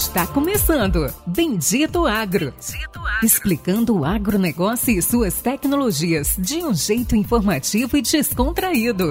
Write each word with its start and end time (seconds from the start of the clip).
Está 0.00 0.26
começando 0.26 1.12
Bendito 1.26 2.06
Agro. 2.06 2.54
Bendito 2.54 2.98
Agro. 3.00 3.22
Explicando 3.22 3.98
o 3.98 4.02
agronegócio 4.02 4.98
e 4.98 5.02
suas 5.02 5.42
tecnologias 5.42 6.36
de 6.38 6.56
um 6.64 6.72
jeito 6.72 7.14
informativo 7.14 7.98
e 7.98 8.00
descontraído. 8.00 9.10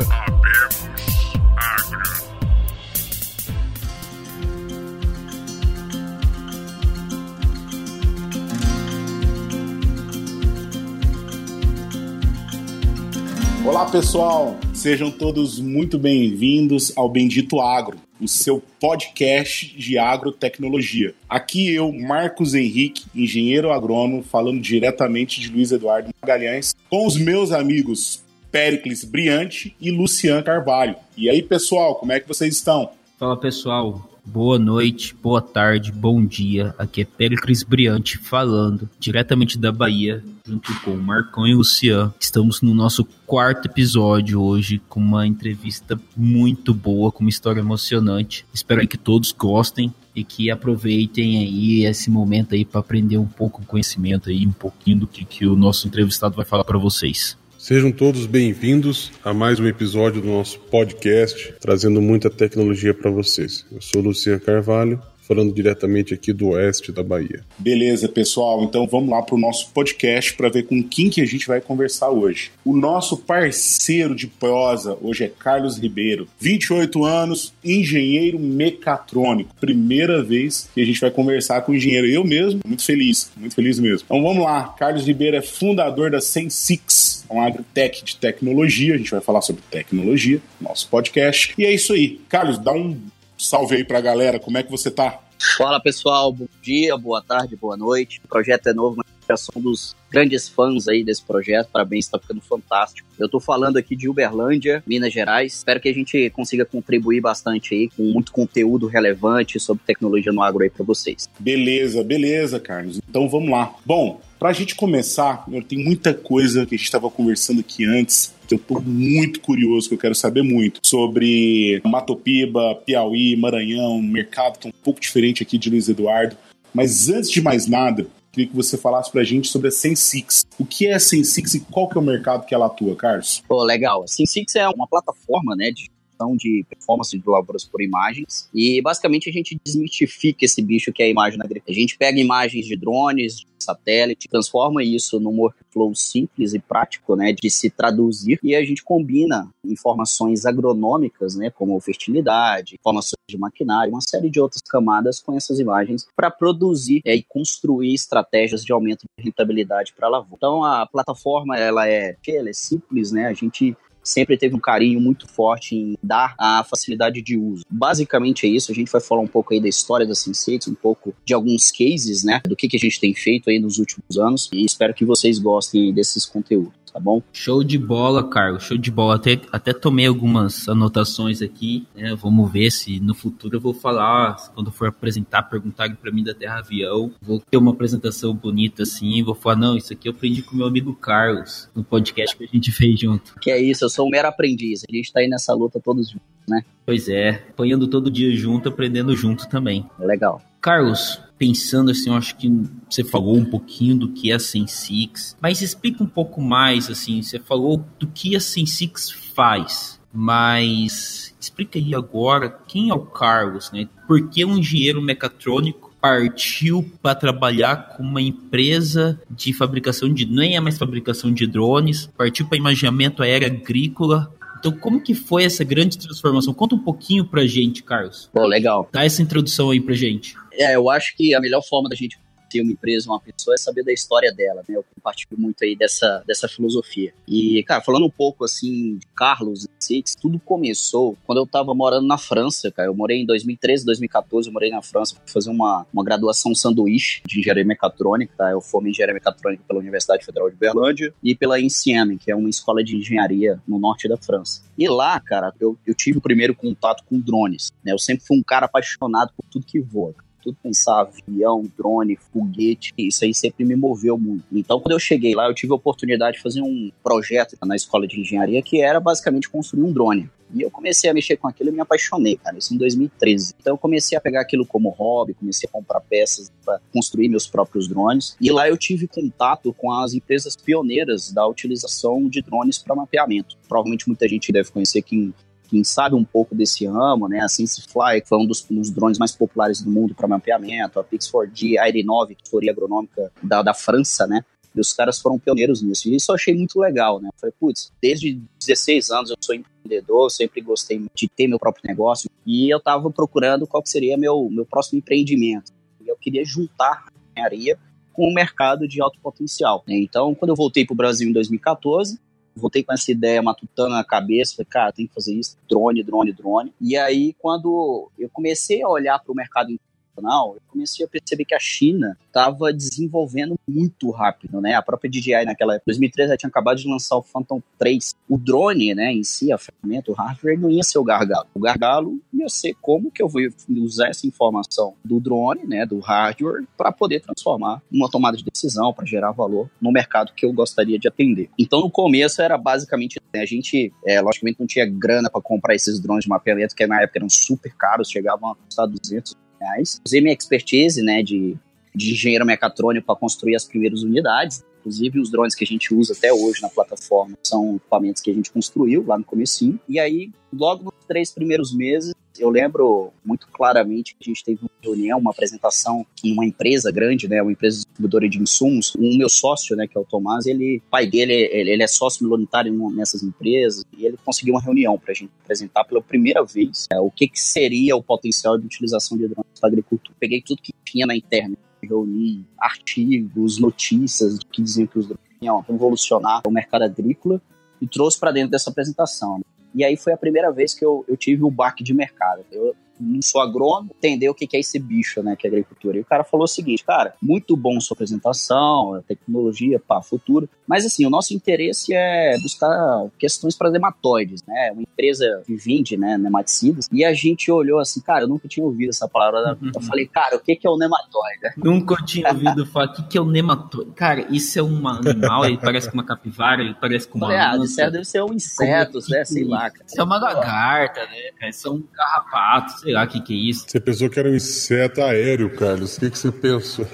Olá 13.64 13.86
pessoal, 13.86 14.58
sejam 14.74 15.12
todos 15.12 15.60
muito 15.60 16.00
bem-vindos 16.00 16.92
ao 16.98 17.08
Bendito 17.08 17.62
Agro, 17.62 18.09
o 18.20 18.28
seu 18.28 18.62
podcast 18.80 19.78
de 19.78 19.98
agrotecnologia. 19.98 21.14
Aqui 21.28 21.74
eu, 21.74 21.92
Marcos 21.92 22.54
Henrique, 22.54 23.06
engenheiro 23.16 23.72
agrônomo, 23.72 24.24
falando 24.24 24.60
diretamente 24.60 25.40
de 25.40 25.50
Luiz 25.50 25.72
Eduardo 25.72 26.10
Magalhães, 26.22 26.76
com 26.90 27.06
os 27.06 27.18
meus 27.18 27.52
amigos 27.52 28.24
Pericles 28.52 29.04
Briante 29.04 29.76
e 29.80 29.92
Lucian 29.92 30.42
Carvalho. 30.42 30.96
E 31.16 31.30
aí 31.30 31.42
pessoal, 31.42 31.96
como 31.96 32.12
é 32.12 32.20
que 32.20 32.28
vocês 32.28 32.56
estão? 32.56 32.92
Fala 33.18 33.38
pessoal, 33.38 34.09
Boa 34.32 34.60
noite, 34.60 35.16
boa 35.24 35.42
tarde, 35.42 35.92
bom 35.92 36.24
dia. 36.24 36.76
Aqui 36.78 37.02
é 37.02 37.06
Pericles 37.06 37.64
Briante 37.64 38.20
falando 38.20 38.88
diretamente 39.00 39.58
da 39.58 39.72
Bahia, 39.72 40.24
junto 40.46 40.72
com 40.82 40.92
o 40.92 41.02
Marcão 41.02 41.48
e 41.48 41.56
o 41.56 41.58
Lucian. 41.58 42.14
Estamos 42.20 42.62
no 42.62 42.76
nosso 42.76 43.04
quarto 43.26 43.66
episódio 43.66 44.40
hoje 44.40 44.80
com 44.88 45.00
uma 45.00 45.26
entrevista 45.26 46.00
muito 46.16 46.76
boa, 46.76 47.12
com 47.12 47.22
uma 47.22 47.30
história 47.32 47.60
emocionante. 47.60 48.46
Espero 48.54 48.88
que 48.88 49.00
todos 49.00 49.32
gostem 49.32 49.92
e 50.16 50.24
que 50.24 50.52
aproveitem 50.52 51.40
aí 51.40 51.86
esse 51.86 52.12
momento 52.12 52.54
aí 52.54 52.64
para 52.64 52.82
aprender 52.82 53.18
um 53.18 53.26
pouco 53.26 53.62
de 53.62 53.68
conhecimento 53.68 54.30
aí, 54.30 54.46
um 54.46 54.52
pouquinho 54.52 55.00
do 55.00 55.08
que, 55.08 55.26
que 55.26 55.48
o 55.48 55.56
nosso 55.56 55.88
entrevistado 55.88 56.36
vai 56.36 56.46
falar 56.46 56.66
para 56.66 56.78
vocês. 56.78 57.36
Sejam 57.70 57.92
todos 57.92 58.26
bem-vindos 58.26 59.12
a 59.24 59.32
mais 59.32 59.60
um 59.60 59.68
episódio 59.68 60.24
do 60.24 60.28
nosso 60.28 60.60
podcast, 60.60 61.54
trazendo 61.62 62.02
muita 62.02 62.28
tecnologia 62.28 62.96
para 62.96 63.12
vocês. 63.12 63.64
Eu 63.72 63.80
sou 63.80 64.02
Luciano 64.02 64.40
Carvalho 64.40 65.00
falando 65.28 65.54
diretamente 65.54 66.12
aqui 66.12 66.34
do 66.34 66.48
oeste 66.48 66.92
da 66.92 67.04
Bahia. 67.04 67.46
Beleza, 67.60 68.10
pessoal. 68.10 68.64
Então 68.64 68.88
vamos 68.88 69.12
lá 69.12 69.22
para 69.22 69.36
o 69.36 69.38
nosso 69.38 69.70
podcast 69.70 70.34
para 70.34 70.50
ver 70.50 70.64
com 70.64 70.82
quem 70.82 71.12
que 71.12 71.22
a 71.22 71.26
gente 71.26 71.46
vai 71.46 71.62
conversar 71.62 72.10
hoje. 72.10 72.50
O 72.66 72.76
nosso 72.76 73.16
parceiro 73.16 74.16
de 74.16 74.26
prosa 74.26 74.98
hoje 75.00 75.26
é 75.26 75.28
Carlos 75.28 75.78
Ribeiro, 75.78 76.28
28 76.40 77.06
anos, 77.06 77.54
engenheiro 77.64 78.40
mecatrônico. 78.40 79.54
Primeira 79.62 80.24
vez 80.24 80.68
que 80.74 80.82
a 80.82 80.86
gente 80.86 81.00
vai 81.00 81.12
conversar 81.12 81.62
com 81.62 81.72
o 81.72 81.76
engenheiro. 81.76 82.08
Eu 82.08 82.24
mesmo, 82.24 82.62
muito 82.66 82.84
feliz, 82.84 83.32
muito 83.38 83.54
feliz 83.54 83.78
mesmo. 83.78 84.08
Então 84.08 84.24
vamos 84.24 84.44
lá. 84.44 84.74
Carlos 84.80 85.06
Ribeiro 85.06 85.38
é 85.38 85.42
fundador 85.44 86.10
da 86.10 86.20
Sensix, 86.20 87.19
um 87.34 87.42
agrotech 87.42 88.04
de 88.04 88.16
tecnologia. 88.18 88.96
A 88.96 88.98
gente 88.98 89.12
vai 89.12 89.22
falar 89.22 89.42
sobre 89.42 89.62
tecnologia, 89.70 90.42
nosso 90.60 90.88
podcast. 90.88 91.54
E 91.58 91.66
é 91.66 91.74
isso 91.74 91.94
aí. 91.94 92.20
Carlos, 92.30 92.58
dá 92.58 92.72
um 92.74 93.00
salve 93.38 93.76
aí 93.76 93.84
pra 93.84 94.02
galera, 94.02 94.40
como 94.40 94.58
é 94.58 94.64
que 94.64 94.72
você 94.72 94.92
tá? 94.92 95.20
Fala 95.58 95.80
pessoal, 95.80 96.34
bom 96.34 96.48
dia, 96.62 96.98
boa 96.98 97.22
tarde, 97.22 97.56
boa 97.56 97.78
noite. 97.78 98.20
O 98.24 98.28
projeto 98.28 98.68
é 98.68 98.74
novo, 98.74 99.02
mas 99.28 99.40
sou 99.40 99.54
um 99.56 99.62
dos 99.62 99.96
grandes 100.10 100.48
fãs 100.48 100.88
aí 100.88 101.04
desse 101.04 101.24
projeto. 101.24 101.70
Parabéns, 101.72 102.06
está 102.06 102.20
ficando 102.20 102.42
fantástico. 102.42 103.08
Eu 103.18 103.26
estou 103.26 103.40
falando 103.40 103.78
aqui 103.78 103.96
de 103.96 104.10
Uberlândia, 104.10 104.84
Minas 104.86 105.14
Gerais. 105.14 105.54
Espero 105.54 105.80
que 105.80 105.90
a 105.90 105.94
gente 105.94 106.30
consiga 106.32 106.66
contribuir 106.66 107.22
bastante 107.22 107.74
aí 107.74 107.90
com 107.90 108.04
muito 108.04 108.32
conteúdo 108.32 108.88
relevante 108.88 109.60
sobre 109.60 109.84
tecnologia 109.86 110.32
no 110.32 110.42
agro 110.42 110.64
aí 110.64 110.70
para 110.70 110.86
vocês. 110.86 111.30
Beleza, 111.40 112.04
beleza, 112.04 112.60
Carlos. 112.60 113.00
Então 113.10 113.30
vamos 113.30 113.50
lá. 113.50 113.74
Bom, 113.86 114.22
para 114.40 114.50
a 114.50 114.54
gente 114.54 114.76
começar, 114.76 115.46
tem 115.68 115.84
muita 115.84 116.14
coisa 116.14 116.66
que 116.66 116.76
a 116.76 116.78
gente 116.78 116.86
estava 116.86 117.10
conversando 117.10 117.60
aqui 117.60 117.86
antes 117.86 118.34
eu 118.54 118.58
estou 118.58 118.82
muito 118.82 119.40
curioso, 119.42 119.88
que 119.88 119.96
eu 119.96 120.00
quero 120.00 120.16
saber 120.16 120.42
muito 120.42 120.80
sobre 120.84 121.82
Matopiba, 121.86 122.76
Piauí, 122.86 123.36
Maranhão, 123.36 124.02
mercado 124.02 124.58
que 124.58 124.68
é 124.68 124.70
um 124.70 124.84
pouco 124.84 125.00
diferente 125.00 125.44
aqui 125.44 125.58
de 125.58 125.70
Luiz 125.70 125.88
Eduardo. 125.88 126.36
Mas 126.74 127.10
antes 127.10 127.32
de 127.32 127.42
mais 127.42 127.68
nada, 127.68 128.08
queria 128.32 128.48
que 128.48 128.56
você 128.56 128.78
falasse 128.78 129.12
pra 129.12 129.24
gente 129.24 129.48
sobre 129.48 129.68
a 129.70 129.72
Sensix. 129.72 130.46
O 130.60 130.66
que 130.66 130.88
é 130.88 130.94
a 130.94 131.00
Sensix 131.00 131.56
e 131.56 131.60
qual 131.60 131.88
que 131.88 131.98
é 131.98 132.02
o 132.02 132.04
mercado 132.04 132.46
que 132.46 132.54
ela 132.54 132.68
atua, 132.68 132.96
Carlos? 132.96 133.44
Pô, 133.48 133.64
legal. 133.64 134.04
A 134.04 134.08
Sensix 134.08 134.56
é 134.56 134.68
uma 134.70 134.88
plataforma, 134.88 135.56
né, 135.56 135.72
de 135.72 135.90
de 136.36 136.66
performance 136.70 137.18
de 137.18 137.24
lavouras 137.26 137.64
por 137.64 137.82
imagens. 137.82 138.50
E 138.54 138.82
basicamente 138.82 139.30
a 139.30 139.34
gente 139.34 139.58
desmitifica 139.64 140.44
esse 140.44 140.62
bicho 140.62 140.92
que 140.92 141.02
é 141.02 141.06
a 141.06 141.10
imagem 141.10 141.40
agricultura. 141.40 141.72
A 141.72 141.80
gente 141.80 141.98
pega 141.98 142.20
imagens 142.20 142.66
de 142.66 142.76
drones, 142.76 143.46
satélite, 143.62 144.28
transforma 144.30 144.84
isso 144.84 145.20
num 145.20 145.40
workflow 145.40 145.94
simples 145.96 146.54
e 146.54 146.60
prático, 146.60 147.16
né, 147.16 147.34
de 147.34 147.50
se 147.50 147.70
traduzir 147.70 148.40
e 148.44 148.56
a 148.56 148.64
gente 148.64 148.84
combina 148.84 149.50
informações 149.64 150.46
agronômicas, 150.46 151.36
né, 151.36 151.50
como 151.50 151.80
fertilidade, 151.80 152.76
informações 152.76 153.20
de 153.30 153.38
maquinário, 153.38 153.92
uma 153.92 154.02
série 154.02 154.30
de 154.30 154.40
outras 154.40 154.62
camadas 154.62 155.20
com 155.20 155.36
essas 155.36 155.60
imagens 155.60 156.08
para 156.16 156.32
produzir 156.32 157.02
é, 157.06 157.16
e 157.16 157.24
construir 157.24 157.94
estratégias 157.94 158.64
de 158.64 158.72
aumento 158.72 159.06
de 159.18 159.24
rentabilidade 159.24 159.94
para 159.96 160.08
a 160.08 160.12
lavoura. 160.12 160.36
Então 160.38 160.64
a 160.64 160.86
plataforma 160.88 161.58
ela 161.58 161.88
é, 161.88 162.16
ela 162.28 162.50
é 162.50 162.54
simples, 162.54 163.12
né? 163.12 163.28
A 163.28 163.34
gente 163.34 163.76
sempre 164.10 164.38
teve 164.38 164.56
um 164.56 164.60
carinho 164.60 165.00
muito 165.00 165.28
forte 165.28 165.76
em 165.76 165.98
dar 166.02 166.36
a 166.38 166.64
facilidade 166.64 167.22
de 167.22 167.38
uso. 167.38 167.64
Basicamente 167.70 168.46
é 168.46 168.50
isso, 168.50 168.72
a 168.72 168.76
gente 168.76 168.92
vai 168.92 169.02
falar 169.02 169.22
um 169.22 169.28
pouco 169.28 169.54
aí 169.54 169.62
da 169.62 169.68
história 169.68 170.06
da 170.06 170.16
Sensex, 170.16 170.68
um 170.68 170.76
pouco 170.76 171.14
de 171.24 171.34
alguns 171.34 171.72
cases, 171.72 172.24
né, 172.24 172.42
do 172.48 172.56
que, 172.56 172.68
que 172.68 172.78
a 172.78 172.80
gente 172.80 173.00
tem 173.00 173.14
feito 173.14 173.50
aí 173.50 173.60
nos 173.60 173.78
últimos 173.78 174.18
anos 174.18 174.50
e 174.52 174.66
espero 174.66 174.94
que 174.94 175.06
vocês 175.06 175.40
gostem 175.40 175.94
desses 175.94 176.26
conteúdos 176.26 176.80
tá 176.92 177.00
bom? 177.00 177.22
Show 177.32 177.64
de 177.64 177.78
bola, 177.78 178.28
Carlos, 178.28 178.64
show 178.64 178.78
de 178.78 178.92
bola. 178.92 179.16
Até, 179.16 179.40
até 179.52 179.74
tomei 179.74 180.08
algumas 180.08 180.68
anotações 180.68 181.42
aqui, 181.42 181.88
né? 181.96 182.16
Vamos 182.16 182.52
ver 182.52 182.72
se 182.72 183.00
no 183.00 183.14
futuro 183.14 183.58
eu 183.58 183.62
vou 183.62 183.74
falar, 183.74 184.36
quando 184.54 184.72
for 184.72 184.88
apresentar, 184.88 185.44
perguntarem 185.44 185.96
para 185.96 186.12
mim 186.12 186.24
da 186.24 186.34
Terra 186.34 186.60
Avião, 186.60 187.12
vou 187.22 187.40
ter 187.40 187.58
uma 187.58 187.72
apresentação 187.72 188.34
bonita 188.34 188.84
assim, 188.84 189.24
vou 189.24 189.36
falar, 189.36 189.56
não, 189.56 189.78
isso 189.78 189.94
aqui 189.94 190.08
eu 190.08 190.14
aprendi 190.14 190.42
com 190.42 190.56
meu 190.56 190.68
amigo 190.68 190.94
Carlos, 190.94 191.70
no 191.76 191.84
podcast 191.84 192.36
que 192.36 192.44
a 192.44 192.48
gente 192.48 192.72
fez 192.74 193.00
junto. 193.00 193.36
Que 193.40 193.52
é 193.52 193.62
isso, 193.62 193.86
eu 193.86 193.90
sou 193.90 194.08
um 194.08 194.10
mero 194.10 194.28
aprendiz, 194.28 194.84
a 194.90 194.96
gente 194.96 195.12
tá 195.12 195.20
aí 195.20 195.28
nessa 195.28 195.54
luta 195.54 195.80
todos 195.80 196.10
juntos, 196.10 196.28
né? 196.48 196.64
Pois 196.86 197.08
é, 197.08 197.44
apanhando 197.50 197.88
todo 197.88 198.10
dia 198.10 198.36
junto, 198.36 198.70
aprendendo 198.70 199.16
junto 199.16 199.48
também. 199.48 199.90
Legal. 200.00 200.42
Carlos, 200.62 201.22
pensando 201.40 201.90
assim, 201.90 202.10
eu 202.10 202.16
acho 202.16 202.36
que 202.36 202.52
você 202.90 203.04
falou 203.04 203.38
um 203.38 203.46
pouquinho 203.46 203.96
do 203.96 204.10
que 204.10 204.30
é 204.30 204.36
a 204.36 204.40
Sensix, 204.40 205.38
mas 205.42 205.62
explica 205.62 206.04
um 206.04 206.08
pouco 206.08 206.42
mais, 206.42 206.90
assim, 206.90 207.22
você 207.22 207.40
falou 207.40 207.84
do 207.98 208.06
que 208.06 208.36
a 208.36 208.42
Sensix 208.42 209.10
faz, 209.10 210.00
mas 210.14 211.34
explica 211.40 211.80
aí 211.80 211.96
agora 211.96 212.50
quem 212.68 212.90
é 212.90 212.94
o 212.94 213.00
Carlos, 213.00 213.72
né? 213.72 213.88
Por 214.06 214.30
que 214.30 214.44
um 214.44 214.58
engenheiro 214.58 215.02
mecatrônico 215.02 215.90
partiu 216.02 216.90
para 217.02 217.16
trabalhar 217.16 217.90
com 217.90 218.04
uma 218.04 218.22
empresa 218.22 219.20
de 219.30 219.54
fabricação 219.54 220.14
de 220.14 220.26
nem 220.26 220.56
é 220.56 220.60
mais 220.60 220.78
fabricação 220.78 221.32
de 221.32 221.48
drones, 221.48 222.08
partiu 222.18 222.48
para 222.48 222.58
imaginamento 222.58 223.24
aéreo 223.24 223.48
agrícola. 223.48 224.34
Então, 224.60 224.74
como 224.74 225.02
que 225.02 225.14
foi 225.14 225.46
essa 225.46 225.64
grande 225.64 225.98
transformação? 225.98 226.54
Conta 226.54 226.76
um 226.76 226.80
pouquinho 226.80 227.26
pra 227.26 227.48
gente, 227.48 227.82
Carlos. 227.82 228.30
Pô, 228.34 228.46
legal. 228.46 228.90
Dá 228.92 229.06
essa 229.06 229.22
introdução 229.22 229.72
aí 229.72 229.80
pra 229.80 229.94
gente. 229.94 230.36
É, 230.60 230.76
eu 230.76 230.90
acho 230.90 231.16
que 231.16 231.34
a 231.34 231.40
melhor 231.40 231.62
forma 231.62 231.88
da 231.88 231.96
gente 231.96 232.20
ter 232.50 232.62
uma 232.62 232.72
empresa, 232.72 233.10
uma 233.10 233.20
pessoa, 233.20 233.54
é 233.54 233.58
saber 233.58 233.84
da 233.84 233.94
história 233.94 234.34
dela, 234.34 234.64
né? 234.68 234.76
Eu 234.76 234.84
compartilho 234.96 235.40
muito 235.40 235.64
aí 235.64 235.76
dessa, 235.76 236.24
dessa 236.26 236.48
filosofia. 236.48 237.14
E, 237.28 237.64
cara, 237.64 237.82
falando 237.82 238.06
um 238.06 238.10
pouco, 238.10 238.44
assim, 238.44 238.98
de 238.98 239.08
Carlos 239.16 239.68
Six, 239.80 240.16
tudo 240.16 240.40
começou 240.40 241.16
quando 241.26 241.38
eu 241.38 241.48
tava 241.48 241.74
morando 241.74 242.08
na 242.08 242.18
França, 242.18 242.72
cara. 242.72 242.90
Eu 242.90 242.96
morei 242.96 243.22
em 243.22 243.26
2013, 243.26 243.86
2014, 243.86 244.50
eu 244.50 244.54
morei 244.54 244.72
na 244.72 244.82
França 244.82 245.16
para 245.16 245.32
fazer 245.32 245.50
uma, 245.50 245.86
uma 245.94 246.04
graduação 246.04 246.54
sanduíche 246.56 247.22
de 247.26 247.40
engenharia 247.40 247.64
mecatrônica, 247.64 248.34
tá? 248.36 248.50
Eu 248.50 248.62
formei 248.62 248.92
engenharia 248.92 249.14
mecatrônica 249.14 249.64
pela 249.68 249.80
Universidade 249.80 250.26
Federal 250.26 250.50
de 250.50 250.56
Berlândia 250.56 251.14
e 251.24 251.36
pela 251.36 251.60
INSEAM, 251.60 252.18
que 252.18 252.32
é 252.32 252.36
uma 252.36 252.50
escola 252.50 252.84
de 252.84 252.98
engenharia 252.98 253.62
no 253.68 253.80
norte 253.80 254.08
da 254.08 254.18
França. 254.18 254.64
E 254.78 254.88
lá, 254.88 255.20
cara, 255.20 255.54
eu, 255.60 255.78
eu 255.86 255.94
tive 255.94 256.18
o 256.18 256.22
primeiro 256.22 256.56
contato 256.56 257.04
com 257.08 257.20
drones, 257.20 257.72
né? 257.84 257.92
Eu 257.92 258.00
sempre 258.00 258.26
fui 258.26 258.38
um 258.38 258.44
cara 258.44 258.66
apaixonado 258.66 259.32
por 259.36 259.46
tudo 259.50 259.66
que 259.66 259.80
voa 259.80 260.16
tudo 260.42 260.58
pensar 260.62 261.02
avião, 261.02 261.64
drone, 261.78 262.18
foguete, 262.32 262.94
isso 262.98 263.24
aí 263.24 263.34
sempre 263.34 263.66
me 263.66 263.76
moveu 263.76 264.18
muito. 264.18 264.44
Então, 264.52 264.80
quando 264.80 264.94
eu 264.94 265.00
cheguei 265.00 265.36
lá, 265.36 265.48
eu 265.48 265.54
tive 265.54 265.74
a 265.74 265.76
oportunidade 265.76 266.38
de 266.38 266.44
fazer 266.44 266.62
um 266.62 266.92
projeto 267.04 267.58
na 267.66 267.76
escola 267.76 268.08
de 268.08 268.20
engenharia 268.20 268.62
que 268.62 268.82
era 268.82 269.00
basicamente 269.00 269.50
construir 269.50 269.84
um 269.84 269.92
drone. 269.92 270.30
E 270.54 270.62
eu 270.62 270.72
comecei 270.72 271.10
a 271.10 271.14
mexer 271.14 271.38
com 271.38 271.48
aquilo 271.48 271.70
e 271.70 271.72
me 271.72 271.80
apaixonei, 271.80 272.36
cara, 272.36 272.58
isso 272.58 272.74
em 272.74 272.78
2013. 272.78 273.54
Então 273.60 273.74
eu 273.74 273.78
comecei 273.78 274.18
a 274.18 274.22
pegar 274.22 274.42
aquilo 274.42 274.66
como 274.66 274.90
hobby, 274.90 275.34
comecei 275.34 275.70
a 275.70 275.72
comprar 275.72 276.02
peças 276.02 276.52
para 276.66 276.80
construir 276.92 277.30
meus 277.30 277.48
próprios 277.48 277.88
drones. 277.88 278.36
E 278.42 278.52
lá 278.52 278.68
eu 278.68 278.78
tive 278.78 279.08
contato 279.08 279.72
com 279.74 279.92
as 279.92 280.14
empresas 280.14 280.56
pioneiras 280.56 281.32
da 281.32 281.46
utilização 281.46 282.28
de 282.28 282.42
drones 282.42 282.80
para 282.80 282.96
mapeamento. 282.96 283.58
Provavelmente 283.68 284.08
muita 284.08 284.28
gente 284.28 284.52
deve 284.52 284.72
conhecer 284.72 285.02
que 285.04 285.16
em 285.16 285.34
quem 285.70 285.84
sabe 285.84 286.16
um 286.16 286.24
pouco 286.24 286.56
desse 286.56 286.86
ramo, 286.86 287.28
né? 287.28 287.40
A 287.40 287.48
SenseFly, 287.48 288.22
que 288.22 288.28
foi 288.28 288.40
um 288.40 288.46
dos, 288.46 288.66
um 288.70 288.76
dos 288.76 288.90
drones 288.90 289.20
mais 289.20 289.32
populares 289.32 289.82
do 289.82 289.92
mundo 289.92 290.16
para 290.16 290.28
mapeamento, 290.28 291.00
a 291.00 291.04
Pix4D, 291.04 291.78
a 291.78 291.88
AR9, 291.88 292.36
consultoria 292.38 292.72
agronômica 292.72 293.32
da, 293.42 293.62
da 293.62 293.74
França, 293.74 294.26
né? 294.26 294.44
E 294.76 294.80
os 294.80 294.94
caras 294.94 295.20
foram 295.20 295.38
pioneiros 295.38 295.82
nisso. 295.82 296.10
E 296.10 296.16
isso 296.16 296.32
eu 296.32 296.36
achei 296.36 296.56
muito 296.56 296.80
legal, 296.80 297.20
né? 297.20 297.30
Eu 297.30 297.40
falei, 297.40 297.54
putz, 297.60 297.92
desde 298.02 298.42
16 298.60 299.12
anos 299.12 299.30
eu 299.30 299.36
sou 299.40 299.56
empreendedor, 299.56 300.30
sempre 300.32 300.62
gostei 300.62 301.06
de 301.14 301.28
ter 301.28 301.48
meu 301.48 301.60
próprio 301.60 301.84
negócio. 301.88 302.30
E 302.46 302.74
eu 302.74 302.80
tava 302.80 303.10
procurando 303.12 303.68
qual 303.68 303.84
seria 303.86 304.18
meu, 304.18 304.50
meu 304.50 304.66
próximo 304.66 305.00
empreendimento. 305.00 305.72
E 306.04 306.08
eu 306.08 306.16
queria 306.16 306.44
juntar 306.44 307.06
a 307.08 307.12
engenharia 307.32 307.78
com 308.14 308.28
o 308.28 308.34
mercado 308.34 308.88
de 308.88 309.02
alto 309.02 309.20
potencial. 309.22 309.84
Né? 309.88 309.96
Então, 309.98 310.34
quando 310.36 310.50
eu 310.50 310.56
voltei 310.56 310.86
para 310.86 310.94
o 310.94 310.98
Brasil 310.98 311.30
em 311.30 311.34
2014, 311.34 312.20
voltei 312.60 312.84
com 312.84 312.94
essa 312.94 313.12
ideia 313.12 313.42
matutando 313.42 313.96
na 313.96 314.04
cabeça, 314.04 314.56
falei, 314.56 314.68
cara, 314.70 314.92
tem 314.92 315.08
que 315.08 315.14
fazer 315.14 315.34
isso, 315.34 315.58
drone, 315.68 316.04
drone, 316.04 316.32
drone. 316.34 316.74
E 316.80 316.98
aí, 316.98 317.34
quando 317.40 318.10
eu 318.18 318.30
comecei 318.30 318.84
a 318.84 318.90
olhar 318.90 319.20
para 319.20 319.32
o 319.32 319.36
mercado 319.36 319.80
internacional, 320.20 320.56
eu 320.56 320.62
comecei 320.68 321.06
a 321.06 321.10
perceber 321.10 321.46
que 321.46 321.56
a 321.56 321.60
China 321.60 322.18
estava 322.28 322.72
desenvolvendo 322.72 323.56
muito 323.68 324.12
rápido, 324.12 324.62
né? 324.62 324.76
A 324.76 324.82
própria 324.82 325.10
DJI 325.10 325.46
naquela 325.46 325.76
época, 325.76 325.86
2013, 325.88 326.30
já 326.30 326.38
tinha 326.38 326.50
acabado 326.50 326.78
de 326.78 326.88
lançar 326.88 327.18
o 327.18 327.24
Phantom 327.24 327.62
3. 327.78 328.14
O 328.28 328.38
drone, 328.38 328.94
né, 328.94 329.12
em 329.12 329.24
si, 329.24 329.52
a 329.52 329.58
ferramenta, 329.58 330.12
o 330.12 330.14
hardware, 330.14 330.60
não 330.60 330.70
ia 330.70 330.84
ser 330.84 331.00
o 331.00 331.04
gargalo. 331.04 331.48
O 331.54 331.60
gargalo 331.60 332.20
ia 332.34 332.50
ser 332.50 332.76
como 332.82 333.12
que 333.12 333.22
eu 333.22 333.28
vou 333.28 333.42
usar 333.78 334.10
essa 334.10 334.28
informação 334.28 334.94
do 335.04 335.20
drone, 335.20 335.66
né, 335.66 335.86
do 335.86 336.00
hardware, 336.00 336.66
para 336.78 336.92
poder 336.92 337.22
transformar 337.22 337.82
uma 337.92 338.10
tomada 338.10 338.38
de 338.38 338.44
decisão, 338.44 338.94
para 338.94 339.06
gerar 339.06 339.32
valor 339.32 339.70
no 339.82 339.92
mercado 339.92 340.34
que 340.34 340.46
eu 340.46 340.54
gostaria 340.54 341.00
de 341.00 341.08
atender. 341.08 341.50
Então, 341.58 341.82
no 341.82 341.90
começo, 341.90 342.42
era 342.42 342.58
basicamente, 342.58 343.20
né, 343.34 343.42
a 343.42 343.46
gente, 343.46 343.92
é, 344.06 344.22
logicamente, 344.22 344.60
não 344.60 344.68
tinha 344.68 344.86
grana 344.86 345.30
para 345.30 345.42
comprar 345.42 345.76
esses 345.76 346.00
drones 346.00 346.24
de 346.24 346.30
mapeamento, 346.30 346.76
que 346.76 346.86
na 346.86 347.02
época 347.02 347.20
eram 347.20 347.30
super 347.30 347.74
caros, 347.76 348.10
chegavam 348.10 348.52
a 348.52 348.56
custar 348.56 348.88
200 348.88 349.36
reais. 349.60 350.02
Usei 350.06 350.22
minha 350.22 350.34
expertise, 350.34 351.02
né, 351.02 351.22
de, 351.22 351.56
de 351.96 352.12
engenheiro 352.12 352.46
mecatrônico 352.46 353.06
para 353.06 353.16
construir 353.16 353.56
as 353.56 353.66
primeiras 353.66 354.04
unidades. 354.04 354.64
Inclusive, 354.80 355.20
os 355.20 355.32
drones 355.32 355.56
que 355.56 355.64
a 355.64 355.68
gente 355.68 355.94
usa 355.94 356.14
até 356.14 356.34
hoje 356.34 356.62
na 356.62 356.70
plataforma 356.70 357.38
são 357.44 357.76
equipamentos 357.76 358.22
que 358.22 358.32
a 358.32 358.34
gente 358.34 358.52
construiu 358.52 359.06
lá 359.06 359.18
no 359.18 359.24
comecinho. 359.24 359.80
E 359.88 360.00
aí, 360.00 360.32
logo 360.54 360.86
nos 360.86 361.06
três 361.08 361.32
primeiros 361.32 361.74
meses, 361.74 362.14
eu 362.40 362.50
lembro 362.50 363.12
muito 363.24 363.48
claramente 363.52 364.16
que 364.16 364.30
a 364.30 364.34
gente 364.34 364.44
teve 364.44 364.62
uma 364.62 364.70
reunião, 364.82 365.20
uma 365.20 365.32
apresentação 365.32 366.06
em 366.24 366.32
uma 366.32 366.46
empresa 366.46 366.92
grande, 366.92 367.28
né, 367.28 367.42
uma 367.42 367.52
empresa 367.52 367.78
distribuidora 367.78 368.30
de 368.30 368.42
insumos. 368.42 368.96
O 368.96 369.18
meu 369.18 369.30
sócio, 369.30 369.76
né, 369.76 369.88
que 369.88 369.98
é 369.98 370.02
o 370.02 370.06
Tomás, 370.06 370.46
ele, 370.46 370.82
pai 370.90 371.06
dele, 371.06 371.34
ele, 371.34 371.72
ele 371.72 371.84
é 371.84 371.88
sócio 371.88 372.24
minoritário 372.24 372.74
nessas 372.92 373.24
empresas 373.24 373.84
e 373.98 374.06
ele 374.06 374.18
conseguiu 374.24 374.54
uma 374.54 374.62
reunião 374.62 374.98
para 374.98 375.12
a 375.12 375.16
gente 375.16 375.32
apresentar 375.44 375.84
pela 375.84 376.02
primeira 376.02 376.44
vez 376.44 376.88
é, 376.92 377.00
o 377.00 377.12
que, 377.12 377.28
que 377.28 377.40
seria 377.40 377.96
o 377.96 378.04
potencial 378.04 378.58
de 378.58 378.66
utilização 378.66 379.18
de 379.18 379.28
drones 379.28 379.60
para 379.60 379.70
agricultura. 379.70 380.16
Peguei 380.20 380.42
tudo 380.42 380.62
que 380.62 380.74
tinha 380.86 381.06
na 381.06 381.16
internet, 381.16 381.60
reuni 381.88 382.46
artigos, 382.58 383.60
notícias 383.60 384.40
que 384.52 384.62
diziam 384.62 384.88
que 384.88 385.00
os 385.00 385.08
drones 385.08 385.30
iam 385.42 385.62
revolucionar 385.62 386.42
o 386.46 386.52
mercado 386.52 386.84
agrícola 386.84 387.42
e 387.82 387.88
trouxe 387.88 388.20
para 388.20 388.32
dentro 388.32 388.52
dessa 388.52 388.70
apresentação. 388.70 389.42
E 389.74 389.84
aí 389.84 389.96
foi 389.96 390.14
a 390.14 390.18
primeira 390.18 390.52
vez 390.52 390.74
que 390.74 390.84
eu, 390.84 391.06
eu 391.08 391.16
tive 391.16 391.44
o 391.44 391.52
baque 391.52 391.84
de 391.84 391.94
mercado. 391.94 392.44
Eu, 392.52 392.76
não 393.00 393.22
sou 393.22 393.42
agrônomo, 393.42 393.92
entender 393.98 394.30
o 394.30 394.34
que 394.34 394.48
é 394.56 394.60
esse 394.60 394.80
bicho, 394.80 395.22
né, 395.22 395.36
que 395.36 395.48
é 395.48 395.50
agricultura. 395.50 395.98
E 395.98 396.02
o 396.02 396.06
cara 396.06 396.24
falou 396.24 396.44
o 396.44 396.48
seguinte, 396.48 396.84
cara, 396.84 397.14
muito 397.22 397.56
bom 397.56 397.80
sua 397.80 397.96
apresentação, 397.96 399.02
tecnologia, 399.08 399.80
pá, 399.80 400.02
futuro, 400.02 400.50
mas 400.68 400.86
assim, 400.86 401.06
o 401.06 401.10
nosso 401.10 401.34
interesse 401.34 401.94
é 401.94 402.38
buscar 402.42 403.08
questões 403.18 403.56
para 403.56 403.70
nematóides, 403.70 404.44
né, 404.48 404.72
uma 404.72 404.82
empresa 404.82 405.44
que 405.46 405.56
vende, 405.56 405.98
né, 405.98 406.18
nematicidas, 406.18 406.88
e 406.92 407.04
a 407.04 407.14
gente 407.14 407.52
olhou 407.52 407.80
assim, 407.80 408.02
cara, 408.02 408.24
eu 408.24 408.28
nunca 408.28 408.48
tinha 408.48 408.66
ouvido 408.66 408.90
essa 408.90 409.08
palavra, 409.08 409.58
uhum. 409.62 409.72
eu 409.74 409.82
falei, 409.82 410.08
cara, 410.08 410.36
o 410.36 410.40
que 410.40 410.60
é 410.64 410.70
o 410.70 410.78
nematóide? 410.78 411.40
Nunca 411.58 411.96
tinha 412.04 412.30
ouvido 412.30 412.66
falar, 412.66 412.88
o 412.88 412.94
que 412.94 413.04
que 413.04 413.18
é 413.18 413.22
o 413.22 413.26
nematóide? 413.26 413.92
Cara, 413.92 414.26
isso 414.30 414.58
é 414.58 414.64
um 414.64 414.88
animal, 414.88 415.46
ele 415.46 415.58
parece 415.58 415.90
com 415.90 415.94
uma 415.96 416.06
capivara, 416.06 416.62
ele 416.62 416.74
parece 416.74 417.08
com 417.08 417.18
uma 417.18 417.28
falei, 417.28 417.42
ah, 417.42 417.64
isso 417.64 417.76
deve 417.76 418.06
ser 418.06 418.24
um 418.24 418.34
inseto, 418.34 419.00
né, 419.10 419.24
sei 419.26 419.44
lá. 419.44 419.70
Cara. 419.70 419.86
Isso 419.86 420.00
é 420.00 420.04
uma 420.04 420.18
lagarta, 420.18 421.02
né, 421.02 421.32
cara, 421.38 421.50
isso 421.50 421.68
é 421.68 421.72
um 421.72 421.82
carrapato, 421.82 422.80
sei 422.80 422.89
lá 422.94 423.04
o 423.04 423.08
que, 423.08 423.22
que 423.22 423.34
é 423.34 423.50
isso. 423.50 423.66
Você 423.68 423.80
pensou 423.80 424.10
que 424.10 424.20
era 424.20 424.30
um 424.30 424.36
inseto 424.36 425.02
aéreo, 425.02 425.56
Carlos. 425.56 425.98
O 425.98 426.00
que, 426.00 426.10
que 426.10 426.18
você 426.18 426.32
pensou? 426.32 426.86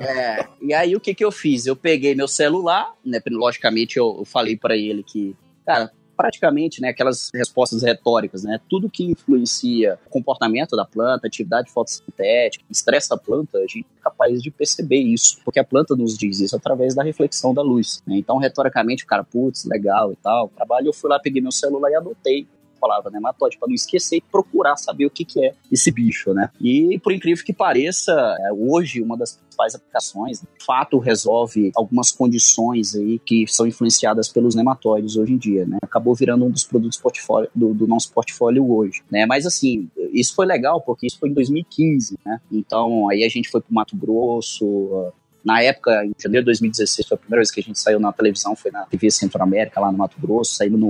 é, 0.00 0.46
e 0.60 0.72
aí 0.74 0.96
o 0.96 1.00
que, 1.00 1.14
que 1.14 1.24
eu 1.24 1.32
fiz? 1.32 1.66
Eu 1.66 1.76
peguei 1.76 2.14
meu 2.14 2.28
celular, 2.28 2.92
né? 3.04 3.20
Logicamente 3.30 3.96
eu, 3.96 4.16
eu 4.18 4.24
falei 4.24 4.56
para 4.56 4.76
ele 4.76 5.02
que, 5.02 5.34
cara, 5.64 5.90
praticamente 6.16 6.80
né, 6.80 6.88
aquelas 6.88 7.30
respostas 7.32 7.82
retóricas, 7.82 8.42
né? 8.42 8.58
Tudo 8.68 8.90
que 8.90 9.04
influencia 9.04 9.98
o 10.06 10.10
comportamento 10.10 10.74
da 10.74 10.84
planta, 10.84 11.26
atividade 11.26 11.70
fotossintética, 11.70 12.64
estresse 12.70 13.08
da 13.08 13.16
planta, 13.16 13.58
a 13.58 13.62
gente 13.62 13.86
é 13.98 14.02
capaz 14.02 14.42
de 14.42 14.50
perceber 14.50 15.00
isso, 15.00 15.38
porque 15.44 15.60
a 15.60 15.64
planta 15.64 15.94
nos 15.94 16.16
diz 16.16 16.40
isso 16.40 16.56
através 16.56 16.94
da 16.94 17.02
reflexão 17.02 17.52
da 17.52 17.62
luz. 17.62 18.02
Né? 18.06 18.16
Então, 18.16 18.38
retoricamente, 18.38 19.04
o 19.04 19.06
cara, 19.06 19.22
putz, 19.22 19.64
legal 19.66 20.12
e 20.12 20.16
tal, 20.16 20.48
trabalho, 20.48 20.88
eu 20.88 20.92
fui 20.92 21.10
lá, 21.10 21.18
peguei 21.18 21.42
meu 21.42 21.52
celular 21.52 21.90
e 21.90 21.94
anotei 21.94 22.46
palavra 22.86 23.10
nematóide, 23.10 23.58
para 23.58 23.68
não 23.68 23.74
esquecer 23.74 24.16
e 24.16 24.20
procurar 24.20 24.76
saber 24.76 25.06
o 25.06 25.10
que, 25.10 25.24
que 25.24 25.44
é 25.44 25.54
esse 25.70 25.90
bicho, 25.90 26.32
né? 26.32 26.50
E 26.60 26.98
por 27.02 27.12
incrível 27.12 27.44
que 27.44 27.52
pareça, 27.52 28.12
é, 28.12 28.52
hoje 28.52 29.02
uma 29.02 29.16
das 29.16 29.36
principais 29.36 29.74
aplicações, 29.74 30.40
de 30.40 30.64
fato 30.64 30.98
resolve 30.98 31.72
algumas 31.74 32.10
condições 32.10 32.94
aí 32.94 33.18
que 33.18 33.46
são 33.48 33.66
influenciadas 33.66 34.28
pelos 34.28 34.54
nematóides 34.54 35.16
hoje 35.16 35.32
em 35.32 35.38
dia, 35.38 35.66
né? 35.66 35.78
Acabou 35.82 36.14
virando 36.14 36.44
um 36.44 36.50
dos 36.50 36.64
produtos 36.64 36.98
portfólio, 36.98 37.50
do, 37.54 37.74
do 37.74 37.86
nosso 37.86 38.12
portfólio 38.12 38.70
hoje, 38.70 39.02
né? 39.10 39.26
Mas 39.26 39.46
assim, 39.46 39.88
isso 40.12 40.34
foi 40.34 40.46
legal 40.46 40.80
porque 40.80 41.06
isso 41.06 41.18
foi 41.18 41.28
em 41.28 41.34
2015, 41.34 42.18
né? 42.24 42.40
Então 42.52 43.08
aí 43.10 43.24
a 43.24 43.28
gente 43.28 43.48
foi 43.48 43.60
para 43.60 43.74
Mato 43.74 43.96
Grosso, 43.96 45.12
na 45.44 45.62
época, 45.62 46.04
em 46.04 46.12
janeiro 46.18 46.42
de 46.42 46.46
2016, 46.46 47.06
foi 47.06 47.14
a 47.14 47.18
primeira 47.18 47.38
vez 47.38 47.52
que 47.52 47.60
a 47.60 47.62
gente 47.62 47.78
saiu 47.78 48.00
na 48.00 48.12
televisão, 48.12 48.56
foi 48.56 48.72
na 48.72 48.84
TV 48.84 49.08
Centro-América, 49.12 49.80
lá 49.80 49.92
no 49.92 49.98
Mato 49.98 50.16
Grosso, 50.20 50.56
saímos 50.56 50.80
no 50.80 50.88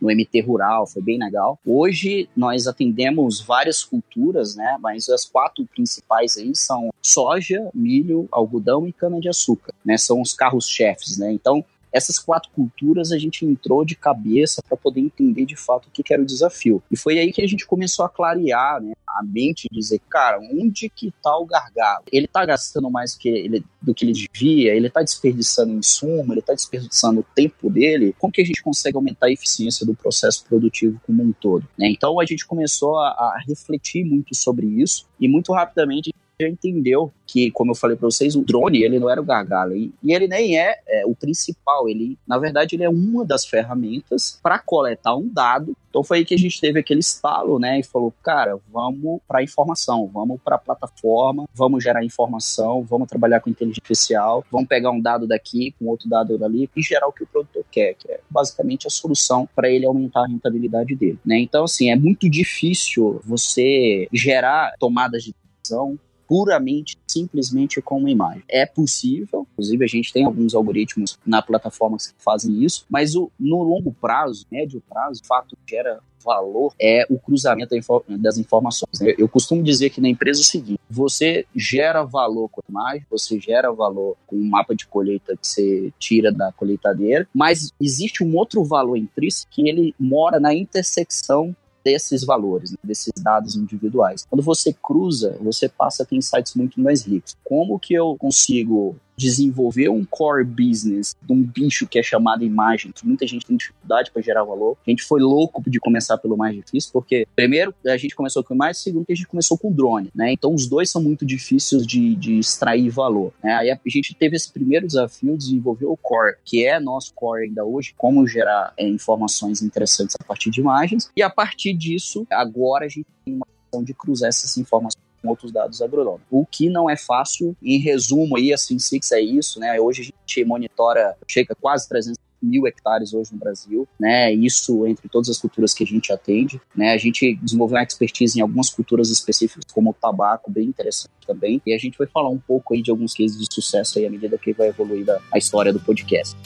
no 0.00 0.08
MT 0.08 0.40
Rural, 0.40 0.86
foi 0.86 1.02
bem 1.02 1.18
legal. 1.18 1.58
Hoje 1.66 2.28
nós 2.36 2.66
atendemos 2.66 3.40
várias 3.40 3.82
culturas, 3.84 4.54
né? 4.54 4.76
Mas 4.80 5.08
as 5.08 5.24
quatro 5.24 5.64
principais 5.66 6.36
aí 6.36 6.54
são 6.54 6.90
soja, 7.02 7.68
milho, 7.74 8.28
algodão 8.30 8.86
e 8.86 8.92
cana-de-açúcar, 8.92 9.72
né? 9.84 9.96
São 9.96 10.20
os 10.20 10.32
carros-chefes, 10.32 11.18
né? 11.18 11.32
Então, 11.32 11.64
essas 11.92 12.18
quatro 12.18 12.50
culturas 12.50 13.12
a 13.12 13.18
gente 13.18 13.44
entrou 13.44 13.84
de 13.84 13.94
cabeça 13.94 14.62
para 14.62 14.76
poder 14.76 15.00
entender 15.00 15.44
de 15.44 15.56
fato 15.56 15.86
o 15.86 15.90
que, 15.90 16.02
que, 16.02 16.12
era 16.12 16.22
o 16.22 16.26
desafio. 16.26 16.82
E 16.90 16.96
foi 16.96 17.18
aí 17.18 17.32
que 17.32 17.42
a 17.42 17.46
gente 17.46 17.66
começou 17.66 18.04
a 18.04 18.08
clarear 18.08 18.82
né, 18.82 18.92
a 19.06 19.22
mente, 19.22 19.68
dizer, 19.70 20.00
cara, 20.08 20.38
onde 20.40 20.88
que 20.88 21.08
está 21.08 21.36
o 21.36 21.46
gargalo? 21.46 22.04
Ele 22.12 22.26
está 22.26 22.44
gastando 22.44 22.90
mais 22.90 23.14
que 23.14 23.28
ele, 23.28 23.64
do 23.80 23.94
que 23.94 24.04
ele 24.04 24.12
devia, 24.12 24.74
ele 24.74 24.88
está 24.88 25.02
desperdiçando 25.02 25.72
insumo, 25.72 26.32
ele 26.32 26.40
está 26.40 26.52
desperdiçando 26.52 27.20
o 27.20 27.26
tempo 27.34 27.70
dele. 27.70 28.14
Como 28.18 28.32
que 28.32 28.42
a 28.42 28.44
gente 28.44 28.62
consegue 28.62 28.96
aumentar 28.96 29.26
a 29.26 29.32
eficiência 29.32 29.86
do 29.86 29.94
processo 29.94 30.44
produtivo 30.44 31.00
como 31.06 31.22
um 31.22 31.32
todo? 31.32 31.66
Né? 31.78 31.88
Então 31.90 32.20
a 32.20 32.26
gente 32.26 32.46
começou 32.46 32.98
a, 32.98 33.08
a 33.08 33.42
refletir 33.46 34.04
muito 34.04 34.34
sobre 34.34 34.66
isso 34.66 35.06
e 35.18 35.28
muito 35.28 35.52
rapidamente 35.52 36.12
já 36.40 36.48
entendeu 36.48 37.12
que, 37.26 37.50
como 37.50 37.72
eu 37.72 37.74
falei 37.74 37.96
para 37.96 38.06
vocês, 38.06 38.36
o 38.36 38.42
drone 38.42 38.82
ele 38.82 38.98
não 38.98 39.10
era 39.10 39.20
o 39.20 39.24
gargalo 39.24 39.76
e, 39.76 39.92
e 40.02 40.12
ele 40.14 40.28
nem 40.28 40.58
é, 40.58 40.78
é, 40.86 41.04
o 41.04 41.14
principal. 41.14 41.88
Ele, 41.88 42.16
na 42.26 42.38
verdade, 42.38 42.76
ele 42.76 42.84
é 42.84 42.88
uma 42.88 43.24
das 43.24 43.44
ferramentas 43.44 44.38
para 44.42 44.58
coletar 44.58 45.16
um 45.16 45.28
dado. 45.28 45.76
Então 45.88 46.04
foi 46.04 46.18
aí 46.18 46.24
que 46.24 46.34
a 46.34 46.38
gente 46.38 46.60
teve 46.60 46.78
aquele 46.78 47.00
estalo, 47.00 47.58
né, 47.58 47.80
e 47.80 47.82
falou, 47.82 48.12
cara, 48.22 48.58
vamos 48.70 49.20
para 49.26 49.42
informação, 49.42 50.06
vamos 50.06 50.38
para 50.42 50.56
a 50.56 50.58
plataforma, 50.58 51.48
vamos 51.52 51.82
gerar 51.82 52.04
informação, 52.04 52.84
vamos 52.84 53.08
trabalhar 53.08 53.40
com 53.40 53.50
inteligência 53.50 53.80
artificial, 53.80 54.44
vamos 54.52 54.68
pegar 54.68 54.90
um 54.90 55.00
dado 55.00 55.26
daqui 55.26 55.74
com 55.78 55.86
outro 55.86 56.08
dado 56.08 56.38
dali 56.38 56.70
e 56.76 56.82
gerar 56.82 57.08
o 57.08 57.12
que 57.12 57.24
o 57.24 57.26
produtor 57.26 57.64
quer, 57.70 57.94
que 57.94 58.10
é 58.10 58.20
basicamente 58.30 58.86
a 58.86 58.90
solução 58.90 59.48
para 59.56 59.70
ele 59.70 59.86
aumentar 59.86 60.24
a 60.24 60.28
rentabilidade 60.28 60.94
dele, 60.94 61.18
né? 61.24 61.38
Então 61.38 61.64
assim 61.64 61.90
é 61.90 61.96
muito 61.96 62.28
difícil 62.28 63.20
você 63.24 64.08
gerar 64.12 64.74
tomadas 64.78 65.24
de 65.24 65.34
decisão 65.62 65.98
puramente, 66.28 66.98
simplesmente 67.06 67.80
com 67.80 67.98
uma 67.98 68.10
imagem. 68.10 68.44
É 68.48 68.66
possível, 68.66 69.46
inclusive 69.52 69.84
a 69.84 69.88
gente 69.88 70.12
tem 70.12 70.26
alguns 70.26 70.54
algoritmos 70.54 71.18
na 71.26 71.40
plataforma 71.40 71.96
que 71.96 72.22
fazem 72.22 72.62
isso, 72.62 72.84
mas 72.88 73.16
o, 73.16 73.30
no 73.40 73.62
longo 73.62 73.92
prazo, 73.92 74.46
médio 74.52 74.82
prazo, 74.86 75.22
o 75.22 75.26
fato 75.26 75.56
gera 75.66 76.00
valor 76.22 76.74
é 76.78 77.06
o 77.08 77.18
cruzamento 77.18 77.74
das 78.08 78.36
informações. 78.36 79.00
Eu 79.16 79.28
costumo 79.28 79.62
dizer 79.62 79.90
que 79.90 80.00
na 80.00 80.08
empresa 80.08 80.40
é 80.40 80.42
o 80.42 80.44
seguinte: 80.44 80.80
você 80.90 81.46
gera 81.54 82.02
valor 82.02 82.48
com 82.48 82.60
a 82.60 82.64
imagem, 82.68 83.06
você 83.10 83.38
gera 83.40 83.72
valor 83.72 84.16
com 84.26 84.36
um 84.36 84.48
mapa 84.48 84.74
de 84.74 84.86
colheita 84.86 85.36
que 85.36 85.46
você 85.46 85.92
tira 85.98 86.30
da 86.30 86.52
colheitadeira, 86.52 87.26
mas 87.32 87.72
existe 87.80 88.22
um 88.22 88.36
outro 88.36 88.62
valor 88.64 88.96
intrínseco 88.96 89.50
que 89.50 89.68
ele 89.68 89.94
mora 89.98 90.38
na 90.38 90.54
intersecção 90.54 91.54
desses 91.88 92.22
valores, 92.24 92.72
né, 92.72 92.78
desses 92.84 93.12
dados 93.16 93.56
individuais. 93.56 94.26
Quando 94.28 94.42
você 94.42 94.74
cruza, 94.74 95.36
você 95.40 95.68
passa 95.68 96.02
a 96.02 96.06
ter 96.06 96.16
insights 96.16 96.54
muito 96.54 96.78
mais 96.80 97.02
ricos. 97.02 97.34
Como 97.42 97.78
que 97.78 97.94
eu 97.94 98.14
consigo 98.18 98.94
desenvolver 99.18 99.88
um 99.88 100.04
core 100.04 100.44
business 100.44 101.14
de 101.20 101.32
um 101.32 101.42
bicho 101.42 101.86
que 101.86 101.98
é 101.98 102.02
chamado 102.02 102.44
imagem, 102.44 102.92
que 102.92 103.06
muita 103.06 103.26
gente 103.26 103.44
tem 103.44 103.56
dificuldade 103.56 104.12
para 104.12 104.22
gerar 104.22 104.44
valor. 104.44 104.78
A 104.86 104.90
gente 104.90 105.02
foi 105.02 105.20
louco 105.20 105.60
de 105.68 105.80
começar 105.80 106.16
pelo 106.18 106.36
mais 106.36 106.54
difícil, 106.54 106.90
porque 106.92 107.26
primeiro 107.34 107.74
a 107.84 107.96
gente 107.96 108.14
começou 108.14 108.44
com 108.44 108.54
imagem, 108.54 108.74
segundo 108.74 109.04
que 109.04 109.12
a 109.12 109.16
gente 109.16 109.26
começou 109.26 109.58
com 109.58 109.72
drone, 109.72 110.10
né? 110.14 110.32
Então 110.32 110.54
os 110.54 110.68
dois 110.68 110.88
são 110.88 111.02
muito 111.02 111.26
difíceis 111.26 111.84
de, 111.84 112.14
de 112.14 112.38
extrair 112.38 112.88
valor. 112.90 113.32
Né? 113.42 113.52
Aí 113.54 113.70
a 113.70 113.78
gente 113.86 114.14
teve 114.14 114.36
esse 114.36 114.50
primeiro 114.52 114.86
desafio 114.86 115.32
de 115.32 115.38
desenvolver 115.38 115.86
o 115.86 115.96
core, 115.96 116.36
que 116.44 116.64
é 116.64 116.78
nosso 116.78 117.12
core 117.12 117.44
ainda 117.44 117.64
hoje, 117.64 117.94
como 117.96 118.26
gerar 118.26 118.72
é, 118.76 118.86
informações 118.86 119.62
interessantes 119.62 120.14
a 120.20 120.24
partir 120.24 120.50
de 120.50 120.60
imagens. 120.60 121.10
E 121.16 121.22
a 121.22 121.30
partir 121.30 121.74
disso, 121.74 122.26
agora 122.30 122.86
a 122.86 122.88
gente 122.88 123.06
tem 123.24 123.34
uma 123.34 123.46
de 123.84 123.92
cruzar 123.92 124.28
essas 124.28 124.56
informações 124.56 125.07
com 125.20 125.28
outros 125.28 125.52
dados 125.52 125.82
agronômicos. 125.82 126.26
O 126.30 126.46
que 126.46 126.68
não 126.68 126.88
é 126.88 126.96
fácil, 126.96 127.56
em 127.62 127.78
resumo 127.78 128.36
aí, 128.36 128.52
assim, 128.52 128.78
Six 128.78 129.12
é 129.12 129.20
isso, 129.20 129.60
né? 129.60 129.80
Hoje 129.80 130.02
a 130.02 130.04
gente 130.04 130.44
monitora, 130.44 131.16
chega 131.26 131.52
a 131.52 131.56
quase 131.56 131.88
300 131.88 132.18
mil 132.40 132.66
hectares 132.66 133.12
hoje 133.12 133.32
no 133.32 133.38
Brasil, 133.38 133.88
né? 133.98 134.32
Isso 134.32 134.86
entre 134.86 135.08
todas 135.08 135.28
as 135.28 135.38
culturas 135.38 135.74
que 135.74 135.82
a 135.82 135.86
gente 135.86 136.12
atende, 136.12 136.60
né? 136.74 136.92
A 136.92 136.96
gente 136.96 137.34
desenvolveu 137.42 137.76
uma 137.76 137.82
expertise 137.82 138.38
em 138.38 138.42
algumas 138.42 138.70
culturas 138.70 139.10
específicas, 139.10 139.64
como 139.72 139.90
o 139.90 139.94
tabaco, 139.94 140.50
bem 140.50 140.68
interessante 140.68 141.10
também. 141.26 141.60
E 141.66 141.74
a 141.74 141.78
gente 141.78 141.98
vai 141.98 142.06
falar 142.06 142.28
um 142.28 142.38
pouco 142.38 142.74
aí 142.74 142.82
de 142.82 142.90
alguns 142.90 143.12
cases 143.14 143.36
de 143.36 143.52
sucesso 143.52 143.98
aí 143.98 144.06
à 144.06 144.10
medida 144.10 144.38
que 144.38 144.52
vai 144.52 144.68
evoluir 144.68 145.08
a, 145.10 145.20
a 145.32 145.38
história 145.38 145.72
do 145.72 145.80
podcast. 145.80 146.36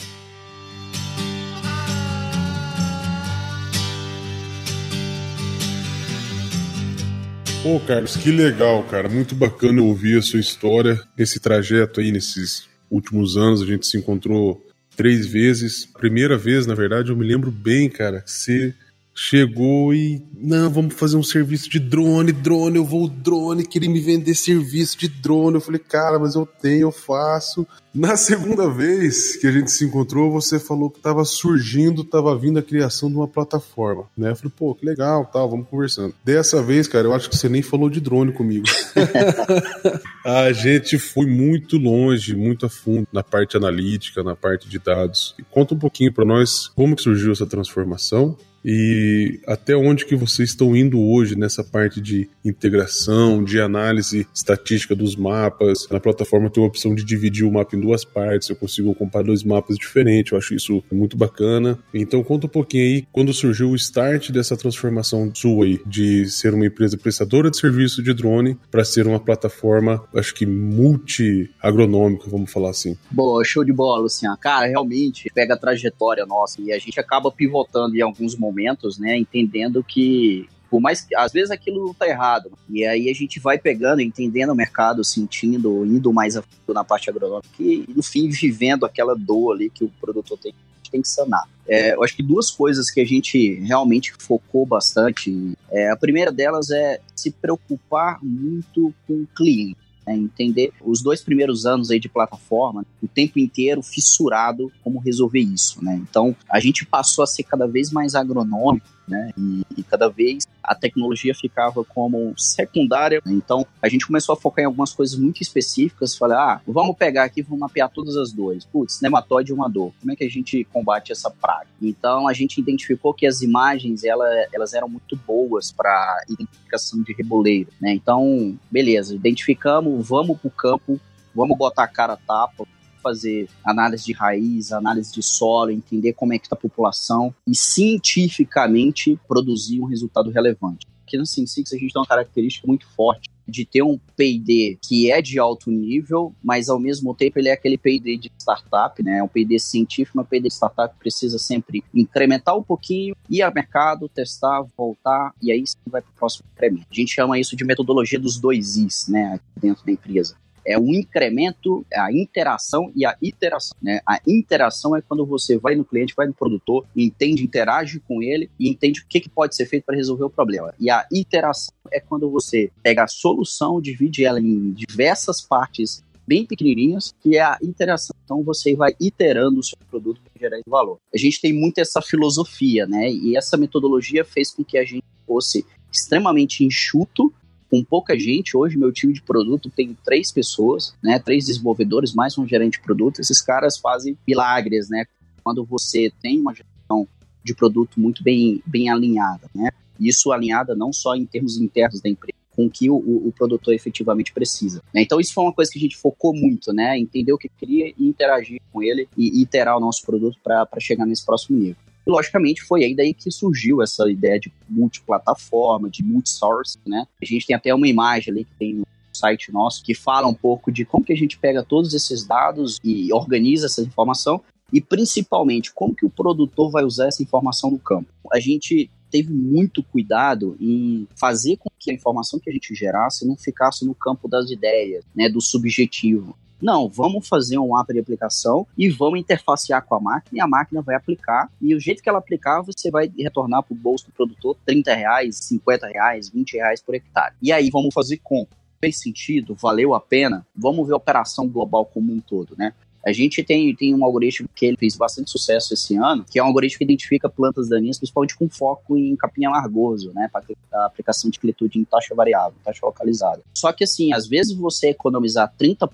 Pô, 7.63 7.79
Carlos, 7.79 8.17
que 8.17 8.29
legal, 8.29 8.83
cara. 8.83 9.07
Muito 9.07 9.33
bacana 9.33 9.81
ouvir 9.81 10.17
a 10.17 10.21
sua 10.21 10.41
história, 10.41 11.01
esse 11.17 11.39
trajeto 11.39 12.01
aí, 12.01 12.11
nesses 12.11 12.67
últimos 12.91 13.37
anos. 13.37 13.61
A 13.61 13.65
gente 13.65 13.87
se 13.87 13.97
encontrou 13.97 14.61
três 14.97 15.25
vezes. 15.25 15.85
Primeira 15.85 16.37
vez, 16.37 16.67
na 16.67 16.75
verdade, 16.75 17.09
eu 17.09 17.15
me 17.15 17.25
lembro 17.25 17.49
bem, 17.49 17.89
cara. 17.89 18.21
Você 18.25 18.75
chegou 19.13 19.93
e. 19.93 20.25
Não, 20.35 20.69
vamos 20.69 20.95
fazer 20.95 21.15
um 21.15 21.23
serviço 21.23 21.69
de 21.69 21.79
drone, 21.79 22.31
drone, 22.31 22.75
eu 22.77 22.83
vou 22.83 23.07
drone, 23.07 23.65
queria 23.65 23.89
me 23.89 24.01
vender 24.01 24.35
serviço 24.35 24.97
de 24.97 25.07
drone. 25.07 25.55
Eu 25.55 25.61
falei, 25.61 25.79
cara, 25.79 26.19
mas 26.19 26.35
eu 26.35 26.45
tenho, 26.45 26.81
eu 26.81 26.91
faço. 26.91 27.65
Na 27.93 28.17
segunda 28.17 28.69
vez 28.69 29.37
que 29.37 29.47
a 29.47 29.51
gente 29.51 29.71
se 29.71 29.85
encontrou, 29.85 30.31
você 30.31 30.59
falou 30.59 30.89
que 30.89 30.97
estava 30.97 31.23
surgindo, 31.23 32.01
estava 32.01 32.37
vindo 32.37 32.59
a 32.59 32.63
criação 32.63 33.09
de 33.09 33.15
uma 33.15 33.27
plataforma, 33.27 34.05
né? 34.17 34.31
Eu 34.31 34.35
falei, 34.35 34.51
pô, 34.57 34.75
que 34.75 34.85
legal, 34.85 35.29
tal, 35.31 35.49
vamos 35.49 35.67
conversando. 35.69 36.13
Dessa 36.25 36.61
vez, 36.61 36.87
cara, 36.87 37.07
eu 37.07 37.13
acho 37.13 37.29
que 37.29 37.37
você 37.37 37.47
nem 37.47 37.61
falou 37.61 37.89
de 37.89 38.01
drone 38.01 38.33
comigo. 38.33 38.65
a 40.25 40.51
gente 40.51 40.97
foi 40.97 41.25
muito 41.25 41.77
longe, 41.77 42.35
muito 42.35 42.65
a 42.65 42.69
fundo 42.69 43.07
na 43.13 43.23
parte 43.23 43.55
analítica, 43.55 44.23
na 44.23 44.35
parte 44.35 44.67
de 44.67 44.79
dados. 44.79 45.35
E 45.39 45.43
conta 45.43 45.75
um 45.75 45.79
pouquinho 45.79 46.11
para 46.11 46.25
nós 46.25 46.67
como 46.75 46.95
que 46.95 47.03
surgiu 47.03 47.31
essa 47.31 47.45
transformação 47.45 48.35
e 48.63 49.39
até 49.45 49.75
onde 49.75 50.05
que 50.05 50.15
vocês 50.15 50.49
estão 50.49 50.75
indo 50.75 50.99
hoje 50.99 51.37
nessa 51.37 51.63
parte 51.63 51.99
de 51.99 52.29
integração, 52.43 53.43
de 53.43 53.59
análise 53.59 54.27
estatística 54.33 54.95
dos 54.95 55.15
mapas. 55.15 55.87
Na 55.89 55.99
plataforma 55.99 56.49
tem 56.49 56.63
a 56.63 56.67
opção 56.67 56.95
de 56.95 57.03
dividir 57.03 57.45
o 57.45 57.51
mapa 57.51 57.75
em 57.75 57.79
duas 57.79 58.05
partes, 58.05 58.49
eu 58.49 58.55
consigo 58.55 58.93
comparar 58.95 59.25
dois 59.25 59.43
mapas 59.43 59.77
diferentes, 59.77 60.31
eu 60.31 60.37
acho 60.37 60.53
isso 60.53 60.83
muito 60.91 61.17
bacana. 61.17 61.77
Então 61.93 62.23
conta 62.23 62.47
um 62.47 62.49
pouquinho 62.49 62.83
aí 62.83 63.07
quando 63.11 63.33
surgiu 63.33 63.69
o 63.69 63.75
start 63.75 64.31
dessa 64.31 64.55
transformação 64.55 65.31
sua 65.33 65.65
aí, 65.65 65.81
de 65.85 66.25
ser 66.29 66.53
uma 66.53 66.65
empresa 66.65 66.97
prestadora 66.97 67.49
de 67.49 67.57
serviço 67.57 68.01
de 68.01 68.13
drone 68.13 68.57
para 68.71 68.83
ser 68.83 69.07
uma 69.07 69.19
plataforma, 69.19 70.03
acho 70.15 70.33
que 70.33 70.45
multi-agronômica, 70.45 72.29
vamos 72.29 72.51
falar 72.51 72.69
assim. 72.69 72.97
Boa, 73.11 73.43
show 73.43 73.63
de 73.63 73.73
bola, 73.73 74.03
Luciano. 74.03 74.37
Cara, 74.37 74.67
realmente 74.67 75.29
pega 75.33 75.53
a 75.53 75.57
trajetória 75.57 76.25
nossa 76.25 76.61
e 76.61 76.71
a 76.71 76.79
gente 76.79 76.99
acaba 76.99 77.31
pivotando 77.31 77.95
em 77.95 78.01
alguns 78.01 78.35
momentos 78.35 78.52
momentos, 78.53 78.99
né, 78.99 79.17
entendendo 79.17 79.83
que 79.83 80.47
por 80.69 80.81
mais 80.81 81.01
que 81.01 81.15
às 81.15 81.31
vezes 81.31 81.51
aquilo 81.51 81.93
tá 81.93 82.07
errado. 82.07 82.51
E 82.67 82.83
aí 82.83 83.07
a 83.07 83.13
gente 83.13 83.39
vai 83.39 83.59
pegando, 83.59 84.01
entendendo 84.01 84.49
o 84.49 84.55
mercado, 84.55 85.03
sentindo, 85.03 85.85
indo 85.85 86.11
mais 86.11 86.35
a 86.35 86.41
fundo 86.41 86.73
na 86.73 86.83
parte 86.83 87.11
agronômica 87.11 87.47
e, 87.59 87.85
no 87.95 88.01
fim, 88.01 88.27
vivendo 88.27 88.83
aquela 88.83 89.15
dor 89.15 89.53
ali 89.53 89.69
que 89.69 89.83
o 89.83 89.91
produtor 90.01 90.35
tem, 90.39 90.51
tem 90.91 90.99
que 90.99 91.07
sanar. 91.07 91.43
É, 91.67 91.93
eu 91.93 92.03
acho 92.03 92.15
que 92.15 92.23
duas 92.23 92.49
coisas 92.49 92.89
que 92.89 92.99
a 92.99 93.05
gente 93.05 93.53
realmente 93.59 94.13
focou 94.17 94.65
bastante. 94.65 95.55
É, 95.71 95.91
a 95.91 95.95
primeira 95.95 96.31
delas 96.31 96.71
é 96.71 96.99
se 97.15 97.29
preocupar 97.29 98.17
muito 98.23 98.91
com 99.05 99.13
o 99.13 99.27
cliente. 99.35 99.77
É 100.05 100.15
entender 100.15 100.71
os 100.81 101.01
dois 101.01 101.21
primeiros 101.21 101.65
anos 101.65 101.89
aí 101.89 101.99
de 101.99 102.09
plataforma, 102.09 102.85
o 103.01 103.07
tempo 103.07 103.39
inteiro 103.39 103.81
fissurado 103.81 104.71
como 104.83 104.99
resolver 104.99 105.39
isso, 105.39 105.83
né? 105.83 105.95
Então, 105.95 106.35
a 106.49 106.59
gente 106.59 106.85
passou 106.85 107.23
a 107.23 107.27
ser 107.27 107.43
cada 107.43 107.67
vez 107.67 107.91
mais 107.91 108.15
agronômico 108.15 108.87
né? 109.07 109.31
E, 109.37 109.63
e, 109.77 109.83
cada 109.83 110.07
vez 110.09 110.47
a 110.61 110.73
tecnologia 110.73 111.33
ficava 111.35 111.83
como 111.83 112.33
secundária. 112.37 113.21
Então 113.25 113.65
a 113.81 113.89
gente 113.89 114.07
começou 114.07 114.33
a 114.33 114.35
focar 114.35 114.63
em 114.63 114.65
algumas 114.65 114.93
coisas 114.93 115.17
muito 115.17 115.41
específicas. 115.41 116.15
Falei, 116.15 116.37
ah, 116.37 116.61
vamos 116.65 116.95
pegar 116.95 117.23
aqui, 117.23 117.41
vamos 117.41 117.59
mapear 117.59 117.89
todas 117.89 118.15
as 118.15 118.31
dores. 118.31 118.65
Putz, 118.65 119.01
nematóide 119.01 119.51
e 119.51 119.53
uma 119.53 119.69
dor. 119.69 119.93
Como 119.99 120.11
é 120.11 120.15
que 120.15 120.23
a 120.23 120.29
gente 120.29 120.63
combate 120.65 121.11
essa 121.11 121.29
praga? 121.29 121.67
Então 121.81 122.27
a 122.27 122.33
gente 122.33 122.59
identificou 122.59 123.13
que 123.13 123.25
as 123.25 123.41
imagens 123.41 124.03
ela, 124.03 124.25
elas 124.53 124.73
eram 124.73 124.87
muito 124.87 125.15
boas 125.15 125.71
para 125.71 126.23
identificação 126.29 127.01
de 127.01 127.13
reboleiro, 127.13 127.69
né? 127.79 127.93
Então, 127.93 128.57
beleza, 128.71 129.15
identificamos, 129.15 130.07
vamos 130.07 130.37
para 130.39 130.47
o 130.47 130.51
campo, 130.51 130.99
vamos 131.35 131.57
botar 131.57 131.83
a 131.83 131.87
cara 131.87 132.13
a 132.13 132.17
tapa, 132.17 132.65
fazer 133.03 133.49
análise 133.65 134.05
de 134.05 134.13
raiz, 134.13 134.71
análise 134.71 135.13
de 135.13 135.21
solo, 135.21 135.69
entender 135.69 136.13
como 136.13 136.33
é 136.33 136.39
que 136.39 136.45
está 136.45 136.55
a 136.55 136.59
população 136.59 137.35
e 137.45 137.53
cientificamente 137.53 139.19
produzir 139.27 139.81
um 139.81 139.85
resultado 139.85 140.31
relevante. 140.31 140.87
Aqui 141.05 141.17
no 141.17 141.25
SimSix 141.25 141.73
a 141.73 141.77
gente 141.77 141.91
tem 141.91 142.01
uma 142.01 142.07
característica 142.07 142.65
muito 142.65 142.87
forte 142.87 143.29
de 143.47 143.65
ter 143.65 143.83
um 143.83 143.99
P&D 144.15 144.77
que 144.81 145.11
é 145.11 145.21
de 145.21 145.37
alto 145.37 145.69
nível, 145.69 146.33
mas 146.41 146.69
ao 146.69 146.79
mesmo 146.79 147.13
tempo 147.13 147.39
ele 147.39 147.49
é 147.49 147.51
aquele 147.51 147.77
P&D 147.77 148.17
de 148.17 148.31
startup, 148.39 149.03
né? 149.03 149.17
É 149.17 149.23
um 149.23 149.27
P&D 149.27 149.59
científico, 149.59 150.17
mas 150.17 150.27
P&D 150.27 150.47
de 150.47 150.53
startup 150.53 150.95
precisa 150.97 151.37
sempre 151.37 151.83
incrementar 151.93 152.57
um 152.57 152.63
pouquinho, 152.63 153.15
ir 153.29 153.41
ao 153.41 153.53
mercado, 153.53 154.07
testar, 154.07 154.65
voltar, 154.77 155.33
e 155.41 155.51
aí 155.51 155.65
você 155.65 155.75
vai 155.87 156.01
para 156.01 156.11
o 156.11 156.15
próximo 156.15 156.45
incremento. 156.53 156.87
A 156.89 156.95
gente 156.95 157.13
chama 157.13 157.37
isso 157.37 157.55
de 157.55 157.65
metodologia 157.65 158.19
dos 158.19 158.39
dois 158.39 158.77
Is, 158.77 159.07
né? 159.09 159.39
Dentro 159.59 159.85
da 159.85 159.91
empresa 159.91 160.35
é 160.65 160.77
o 160.77 160.93
incremento, 160.93 161.85
a 161.93 162.11
interação 162.11 162.91
e 162.95 163.05
a 163.05 163.15
iteração. 163.21 163.75
Né? 163.81 163.99
A 164.07 164.19
interação 164.27 164.95
é 164.95 165.01
quando 165.01 165.25
você 165.25 165.57
vai 165.57 165.75
no 165.75 165.85
cliente, 165.85 166.13
vai 166.15 166.27
no 166.27 166.33
produtor, 166.33 166.85
entende, 166.95 167.43
interage 167.43 167.99
com 167.99 168.21
ele 168.21 168.49
e 168.59 168.69
entende 168.69 169.01
o 169.01 169.05
que, 169.07 169.19
que 169.19 169.29
pode 169.29 169.55
ser 169.55 169.65
feito 169.65 169.83
para 169.83 169.95
resolver 169.95 170.23
o 170.23 170.29
problema. 170.29 170.73
E 170.79 170.89
a 170.89 171.05
iteração 171.11 171.73
é 171.91 171.99
quando 171.99 172.29
você 172.29 172.71
pega 172.81 173.03
a 173.03 173.07
solução, 173.07 173.81
divide 173.81 174.25
ela 174.25 174.39
em 174.39 174.71
diversas 174.71 175.41
partes 175.41 176.03
bem 176.25 176.45
pequenininhas, 176.45 177.13
que 177.21 177.37
é 177.37 177.41
a 177.41 177.57
interação. 177.61 178.15
Então 178.23 178.41
você 178.43 178.75
vai 178.75 178.95
iterando 178.99 179.59
o 179.59 179.63
seu 179.63 179.77
produto 179.89 180.21
para 180.21 180.39
gerar 180.39 180.61
valor. 180.65 180.97
A 181.13 181.17
gente 181.17 181.41
tem 181.41 181.53
muito 181.53 181.79
essa 181.79 182.01
filosofia, 182.01 182.87
né? 182.87 183.11
E 183.11 183.35
essa 183.37 183.57
metodologia 183.57 184.23
fez 184.23 184.51
com 184.51 184.63
que 184.63 184.77
a 184.77 184.85
gente 184.85 185.03
fosse 185.27 185.65
extremamente 185.91 186.63
enxuto 186.63 187.33
com 187.73 187.83
pouca 187.83 188.15
gente. 188.19 188.55
Hoje, 188.55 188.77
meu 188.77 188.91
time 188.91 189.13
de 189.13 189.21
produto 189.23 189.67
tem 189.67 189.97
três 190.05 190.31
pessoas, 190.31 190.93
né? 191.01 191.17
Três 191.17 191.47
desenvolvedores, 191.47 192.13
mais 192.13 192.37
um 192.37 192.47
gerente 192.47 192.73
de 192.73 192.81
produto. 192.81 193.19
Esses 193.19 193.41
caras 193.41 193.79
fazem 193.79 194.15
milagres, 194.27 194.89
né? 194.89 195.05
Quando 195.43 195.65
você 195.65 196.13
tem 196.21 196.39
uma 196.39 196.53
gestão 196.53 197.07
de 197.43 197.55
produto 197.55 197.99
muito 197.99 198.23
bem, 198.23 198.61
bem 198.63 198.91
alinhada, 198.91 199.49
né? 199.55 199.71
Isso 199.99 200.31
alinhada 200.31 200.75
não 200.75 200.93
só 200.93 201.15
em 201.15 201.25
termos 201.25 201.57
internos 201.57 201.99
da 201.99 202.09
empresa, 202.09 202.37
com 202.55 202.67
o 202.67 202.69
que 202.69 202.91
o, 202.91 202.95
o, 202.95 203.33
produtor 203.35 203.73
efetivamente 203.73 204.31
precisa. 204.31 204.79
Né? 204.93 205.01
Então 205.01 205.19
isso 205.19 205.33
foi 205.33 205.43
uma 205.43 205.53
coisa 205.53 205.71
que 205.71 205.79
a 205.79 205.81
gente 205.81 205.97
focou 205.97 206.31
muito, 206.31 206.71
né? 206.71 206.99
Entender 206.99 207.33
o 207.33 207.39
que 207.39 207.49
queria 207.49 207.91
e 207.97 208.07
interagir 208.07 208.61
com 208.71 208.83
ele 208.83 209.09
e 209.17 209.41
iterar 209.41 209.75
o 209.75 209.79
nosso 209.79 210.05
produto 210.05 210.37
para 210.43 210.67
chegar 210.79 211.07
nesse 211.07 211.25
próximo 211.25 211.57
nível. 211.57 211.77
E, 212.05 212.11
logicamente, 212.11 212.61
foi 212.61 212.83
aí 212.83 212.95
daí 212.95 213.13
que 213.13 213.31
surgiu 213.31 213.81
essa 213.81 214.09
ideia 214.09 214.39
de 214.39 214.51
multiplataforma, 214.69 215.89
de 215.89 216.03
multisource, 216.03 216.77
né? 216.85 217.05
A 217.21 217.25
gente 217.25 217.45
tem 217.45 217.55
até 217.55 217.73
uma 217.73 217.87
imagem 217.87 218.31
ali 218.31 218.45
que 218.45 218.53
tem 218.59 218.73
no 218.73 218.87
site 219.13 219.51
nosso 219.51 219.83
que 219.83 219.93
fala 219.93 220.27
um 220.27 220.33
pouco 220.33 220.71
de 220.71 220.85
como 220.85 221.05
que 221.05 221.13
a 221.13 221.17
gente 221.17 221.37
pega 221.37 221.63
todos 221.63 221.93
esses 221.93 222.25
dados 222.25 222.79
e 222.83 223.13
organiza 223.13 223.67
essa 223.67 223.81
informação 223.81 224.41
e 224.71 224.81
principalmente 224.81 225.71
como 225.71 225.95
que 225.95 226.05
o 226.05 226.09
produtor 226.09 226.71
vai 226.71 226.83
usar 226.83 227.07
essa 227.07 227.21
informação 227.21 227.69
no 227.69 227.77
campo. 227.77 228.07
A 228.31 228.39
gente 228.39 228.89
teve 229.11 229.31
muito 229.31 229.83
cuidado 229.83 230.57
em 230.59 231.07
fazer 231.15 231.57
com 231.57 231.69
que 231.79 231.91
a 231.91 231.93
informação 231.93 232.39
que 232.39 232.49
a 232.49 232.53
gente 232.53 232.73
gerasse 232.73 233.27
não 233.27 233.37
ficasse 233.37 233.85
no 233.85 233.93
campo 233.93 234.27
das 234.27 234.49
ideias, 234.49 235.05
né, 235.15 235.29
do 235.29 235.39
subjetivo. 235.39 236.35
Não, 236.63 236.87
vamos 236.87 237.27
fazer 237.27 237.57
um 237.57 237.77
app 237.77 237.91
de 237.91 237.99
aplicação 237.99 238.65
e 238.77 238.89
vamos 238.89 239.19
interfacear 239.19 239.85
com 239.85 239.95
a 239.95 239.99
máquina 239.99 240.37
e 240.37 240.39
a 240.39 240.47
máquina 240.47 240.81
vai 240.81 240.95
aplicar. 240.95 241.51
E 241.59 241.75
o 241.75 241.79
jeito 241.79 242.01
que 242.01 242.07
ela 242.07 242.19
aplicar, 242.19 242.61
você 242.61 242.89
vai 242.89 243.11
retornar 243.19 243.61
para 243.63 243.73
o 243.73 243.77
bolso 243.77 244.05
do 244.05 244.13
produtor 244.13 244.55
30 244.65 244.95
reais, 244.95 245.35
50 245.35 245.87
reais, 245.87 246.29
20 246.29 246.53
reais 246.53 246.81
por 246.81 246.95
hectare. 246.95 247.35
E 247.41 247.51
aí 247.51 247.69
vamos 247.69 247.93
fazer 247.93 248.21
com 248.23 248.47
fez 248.79 248.97
sentido, 248.97 249.55
valeu 249.55 249.93
a 249.93 249.99
pena, 249.99 250.45
vamos 250.55 250.87
ver 250.87 250.93
a 250.93 250.97
operação 250.97 251.49
global 251.49 251.85
como 251.85 252.13
um 252.13 252.21
todo, 252.21 252.55
né? 252.57 252.73
A 253.05 253.11
gente 253.11 253.43
tem, 253.43 253.75
tem 253.75 253.93
um 253.93 254.03
algoritmo 254.03 254.47
que 254.55 254.65
ele 254.65 254.77
fez 254.77 254.95
bastante 254.95 255.29
sucesso 255.29 255.73
esse 255.73 255.95
ano, 255.95 256.25
que 256.29 256.39
é 256.39 256.43
um 256.43 256.47
algoritmo 256.47 256.77
que 256.77 256.83
identifica 256.85 257.29
plantas 257.29 257.67
daninhas, 257.67 257.97
principalmente 257.97 258.35
com 258.35 258.47
foco 258.49 258.97
em 258.97 259.15
capim 259.15 259.45
amargoso, 259.45 260.11
né? 260.13 260.29
Para 260.31 260.43
a 260.73 260.85
aplicação 260.85 261.29
de 261.29 261.39
quilitude 261.39 261.79
em 261.79 261.83
taxa 261.83 262.15
variável, 262.15 262.57
taxa 262.63 262.85
localizada. 262.85 263.41
Só 263.53 263.71
que, 263.73 263.83
assim, 263.83 264.13
às 264.13 264.27
vezes 264.27 264.55
você 264.55 264.89
economizar 264.89 265.53
30%, 265.59 265.89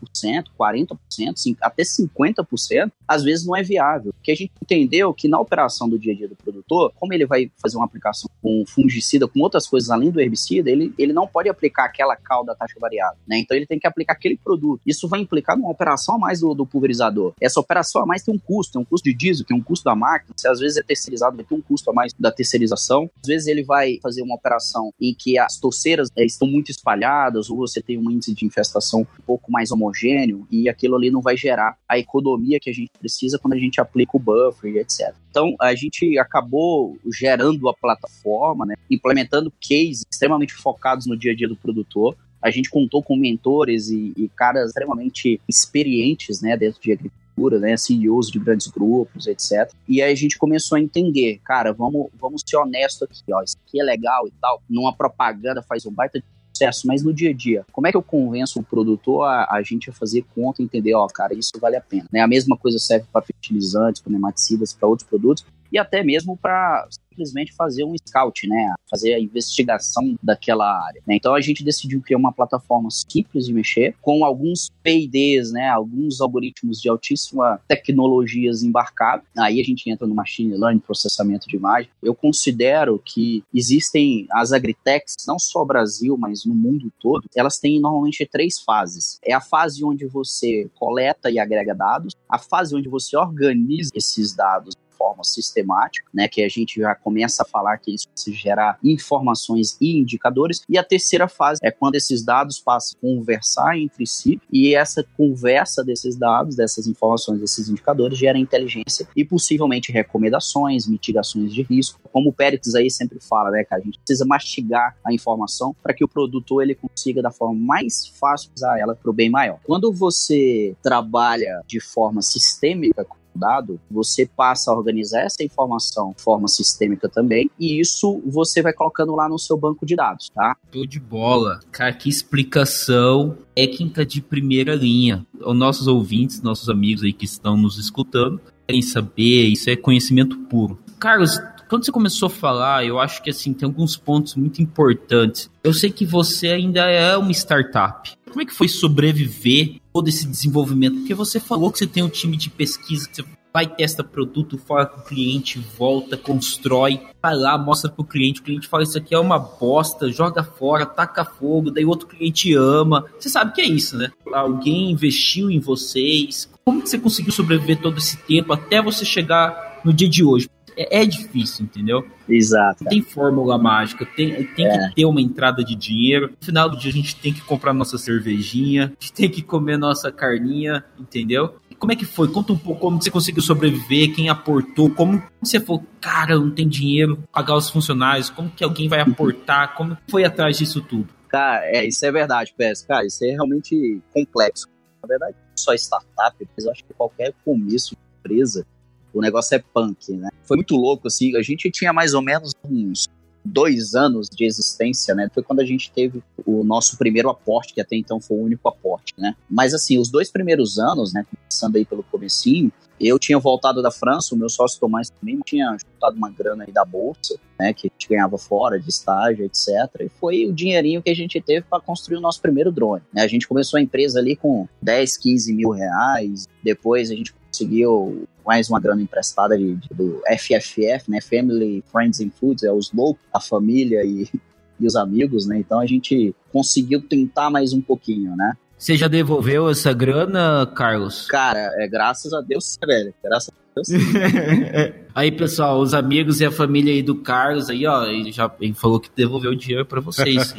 40%, 0.57 1.57
até 1.61 1.83
50%, 1.83 2.91
às 3.07 3.23
vezes 3.23 3.45
não 3.45 3.55
é 3.55 3.63
viável. 3.63 4.13
Porque 4.13 4.31
a 4.31 4.35
gente 4.35 4.51
entendeu 4.61 5.13
que 5.13 5.27
na 5.27 5.39
operação 5.39 5.89
do 5.89 5.97
dia 5.97 6.13
a 6.13 6.15
dia 6.15 6.27
do 6.27 6.35
produtor, 6.35 6.91
como 6.95 7.13
ele 7.13 7.25
vai 7.25 7.51
fazer 7.57 7.77
uma 7.77 7.85
aplicação 7.85 8.29
com 8.41 8.63
fungicida, 8.67 9.27
com 9.27 9.39
outras 9.41 9.67
coisas 9.67 9.89
além 9.89 10.11
do 10.11 10.21
herbicida, 10.21 10.69
ele, 10.69 10.93
ele 10.97 11.13
não 11.13 11.27
pode 11.27 11.49
aplicar 11.49 11.85
aquela 11.85 12.15
cal 12.15 12.45
da 12.45 12.53
taxa 12.53 12.75
variável, 12.79 13.17
né? 13.27 13.39
Então 13.39 13.57
ele 13.57 13.65
tem 13.65 13.79
que 13.79 13.87
aplicar 13.87 14.13
aquele 14.13 14.37
produto. 14.37 14.81
Isso 14.85 15.07
vai 15.07 15.19
implicar 15.21 15.57
numa 15.57 15.71
operação 15.71 16.19
mais 16.19 16.41
do, 16.41 16.53
do 16.53 16.65
pulverizador 16.65 16.98
essa 17.39 17.59
operação 17.59 18.01
a 18.01 18.05
mais 18.05 18.23
tem 18.23 18.33
um 18.33 18.39
custo, 18.39 18.73
tem 18.73 18.81
um 18.81 18.85
custo 18.85 19.09
de 19.09 19.15
diesel, 19.15 19.45
tem 19.45 19.57
um 19.57 19.63
custo 19.63 19.85
da 19.85 19.95
máquina. 19.95 20.33
Se 20.37 20.47
às 20.47 20.59
vezes 20.59 20.77
é 20.77 20.83
terceirizado, 20.83 21.35
vai 21.35 21.45
ter 21.45 21.55
um 21.55 21.61
custo 21.61 21.89
a 21.89 21.93
mais 21.93 22.13
da 22.17 22.31
terceirização. 22.31 23.09
Às 23.21 23.27
vezes 23.27 23.47
ele 23.47 23.63
vai 23.63 23.99
fazer 24.01 24.21
uma 24.21 24.35
operação 24.35 24.91
em 24.99 25.13
que 25.13 25.37
as 25.37 25.57
torceiras 25.57 26.09
é, 26.15 26.25
estão 26.25 26.47
muito 26.47 26.71
espalhadas, 26.71 27.49
ou 27.49 27.57
você 27.57 27.81
tem 27.81 27.97
um 27.97 28.09
índice 28.09 28.33
de 28.33 28.45
infestação 28.45 29.01
um 29.01 29.23
pouco 29.25 29.51
mais 29.51 29.71
homogêneo, 29.71 30.47
e 30.51 30.69
aquilo 30.69 30.95
ali 30.95 31.11
não 31.11 31.21
vai 31.21 31.35
gerar 31.35 31.77
a 31.87 31.97
economia 31.97 32.59
que 32.59 32.69
a 32.69 32.73
gente 32.73 32.91
precisa 32.99 33.39
quando 33.39 33.53
a 33.53 33.59
gente 33.59 33.79
aplica 33.79 34.17
o 34.17 34.19
buffer 34.19 34.73
e 34.73 34.79
etc. 34.79 35.13
Então, 35.29 35.55
a 35.59 35.75
gente 35.75 36.17
acabou 36.17 36.97
gerando 37.13 37.69
a 37.69 37.73
plataforma, 37.73 38.65
né, 38.65 38.75
implementando 38.89 39.51
cases 39.61 40.03
extremamente 40.11 40.53
focados 40.53 41.05
no 41.05 41.17
dia 41.17 41.31
a 41.31 41.35
dia 41.35 41.47
do 41.47 41.55
produtor, 41.55 42.15
a 42.41 42.49
gente 42.49 42.69
contou 42.69 43.03
com 43.03 43.15
mentores 43.15 43.89
e, 43.89 44.13
e 44.15 44.29
caras 44.29 44.69
extremamente 44.69 45.39
experientes, 45.47 46.41
né, 46.41 46.55
dentro 46.55 46.81
de 46.81 46.91
agricultura, 46.91 47.59
né, 47.59 47.77
CEOs 47.77 48.29
de 48.29 48.39
grandes 48.39 48.67
grupos, 48.67 49.27
etc. 49.27 49.71
E 49.87 50.01
aí 50.01 50.11
a 50.11 50.15
gente 50.15 50.37
começou 50.37 50.77
a 50.77 50.81
entender, 50.81 51.39
cara, 51.43 51.71
vamos, 51.71 52.07
vamos 52.19 52.43
ser 52.45 52.57
honesto 52.57 53.05
aqui, 53.05 53.23
ó, 53.31 53.41
isso 53.41 53.57
aqui 53.65 53.79
é 53.79 53.83
legal 53.83 54.27
e 54.27 54.31
tal, 54.41 54.61
numa 54.69 54.93
propaganda 54.93 55.61
faz 55.61 55.85
um 55.85 55.91
baita 55.91 56.21
sucesso, 56.59 56.87
mas 56.87 57.03
no 57.03 57.13
dia 57.13 57.29
a 57.29 57.33
dia, 57.33 57.65
como 57.71 57.87
é 57.87 57.91
que 57.91 57.97
eu 57.97 58.03
convenço 58.03 58.59
o 58.59 58.63
produtor 58.63 59.25
a, 59.25 59.47
a 59.49 59.61
gente 59.61 59.89
a 59.89 59.93
fazer 59.93 60.25
conta 60.35 60.61
e 60.61 60.65
entender, 60.65 60.93
ó, 60.93 61.07
cara, 61.07 61.33
isso 61.33 61.51
vale 61.59 61.77
a 61.77 61.81
pena, 61.81 62.05
né? 62.11 62.19
A 62.19 62.27
mesma 62.27 62.57
coisa 62.57 62.77
serve 62.77 63.05
para 63.11 63.25
fertilizantes, 63.25 64.01
para 64.01 64.11
nematicidas, 64.11 64.73
para 64.73 64.87
outros 64.87 65.07
produtos, 65.07 65.45
e 65.71 65.77
até 65.77 66.03
mesmo 66.03 66.37
para 66.37 66.87
simplesmente 67.09 67.53
fazer 67.53 67.83
um 67.83 67.95
scout, 67.97 68.47
né? 68.47 68.73
Fazer 68.89 69.13
a 69.13 69.19
investigação 69.19 70.17
daquela 70.23 70.65
área. 70.85 71.01
Né? 71.05 71.15
Então 71.15 71.35
a 71.35 71.41
gente 71.41 71.63
decidiu 71.63 72.01
criar 72.01 72.17
uma 72.17 72.31
plataforma 72.31 72.89
simples 72.91 73.45
de 73.45 73.53
mexer, 73.53 73.95
com 74.01 74.23
alguns 74.23 74.69
PIDs, 74.81 75.51
né? 75.51 75.67
Alguns 75.69 76.21
algoritmos 76.21 76.79
de 76.81 76.89
altíssima 76.89 77.59
tecnologias 77.67 78.63
embarcados. 78.63 79.25
Aí 79.37 79.59
a 79.59 79.63
gente 79.63 79.89
entra 79.89 80.07
no 80.07 80.15
machine 80.15 80.55
learning, 80.55 80.79
processamento 80.79 81.47
de 81.47 81.57
imagem. 81.57 81.89
Eu 82.01 82.15
considero 82.15 83.01
que 83.03 83.43
existem 83.53 84.27
as 84.31 84.53
agritechs, 84.53 85.15
não 85.27 85.37
só 85.37 85.59
no 85.59 85.65
Brasil, 85.65 86.17
mas 86.17 86.45
no 86.45 86.55
mundo 86.55 86.91
todo, 86.99 87.25
elas 87.35 87.57
têm 87.57 87.79
normalmente 87.79 88.25
três 88.25 88.59
fases. 88.59 89.19
É 89.23 89.33
a 89.33 89.41
fase 89.41 89.83
onde 89.83 90.05
você 90.05 90.69
coleta 90.75 91.29
e 91.29 91.37
agrega 91.37 91.75
dados, 91.75 92.13
a 92.27 92.39
fase 92.39 92.75
onde 92.75 92.87
você 92.87 93.17
organiza 93.17 93.91
esses 93.93 94.33
dados 94.33 94.75
forma 94.99 95.23
sistemática, 95.23 96.05
né, 96.13 96.27
que 96.27 96.43
a 96.43 96.49
gente 96.49 96.81
já 96.81 96.93
começa 96.93 97.43
a 97.43 97.45
falar 97.45 97.77
que 97.77 97.95
isso 97.95 98.09
gerar 98.27 98.77
informações 98.83 99.77
e 99.79 99.97
indicadores. 99.97 100.61
E 100.67 100.77
a 100.77 100.83
terceira 100.83 101.27
fase 101.29 101.59
é 101.63 101.71
quando 101.71 101.95
esses 101.95 102.23
dados 102.23 102.59
passam 102.59 102.97
a 102.97 103.01
conversar 103.01 103.77
entre 103.77 104.05
si 104.05 104.41
e 104.51 104.75
essa 104.75 105.05
conversa 105.15 105.83
desses 105.83 106.17
dados, 106.17 106.55
dessas 106.55 106.85
informações, 106.85 107.39
desses 107.39 107.69
indicadores 107.69 108.17
gera 108.17 108.37
inteligência 108.37 109.07
e 109.15 109.23
possivelmente 109.23 109.91
recomendações, 109.91 110.87
mitigações 110.87 111.53
de 111.53 111.63
risco. 111.63 111.99
Como 112.11 112.29
o 112.29 112.33
Pérez 112.33 112.75
aí 112.75 112.91
sempre 112.91 113.19
fala, 113.21 113.51
né, 113.51 113.63
que 113.63 113.73
a 113.73 113.79
gente 113.79 113.97
precisa 113.99 114.25
mastigar 114.25 114.97
a 115.05 115.13
informação 115.13 115.75
para 115.81 115.93
que 115.93 116.03
o 116.03 116.07
produtor 116.07 116.63
ele 116.63 116.75
consiga 116.75 117.21
da 117.21 117.31
forma 117.31 117.55
mais 117.55 118.07
fácil 118.19 118.51
usar 118.55 118.77
ela 118.79 118.95
para 118.95 119.09
o 119.09 119.13
bem 119.13 119.29
maior. 119.29 119.59
Quando 119.63 119.91
você 119.93 120.75
trabalha 120.81 121.61
de 121.65 121.79
forma 121.79 122.21
sistêmica 122.21 123.05
dado, 123.35 123.79
você 123.89 124.25
passa 124.25 124.71
a 124.71 124.75
organizar 124.75 125.21
essa 125.21 125.43
informação 125.43 126.13
de 126.15 126.21
forma 126.21 126.47
sistêmica 126.47 127.07
também, 127.07 127.49
e 127.59 127.79
isso 127.79 128.21
você 128.25 128.61
vai 128.61 128.73
colocando 128.73 129.15
lá 129.15 129.27
no 129.29 129.39
seu 129.39 129.57
banco 129.57 129.85
de 129.85 129.95
dados, 129.95 130.29
tá? 130.29 130.55
Show 130.73 130.85
de 130.85 130.99
bola. 130.99 131.59
Cara, 131.71 131.93
que 131.93 132.09
explicação 132.09 133.37
técnica 133.55 134.05
de 134.05 134.21
primeira 134.21 134.75
linha. 134.75 135.25
Os 135.39 135.55
nossos 135.55 135.87
ouvintes, 135.87 136.41
nossos 136.41 136.69
amigos 136.69 137.03
aí 137.03 137.13
que 137.13 137.25
estão 137.25 137.57
nos 137.57 137.77
escutando, 137.77 138.39
querem 138.67 138.81
saber, 138.81 139.47
isso 139.47 139.69
é 139.69 139.75
conhecimento 139.75 140.37
puro. 140.37 140.77
Carlos, 140.99 141.39
quando 141.69 141.85
você 141.85 141.91
começou 141.91 142.25
a 142.25 142.31
falar, 142.31 142.83
eu 142.83 142.99
acho 142.99 143.21
que 143.21 143.29
assim 143.29 143.53
tem 143.53 143.67
alguns 143.67 143.95
pontos 143.95 144.33
muito 144.33 144.59
importantes. 144.59 145.51
Eu 145.63 145.71
sei 145.71 145.91
que 145.91 146.03
você 146.03 146.47
ainda 146.47 146.89
é 146.89 147.15
uma 147.15 147.31
startup. 147.31 148.11
Como 148.27 148.41
é 148.41 148.45
que 148.45 148.55
foi 148.55 148.67
sobreviver 148.67 149.75
todo 149.93 150.07
esse 150.07 150.27
desenvolvimento? 150.27 150.97
Porque 150.97 151.13
você 151.13 151.39
falou 151.39 151.71
que 151.71 151.77
você 151.77 151.85
tem 151.85 152.01
um 152.01 152.09
time 152.09 152.35
de 152.35 152.49
pesquisa, 152.49 153.07
que 153.07 153.15
você 153.17 153.25
vai, 153.53 153.67
testa 153.67 154.03
produto, 154.03 154.57
fala 154.57 154.87
com 154.87 155.01
o 155.01 155.03
cliente, 155.03 155.59
volta, 155.77 156.17
constrói, 156.17 157.01
vai 157.21 157.35
lá, 157.35 157.55
mostra 157.57 157.91
pro 157.91 158.03
cliente, 158.03 158.41
o 158.41 158.43
cliente 158.43 158.67
fala 158.67 158.83
isso 158.83 158.97
aqui 158.97 159.13
é 159.13 159.19
uma 159.19 159.37
bosta, 159.37 160.11
joga 160.11 160.43
fora, 160.43 160.87
taca 160.87 161.23
fogo, 161.23 161.69
daí 161.69 161.85
outro 161.85 162.07
cliente 162.07 162.53
ama. 162.55 163.05
Você 163.19 163.29
sabe 163.29 163.53
que 163.53 163.61
é 163.61 163.65
isso, 163.65 163.95
né? 163.95 164.11
Alguém 164.33 164.91
investiu 164.91 165.51
em 165.51 165.59
vocês. 165.59 166.49
Como 166.65 166.81
que 166.81 166.89
você 166.89 166.97
conseguiu 166.97 167.31
sobreviver 167.31 167.79
todo 167.79 167.97
esse 167.99 168.17
tempo 168.17 168.53
até 168.53 168.81
você 168.81 169.05
chegar 169.05 169.81
no 169.83 169.93
dia 169.93 170.09
de 170.09 170.23
hoje? 170.23 170.49
É, 170.79 171.01
é 171.01 171.05
difícil, 171.05 171.65
entendeu? 171.65 172.07
Exato. 172.27 172.85
Tem 172.85 173.01
fórmula 173.01 173.57
mágica, 173.57 174.05
tem, 174.05 174.45
tem 174.45 174.65
é. 174.65 174.87
que 174.87 174.95
ter 174.95 175.05
uma 175.05 175.21
entrada 175.21 175.63
de 175.63 175.75
dinheiro. 175.75 176.31
No 176.39 176.45
final 176.45 176.69
do 176.69 176.77
dia 176.77 176.89
a 176.89 176.93
gente 176.93 177.15
tem 177.17 177.33
que 177.33 177.41
comprar 177.41 177.73
nossa 177.73 177.97
cervejinha, 177.97 178.85
a 178.85 179.03
gente 179.03 179.13
tem 179.13 179.29
que 179.29 179.41
comer 179.41 179.77
nossa 179.77 180.09
carninha, 180.09 180.85
entendeu? 180.97 181.55
Como 181.77 181.91
é 181.91 181.95
que 181.95 182.05
foi? 182.05 182.29
Conta 182.29 182.53
um 182.53 182.57
pouco 182.57 182.81
como 182.81 183.01
você 183.01 183.11
conseguiu 183.11 183.41
sobreviver, 183.41 184.13
quem 184.13 184.29
aportou, 184.29 184.89
como 184.89 185.21
você 185.41 185.59
falou, 185.59 185.83
cara, 186.01 186.37
não 186.37 186.51
tem 186.51 186.67
dinheiro, 186.67 187.23
pagar 187.31 187.55
os 187.55 187.69
funcionários, 187.69 188.29
como 188.29 188.49
que 188.49 188.63
alguém 188.63 188.87
vai 188.87 188.99
aportar, 188.99 189.75
como 189.75 189.97
foi 190.09 190.23
atrás 190.23 190.57
disso 190.57 190.81
tudo? 190.81 191.07
Cara, 191.29 191.65
é, 191.65 191.85
isso 191.85 192.05
é 192.05 192.11
verdade, 192.11 192.53
PS. 192.57 192.81
Cara, 192.81 193.05
isso 193.05 193.23
é 193.23 193.29
realmente 193.29 194.01
complexo. 194.13 194.67
Na 195.01 195.07
verdade, 195.07 195.35
só 195.55 195.73
startup, 195.73 196.35
mas 196.55 196.65
eu 196.65 196.71
acho 196.71 196.83
que 196.83 196.93
qualquer 196.93 197.33
começo 197.45 197.95
de 197.95 198.01
empresa 198.19 198.65
o 199.13 199.21
negócio 199.21 199.55
é 199.55 199.63
punk, 199.73 200.11
né? 200.13 200.29
Foi 200.43 200.57
muito 200.57 200.75
louco, 200.75 201.07
assim, 201.07 201.35
a 201.35 201.41
gente 201.41 201.69
tinha 201.71 201.93
mais 201.93 202.13
ou 202.13 202.21
menos 202.21 202.53
uns 202.63 203.07
dois 203.43 203.95
anos 203.95 204.27
de 204.29 204.45
existência, 204.45 205.15
né? 205.15 205.29
Foi 205.33 205.43
quando 205.43 205.59
a 205.59 205.65
gente 205.65 205.91
teve 205.91 206.21
o 206.45 206.63
nosso 206.63 206.97
primeiro 206.97 207.29
aporte, 207.29 207.73
que 207.73 207.81
até 207.81 207.95
então 207.95 208.19
foi 208.19 208.37
o 208.37 208.41
único 208.41 208.67
aporte, 208.67 209.13
né? 209.17 209.35
Mas 209.49 209.73
assim, 209.73 209.97
os 209.97 210.09
dois 210.09 210.31
primeiros 210.31 210.77
anos, 210.77 211.13
né, 211.13 211.25
começando 211.29 211.75
aí 211.75 211.85
pelo 211.85 212.03
comecinho, 212.03 212.71
eu 212.99 213.17
tinha 213.17 213.39
voltado 213.39 213.81
da 213.81 213.89
França, 213.89 214.35
o 214.35 214.37
meu 214.37 214.49
sócio 214.49 214.79
Tomás 214.79 215.09
também 215.09 215.39
tinha 215.45 215.71
juntado 215.71 216.17
uma 216.17 216.29
grana 216.29 216.65
aí 216.67 216.73
da 216.73 216.83
bolsa, 216.83 217.35
né, 217.57 217.73
que 217.73 217.87
a 217.87 217.91
gente 217.91 218.09
ganhava 218.09 218.37
fora 218.37 218.77
de 218.77 218.89
estágio, 218.89 219.45
etc. 219.45 219.69
E 220.01 220.09
foi 220.19 220.45
o 220.45 220.53
dinheirinho 220.53 221.01
que 221.01 221.09
a 221.09 221.15
gente 221.15 221.39
teve 221.39 221.65
para 221.69 221.79
construir 221.79 222.17
o 222.17 222.21
nosso 222.21 222.41
primeiro 222.41 222.71
drone. 222.71 223.01
Né? 223.13 223.21
A 223.21 223.27
gente 223.27 223.47
começou 223.47 223.77
a 223.77 223.81
empresa 223.81 224.19
ali 224.19 224.35
com 224.35 224.67
10, 224.81 225.17
15 225.17 225.53
mil 225.53 225.69
reais, 225.69 226.45
depois 226.61 227.09
a 227.09 227.15
gente 227.15 227.33
conseguiu 227.33 228.27
mais 228.49 228.67
uma 228.67 228.79
grana 228.79 228.99
emprestada 228.99 229.55
de, 229.55 229.75
de, 229.75 229.89
do 229.93 230.23
FFF, 230.35 231.07
né, 231.07 231.21
Family, 231.21 231.83
Friends 231.91 232.19
and 232.19 232.31
Foods, 232.31 232.63
é 232.63 232.71
os 232.71 232.91
loucos, 232.91 233.21
a 233.31 233.39
família 233.39 234.03
e, 234.03 234.27
e 234.79 234.87
os 234.87 234.95
amigos, 234.95 235.45
né, 235.45 235.59
então 235.59 235.79
a 235.79 235.85
gente 235.85 236.33
conseguiu 236.51 236.99
tentar 236.99 237.51
mais 237.51 237.73
um 237.73 237.81
pouquinho, 237.81 238.35
né. 238.35 238.53
Você 238.75 238.97
já 238.97 239.07
devolveu 239.07 239.69
essa 239.69 239.93
grana, 239.93 240.65
Carlos? 240.65 241.27
Cara, 241.27 241.59
é 241.77 241.87
graças 241.87 242.33
a 242.33 242.41
Deus, 242.41 242.75
velho, 242.83 243.13
graças 243.23 243.49
a 243.49 243.53
Deus. 243.75 243.87
aí, 245.13 245.31
pessoal, 245.31 245.79
os 245.79 245.93
amigos 245.93 246.41
e 246.41 246.45
a 246.45 246.51
família 246.51 246.91
aí 246.91 247.03
do 247.03 247.21
Carlos 247.21 247.69
aí, 247.69 247.85
ó, 247.85 248.05
ele 248.05 248.31
já 248.31 248.51
ele 248.59 248.73
falou 248.73 248.99
que 248.99 249.11
devolveu 249.15 249.51
o 249.51 249.55
dinheiro 249.55 249.85
para 249.85 250.01
vocês. 250.01 250.55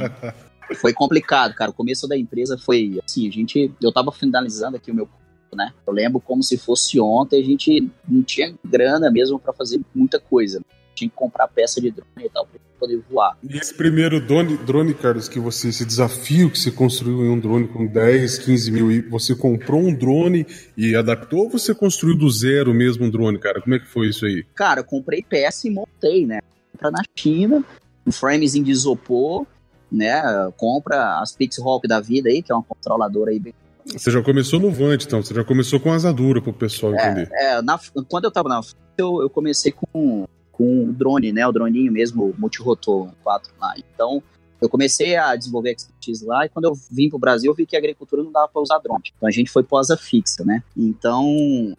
foi 0.77 0.93
complicado, 0.93 1.55
cara. 1.55 1.71
O 1.71 1.75
começo 1.75 2.07
da 2.07 2.17
empresa 2.17 2.57
foi 2.57 3.01
assim, 3.05 3.27
a 3.27 3.33
gente, 3.33 3.73
eu 3.83 3.91
tava 3.91 4.13
finalizando 4.13 4.77
aqui 4.77 4.91
o 4.91 4.95
meu 4.95 5.09
né? 5.57 5.73
Eu 5.87 5.93
lembro 5.93 6.21
como 6.21 6.43
se 6.43 6.57
fosse 6.57 7.01
ontem, 7.01 7.41
a 7.41 7.45
gente 7.45 7.91
não 8.09 8.23
tinha 8.23 8.55
grana 8.65 9.11
mesmo 9.11 9.39
para 9.39 9.53
fazer 9.53 9.81
muita 9.95 10.19
coisa. 10.19 10.61
Tinha 10.95 11.09
que 11.09 11.17
comprar 11.17 11.49
peça 11.49 11.81
de 11.81 11.91
drone 11.91 12.27
e 12.27 12.29
tal 12.29 12.47
para 12.47 12.61
poder 12.79 13.03
voar. 13.11 13.37
E 13.43 13.57
esse 13.57 13.75
primeiro 13.75 14.21
drone, 14.21 14.57
drone, 14.59 14.95
Carlos, 14.95 15.29
que 15.29 15.39
você, 15.39 15.69
esse 15.69 15.85
desafio 15.85 16.51
que 16.51 16.59
você 16.59 16.71
construiu 16.71 17.25
em 17.25 17.31
um 17.31 17.39
drone 17.39 17.69
com 17.69 17.87
10, 17.87 18.39
15 18.39 18.71
mil, 18.71 18.91
e 18.91 19.01
você 19.01 19.35
comprou 19.35 19.81
um 19.81 19.95
drone 19.95 20.47
e 20.77 20.95
adaptou 20.95 21.45
ou 21.45 21.51
você 21.51 21.75
construiu 21.75 22.17
do 22.17 22.31
zero 22.31 22.75
mesmo 22.75 23.07
um 23.07 23.11
drone, 23.11 23.39
cara? 23.39 23.61
Como 23.61 23.75
é 23.75 23.79
que 23.79 23.87
foi 23.87 24.09
isso 24.09 24.27
aí? 24.27 24.45
Cara, 24.55 24.81
eu 24.81 24.85
comprei 24.85 25.23
peça 25.23 25.69
e 25.69 25.71
montei, 25.71 26.27
né? 26.27 26.41
Pra 26.79 26.91
na 26.91 27.03
China, 27.15 27.65
um 28.07 28.13
framezinho 28.13 28.65
de 28.65 28.71
isopor, 28.71 29.47
né? 29.91 30.23
Compra 30.57 31.21
as 31.21 31.35
Pixhawk 31.35 31.87
da 31.87 32.01
vida 32.01 32.29
aí, 32.29 32.43
que 32.43 32.53
é 32.53 32.55
uma 32.55 32.63
controladora 32.63 33.31
aí 33.31 33.39
bem 33.39 33.55
você 33.93 34.11
já 34.11 34.23
começou 34.23 34.61
no 34.61 34.71
Vant, 34.71 35.05
então. 35.05 35.23
Você 35.23 35.35
já 35.35 35.45
começou 35.45 35.81
com 35.81 35.93
asadura 35.93 36.41
para 36.41 36.51
o 36.51 36.55
pessoal 36.55 36.95
é, 36.95 36.97
entender. 36.97 37.29
É, 37.33 37.63
na, 37.63 37.79
quando 38.09 38.25
eu 38.25 38.31
tava 38.31 38.49
na 38.49 38.61
eu, 38.97 39.23
eu 39.23 39.31
comecei 39.31 39.73
com, 39.73 40.27
com 40.53 40.85
o 40.85 40.93
drone, 40.93 41.33
né? 41.33 41.47
O 41.47 41.53
droninho 41.53 41.93
mesmo, 41.93 42.35
multirotor 42.39 43.11
4 43.23 43.53
lá. 43.61 43.75
Então, 43.77 44.23
eu 44.61 44.69
comecei 44.69 45.17
a 45.17 45.35
desenvolver 45.35 45.73
expertise 45.73 46.25
lá 46.25 46.45
e 46.45 46.49
quando 46.49 46.67
eu 46.67 46.75
vim 46.91 47.09
para 47.09 47.17
o 47.17 47.21
Brasil 47.21 47.51
eu 47.51 47.55
vi 47.55 47.65
que 47.65 47.75
a 47.75 47.79
agricultura 47.79 48.23
não 48.23 48.31
dava 48.31 48.49
para 48.49 48.61
usar 48.61 48.79
drone. 48.79 49.05
Então 49.17 49.27
a 49.27 49.33
gente 49.33 49.51
foi 49.51 49.63
pós 49.63 49.89
fixa, 49.99 50.45
né? 50.45 50.63
Então 50.77 51.25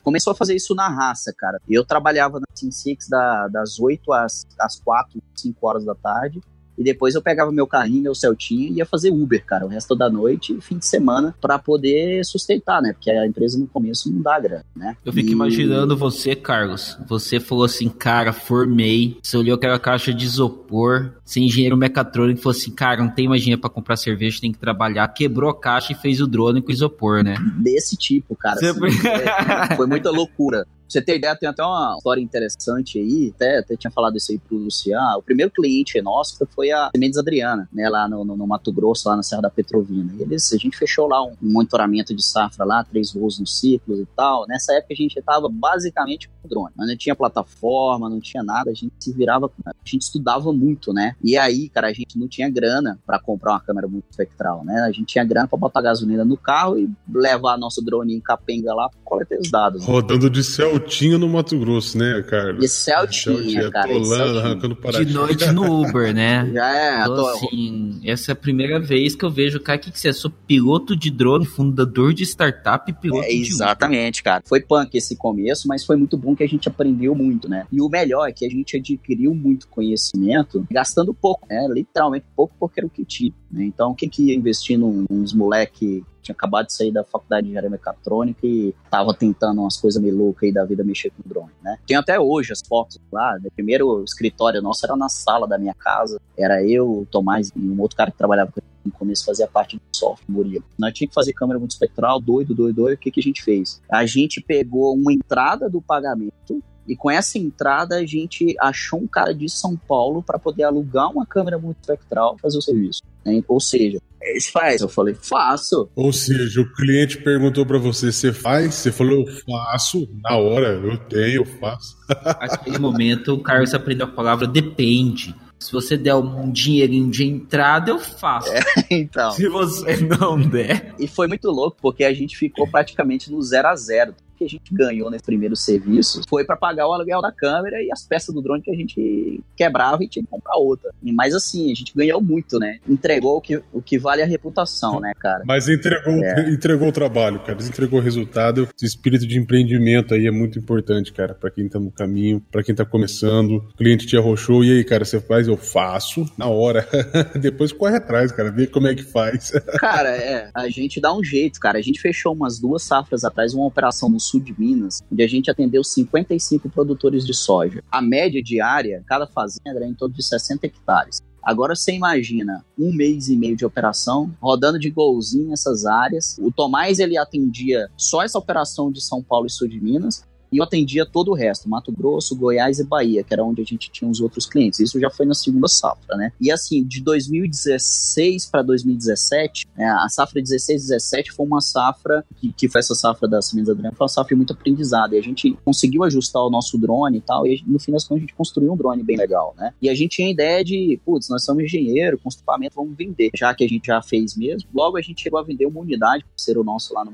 começou 0.01 0.31
a 0.31 0.35
fazer 0.35 0.55
isso 0.55 0.73
na 0.73 0.89
raça, 0.89 1.31
cara. 1.37 1.61
Eu 1.69 1.85
trabalhava 1.85 2.39
na 2.39 2.47
Team 2.59 2.71
Six 2.71 3.07
da, 3.07 3.47
das 3.49 3.79
8 3.79 4.11
às, 4.13 4.47
às 4.59 4.79
4, 4.79 5.21
5 5.35 5.67
horas 5.67 5.85
da 5.85 5.93
tarde 5.93 6.41
e 6.81 6.83
depois 6.83 7.15
eu 7.15 7.21
pegava 7.21 7.51
meu 7.51 7.67
carrinho, 7.67 8.01
meu 8.01 8.15
Celtinha 8.15 8.67
e 8.67 8.73
ia 8.73 8.85
fazer 8.85 9.11
Uber, 9.11 9.45
cara, 9.45 9.65
o 9.65 9.69
resto 9.69 9.95
da 9.95 10.09
noite 10.09 10.59
fim 10.61 10.77
de 10.77 10.85
semana 10.85 11.35
para 11.39 11.59
poder 11.59 12.25
sustentar, 12.25 12.81
né? 12.81 12.93
Porque 12.93 13.09
a 13.09 13.25
empresa 13.25 13.57
no 13.57 13.67
começo 13.67 14.11
não 14.11 14.21
dá 14.21 14.39
grana, 14.39 14.65
né? 14.75 14.95
Eu 15.05 15.13
fico 15.13 15.29
e... 15.29 15.31
imaginando 15.31 15.95
você, 15.95 16.35
Carlos. 16.35 16.97
Você 17.07 17.39
falou 17.39 17.65
assim, 17.65 17.87
cara, 17.87 18.33
formei. 18.33 19.17
Você 19.21 19.37
olhou 19.37 19.55
aquela 19.55 19.79
caixa 19.79 20.13
de 20.13 20.25
isopor, 20.25 21.11
ser 21.23 21.41
engenheiro 21.41 21.77
mecatrônico 21.77 22.39
e 22.39 22.43
falou 22.43 22.57
assim, 22.57 22.71
cara, 22.71 23.03
não 23.03 23.11
tem 23.11 23.27
mais 23.27 23.41
dinheiro 23.41 23.61
pra 23.61 23.69
comprar 23.69 23.95
cerveja, 23.95 24.41
tem 24.41 24.51
que 24.51 24.59
trabalhar. 24.59 25.07
Quebrou 25.09 25.49
a 25.49 25.59
caixa 25.59 25.93
e 25.93 25.95
fez 25.95 26.19
o 26.19 26.27
drone 26.27 26.61
com 26.61 26.71
isopor, 26.71 27.23
né? 27.23 27.35
Desse 27.57 27.95
tipo, 27.95 28.35
cara. 28.35 28.55
Assim, 28.55 28.79
foi... 28.79 28.91
foi 29.77 29.87
muita 29.87 30.09
loucura 30.09 30.65
você 30.91 31.01
ter 31.01 31.15
ideia, 31.15 31.35
tem 31.35 31.47
até 31.47 31.63
uma 31.63 31.95
história 31.97 32.21
interessante 32.21 32.99
aí, 32.99 33.31
até, 33.33 33.59
até 33.59 33.75
tinha 33.77 33.91
falado 33.91 34.17
isso 34.17 34.31
aí 34.31 34.37
pro 34.37 34.57
Luciano. 34.57 35.19
O 35.19 35.23
primeiro 35.23 35.51
cliente 35.51 36.01
nosso 36.01 36.45
foi 36.53 36.71
a 36.71 36.89
Sementes 36.93 37.17
Adriana, 37.17 37.69
né, 37.71 37.87
lá 37.87 38.09
no, 38.09 38.25
no, 38.25 38.35
no, 38.35 38.45
Mato 38.45 38.71
Grosso, 38.73 39.07
lá 39.07 39.15
na 39.15 39.23
Serra 39.23 39.43
da 39.43 39.49
Petrovina. 39.49 40.13
E 40.19 40.21
eles, 40.21 40.51
a 40.51 40.57
gente 40.57 40.77
fechou 40.77 41.07
lá 41.07 41.23
um, 41.23 41.33
monitoramento 41.41 42.13
de 42.13 42.23
safra 42.23 42.65
lá, 42.65 42.83
três 42.83 43.13
voos 43.13 43.39
no 43.39 43.47
ciclo 43.47 43.95
e 43.95 44.05
tal. 44.15 44.45
Nessa 44.47 44.73
época 44.73 44.93
a 44.93 44.97
gente 44.97 45.17
estava 45.17 45.47
basicamente 45.49 46.29
com 46.29 46.47
drone. 46.47 46.73
Não 46.75 46.97
tinha 46.97 47.15
plataforma, 47.15 48.09
não 48.09 48.19
tinha 48.19 48.43
nada, 48.43 48.69
a 48.71 48.73
gente 48.73 48.93
se 48.99 49.13
virava, 49.13 49.49
a 49.65 49.71
gente 49.85 50.01
estudava 50.01 50.51
muito, 50.51 50.91
né? 50.91 51.15
E 51.23 51.37
aí, 51.37 51.69
cara, 51.69 51.87
a 51.87 51.93
gente 51.93 52.17
não 52.17 52.27
tinha 52.27 52.49
grana 52.49 52.99
para 53.05 53.19
comprar 53.19 53.53
uma 53.53 53.59
câmera 53.61 53.87
muito 53.87 54.05
espectral, 54.09 54.65
né? 54.65 54.81
A 54.81 54.91
gente 54.91 55.05
tinha 55.05 55.23
grana 55.23 55.47
para 55.47 55.57
botar 55.57 55.81
gasolina 55.81 56.25
no 56.25 56.35
carro 56.35 56.77
e 56.77 56.89
levar 57.13 57.57
nosso 57.57 57.81
drone 57.81 58.13
em 58.13 58.19
capenga 58.19 58.73
lá 58.73 58.89
para 58.89 58.99
coletar 59.03 59.37
os 59.39 59.49
dados. 59.49 59.87
Né? 59.87 59.93
Rodando 59.93 60.29
de 60.29 60.43
céu 60.43 60.80
Celtinho 60.81 61.19
no 61.19 61.29
Mato 61.29 61.57
Grosso, 61.57 61.97
né, 61.97 62.23
Carlos? 62.27 62.59
De 62.59 62.67
Celtinha, 62.67 63.69
cara. 63.69 63.91
Atolando, 63.91 64.39
arrancando 64.39 64.77
De 64.91 65.13
noite 65.13 65.51
no 65.51 65.81
Uber, 65.81 66.13
né? 66.13 66.49
Já 66.53 66.75
é. 66.75 67.01
Então, 67.01 67.27
assim, 67.27 68.01
essa 68.03 68.31
é 68.31 68.33
a 68.33 68.35
primeira 68.35 68.79
vez 68.79 69.15
que 69.15 69.23
eu 69.23 69.29
vejo, 69.29 69.59
cara, 69.59 69.77
o 69.77 69.81
que, 69.81 69.91
que 69.91 69.99
você 69.99 70.09
é? 70.09 70.13
Sou 70.13 70.31
piloto 70.31 70.95
de 70.95 71.11
drone, 71.11 71.45
fundador 71.45 72.13
de 72.13 72.23
startup 72.23 72.89
e 72.89 72.93
piloto 72.93 73.25
é, 73.25 73.33
Exatamente, 73.33 74.23
cara. 74.23 74.43
Foi 74.45 74.59
punk 74.59 74.95
esse 74.95 75.15
começo, 75.15 75.67
mas 75.67 75.85
foi 75.85 75.95
muito 75.95 76.17
bom 76.17 76.35
que 76.35 76.43
a 76.43 76.47
gente 76.47 76.67
aprendeu 76.67 77.13
muito, 77.15 77.47
né? 77.47 77.65
E 77.71 77.81
o 77.81 77.89
melhor 77.89 78.27
é 78.27 78.31
que 78.31 78.45
a 78.45 78.49
gente 78.49 78.77
adquiriu 78.77 79.33
muito 79.33 79.67
conhecimento 79.67 80.65
gastando 80.71 81.13
pouco, 81.13 81.47
né? 81.49 81.67
Literalmente 81.69 82.25
pouco 82.35 82.53
porque 82.59 82.79
era 82.79 82.87
o 82.87 82.89
que 82.89 83.05
tinha. 83.05 83.33
Né? 83.51 83.65
Então, 83.65 83.93
quem 83.93 84.09
que 84.09 84.23
ia 84.23 84.35
investir 84.35 84.77
num, 84.77 85.05
nos 85.09 85.33
moleque 85.33 86.03
tinha 86.21 86.33
acabado 86.33 86.67
de 86.67 86.73
sair 86.73 86.91
da 86.91 87.03
faculdade 87.03 87.43
de 87.43 87.49
engenharia 87.49 87.69
mecatrônica 87.69 88.39
e 88.45 88.73
tava 88.89 89.13
tentando 89.13 89.61
umas 89.61 89.77
coisas 89.77 90.01
meio 90.01 90.15
loucas 90.15 90.43
aí 90.43 90.53
da 90.53 90.63
vida 90.65 90.83
mexer 90.83 91.09
com 91.11 91.27
drone, 91.27 91.51
né? 91.61 91.77
Tem 91.85 91.97
até 91.97 92.19
hoje 92.19 92.53
as 92.53 92.61
fotos 92.65 92.99
lá, 93.11 93.37
o 93.43 93.51
primeiro 93.51 94.03
escritório 94.03 94.61
nosso 94.61 94.85
era 94.85 94.95
na 94.95 95.09
sala 95.09 95.47
da 95.47 95.57
minha 95.57 95.73
casa, 95.73 96.19
era 96.37 96.63
eu, 96.63 97.01
o 97.01 97.05
Tomás 97.05 97.51
e 97.55 97.59
um 97.59 97.79
outro 97.81 97.97
cara 97.97 98.11
que 98.11 98.17
trabalhava 98.17 98.51
no 98.83 98.91
começo 98.91 99.25
fazia 99.25 99.47
parte 99.47 99.77
do 99.77 99.81
software, 99.95 100.25
Murilo. 100.27 100.65
Nós 100.77 100.93
tínhamos 100.93 101.11
que 101.11 101.15
fazer 101.15 101.33
câmera 101.33 101.59
muito 101.59 101.71
espectral, 101.71 102.19
doido, 102.19 102.53
doido, 102.55 102.75
doido. 102.75 102.95
O 102.95 102.97
que, 102.97 103.11
que 103.11 103.19
a 103.19 103.23
gente 103.23 103.43
fez? 103.43 103.81
A 103.89 104.05
gente 104.05 104.41
pegou 104.41 104.95
uma 104.95 105.13
entrada 105.13 105.69
do 105.69 105.81
pagamento 105.81 106.63
e 106.87 106.95
com 106.95 107.09
essa 107.09 107.37
entrada 107.37 107.97
a 107.97 108.05
gente 108.05 108.55
achou 108.59 108.99
um 108.99 109.07
cara 109.07 109.33
de 109.33 109.47
São 109.49 109.77
Paulo 109.77 110.23
para 110.23 110.39
poder 110.39 110.63
alugar 110.63 111.11
uma 111.11 111.25
câmera 111.25 111.57
muito 111.57 111.77
espectral 111.79 112.37
fazer 112.39 112.57
o 112.57 112.61
serviço. 112.61 113.01
Né? 113.25 113.43
Ou 113.47 113.59
seja, 113.59 113.99
eles 114.21 114.47
faz. 114.49 114.81
Eu 114.81 114.89
falei, 114.89 115.15
faço. 115.15 115.89
Ou 115.95 116.13
seja, 116.13 116.61
o 116.61 116.73
cliente 116.73 117.17
perguntou 117.17 117.65
para 117.65 117.77
você, 117.77 118.11
você 118.11 118.31
faz? 118.31 118.75
Você 118.75 118.91
falou, 118.91 119.27
eu 119.27 119.33
faço. 119.45 120.07
Na 120.21 120.37
hora, 120.37 120.69
eu 120.73 120.97
tenho, 120.97 121.41
eu 121.41 121.45
faço. 121.45 121.97
Naquele 122.25 122.77
momento, 122.77 123.33
o 123.33 123.41
Carlos 123.41 123.73
aprendeu 123.73 124.05
a 124.05 124.11
palavra 124.11 124.47
depende. 124.47 125.35
Se 125.59 125.71
você 125.71 125.95
der 125.95 126.15
um 126.15 126.51
dinheirinho 126.51 127.11
de 127.11 127.23
entrada, 127.23 127.91
eu 127.91 127.99
faço. 127.99 128.51
É, 128.51 128.61
então. 128.89 129.31
Se 129.31 129.47
você 129.47 129.97
não 129.97 130.39
der. 130.39 130.95
E 130.97 131.07
foi 131.07 131.27
muito 131.27 131.49
louco, 131.51 131.77
porque 131.79 132.03
a 132.03 132.13
gente 132.13 132.35
ficou 132.35 132.67
praticamente 132.67 133.31
no 133.31 133.41
zero 133.43 133.67
a 133.67 133.75
zero 133.75 134.15
que 134.41 134.45
a 134.45 134.49
gente 134.49 134.73
ganhou 134.73 135.11
nesse 135.11 135.23
primeiro 135.23 135.55
serviço 135.55 136.21
foi 136.27 136.43
para 136.43 136.57
pagar 136.57 136.87
o 136.87 136.93
aluguel 136.93 137.21
da 137.21 137.31
câmera 137.31 137.81
e 137.81 137.91
as 137.91 138.05
peças 138.05 138.33
do 138.33 138.41
drone 138.41 138.61
que 138.61 138.71
a 138.71 138.75
gente 138.75 139.43
quebrava 139.55 140.03
e 140.03 140.07
tinha 140.07 140.23
que 140.23 140.29
comprar 140.29 140.55
outra. 140.57 140.91
Mas 141.01 141.35
assim, 141.35 141.71
a 141.71 141.75
gente 141.75 141.93
ganhou 141.95 142.19
muito, 142.19 142.57
né? 142.57 142.79
Entregou 142.89 143.37
o 143.37 143.41
que, 143.41 143.61
o 143.71 143.81
que 143.81 143.99
vale 143.99 144.23
a 144.23 144.25
reputação, 144.25 144.99
né, 144.99 145.13
cara? 145.19 145.43
Mas 145.45 145.69
entregou, 145.69 146.13
é. 146.23 146.49
entregou 146.49 146.87
o 146.87 146.91
trabalho, 146.91 147.39
cara. 147.39 147.61
Entregou 147.61 147.99
o 147.99 148.01
resultado. 148.01 148.67
Esse 148.75 148.85
espírito 148.85 149.27
de 149.27 149.37
empreendimento 149.37 150.13
aí 150.15 150.25
é 150.25 150.31
muito 150.31 150.57
importante, 150.57 151.13
cara, 151.13 151.35
para 151.35 151.51
quem 151.51 151.69
tá 151.69 151.79
no 151.79 151.91
caminho, 151.91 152.41
para 152.51 152.63
quem 152.63 152.73
tá 152.73 152.83
começando. 152.83 153.57
O 153.57 153.77
cliente 153.77 154.07
te 154.07 154.17
arrochou, 154.17 154.63
e 154.63 154.71
aí, 154.71 154.83
cara, 154.83 155.05
você 155.05 155.19
faz? 155.19 155.47
Eu 155.47 155.57
faço 155.57 156.25
na 156.37 156.47
hora. 156.47 156.87
Depois 157.39 157.71
corre 157.71 157.97
atrás, 157.97 158.31
cara, 158.31 158.51
vê 158.51 158.65
como 158.65 158.87
é 158.87 158.95
que 158.95 159.03
faz. 159.03 159.51
cara, 159.77 160.09
é, 160.09 160.49
a 160.53 160.67
gente 160.69 160.99
dá 160.99 161.13
um 161.13 161.23
jeito, 161.23 161.59
cara. 161.59 161.77
A 161.77 161.81
gente 161.81 162.01
fechou 162.01 162.33
umas 162.33 162.59
duas 162.59 162.81
safras 162.81 163.23
atrás 163.23 163.53
uma 163.53 163.65
operação 163.65 164.09
no 164.09 164.19
sul 164.19 164.30
de 164.39 164.57
Minas, 164.57 165.01
onde 165.11 165.23
a 165.23 165.27
gente 165.27 165.49
atendeu 165.49 165.83
55 165.83 166.69
produtores 166.69 167.25
de 167.25 167.33
soja. 167.33 167.83
A 167.91 168.01
média 168.01 168.41
diária, 168.41 169.03
cada 169.07 169.27
fazenda 169.27 169.77
era 169.77 169.87
em 169.87 169.93
torno 169.93 170.15
de 170.15 170.23
60 170.23 170.65
hectares. 170.65 171.21
Agora 171.43 171.75
você 171.75 171.91
imagina 171.91 172.63
um 172.77 172.93
mês 172.93 173.27
e 173.27 173.35
meio 173.35 173.55
de 173.55 173.65
operação, 173.65 174.31
rodando 174.39 174.77
de 174.77 174.91
golzinho 174.91 175.49
nessas 175.49 175.85
áreas. 175.85 176.37
O 176.39 176.51
Tomás 176.51 176.99
ele 176.99 177.17
atendia 177.17 177.89
só 177.97 178.21
essa 178.21 178.37
operação 178.37 178.91
de 178.91 179.01
São 179.01 179.23
Paulo 179.23 179.47
e 179.47 179.49
sul 179.49 179.67
de 179.67 179.81
Minas 179.81 180.23
e 180.51 180.57
eu 180.57 180.63
atendia 180.63 181.05
todo 181.05 181.31
o 181.31 181.33
resto, 181.33 181.69
Mato 181.69 181.91
Grosso, 181.91 182.35
Goiás 182.35 182.79
e 182.79 182.83
Bahia, 182.83 183.23
que 183.23 183.33
era 183.33 183.43
onde 183.43 183.61
a 183.61 183.65
gente 183.65 183.89
tinha 183.89 184.09
os 184.09 184.19
outros 184.19 184.45
clientes. 184.45 184.79
Isso 184.79 184.99
já 184.99 185.09
foi 185.09 185.25
na 185.25 185.33
segunda 185.33 185.67
safra, 185.67 186.17
né? 186.17 186.33
E 186.39 186.51
assim, 186.51 186.83
de 186.83 187.01
2016 187.01 188.47
para 188.47 188.61
2017, 188.61 189.67
né, 189.77 189.85
a 189.85 190.09
safra 190.09 190.41
16 190.41 190.87
17 190.87 191.31
foi 191.31 191.45
uma 191.45 191.61
safra, 191.61 192.25
que, 192.35 192.51
que 192.51 192.69
foi 192.69 192.79
essa 192.79 192.93
safra 192.93 193.27
da 193.27 193.41
Sementes 193.41 193.69
Adriana, 193.69 193.95
foi 193.95 194.03
uma 194.03 194.09
safra 194.09 194.35
muito 194.35 194.53
aprendizada. 194.53 195.15
E 195.15 195.19
a 195.19 195.23
gente 195.23 195.57
conseguiu 195.63 196.03
ajustar 196.03 196.43
o 196.43 196.49
nosso 196.49 196.77
drone 196.77 197.19
e 197.19 197.21
tal, 197.21 197.47
e 197.47 197.63
no 197.65 197.79
fim 197.79 197.91
das 197.91 198.03
contas 198.03 198.17
a 198.17 198.21
gente 198.21 198.35
construiu 198.35 198.73
um 198.73 198.77
drone 198.77 199.03
bem 199.03 199.17
legal, 199.17 199.55
né? 199.57 199.73
E 199.81 199.89
a 199.89 199.95
gente 199.95 200.17
tinha 200.17 200.27
a 200.27 200.31
ideia 200.31 200.63
de, 200.63 200.99
putz, 201.05 201.29
nós 201.29 201.45
somos 201.45 201.63
engenheiro, 201.63 202.19
com 202.19 202.29
equipamento, 202.29 202.75
vamos 202.75 202.95
vender. 202.97 203.31
Já 203.35 203.53
que 203.53 203.63
a 203.63 203.67
gente 203.67 203.87
já 203.87 204.01
fez 204.01 204.35
mesmo, 204.35 204.69
logo 204.73 204.97
a 204.97 205.01
gente 205.01 205.21
chegou 205.21 205.39
a 205.39 205.43
vender 205.43 205.65
uma 205.65 205.79
unidade, 205.79 206.25
ser 206.35 206.57
o 206.57 206.63
nosso 206.63 206.93
lá 206.93 207.05
no 207.05 207.11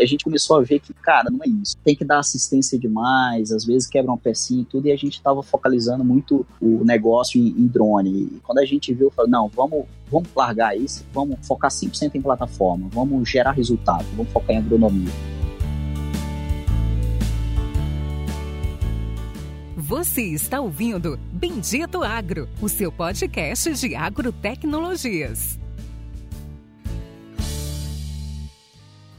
a 0.00 0.06
gente 0.06 0.24
começou 0.24 0.58
a 0.58 0.62
ver 0.62 0.80
que, 0.80 0.92
cara, 0.92 1.30
não 1.30 1.40
é 1.44 1.48
isso. 1.48 1.76
Tem 1.84 1.94
que 1.94 2.04
dar 2.04 2.18
assistência 2.18 2.78
demais, 2.78 3.52
às 3.52 3.64
vezes 3.64 3.88
quebra 3.88 4.10
uma 4.10 4.18
pecinha 4.18 4.62
e 4.62 4.64
tudo, 4.64 4.86
e 4.88 4.92
a 4.92 4.96
gente 4.96 5.14
estava 5.14 5.42
focalizando 5.42 6.04
muito 6.04 6.46
o 6.60 6.84
negócio 6.84 7.40
em, 7.40 7.48
em, 7.48 7.66
drone. 7.66 8.10
E 8.10 8.40
quando 8.42 8.58
a 8.58 8.64
gente 8.64 8.92
viu, 8.92 9.10
falou, 9.10 9.30
não, 9.30 9.48
vamos, 9.48 9.84
vamos 10.10 10.28
largar 10.34 10.76
isso, 10.76 11.04
vamos 11.12 11.38
focar 11.46 11.70
100% 11.70 12.14
em 12.14 12.22
plataforma, 12.22 12.88
vamos 12.90 13.28
gerar 13.28 13.52
resultado, 13.52 14.04
vamos 14.16 14.32
focar 14.32 14.56
em 14.56 14.58
agronomia. 14.58 15.12
Você 19.76 20.22
está 20.22 20.60
ouvindo 20.60 21.18
Bendito 21.30 22.02
Agro, 22.02 22.48
o 22.62 22.68
seu 22.68 22.90
podcast 22.90 23.74
de 23.74 23.94
agrotecnologias. 23.94 25.61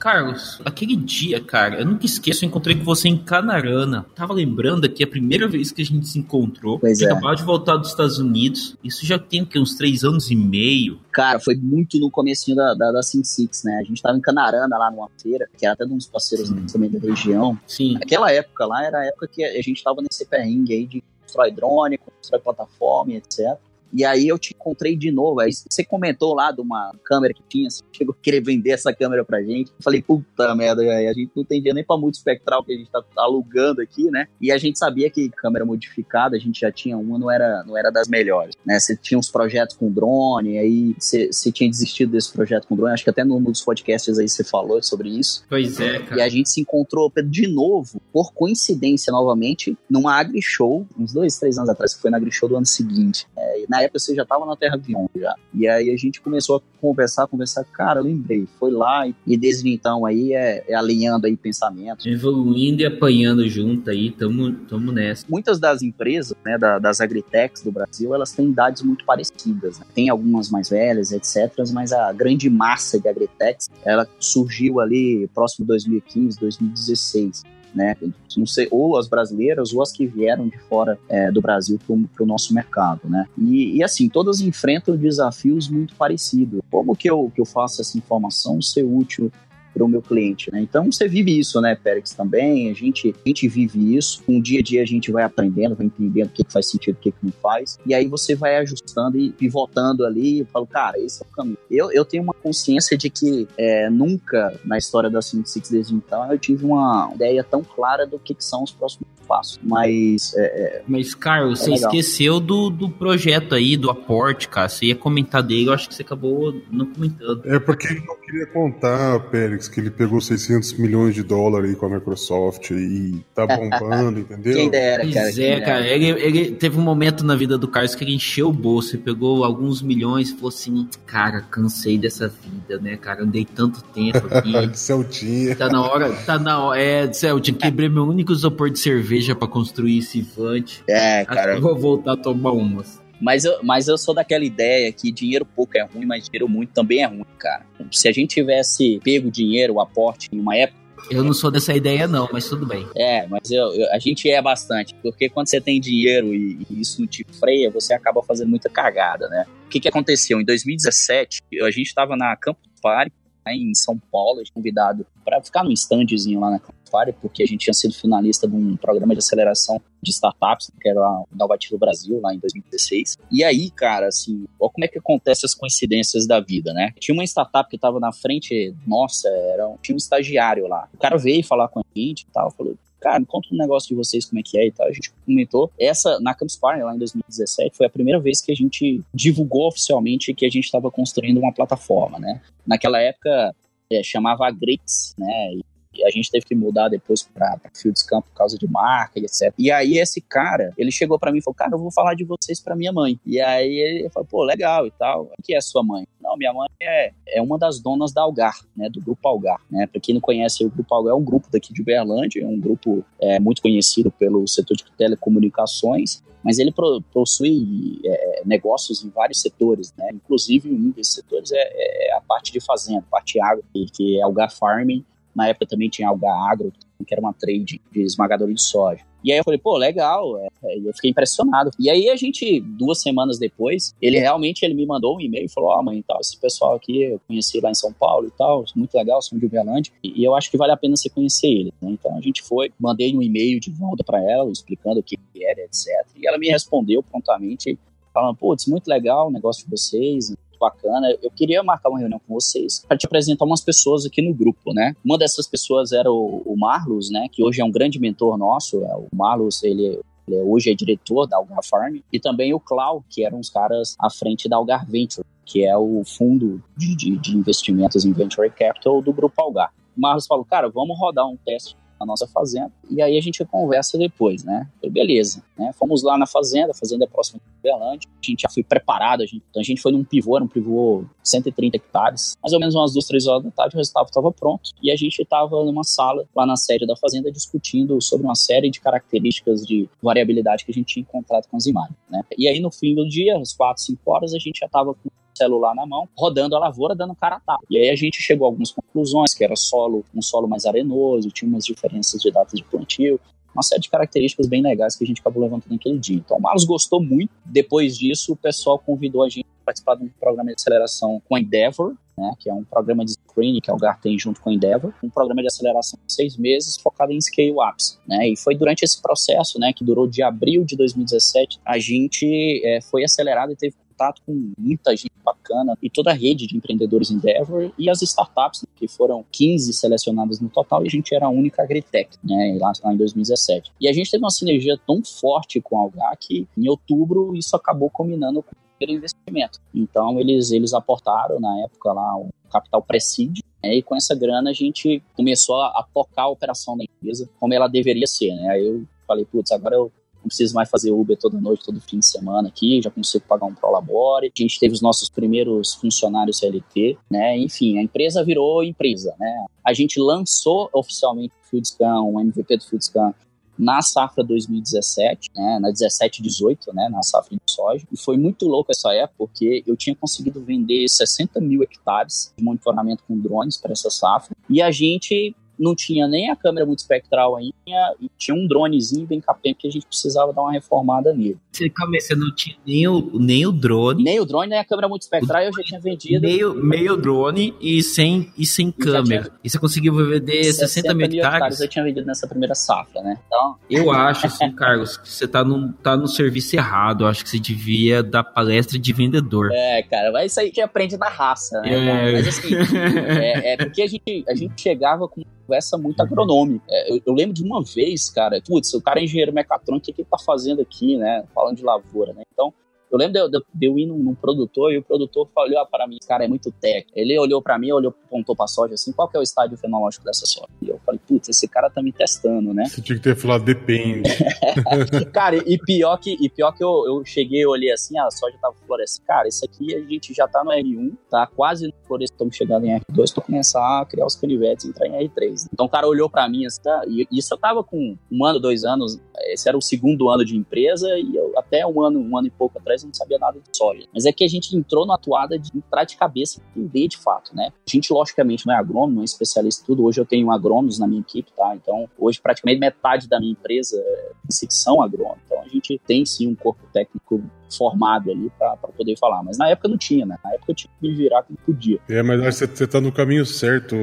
Carlos, 0.04 0.60
aquele 0.66 0.98
dia, 0.98 1.42
cara, 1.42 1.80
eu 1.80 1.86
nunca 1.86 2.06
esqueço, 2.06 2.44
eu 2.44 2.50
encontrei 2.50 2.76
com 2.76 2.84
você 2.84 3.08
em 3.08 3.18
Canarana. 3.18 4.06
Tava 4.14 4.34
lembrando 4.34 4.84
aqui 4.84 5.02
a 5.02 5.08
primeira 5.08 5.48
vez 5.48 5.72
que 5.72 5.82
a 5.82 5.86
gente 5.86 6.10
se 6.10 6.20
encontrou. 6.20 6.78
Pois 6.78 7.02
é. 7.02 7.06
Acabava 7.06 7.34
de 7.38 7.44
voltar 7.44 7.78
dos 7.78 7.88
Estados 7.88 8.20
Unidos. 8.20 8.76
Isso 8.84 9.06
já 9.06 9.18
tem 9.18 9.46
que 9.46 9.58
uns 9.58 9.76
três 9.76 10.04
anos 10.04 10.30
e 10.30 10.36
meio. 10.36 11.00
Cara, 11.10 11.40
foi 11.40 11.56
muito 11.56 11.98
no 12.02 12.12
comecinho 12.12 12.58
da, 12.58 12.74
da, 12.74 12.92
da 12.92 13.02
Six, 13.02 13.64
né? 13.64 13.80
A 13.80 13.84
gente 13.86 14.02
tava 14.02 14.18
em 14.18 14.20
Canarana 14.20 14.78
lá 14.78 14.92
numa 14.92 15.08
feira, 15.22 15.48
que 15.58 15.66
era 15.66 15.74
até 15.74 15.86
de 15.86 15.94
uns 15.94 16.06
parceiros 16.06 16.50
Sim. 16.50 16.66
também 16.66 16.90
da 16.90 17.00
região. 17.00 17.58
Sim. 17.66 17.96
Aquela 17.96 18.30
época 18.30 18.66
lá 18.66 18.84
era 18.84 19.00
a 19.00 19.06
época 19.06 19.30
que 19.30 19.42
a 19.42 19.62
gente 19.62 19.82
tava 19.82 20.02
nesse 20.02 20.26
perrengue 20.26 20.74
aí 20.74 20.86
de 20.86 21.02
constrói 21.22 21.50
drone, 21.50 21.98
constrói 21.98 22.42
plataforma, 22.42 23.14
etc. 23.14 23.58
E 23.94 24.04
aí 24.04 24.28
eu 24.28 24.40
te 24.40 24.54
encontrei 24.54 24.96
de 24.96 25.12
novo. 25.12 25.40
Aí 25.40 25.52
você 25.54 25.84
comentou 25.84 26.34
lá 26.34 26.52
de 26.52 26.62
uma 26.62 26.92
câmera 27.04 27.34
que 27.34 27.44
tinha, 27.48 27.70
você 27.70 27.84
chegou 27.92 28.16
a 28.18 28.24
querer 28.24 28.42
vender 28.42 28.72
essa 28.72 28.94
câmera 28.94 29.24
pra 29.24 29.42
gente. 29.42 29.70
Eu 29.70 29.84
falei, 29.84 30.02
puta 30.02 30.54
merda, 30.56 30.82
a 30.82 31.14
gente 31.14 31.32
não 31.36 31.44
tem 31.44 31.60
dinheiro 31.60 31.76
nem 31.76 31.86
pra 31.86 31.98
muito 31.98 32.16
espectral 32.16 32.64
que 32.64 32.74
a 32.74 32.78
gente 32.78 32.90
tá 32.90 33.04
alugando 33.18 33.82
aqui, 33.82 34.10
né? 34.10 34.28
E 34.42 34.52
a 34.52 34.58
gente 34.58 34.80
sabia 34.80 35.10
que 35.10 35.30
câmera 35.30 35.66
modificada, 35.66 36.36
a 36.36 36.40
gente 36.40 36.60
já 36.62 36.72
tinha 36.72 36.98
uma, 36.98 37.20
não 37.20 37.30
era, 37.30 37.64
não 37.64 37.78
era 37.78 37.92
das 37.92 38.08
melhores, 38.08 38.56
né? 38.66 38.80
Você 38.80 38.96
tinha 38.96 39.18
uns 39.18 39.30
projetos 39.30 39.76
com 39.76 39.92
drone, 39.92 40.58
aí 40.58 40.96
você, 40.98 41.32
você 41.32 41.52
tinha 41.52 41.70
desistido 41.70 42.12
desse 42.12 42.32
projeto 42.32 42.68
com 42.68 42.76
drone, 42.76 42.94
acho 42.94 43.04
que 43.04 43.10
até 43.10 43.24
no, 43.24 43.40
nos 43.40 43.62
podcasts 43.62 44.18
aí 44.18 44.28
você 44.28 44.44
falou 44.44 44.82
sobre 44.82 45.10
isso. 45.10 45.44
Pois 45.48 45.80
é, 45.80 46.00
cara. 46.00 46.20
E 46.20 46.22
a 46.22 46.30
gente 46.30 46.50
se 46.50 46.62
encontrou 46.62 47.12
de 47.26 47.48
novo, 47.48 48.02
por 48.12 48.34
coincidência 48.34 49.12
novamente, 49.12 49.78
numa 49.90 50.16
AgriShow, 50.16 50.88
uns 50.98 51.14
dois, 51.14 51.38
três 51.38 51.58
anos 51.58 51.70
atrás, 51.70 51.94
que 51.94 52.02
foi 52.02 52.10
na 52.10 52.18
AgriShow 52.18 52.50
do 52.50 52.56
ano 52.56 52.66
seguinte. 52.66 53.28
É, 53.38 53.66
na 53.70 53.83
época 53.84 54.00
você 54.00 54.16
já 54.16 54.26
tava 54.26 54.46
na 54.46 54.56
Terra 54.56 54.76
Avião 54.76 55.10
já. 55.16 55.36
E 55.54 55.68
aí 55.68 55.90
a 55.90 55.98
gente 55.98 56.22
começou 56.22 56.58
a 56.58 56.62
conversar, 56.82 57.28
conversar, 57.28 57.64
cara, 57.66 58.02
lembrei, 58.02 58.48
foi 58.60 58.72
lá 58.72 59.08
e, 59.08 59.16
e 59.26 59.38
desde 59.38 59.70
então 59.70 60.06
aí 60.06 60.34
é, 60.34 60.64
é 60.68 60.76
alinhando 60.76 61.28
aí 61.28 61.36
pensamentos. 61.36 62.06
Evoluindo 62.06 62.82
e 62.82 62.86
apanhando 62.86 63.48
junto 63.48 63.90
aí, 63.90 64.12
tamo, 64.12 64.52
tamo 64.68 64.92
nessa. 64.92 65.26
Muitas 65.30 65.60
das 65.60 65.82
empresas, 65.82 66.36
né, 66.44 66.58
da, 66.58 66.80
das 66.80 67.02
agritechs 67.02 67.64
do 67.64 67.72
Brasil, 67.72 68.14
elas 68.14 68.32
têm 68.32 68.50
idades 68.50 68.82
muito 68.82 69.06
parecidas. 69.06 69.80
Né? 69.80 69.86
Tem 69.94 70.10
algumas 70.10 70.50
mais 70.50 70.70
velhas, 70.70 71.12
etc., 71.12 71.54
mas 71.74 71.92
a 71.92 72.12
grande 72.12 72.50
massa 72.50 73.00
de 73.00 73.08
agritechs, 73.08 73.70
ela 73.86 74.08
surgiu 74.20 74.80
ali 74.80 75.30
próximo 75.34 75.66
de 75.66 75.68
2015, 75.68 76.40
2016 76.40 77.44
né? 77.74 77.96
Não 78.38 78.46
sei, 78.46 78.68
ou 78.72 78.98
as 78.98 79.08
brasileiras 79.08 79.74
ou 79.74 79.82
as 79.82 79.92
que 79.92 80.06
vieram 80.06 80.48
de 80.48 80.58
fora 80.70 80.98
é, 81.08 81.32
do 81.32 81.42
Brasil 81.42 81.80
para 81.86 82.24
o 82.24 82.26
nosso 82.26 82.54
mercado, 82.54 83.02
né? 83.06 83.26
E, 83.38 83.78
e, 83.78 83.84
assim, 83.84 84.10
todas 84.10 84.40
enfrentam 84.40 84.96
desafios 84.96 85.70
muito 85.70 85.96
parecidos. 85.96 86.62
Como 86.70 86.96
que 86.96 87.10
eu, 87.10 87.32
que 87.34 87.42
eu 87.42 87.46
faço 87.46 87.82
essa 87.82 87.98
informação 87.98 88.62
ser 88.62 88.84
útil 88.84 89.32
para 89.74 89.84
o 89.84 89.88
meu 89.88 90.02
cliente, 90.02 90.52
né? 90.52 90.62
Então 90.62 90.92
você 90.92 91.08
vive 91.08 91.38
isso, 91.38 91.60
né, 91.60 91.76
Pérez, 91.76 92.12
também, 92.12 92.70
a 92.70 92.74
gente, 92.74 93.14
a 93.26 93.28
gente 93.28 93.48
vive 93.48 93.96
isso, 93.96 94.22
um 94.28 94.42
dia 94.42 94.60
a 94.60 94.64
dia 94.64 94.82
a 94.82 94.86
gente 94.86 95.12
vai 95.12 95.24
aprendendo, 95.24 95.76
vai 95.76 95.88
entendendo 95.88 96.28
o 96.28 96.30
que, 96.30 96.44
que 96.44 96.54
faz 96.54 96.70
sentido, 96.70 96.96
o 96.96 97.00
que, 97.00 97.12
que 97.12 97.18
não 97.24 97.32
faz, 97.32 97.80
e 97.86 97.94
aí 97.94 98.08
você 98.08 98.36
vai 98.36 98.58
ajustando 98.58 99.18
e 99.18 99.32
pivotando 99.32 100.06
ali, 100.06 100.42
e 100.42 100.46
falo, 100.46 100.68
cara, 100.68 101.00
esse 101.00 101.24
é 101.24 101.26
o 101.26 101.36
caminho. 101.36 101.58
Eu, 101.70 101.92
eu 101.92 102.06
tenho 102.06 102.24
uma 102.24 102.34
consciência 102.34 102.98
de 102.98 103.10
que 103.10 103.48
é, 103.58 103.90
nunca 103.90 104.60
na 104.64 104.78
história 104.78 105.10
da 105.10 105.22
Cindy 105.22 105.50
Six 105.50 105.70
desde 105.70 105.96
então 105.96 106.32
eu 106.32 106.38
tive 106.38 106.66
uma 106.66 107.12
ideia 107.14 107.44
tão 107.44 107.64
clara 107.64 108.06
do 108.06 108.20
que, 108.20 108.34
que 108.34 108.44
são 108.44 108.64
os 108.64 108.72
próximos 108.72 109.08
passos, 109.28 109.60
mas... 109.64 110.34
É, 110.36 110.44
é 110.44 110.84
mas, 110.88 111.16
Carlos, 111.16 111.62
é 111.62 111.64
você 111.64 111.72
legal. 111.72 111.92
esqueceu 111.92 112.40
do, 112.40 112.70
do 112.70 112.90
projeto 112.90 113.56
aí, 113.56 113.76
do 113.78 113.90
aporte, 113.90 114.48
cara, 114.48 114.70
você 114.70 114.88
ia 114.88 114.96
comentar 114.96 115.42
dele, 115.42 115.70
eu 115.70 115.74
acho 115.74 115.88
que 115.88 115.96
você 115.96 116.02
acabou 116.02 116.54
não 116.72 116.86
comentando. 116.86 117.42
É 117.46 117.60
porque 117.60 117.88
ele 117.88 118.04
não 118.06 118.16
queria 118.18 118.46
contar, 118.48 119.20
Pérez, 119.32 119.63
que 119.68 119.80
ele 119.80 119.90
pegou 119.90 120.20
600 120.20 120.74
milhões 120.74 121.16
de 121.16 121.24
dólares 121.24 121.72
aí 121.72 121.76
com 121.76 121.86
a 121.86 121.90
Microsoft 121.90 122.72
e 122.72 123.24
tá 123.34 123.46
bombando, 123.46 124.20
entendeu? 124.22 124.54
Quem 124.54 124.70
dera, 124.70 125.04
cara. 125.04 125.26
Pois 125.26 125.40
é, 125.40 125.62
cara. 125.62 125.88
Ele, 125.88 126.10
ele, 126.10 126.52
teve 126.52 126.78
um 126.78 126.82
momento 126.82 127.24
na 127.24 127.36
vida 127.36 127.58
do 127.58 127.68
Carlos 127.68 127.96
que 127.96 128.04
ele 128.04 128.16
encheu 128.16 128.50
o 128.50 128.54
bolso 128.54 128.96
e 128.96 129.00
pegou 129.00 129.44
alguns 129.44 129.82
milhões 129.82 130.30
e 130.30 130.36
falou 130.36 130.50
assim: 130.50 130.88
Cara, 131.06 131.42
cansei 131.42 131.98
dessa 131.98 132.28
vida, 132.28 132.82
né, 132.82 132.98
cara? 132.98 133.24
Andei 133.24 133.46
tanto 133.46 133.84
tempo 133.84 134.26
aqui. 134.30 134.68
de 134.68 134.80
Celtinha. 134.80 135.56
Tá 135.56 135.70
na 135.70 135.82
hora, 135.82 136.12
tá 136.26 136.40
na 136.40 136.60
hora. 136.60 136.80
É, 136.82 137.08
de 137.08 137.18
Celtinha, 137.18 137.58
quebrei 137.58 137.90
meu 137.90 138.04
único 138.04 138.32
isopor 138.32 138.70
de 138.70 138.80
cerveja 138.80 139.36
pra 139.36 139.48
construir 139.48 140.00
esse 140.00 140.22
Vante. 140.22 140.84
É, 140.88 141.26
cara. 141.26 141.60
vou 141.60 141.78
voltar 141.78 142.14
a 142.14 142.18
tomar 142.18 142.52
umas. 142.52 143.03
Mas 143.24 143.46
eu, 143.46 143.58
mas 143.64 143.88
eu 143.88 143.98
sou 143.98 144.14
daquela 144.14 144.44
ideia 144.44 144.92
que 144.92 145.10
dinheiro 145.10 145.46
pouco 145.46 145.78
é 145.78 145.82
ruim, 145.84 146.06
mas 146.06 146.26
dinheiro 146.26 146.50
muito 146.50 146.74
também 146.74 147.04
é 147.04 147.06
ruim, 147.06 147.24
cara. 147.40 147.66
Se 147.90 148.10
a 148.10 148.12
gente 148.12 148.36
tivesse 148.36 149.00
pego 149.02 149.32
dinheiro, 149.32 149.76
o 149.76 149.80
aporte 149.80 150.28
em 150.34 150.42
uma 150.42 150.58
época. 150.58 150.78
Eu 151.10 151.24
não 151.24 151.32
sou 151.32 151.50
dessa 151.50 151.74
ideia, 151.74 152.06
não, 152.06 152.28
mas 152.34 152.50
tudo 152.50 152.66
bem. 152.66 152.86
É, 152.98 153.26
mas 153.28 153.50
eu, 153.50 153.74
eu, 153.76 153.94
a 153.94 154.00
gente 154.00 154.30
é 154.30 154.42
bastante, 154.42 154.94
porque 155.02 155.30
quando 155.30 155.48
você 155.48 155.62
tem 155.62 155.80
dinheiro 155.80 156.34
e, 156.34 156.66
e, 156.70 156.82
isso 156.82 157.00
não 157.00 157.08
te 157.08 157.26
freia, 157.40 157.70
você 157.70 157.94
acaba 157.94 158.22
fazendo 158.22 158.50
muita 158.50 158.70
cagada, 158.70 159.30
né? 159.30 159.46
O 159.66 159.70
que, 159.70 159.80
que 159.80 159.88
aconteceu? 159.88 160.42
Em 160.42 160.46
2017, 160.46 161.42
a 161.62 161.72
gente 161.72 161.88
estava 161.88 162.18
na 162.18 162.36
Campus 162.36 162.70
Party, 162.82 163.14
em 163.48 163.74
São 163.74 163.98
Paulo, 164.12 164.42
convidado 164.54 165.06
para 165.24 165.42
ficar 165.42 165.64
num 165.64 165.72
standzinho 165.72 166.40
lá 166.40 166.52
na 166.52 166.60
Party, 166.94 167.16
porque 167.20 167.42
a 167.42 167.46
gente 167.48 167.62
tinha 167.62 167.74
sido 167.74 167.92
finalista 167.96 168.48
de 168.48 168.56
um 168.56 168.78
programa 168.78 169.16
de 169.16 169.20
aceleração 169.20 169.82
de 170.00 170.12
startups, 170.12 170.70
que 170.80 170.88
era 170.88 171.00
o 171.00 171.28
Inovativo 171.34 171.76
Brasil, 171.80 172.20
lá 172.22 172.36
em 172.36 172.38
2016. 172.38 173.18
E 173.32 173.44
aí, 173.44 173.72
cara, 173.72 174.10
assim, 174.10 174.46
olha 174.60 174.72
como 174.72 174.86
é 174.86 174.88
que 174.88 175.00
acontece 175.00 175.44
as 175.44 175.56
coincidências 175.56 176.28
da 176.28 176.40
vida, 176.40 176.72
né? 176.72 176.94
Tinha 177.00 177.16
uma 177.16 177.24
startup 177.24 177.68
que 177.68 177.78
estava 177.78 178.00
na 178.00 178.12
frente, 178.12 178.76
nossa, 178.86 179.28
era 179.28 179.68
um, 179.68 179.78
tinha 179.82 179.96
um 179.96 179.98
estagiário 179.98 180.68
lá. 180.68 180.88
O 180.94 180.98
cara 180.98 181.18
veio 181.18 181.44
falar 181.44 181.68
com 181.68 181.80
a 181.80 181.84
gente 181.96 182.22
e 182.22 182.28
tal, 182.32 182.52
falou, 182.52 182.78
cara, 183.04 183.22
conta 183.26 183.50
um 183.52 183.58
negócio 183.58 183.90
de 183.90 183.96
vocês, 183.96 184.26
como 184.26 184.40
é 184.40 184.44
que 184.44 184.58
é 184.58 184.68
e 184.68 184.72
tal. 184.72 184.88
A 184.88 184.92
gente 184.94 185.12
comentou. 185.26 185.70
Essa, 185.78 186.20
na 186.22 186.34
Campus 186.34 186.56
Party, 186.56 186.82
lá 186.82 186.96
em 186.96 186.98
2017, 186.98 187.76
foi 187.76 187.86
a 187.86 187.90
primeira 187.90 188.20
vez 188.20 188.40
que 188.40 188.50
a 188.52 188.56
gente 188.56 189.02
divulgou 189.14 189.68
oficialmente 189.68 190.34
que 190.34 190.46
a 190.46 190.50
gente 190.50 190.64
estava 190.64 190.90
construindo 190.90 191.38
uma 191.38 191.54
plataforma, 191.54 192.18
né? 192.18 192.42
Naquela 192.66 193.02
época, 193.02 193.54
é, 193.92 194.02
chamava 194.02 194.50
Grix, 194.50 195.14
né? 195.18 195.56
E 195.56 195.66
e 195.94 196.04
a 196.04 196.10
gente 196.10 196.30
teve 196.30 196.46
que 196.46 196.56
mudar 196.56 196.90
depois 196.90 197.22
para 197.22 197.60
Fields 197.74 198.04
Camp 198.04 198.26
por 198.26 198.34
causa 198.34 198.58
de 198.58 198.68
marca 198.68 199.20
e 199.20 199.24
etc. 199.24 199.54
E 199.58 199.72
aí 199.72 199.98
esse 199.98 200.22
cara, 200.22 200.74
ele 200.78 200.92
chegou 200.92 201.20
para 201.20 201.32
mim 201.32 201.40
e 201.40 201.42
falou: 201.42 201.56
"Cara, 201.56 201.72
eu 201.74 201.80
vou 201.80 201.92
falar 201.92 202.14
de 202.14 202.24
vocês 202.24 202.60
para 202.60 202.76
minha 202.76 202.92
mãe". 202.92 203.20
E 203.26 203.40
aí 203.40 203.80
ele 203.80 204.10
falou: 204.10 204.28
"Pô, 204.30 204.44
legal 204.44 204.86
e 204.88 204.92
tal. 204.92 205.24
O 205.38 205.44
que 205.44 205.56
é 205.56 205.62
sua 205.62 205.84
mãe?". 205.84 206.08
Não, 206.22 206.38
minha 206.38 206.54
mãe 206.54 206.68
é, 206.82 207.12
é 207.28 207.42
uma 207.42 207.58
das 207.58 207.80
donas 207.80 208.14
da 208.14 208.22
Algar, 208.22 208.58
né, 208.76 208.90
do 208.90 209.02
grupo 209.02 209.28
Algar, 209.28 209.60
né? 209.70 209.88
Para 209.88 210.00
quem 210.00 210.14
não 210.14 210.22
conhece, 210.22 210.66
o 210.66 210.70
grupo 210.70 210.94
Algar 210.94 211.14
é 211.14 211.16
um 211.16 211.24
grupo 211.24 211.48
daqui 211.52 211.74
de 211.74 211.82
Uberlândia, 211.82 212.42
é 212.42 212.48
um 212.48 212.60
grupo 212.60 213.04
é, 213.20 213.40
muito 213.40 213.62
conhecido 213.62 214.10
pelo 214.12 214.48
setor 214.48 214.76
de 214.78 214.86
telecomunicações 214.98 216.22
mas 216.44 216.60
ele 216.60 216.74
possui 217.14 218.02
é, 218.06 218.42
negócios 218.46 219.04
em 219.04 219.10
vários 219.10 219.40
setores, 219.40 219.94
né? 219.98 220.10
Inclusive 220.14 220.70
um 220.70 220.92
desses 220.92 221.14
setores 221.14 221.52
é, 221.54 221.58
é, 221.58 222.14
a 222.18 222.22
parte 222.22 222.52
de 222.52 222.60
fazenda, 222.60 223.04
parte 223.10 223.40
agro, 223.40 223.64
que 223.94 224.20
é 224.20 224.22
Algar 224.22 224.54
Farming, 224.54 225.06
na 225.36 225.48
época 225.48 225.66
também 225.66 225.90
tinha 225.90 226.08
Alga 226.08 226.30
Agro, 226.30 226.72
que 227.06 227.14
era 227.14 227.22
uma 227.22 227.34
trade 227.34 227.82
de 227.92 228.02
esmagador 228.02 228.52
de 228.52 228.62
soja. 228.62 229.02
E 229.24 229.32
aí 229.32 229.38
eu 229.38 229.44
falei, 229.44 229.58
pô, 229.58 229.78
legal. 229.78 230.38
É, 230.38 230.48
é, 230.66 230.78
eu 230.80 230.94
fiquei 230.94 231.10
impressionado. 231.10 231.72
E 231.80 231.90
aí 231.90 232.10
a 232.10 232.16
gente, 232.16 232.60
duas 232.60 233.02
semanas 233.02 233.40
depois, 233.40 233.96
ele 234.02 234.20
realmente 234.20 234.64
ele 234.64 234.74
me 234.74 234.86
mandou 234.86 235.16
um 235.16 235.22
e-mail 235.22 235.46
e 235.46 235.50
falou, 235.50 235.70
ó, 235.70 235.80
oh, 235.80 235.84
mãe, 235.84 236.04
tal, 236.06 236.20
esse 236.20 236.38
pessoal 236.38 236.76
aqui 236.76 237.04
eu 237.04 237.22
conheci 237.26 237.62
lá 237.62 237.72
em 237.72 237.76
São 237.76 237.94
Paulo 237.94 238.28
e 238.28 238.32
tal, 238.32 238.66
muito 238.76 238.94
legal, 238.96 239.22
são 239.22 239.40
de 239.40 239.46
Uberlândia, 239.46 239.94
e 240.04 240.24
eu 240.24 240.36
acho 240.36 240.52
que 240.52 240.58
vale 240.58 240.74
a 240.74 240.78
pena 240.78 240.96
você 240.96 241.10
conhecer 241.10 241.48
ele. 241.48 241.74
Né? 241.82 241.92
Então 241.92 242.16
a 242.18 242.22
gente 242.22 242.42
foi, 242.44 242.72
mandei 242.78 243.16
um 243.16 243.22
e-mail 243.22 243.60
de 243.60 243.72
volta 243.72 244.04
para 244.04 244.22
ela, 244.22 244.52
explicando 244.52 245.00
o 245.00 245.04
que 245.04 245.18
era, 245.42 245.62
etc. 245.62 245.88
E 246.16 246.28
ela 246.28 246.38
me 246.38 246.50
respondeu 246.50 247.02
prontamente, 247.02 247.80
falando, 248.14 248.36
putz, 248.36 248.68
muito 248.68 248.88
legal 248.88 249.30
o 249.30 249.32
negócio 249.32 249.64
de 249.64 249.72
vocês, 249.72 250.34
bacana. 250.64 251.16
Eu 251.22 251.32
queria 251.32 251.64
marcar 251.64 251.90
uma 251.90 252.00
reunião 252.00 252.20
com 252.26 252.34
vocês 252.34 252.84
para 252.88 252.98
te 252.98 253.06
apresentar 253.06 253.46
umas 253.46 253.62
pessoas 253.62 254.06
aqui 254.06 254.22
no 254.22 254.34
grupo, 254.34 254.74
né? 254.74 254.96
Uma 255.04 255.18
dessas 255.18 255.48
pessoas 255.48 255.92
era 255.92 256.12
o, 256.12 256.42
o 256.46 256.58
Marlos, 256.58 257.10
né? 257.10 257.28
Que 257.32 257.44
hoje 257.44 257.62
é 257.62 257.66
um 257.66 257.72
grande 257.72 258.00
mentor 258.00 258.38
nosso. 258.38 258.84
É, 258.84 258.96
o 258.96 259.08
Marlos, 259.14 259.64
ele 259.64 260.00
ele 260.26 260.42
hoje 260.42 260.72
é 260.72 260.74
diretor 260.74 261.28
da 261.28 261.36
Algar 261.36 261.64
Farm, 261.64 261.98
e 262.12 262.20
também 262.20 262.54
o 262.54 262.60
Clau, 262.60 263.04
que 263.10 263.26
eram 263.26 263.40
os 263.40 263.50
caras 263.50 263.96
à 264.00 264.10
frente 264.10 264.48
da 264.48 264.56
Algar 264.56 264.90
Venture, 264.90 265.26
que 265.46 265.66
é 265.66 265.76
o 265.76 266.02
fundo 266.06 266.64
de, 266.78 266.96
de, 266.96 267.18
de 267.18 267.36
investimentos 267.36 268.06
em 268.06 268.14
Venture 268.14 268.50
Capital 268.50 269.02
do 269.02 269.12
Grupo 269.12 269.42
Algar. 269.42 269.74
O 269.96 270.00
Marlos 270.00 270.26
falou, 270.26 270.46
cara, 270.46 270.70
vamos 270.70 270.98
rodar 270.98 271.28
um 271.28 271.36
teste 271.36 271.76
na 272.04 272.06
nossa 272.06 272.28
fazenda. 272.28 272.72
E 272.90 273.02
aí 273.02 273.18
a 273.18 273.22
gente 273.22 273.44
conversa 273.46 273.98
depois, 273.98 274.44
né? 274.44 274.68
Beleza, 274.92 275.44
né? 275.58 275.72
Fomos 275.74 276.04
lá 276.04 276.18
na 276.18 276.28
fazenda, 276.28 276.72
a 276.72 276.76
fazenda 276.76 277.06
é 277.06 277.08
próxima 277.08 277.40
de 277.40 277.62
Belândia. 277.62 278.10
A 278.22 278.26
gente 278.26 278.42
já 278.42 278.50
foi 278.50 278.64
preparado, 278.64 279.22
a 279.22 279.26
gente, 279.26 279.42
então 279.50 279.62
a 279.62 279.64
gente 279.64 279.82
foi 279.82 279.92
num 279.92 280.04
pivô, 280.04 280.36
era 280.36 280.46
um 280.46 280.48
pivô 280.48 281.06
130 281.24 281.78
hectares. 281.78 282.36
Mais 282.44 282.54
ou 282.54 282.60
menos 282.60 282.76
umas 282.76 282.94
duas, 282.94 283.06
três 283.06 283.26
horas 283.26 283.44
da 283.44 283.52
tarde, 283.52 283.76
o 283.76 283.78
resultado 283.78 284.08
estava 284.08 284.32
pronto. 284.32 284.72
E 284.82 284.92
a 284.92 284.96
gente 284.96 285.22
estava 285.22 285.64
numa 285.64 285.84
sala 285.84 286.26
lá 286.36 286.46
na 286.46 286.56
sede 286.56 286.86
da 286.86 286.96
fazenda 286.96 287.32
discutindo 287.32 288.00
sobre 288.02 288.26
uma 288.26 288.36
série 288.36 288.70
de 288.70 288.80
características 288.80 289.66
de 289.66 289.90
variabilidade 290.02 290.66
que 290.66 290.72
a 290.72 290.74
gente 290.74 290.94
tinha 290.94 291.02
encontrado 291.02 291.48
com 291.48 291.58
as 291.58 291.66
imagens, 291.66 291.98
né? 292.10 292.22
E 292.38 292.48
aí 292.48 292.60
no 292.60 292.72
fim 292.72 292.94
do 292.94 293.08
dia, 293.08 293.38
às 293.38 293.54
quatro, 293.54 293.82
cinco 293.82 294.12
horas, 294.12 294.34
a 294.34 294.40
gente 294.40 294.60
já 294.60 294.66
estava 294.66 294.94
com 294.94 295.10
celular 295.38 295.76
na 295.76 295.86
mão, 295.86 296.08
rodando 296.16 296.56
a 296.56 296.60
lavoura, 296.60 296.96
dando 296.96 297.16
cara 297.16 297.38
a 297.38 297.40
tapa. 297.40 297.64
E 297.70 297.78
aí 297.78 297.90
a 297.90 297.96
gente 297.96 298.22
chegou 298.22 298.46
a 298.46 298.50
algumas 298.50 298.72
conclusões, 298.72 299.34
que 299.34 299.44
era 299.44 299.56
solo, 299.56 300.04
um 300.14 300.22
solo 300.22 300.48
mais 300.48 300.66
arenoso, 300.66 301.30
tinha 301.30 301.50
umas 301.50 301.66
diferenças 301.66 302.22
de 302.22 302.32
datas 302.32 302.60
de 302.60 302.64
plantio, 302.64 303.20
uma 303.54 303.64
série 303.64 303.82
de 303.82 303.90
características 303.90 304.48
bem 304.48 304.62
legais 304.62 304.96
que 304.96 305.04
a 305.04 305.08
gente 305.08 305.22
acabou 305.22 305.44
levantando 305.44 305.72
naquele 305.72 306.00
dia. 306.00 306.18
Então 306.18 306.38
o 306.38 306.42
Marlos 306.42 306.66
gostou 306.66 307.02
muito. 307.02 307.32
Depois 307.46 307.98
disso, 307.98 308.34
o 308.34 308.36
pessoal 308.36 308.80
convidou 308.80 309.24
a 309.24 309.30
gente 309.30 309.46
para 309.46 309.66
participar 309.66 309.96
de 309.96 310.04
um 310.04 310.10
programa 310.20 310.50
de 310.50 310.56
aceleração 310.56 311.22
com 311.28 311.36
a 311.36 311.40
Endeavor, 311.40 311.94
né, 312.18 312.32
que 312.40 312.50
é 312.50 312.54
um 312.54 312.64
programa 312.64 313.06
de 313.06 313.12
screening 313.12 313.60
que 313.60 313.72
a 313.72 313.74
Algar 313.74 314.00
tem 314.00 314.18
junto 314.18 314.42
com 314.42 314.50
a 314.50 314.54
Endeavor, 314.54 314.94
um 315.04 315.10
programa 315.10 315.42
de 315.42 315.48
aceleração 315.48 316.00
de 316.06 316.14
seis 316.14 316.38
meses 316.38 316.78
focado 316.78 317.12
em 317.12 317.22
scale-ups. 317.22 318.00
Né, 318.08 318.30
e 318.30 318.38
foi 318.38 318.56
durante 318.56 318.84
esse 318.84 319.02
processo, 319.02 319.60
né, 319.60 319.72
que 319.74 319.84
durou 319.84 320.08
de 320.08 320.22
abril 320.22 320.64
de 320.66 320.76
2017, 320.76 321.60
a 321.66 321.80
gente 321.80 322.62
é, 322.66 322.82
foi 322.82 323.04
acelerado 323.04 323.52
e 323.52 323.56
teve 323.56 323.76
contato 323.94 324.22
com 324.26 324.54
muita 324.58 324.96
gente 324.96 325.12
bacana 325.24 325.78
e 325.82 325.90
toda 325.90 326.12
a 326.12 326.14
rede 326.14 326.48
de 326.48 326.58
empreendedores 326.58 327.12
Endeavor 327.12 327.72
e 327.78 327.90
as 327.90 328.02
startups, 328.02 328.64
né, 328.64 328.68
que 328.76 328.88
foram 328.88 329.24
15 329.32 329.72
selecionadas 329.74 330.40
no 330.40 330.50
total 330.50 330.84
e 330.84 330.88
a 330.88 330.90
gente 330.90 331.14
era 331.14 331.28
a 331.28 331.30
única 331.30 331.62
agritech, 331.62 332.18
né, 332.24 332.58
lá, 332.60 332.74
lá 332.84 332.94
em 332.94 332.98
2017. 332.98 333.72
E 333.80 333.88
a 333.88 333.94
gente 333.94 334.10
teve 334.10 334.24
uma 334.24 334.32
sinergia 334.32 334.78
tão 334.86 335.02
forte 335.04 335.62
com 335.62 335.78
a 335.78 335.82
Algar 335.84 336.18
que 336.20 336.48
em 336.58 336.68
outubro 336.68 337.36
isso 337.36 337.56
acabou 337.56 337.90
combinando 337.90 338.42
com 338.42 338.52
o 338.52 338.92
investimento. 338.92 339.60
Então 339.74 340.20
eles, 340.20 340.52
eles 340.52 340.74
aportaram 340.74 341.40
na 341.40 341.62
época 341.62 341.94
lá 341.94 342.18
o 342.18 342.30
capital 342.52 342.82
presídio 342.82 343.44
né, 343.64 343.76
e 343.76 343.82
com 343.82 343.96
essa 343.96 344.14
grana 344.14 344.50
a 344.50 344.54
gente 344.54 345.02
começou 345.16 345.56
a, 345.62 345.68
a 345.68 345.86
tocar 345.94 346.24
a 346.24 346.30
operação 346.30 346.76
da 346.76 346.84
empresa 346.84 347.30
como 347.40 347.54
ela 347.54 347.68
deveria 347.68 348.08
ser, 348.08 348.36
né? 348.36 348.50
Aí 348.50 348.68
eu 348.68 348.86
falei, 349.08 349.26
putz, 349.26 349.52
agora 349.52 349.76
eu 349.76 349.92
não 350.24 350.28
preciso 350.30 350.56
mais 350.56 350.70
fazer 350.70 350.92
Uber 350.92 351.18
toda 351.18 351.40
noite, 351.40 351.66
todo 351.66 351.80
fim 351.82 352.00
de 352.00 352.06
semana 352.06 352.48
aqui, 352.48 352.82
já 352.82 352.90
consigo 352.90 353.26
pagar 353.28 353.46
um 353.46 353.54
Prolabore. 353.54 354.32
A 354.36 354.42
gente 354.42 354.60
teve 354.60 354.74
os 354.74 354.82
nossos 354.82 355.10
primeiros 355.10 355.74
funcionários 355.76 356.38
CLT, 356.38 356.98
né? 357.12 357.38
Enfim, 357.38 357.78
a 357.78 357.84
empresa 357.84 358.24
virou 358.24 358.64
empresa, 358.64 359.14
né? 359.20 359.46
A 359.66 359.74
gente 359.74 360.00
lançou 360.00 360.70
oficialmente 360.74 361.34
o 361.44 361.50
FieldScan, 361.50 362.02
o 362.02 362.20
MVP 362.20 362.58
do 362.58 362.64
FieldScan 362.64 363.14
na 363.58 363.82
safra 363.82 364.24
2017, 364.24 365.30
né, 365.36 365.60
na 365.62 365.70
17 365.70 366.24
18, 366.24 366.74
né, 366.74 366.90
na 366.90 367.04
safra 367.04 367.36
de 367.36 367.54
soja. 367.54 367.86
E 367.92 367.98
foi 367.98 368.18
muito 368.18 368.48
louco 368.48 368.72
essa 368.72 368.92
época, 368.94 369.14
porque 369.18 369.64
eu 369.68 369.76
tinha 369.78 369.96
conseguido 369.96 370.44
vender 370.44 370.88
60 370.88 371.40
mil 371.40 371.62
hectares 371.62 372.34
de 372.36 372.44
monitoramento 372.44 373.04
com 373.08 373.18
drones 373.18 373.58
para 373.58 373.72
essa 373.72 373.92
safra. 373.92 374.36
E 374.50 374.62
a 374.62 374.72
gente 374.72 375.36
não 375.64 375.74
tinha 375.74 376.08
nem 376.08 376.30
a 376.30 376.36
câmera 376.36 376.66
muito 376.66 376.80
espectral 376.80 377.36
ainda, 377.36 377.54
e 378.02 378.10
tinha 378.18 378.36
um 378.36 378.46
dronezinho 378.48 379.08
bem 379.08 379.22
capenga 379.22 379.56
que 379.60 379.68
a 379.68 379.72
gente 379.72 379.86
precisava 379.86 380.34
dar 380.34 380.42
uma 380.42 380.52
reformada 380.52 381.14
nele. 381.14 381.38
Você, 381.52 381.72
você 381.92 382.16
não 382.16 382.34
tinha 382.36 382.56
nem 382.66 382.88
o, 382.88 383.20
nem 383.20 383.46
o 383.46 383.52
drone. 383.52 384.04
Nem 384.04 384.20
o 384.20 384.26
drone, 384.26 384.50
nem 384.50 384.60
a 384.60 384.66
câmera 384.66 384.90
muito 384.90 385.04
espectral, 385.04 385.42
eu 385.42 385.52
já 385.54 385.64
tinha 385.64 385.80
vendido. 385.80 386.22
Meio, 386.22 386.54
meio 386.54 386.98
drone 386.98 387.56
e 387.62 387.82
sem, 387.82 388.32
e 388.38 388.46
sem 388.46 388.72
câmera. 388.72 389.24
Tinha, 389.24 389.40
e 389.44 389.50
você 389.50 389.58
conseguiu 389.58 389.96
vender 389.96 390.44
60, 390.44 390.68
60 390.68 390.94
mil 390.94 391.06
hectares? 391.08 391.60
Eu 391.60 391.68
tinha 391.68 391.84
vendido 391.84 392.06
nessa 392.06 392.28
primeira 392.28 392.56
safra, 392.56 393.02
né? 393.02 393.18
Então... 393.28 393.56
Eu 393.70 393.92
acho, 393.92 394.28
assim, 394.28 394.52
Carlos, 394.54 394.98
que 394.98 395.10
você 395.10 395.28
tá 395.28 395.44
no, 395.44 395.72
tá 395.74 395.96
no 395.96 396.08
serviço 396.08 396.56
errado. 396.56 397.04
Eu 397.04 397.08
acho 397.08 397.24
que 397.24 397.30
você 397.30 397.40
devia 397.40 398.04
dar 398.04 398.24
palestra 398.24 398.78
de 398.78 398.94
vendedor. 398.94 399.50
É, 399.52 399.84
cara, 399.84 400.12
mas 400.12 400.32
isso 400.32 400.40
aí 400.40 400.52
que 400.52 400.62
aprende 400.62 400.98
na 400.98 401.08
raça, 401.08 401.62
né? 401.62 402.10
É. 402.10 402.12
Mas 402.14 402.28
assim, 402.28 402.54
é, 403.20 403.54
é 403.54 403.58
porque 403.58 403.82
a 403.82 403.88
gente, 403.88 404.26
a 404.28 404.36
gente 404.36 404.62
chegava 404.62 405.08
com 405.08 405.24
conversa 405.54 405.78
muito 405.78 406.02
agronômica. 406.02 406.66
É, 406.68 406.92
eu, 406.92 407.02
eu, 407.06 407.14
lembro 407.14 407.34
de 407.34 407.44
uma 407.44 407.64
vez, 407.64 408.10
cara, 408.10 408.42
putz, 408.42 408.74
o 408.74 408.82
cara 408.82 409.00
é 409.00 409.04
engenheiro 409.04 409.32
mecatrônico, 409.32 409.84
o 409.84 409.86
que, 409.86 409.94
que 409.94 410.02
ele 410.02 410.08
tá 410.10 410.18
fazendo 410.18 410.62
aqui, 410.62 410.98
né? 410.98 411.24
Falando 411.34 411.58
de 411.58 411.64
lavoura, 411.64 412.14
né? 412.14 412.24
Então, 412.34 412.54
eu 412.94 413.00
lembro 413.00 413.14
de 413.14 413.38
eu, 413.38 413.44
de 413.54 413.66
eu 413.66 413.80
ir 413.80 413.88
num, 413.88 413.98
num, 413.98 414.14
produtor 414.14 414.72
e 414.72 414.78
o 414.78 414.84
produtor 414.84 415.28
olhou 415.36 415.66
para 415.66 415.88
mim, 415.88 415.98
cara, 416.08 416.26
é 416.26 416.28
muito 416.28 416.52
técnico. 416.52 416.92
Ele 416.96 417.18
olhou 417.18 417.42
para 417.42 417.58
mim, 417.58 417.72
olhou, 417.72 417.94
apontou 418.06 418.36
pra 418.36 418.46
soja 418.46 418.76
assim, 418.76 418.92
qual 418.92 419.10
que 419.10 419.18
é 419.18 419.20
o 419.20 419.24
estádio 419.24 419.58
fenológico 419.58 420.06
dessa 420.06 420.28
soja? 420.28 420.48
E 420.62 420.70
eu 420.70 420.80
falei, 420.86 421.02
putz, 421.08 421.28
esse 421.28 421.48
cara 421.48 421.72
tá 421.72 421.82
me 421.82 421.92
testando, 421.92 422.54
né? 422.54 422.66
Você 422.66 422.82
tinha 422.84 422.96
que 422.96 423.04
ter 423.04 423.16
falado, 423.16 423.44
depende. 423.44 424.12
cara, 425.12 425.38
e 425.38 425.58
pior 425.58 425.98
que, 425.98 426.16
e 426.22 426.30
pior 426.30 426.52
que 426.52 426.64
eu, 426.64 426.86
eu 426.86 427.04
cheguei, 427.04 427.44
eu 427.44 427.50
olhei 427.50 427.72
assim, 427.72 427.98
a 427.98 428.12
soja 428.12 428.38
tava 428.40 428.54
florescendo. 428.66 429.08
Cara, 429.08 429.28
isso 429.28 429.44
aqui 429.44 429.74
a 429.74 429.80
gente 429.80 430.14
já 430.14 430.28
tá 430.28 430.44
no 430.44 430.52
R1, 430.52 430.96
tá 431.10 431.26
quase 431.26 431.66
no 431.66 431.74
florescimento, 431.88 432.14
estamos 432.14 432.36
chegando 432.36 432.66
em 432.68 432.80
R2, 432.80 433.12
tô 433.12 433.22
começar 433.22 433.82
a 433.82 433.86
criar 433.86 434.06
os 434.06 434.16
canivetes 434.16 434.66
e 434.66 434.70
entrar 434.70 434.86
em 434.86 435.08
R3. 435.08 435.48
Então 435.52 435.66
o 435.66 435.70
cara 435.70 435.88
olhou 435.88 436.08
para 436.08 436.30
mim 436.30 436.46
assim, 436.46 436.62
tá, 436.62 436.84
e 436.88 437.08
isso 437.12 437.34
eu 437.34 437.38
tava 437.40 437.64
com 437.64 437.98
um 438.12 438.26
ano, 438.26 438.40
dois 438.40 438.64
anos, 438.64 439.00
esse 439.30 439.48
era 439.50 439.58
o 439.58 439.62
segundo 439.62 440.10
ano 440.10 440.24
de 440.24 440.36
empresa 440.36 440.88
e 441.00 441.16
eu 441.16 441.34
até 441.38 441.66
um 441.66 441.82
ano, 441.82 442.00
um 442.00 442.18
ano 442.18 442.28
e 442.28 442.32
pouco 442.32 442.60
atrás 442.60 442.83
não 442.86 442.94
sabia 442.94 443.18
nada 443.18 443.40
de 443.40 443.58
soja. 443.58 443.88
Mas 443.94 444.06
é 444.06 444.12
que 444.12 444.24
a 444.24 444.28
gente 444.28 444.56
entrou 444.56 444.86
na 444.86 444.96
atuada 444.96 445.38
de 445.38 445.52
entrar 445.56 445.84
de 445.84 445.98
cabeça 445.98 446.40
e 446.40 446.60
entender 446.60 446.88
de 446.88 446.98
fato, 446.98 447.36
né? 447.36 447.52
A 447.52 447.72
gente, 447.72 447.92
logicamente, 447.92 448.46
não 448.46 448.54
é 448.54 448.58
agrônomo, 448.58 448.96
não 448.96 449.02
é 449.02 449.06
especialista 449.06 449.64
em 449.64 449.66
tudo. 449.66 449.84
Hoje 449.84 450.00
eu 450.00 450.06
tenho 450.06 450.32
agrônomos 450.32 450.80
na 450.80 450.88
minha 450.88 451.02
equipe, 451.02 451.32
tá? 451.36 451.56
Então, 451.56 451.90
hoje 451.98 452.22
praticamente 452.22 452.60
metade 452.60 453.08
da 453.08 453.20
minha 453.20 453.32
empresa 453.32 453.78
é 453.78 454.14
são 454.50 454.82
agrônomos. 454.82 455.20
Então, 455.26 455.42
a 455.42 455.48
gente 455.48 455.80
tem 455.86 456.06
sim 456.06 456.28
um 456.28 456.36
corpo 456.36 456.62
técnico 456.72 457.24
formado 457.58 458.12
ali 458.12 458.32
para 458.38 458.56
poder 458.58 458.98
falar. 458.98 459.24
Mas 459.24 459.38
na 459.38 459.50
época 459.50 459.68
não 459.68 459.78
tinha, 459.78 460.06
né? 460.06 460.18
Na 460.24 460.34
época 460.34 460.52
eu 460.52 460.56
tinha 460.56 460.72
que 460.80 460.88
me 460.88 460.96
virar 460.96 461.24
como 461.24 461.38
podia. 461.46 461.80
É, 461.90 462.02
mas 462.02 462.22
acho 462.22 462.48
que 462.48 462.58
você 462.58 462.68
tá 462.68 462.80
no 462.80 462.92
caminho 462.92 463.26
certo, 463.26 463.76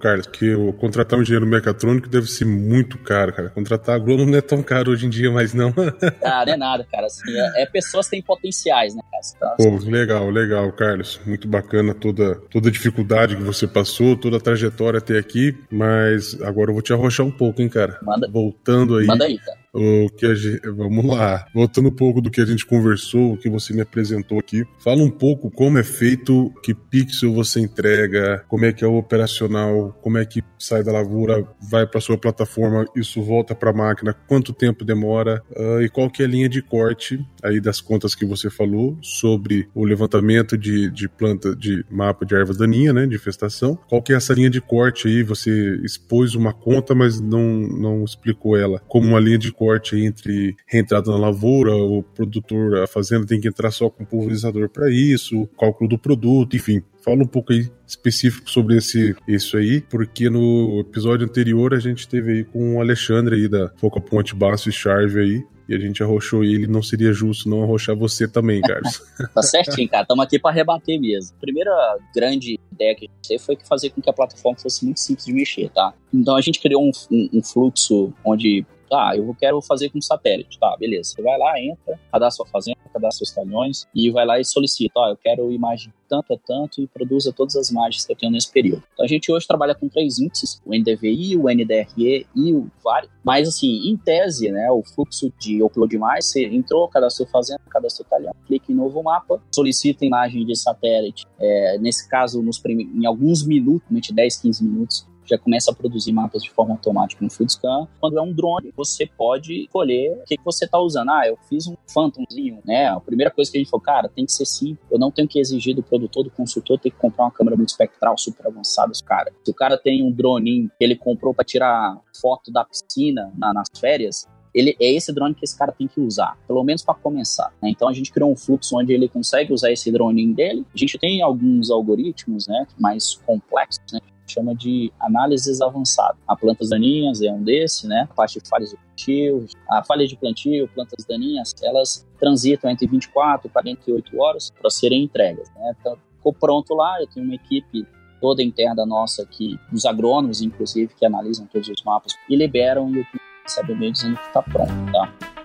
Carlos, 0.00 0.26
que 0.26 0.54
o 0.54 0.72
contratar 0.72 1.18
um 1.18 1.22
engenheiro 1.22 1.46
mecatrônico 1.46 2.08
deve 2.08 2.26
ser 2.26 2.44
muito 2.44 2.98
caro, 2.98 3.32
cara. 3.32 3.50
Contratar 3.50 3.94
agrônomo 3.94 4.30
não 4.30 4.38
é 4.38 4.42
tão 4.42 4.62
caro 4.62 4.92
hoje 4.92 5.06
em 5.06 5.10
dia, 5.10 5.30
mas 5.30 5.54
não. 5.54 5.72
ah, 6.22 6.44
não 6.46 6.52
é 6.52 6.56
nada, 6.56 6.86
cara. 6.90 7.06
Assim, 7.06 7.30
é, 7.30 7.62
é 7.62 7.66
pessoas 7.66 8.06
que 8.06 8.12
têm 8.12 8.22
potenciais, 8.22 8.94
né, 8.94 9.02
cara? 9.10 9.22
Então, 9.36 9.56
Pô, 9.56 9.76
assim, 9.76 9.90
legal, 9.90 10.30
legal, 10.30 10.72
Carlos. 10.72 11.20
Muito 11.26 11.48
bacana 11.48 11.94
toda, 11.94 12.36
toda 12.50 12.68
a 12.68 12.72
dificuldade 12.72 13.36
que 13.36 13.42
você 13.42 13.66
passou, 13.66 14.16
toda 14.16 14.36
a 14.36 14.40
trajetória 14.40 14.98
até 14.98 15.18
aqui, 15.18 15.56
mas 15.70 16.40
agora 16.42 16.70
eu 16.70 16.74
vou 16.74 16.82
te 16.82 16.92
arrochar 16.92 17.26
um 17.26 17.30
pouco, 17.30 17.62
hein, 17.62 17.68
cara? 17.68 17.98
Manda. 18.02 18.28
Voltando 18.30 18.96
aí. 18.96 19.06
Manda 19.06 19.24
aí, 19.24 19.38
cara 19.38 19.63
o 19.74 20.08
que 20.08 20.24
a 20.24 20.34
gente, 20.34 20.60
vamos 20.70 21.04
lá, 21.04 21.46
voltando 21.52 21.88
um 21.88 21.94
pouco 21.94 22.20
do 22.20 22.30
que 22.30 22.40
a 22.40 22.46
gente 22.46 22.64
conversou, 22.64 23.32
o 23.32 23.36
que 23.36 23.50
você 23.50 23.74
me 23.74 23.80
apresentou 23.80 24.38
aqui, 24.38 24.64
fala 24.78 25.02
um 25.02 25.10
pouco 25.10 25.50
como 25.50 25.78
é 25.78 25.82
feito, 25.82 26.52
que 26.62 26.72
pixel 26.72 27.34
você 27.34 27.60
entrega, 27.60 28.44
como 28.48 28.64
é 28.64 28.72
que 28.72 28.84
é 28.84 28.86
o 28.86 28.96
operacional, 28.96 29.98
como 30.00 30.16
é 30.16 30.24
que 30.24 30.42
sai 30.58 30.84
da 30.84 30.92
lavoura, 30.92 31.44
vai 31.60 31.86
para 31.86 32.00
sua 32.00 32.16
plataforma, 32.16 32.86
isso 32.94 33.20
volta 33.20 33.54
para 33.54 33.70
a 33.70 33.74
máquina, 33.74 34.14
quanto 34.28 34.52
tempo 34.52 34.84
demora 34.84 35.42
uh, 35.50 35.82
e 35.82 35.88
qual 35.88 36.08
que 36.08 36.22
é 36.22 36.26
a 36.26 36.28
linha 36.28 36.48
de 36.48 36.62
corte 36.62 37.18
aí 37.42 37.60
das 37.60 37.80
contas 37.80 38.14
que 38.14 38.24
você 38.24 38.48
falou 38.48 38.96
sobre 39.02 39.68
o 39.74 39.84
levantamento 39.84 40.56
de, 40.56 40.88
de 40.90 41.08
planta, 41.08 41.54
de 41.56 41.84
mapa 41.90 42.24
de 42.24 42.34
ervas 42.34 42.56
daninhas, 42.56 42.94
né, 42.94 43.06
de 43.06 43.16
infestação, 43.16 43.76
qual 43.88 44.00
que 44.00 44.12
é 44.12 44.16
essa 44.16 44.32
linha 44.32 44.48
de 44.48 44.60
corte 44.60 45.08
aí, 45.08 45.22
você 45.24 45.80
expôs 45.82 46.34
uma 46.34 46.52
conta, 46.52 46.94
mas 46.94 47.20
não, 47.20 47.42
não 47.42 48.04
explicou 48.04 48.56
ela 48.56 48.78
como 48.86 49.08
uma 49.08 49.20
linha 49.20 49.38
de 49.38 49.50
corte 49.50 49.63
corte 49.64 49.96
entre 49.96 50.54
reentrada 50.66 51.10
na 51.10 51.16
lavoura, 51.16 51.74
o 51.74 52.02
produtor, 52.02 52.82
a 52.82 52.86
fazenda 52.86 53.24
tem 53.24 53.40
que 53.40 53.48
entrar 53.48 53.70
só 53.70 53.88
com 53.88 54.04
pulverizador 54.04 54.68
para 54.68 54.90
isso, 54.90 55.48
cálculo 55.58 55.88
do 55.88 55.98
produto, 55.98 56.54
enfim. 56.54 56.82
Fala 57.02 57.22
um 57.22 57.26
pouco 57.26 57.52
aí 57.52 57.70
específico 57.86 58.50
sobre 58.50 58.76
esse 58.76 59.14
isso 59.26 59.56
aí, 59.56 59.80
porque 59.80 60.28
no 60.28 60.80
episódio 60.80 61.26
anterior 61.26 61.72
a 61.72 61.78
gente 61.78 62.06
teve 62.06 62.32
aí 62.32 62.44
com 62.44 62.76
o 62.76 62.80
Alexandre 62.80 63.36
aí 63.36 63.48
da 63.48 63.70
Foca 63.76 64.00
Ponte 64.00 64.34
Baço 64.34 64.68
e 64.68 64.72
Charve 64.72 65.20
aí, 65.20 65.44
e 65.66 65.74
a 65.74 65.78
gente 65.78 66.02
arrochou 66.02 66.44
ele, 66.44 66.66
não 66.66 66.82
seria 66.82 67.12
justo 67.12 67.48
não 67.48 67.62
arrochar 67.62 67.96
você 67.96 68.28
também, 68.28 68.60
Carlos. 68.60 69.02
tá 69.34 69.42
certinho, 69.42 69.88
cara. 69.88 70.02
Estamos 70.02 70.24
aqui 70.24 70.38
para 70.38 70.54
rebater 70.54 71.00
mesmo. 71.00 71.34
A 71.38 71.40
primeira 71.40 71.98
grande 72.14 72.60
ideia 72.70 72.94
que 72.94 73.06
a 73.06 73.08
gente 73.08 73.28
teve 73.28 73.42
foi 73.42 73.56
fazer 73.66 73.90
com 73.90 74.02
que 74.02 74.10
a 74.10 74.12
plataforma 74.12 74.58
fosse 74.58 74.84
muito 74.84 75.00
simples 75.00 75.24
de 75.24 75.32
mexer, 75.32 75.70
tá? 75.70 75.94
Então 76.12 76.36
a 76.36 76.40
gente 76.42 76.60
criou 76.60 76.84
um, 76.84 76.90
um, 77.10 77.28
um 77.34 77.42
fluxo 77.42 78.12
onde 78.22 78.66
ah, 78.92 79.12
eu 79.16 79.34
quero 79.38 79.60
fazer 79.62 79.90
com 79.90 80.00
satélite. 80.00 80.58
Tá, 80.58 80.76
beleza. 80.78 81.10
Você 81.10 81.22
vai 81.22 81.38
lá, 81.38 81.60
entra, 81.60 81.98
cadastra 82.12 82.44
sua 82.44 82.46
fazenda, 82.46 82.78
cadastra 82.92 83.24
seus 83.24 83.30
talhões 83.32 83.86
e 83.94 84.10
vai 84.10 84.26
lá 84.26 84.38
e 84.40 84.44
solicita. 84.44 84.92
Ó, 84.96 85.08
eu 85.08 85.16
quero 85.16 85.50
imagem 85.52 85.92
tanto 86.08 86.32
a 86.32 86.38
tanto 86.38 86.80
e 86.80 86.86
produza 86.86 87.32
todas 87.32 87.56
as 87.56 87.70
imagens 87.70 88.04
que 88.04 88.12
eu 88.12 88.16
tenho 88.16 88.32
nesse 88.32 88.50
período. 88.50 88.82
Então 88.92 89.04
a 89.04 89.08
gente 89.08 89.30
hoje 89.32 89.46
trabalha 89.46 89.74
com 89.74 89.88
três 89.88 90.18
índices, 90.18 90.60
o 90.64 90.74
NDVI, 90.74 91.36
o 91.36 91.48
NDRE 91.48 92.26
e 92.34 92.54
o 92.54 92.70
VAR. 92.82 93.06
Mas 93.24 93.48
assim, 93.48 93.88
em 93.88 93.96
tese, 93.96 94.50
né, 94.50 94.70
o 94.70 94.82
fluxo 94.82 95.32
de 95.38 95.62
upload 95.62 95.96
mais, 95.98 96.26
você 96.26 96.44
entrou, 96.46 96.88
cadastrou 96.88 97.26
fazenda, 97.28 97.60
cadastrou 97.70 98.06
talhão, 98.08 98.34
clica 98.46 98.70
em 98.70 98.74
novo 98.74 99.02
mapa, 99.02 99.42
solicita 99.52 100.04
imagem 100.04 100.44
de 100.46 100.56
satélite. 100.56 101.26
É, 101.38 101.78
nesse 101.78 102.08
caso, 102.08 102.42
nos 102.42 102.62
em 102.64 103.06
alguns 103.06 103.46
minutos, 103.46 103.84
10, 104.12 104.36
15 104.36 104.64
minutos, 104.64 105.06
já 105.24 105.38
começa 105.38 105.70
a 105.70 105.74
produzir 105.74 106.12
mapas 106.12 106.42
de 106.42 106.50
forma 106.50 106.74
automática 106.74 107.24
no 107.24 107.30
FieldScan. 107.30 107.86
Quando 108.00 108.18
é 108.18 108.22
um 108.22 108.32
drone, 108.32 108.72
você 108.76 109.06
pode 109.06 109.64
escolher 109.64 110.18
o 110.22 110.24
que, 110.24 110.36
que 110.36 110.44
você 110.44 110.64
está 110.64 110.78
usando. 110.78 111.10
Ah, 111.10 111.26
eu 111.26 111.38
fiz 111.48 111.66
um 111.66 111.76
Phantomzinho, 111.86 112.58
né? 112.64 112.86
A 112.86 113.00
primeira 113.00 113.30
coisa 113.30 113.50
que 113.50 113.58
a 113.58 113.60
gente 113.60 113.70
falou, 113.70 113.82
cara, 113.82 114.08
tem 114.08 114.26
que 114.26 114.32
ser 114.32 114.46
simples. 114.46 114.86
Eu 114.90 114.98
não 114.98 115.10
tenho 115.10 115.28
que 115.28 115.38
exigir 115.38 115.74
do 115.74 115.82
produtor, 115.82 116.24
do 116.24 116.30
consultor, 116.30 116.78
ter 116.78 116.90
que 116.90 116.96
comprar 116.96 117.24
uma 117.24 117.30
câmera 117.30 117.56
muito 117.56 117.70
espectral, 117.70 118.16
super 118.18 118.46
avançada. 118.46 118.92
Cara, 119.04 119.32
se 119.44 119.50
o 119.50 119.54
cara 119.54 119.78
tem 119.78 120.02
um 120.02 120.10
drone 120.10 120.68
que 120.78 120.84
ele 120.84 120.96
comprou 120.96 121.34
para 121.34 121.44
tirar 121.44 121.98
foto 122.20 122.52
da 122.52 122.64
piscina 122.64 123.32
na, 123.36 123.52
nas 123.52 123.68
férias, 123.78 124.26
ele 124.54 124.76
é 124.80 124.92
esse 124.92 125.12
drone 125.12 125.34
que 125.34 125.44
esse 125.44 125.58
cara 125.58 125.72
tem 125.72 125.88
que 125.88 126.00
usar, 126.00 126.38
pelo 126.46 126.62
menos 126.62 126.82
para 126.82 126.94
começar. 126.94 127.52
Né? 127.60 127.70
Então 127.70 127.88
a 127.88 127.92
gente 127.92 128.12
criou 128.12 128.30
um 128.30 128.36
fluxo 128.36 128.78
onde 128.78 128.92
ele 128.92 129.08
consegue 129.08 129.52
usar 129.52 129.72
esse 129.72 129.90
drone 129.90 130.32
dele. 130.32 130.64
A 130.72 130.78
gente 130.78 130.96
tem 130.96 131.20
alguns 131.20 131.70
algoritmos, 131.70 132.46
né, 132.46 132.66
mais 132.78 133.16
complexos, 133.26 133.92
né, 133.92 133.98
chama 134.26 134.54
de 134.54 134.92
análises 135.00 135.60
avançadas. 135.60 136.16
A 136.26 136.36
plantas 136.36 136.70
daninhas 136.70 137.22
é 137.22 137.30
um 137.30 137.42
desse, 137.42 137.86
né? 137.86 138.08
A 138.10 138.14
parte 138.14 138.40
de 138.40 138.48
falhas 138.48 138.70
de 138.70 138.76
plantio, 138.76 139.46
a 139.68 139.84
falha 139.84 140.06
de 140.06 140.16
plantio, 140.16 140.68
plantas 140.74 141.04
daninhas, 141.04 141.54
elas 141.62 142.06
transitam 142.18 142.70
entre 142.70 142.86
24 142.86 143.48
e 143.48 143.50
48 143.50 144.20
horas 144.20 144.50
para 144.50 144.70
serem 144.70 145.04
entregas, 145.04 145.50
né? 145.54 145.74
Então, 145.80 145.96
ficou 146.16 146.32
pronto 146.32 146.74
lá, 146.74 147.00
eu 147.00 147.06
tenho 147.06 147.26
uma 147.26 147.34
equipe 147.34 147.86
toda 148.20 148.42
interna 148.42 148.86
nossa 148.86 149.22
aqui, 149.22 149.58
os 149.72 149.84
agrônomos, 149.84 150.40
inclusive, 150.40 150.94
que 150.94 151.04
analisam 151.04 151.46
todos 151.46 151.68
os 151.68 151.82
mapas 151.82 152.14
e 152.28 152.34
liberam 152.34 152.88
e 152.88 153.00
o 153.00 153.04
cliente 153.04 153.20
recebe 153.42 153.72
e-mail 153.72 153.92
dizendo 153.92 154.16
que 154.16 154.26
está 154.26 154.42
pronto, 154.42 154.72
tá? 154.92 155.43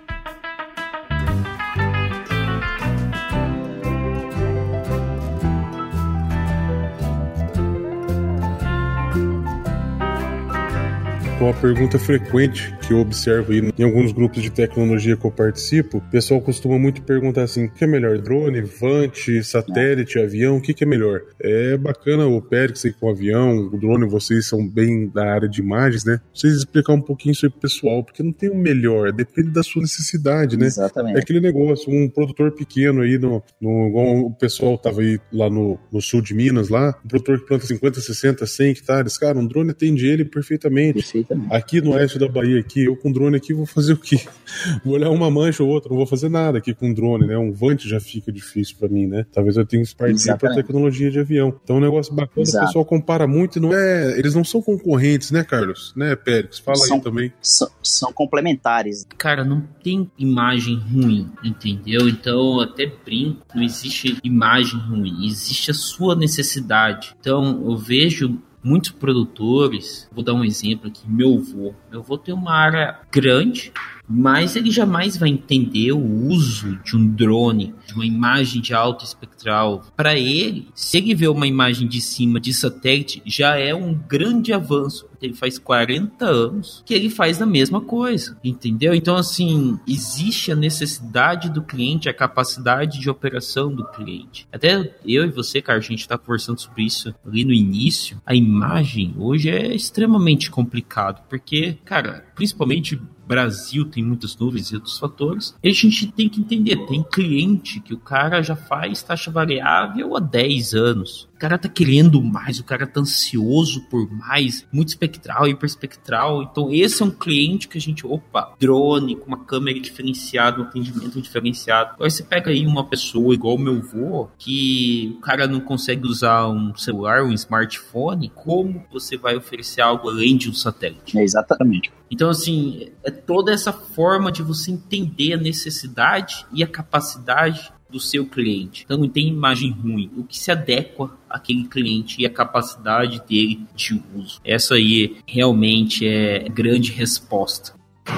Uma 11.43 11.53
pergunta 11.53 11.97
frequente 11.97 12.75
que 12.85 12.91
eu 12.91 12.99
observo 12.99 13.53
aí 13.53 13.61
em 13.77 13.83
alguns 13.83 14.11
grupos 14.11 14.43
de 14.43 14.49
tecnologia 14.49 15.15
que 15.15 15.25
eu 15.25 15.31
participo. 15.31 15.99
O 15.99 16.01
pessoal 16.01 16.41
costuma 16.41 16.77
muito 16.77 17.01
perguntar 17.01 17.43
assim: 17.43 17.65
o 17.65 17.71
que 17.71 17.83
é 17.83 17.87
melhor? 17.87 18.17
Drone, 18.17 18.61
vante, 18.61 19.41
satélite, 19.43 20.19
avião? 20.19 20.57
O 20.57 20.61
que, 20.61 20.73
que 20.73 20.83
é 20.83 20.87
melhor? 20.87 21.21
É 21.39 21.77
bacana 21.77 22.27
o 22.27 22.41
Périx 22.41 22.83
aí 22.85 22.91
com 22.91 23.07
o 23.07 23.09
avião, 23.11 23.57
o 23.57 23.79
drone, 23.79 24.07
vocês 24.07 24.47
são 24.47 24.67
bem 24.67 25.07
da 25.07 25.31
área 25.31 25.47
de 25.47 25.61
imagens, 25.61 26.03
né? 26.03 26.19
Vocês 26.33 26.55
explicar 26.55 26.93
um 26.93 27.01
pouquinho 27.01 27.31
isso 27.31 27.45
aí 27.45 27.49
pro 27.49 27.61
pessoal, 27.61 28.03
porque 28.03 28.21
não 28.21 28.33
tem 28.33 28.49
o 28.49 28.55
melhor, 28.55 29.11
depende 29.13 29.51
da 29.51 29.63
sua 29.63 29.81
necessidade, 29.81 30.57
né? 30.57 30.65
Exatamente. 30.65 31.17
É 31.17 31.19
aquele 31.21 31.39
negócio, 31.39 31.91
um 31.91 32.09
produtor 32.09 32.51
pequeno 32.51 33.01
aí, 33.01 33.17
no, 33.17 33.41
no, 33.61 33.87
igual 33.87 34.25
o 34.25 34.33
pessoal 34.33 34.77
tava 34.77 35.01
aí 35.01 35.19
lá 35.31 35.49
no, 35.49 35.79
no 35.91 36.01
sul 36.01 36.21
de 36.21 36.33
Minas, 36.33 36.69
lá, 36.69 36.95
um 37.05 37.07
produtor 37.07 37.39
que 37.39 37.47
planta 37.47 37.65
50, 37.65 38.01
60, 38.01 38.45
100 38.45 38.71
hectares, 38.71 39.17
cara, 39.17 39.37
um 39.39 39.47
drone 39.47 39.71
atende 39.71 40.05
ele 40.05 40.25
perfeitamente. 40.25 41.28
Perfeitamente. 41.29 41.53
Aqui 41.53 41.81
no 41.81 41.91
oeste 41.91 42.17
da 42.17 42.27
Bahia, 42.27 42.59
aqui, 42.59 42.85
eu 42.85 42.95
com 42.95 43.11
drone 43.11 43.37
aqui 43.37 43.53
vou 43.53 43.65
fazer 43.65 43.93
o 43.93 43.97
quê? 43.97 44.19
Vou 44.83 44.95
olhar 44.95 45.11
uma 45.11 45.29
mancha 45.29 45.63
ou 45.63 45.69
outra, 45.69 45.89
não 45.89 45.97
vou 45.97 46.07
fazer 46.07 46.27
nada 46.27 46.57
aqui 46.57 46.73
com 46.73 46.91
drone, 46.91 47.27
né? 47.27 47.37
Um 47.37 47.51
vante 47.51 47.87
já 47.87 47.99
fica 47.99 48.31
difícil 48.31 48.75
para 48.79 48.89
mim, 48.89 49.05
né? 49.05 49.25
Talvez 49.31 49.57
eu 49.57 49.65
tenha 49.65 49.83
que 49.83 49.95
partir 49.95 50.35
para 50.37 50.55
tecnologia 50.55 51.11
de 51.11 51.19
avião. 51.19 51.55
Então, 51.63 51.77
um 51.77 51.79
negócio 51.79 52.13
bacana, 52.13 52.41
Exato. 52.41 52.65
o 52.65 52.67
pessoal 52.67 52.85
compara 52.85 53.27
muito 53.27 53.57
e 53.57 53.61
não 53.61 53.73
é. 53.73 54.17
Eles 54.17 54.33
não 54.33 54.43
são 54.43 54.61
concorrentes, 54.61 55.29
né, 55.31 55.43
Carlos? 55.43 55.93
Né, 55.95 56.15
Pérez? 56.15 56.59
Fala 56.59 56.77
são, 56.77 56.97
aí 56.97 57.03
também. 57.03 57.33
São, 57.41 57.69
são 57.83 58.11
complementares. 58.11 59.05
Cara, 59.17 59.43
não 59.43 59.61
tem 59.83 60.09
imagem 60.17 60.79
ruim, 60.79 61.29
entendeu? 61.43 62.09
Então, 62.09 62.59
até 62.59 62.87
brinco, 62.87 63.45
não 63.53 63.61
existe 63.61 64.17
imagem 64.23 64.79
ruim, 64.79 65.27
existe 65.27 65.69
a 65.69 65.75
sua 65.75 66.15
necessidade. 66.15 67.15
Então, 67.19 67.63
eu 67.65 67.77
vejo 67.77 68.39
muitos 68.63 68.91
produtores, 68.91 70.09
vou 70.11 70.23
dar 70.23 70.33
um 70.33 70.43
exemplo 70.43 70.87
aqui, 70.87 71.01
meu 71.07 71.35
avô. 71.35 71.73
Meu 71.89 71.99
avô 72.01 72.17
tem 72.17 72.33
uma 72.33 72.53
área 72.53 72.99
grande, 73.11 73.71
mas 74.09 74.55
ele 74.55 74.71
jamais 74.71 75.15
vai 75.15 75.29
entender 75.29 75.91
o 75.91 76.27
uso 76.27 76.79
de 76.83 76.97
um 76.97 77.07
drone, 77.07 77.75
de 77.85 77.93
uma 77.93 78.05
imagem 78.05 78.59
de 78.59 78.73
alto 78.73 79.05
espectral. 79.05 79.85
Para 79.95 80.17
ele, 80.17 80.67
se 80.73 80.97
ele 80.97 81.13
vê 81.13 81.27
uma 81.27 81.45
imagem 81.45 81.87
de 81.87 82.01
cima 82.01 82.39
de 82.39 82.51
satélite, 82.53 83.21
já 83.23 83.55
é 83.55 83.75
um 83.75 83.93
grande 83.93 84.51
avanço. 84.51 85.07
Ele 85.21 85.33
faz 85.33 85.59
40 85.59 86.25
anos 86.25 86.81
que 86.85 86.93
ele 86.93 87.09
faz 87.09 87.41
a 87.41 87.45
mesma 87.45 87.81
coisa, 87.81 88.37
entendeu? 88.43 88.95
Então, 88.95 89.15
assim, 89.15 89.77
existe 89.87 90.51
a 90.51 90.55
necessidade 90.55 91.49
do 91.49 91.61
cliente, 91.61 92.09
a 92.09 92.13
capacidade 92.13 92.99
de 92.99 93.09
operação 93.09 93.73
do 93.73 93.85
cliente. 93.85 94.47
Até 94.51 94.95
eu 95.05 95.25
e 95.25 95.29
você, 95.29 95.61
cara, 95.61 95.77
a 95.77 95.81
gente 95.81 95.99
está 95.99 96.17
conversando 96.17 96.59
sobre 96.59 96.83
isso 96.83 97.13
ali 97.27 97.43
no 97.43 97.53
início. 97.53 98.21
A 98.25 98.33
imagem 98.33 99.13
hoje 99.17 99.49
é 99.49 99.75
extremamente 99.75 100.49
complicado, 100.49 101.21
porque, 101.29 101.77
cara, 101.83 102.25
principalmente 102.33 102.99
Brasil 103.29 103.85
tem 103.85 104.03
muitas 104.03 104.35
nuvens 104.35 104.71
e 104.71 104.75
outros 104.75 104.97
fatores, 104.97 105.55
e 105.63 105.69
a 105.69 105.71
gente 105.71 106.11
tem 106.11 106.27
que 106.27 106.41
entender, 106.41 106.87
tem 106.87 107.03
cliente 107.03 107.79
que 107.79 107.93
o 107.93 107.99
cara 107.99 108.41
já 108.41 108.55
faz 108.55 109.03
taxa 109.03 109.29
variável 109.29 110.17
há 110.17 110.19
10 110.19 110.73
anos. 110.73 111.28
O 111.39 111.47
cara 111.47 111.57
tá 111.57 111.69
querendo 111.69 112.21
mais, 112.21 112.59
o 112.59 112.65
cara 112.65 112.85
tá 112.85 112.99
ansioso 112.99 113.79
por 113.89 114.11
mais, 114.11 114.67
muito 114.73 114.89
espectral, 114.89 115.47
hiperespectral. 115.47 116.43
Então, 116.43 116.69
esse 116.69 117.01
é 117.01 117.05
um 117.05 117.09
cliente 117.09 117.69
que 117.69 117.77
a 117.77 117.81
gente, 117.81 118.05
opa, 118.05 118.53
drone 118.59 119.15
com 119.15 119.25
uma 119.25 119.45
câmera 119.45 119.79
diferenciada, 119.79 120.59
um 120.59 120.65
atendimento 120.65 121.21
diferenciado. 121.21 121.91
Agora 121.93 122.09
você 122.09 122.23
pega 122.23 122.51
aí 122.51 122.67
uma 122.67 122.83
pessoa 122.83 123.33
igual 123.33 123.55
o 123.55 123.57
meu 123.57 123.77
avô, 123.77 124.27
que 124.37 125.15
o 125.17 125.21
cara 125.21 125.47
não 125.47 125.61
consegue 125.61 126.05
usar 126.05 126.45
um 126.49 126.75
celular, 126.75 127.23
um 127.23 127.31
smartphone, 127.31 128.29
como 128.35 128.83
você 128.91 129.15
vai 129.15 129.37
oferecer 129.37 129.79
algo 129.79 130.09
além 130.09 130.35
de 130.35 130.49
um 130.49 130.53
satélite? 130.53 131.17
É 131.17 131.23
exatamente. 131.23 131.89
Então, 132.11 132.29
assim, 132.29 132.89
é 133.01 133.09
toda 133.11 133.53
essa 133.53 133.71
forma 133.71 134.29
de 134.29 134.43
você 134.43 134.71
entender 134.71 135.35
a 135.35 135.37
necessidade 135.37 136.45
e 136.51 136.61
a 136.61 136.67
capacidade 136.67 137.71
do 137.89 137.99
seu 137.99 138.25
cliente. 138.25 138.83
Então, 138.85 138.97
não 138.97 139.09
tem 139.09 139.27
imagem 139.27 139.71
ruim. 139.71 140.11
O 140.15 140.23
que 140.23 140.37
se 140.37 140.51
adequa 140.51 141.17
àquele 141.29 141.65
cliente 141.65 142.21
e 142.21 142.25
a 142.25 142.29
capacidade 142.29 143.21
dele 143.27 143.65
de 143.75 144.01
uso. 144.15 144.39
Essa 144.43 144.75
aí 144.75 145.17
realmente 145.25 146.07
é 146.07 146.47
grande 146.49 146.91
resposta. 146.91 147.73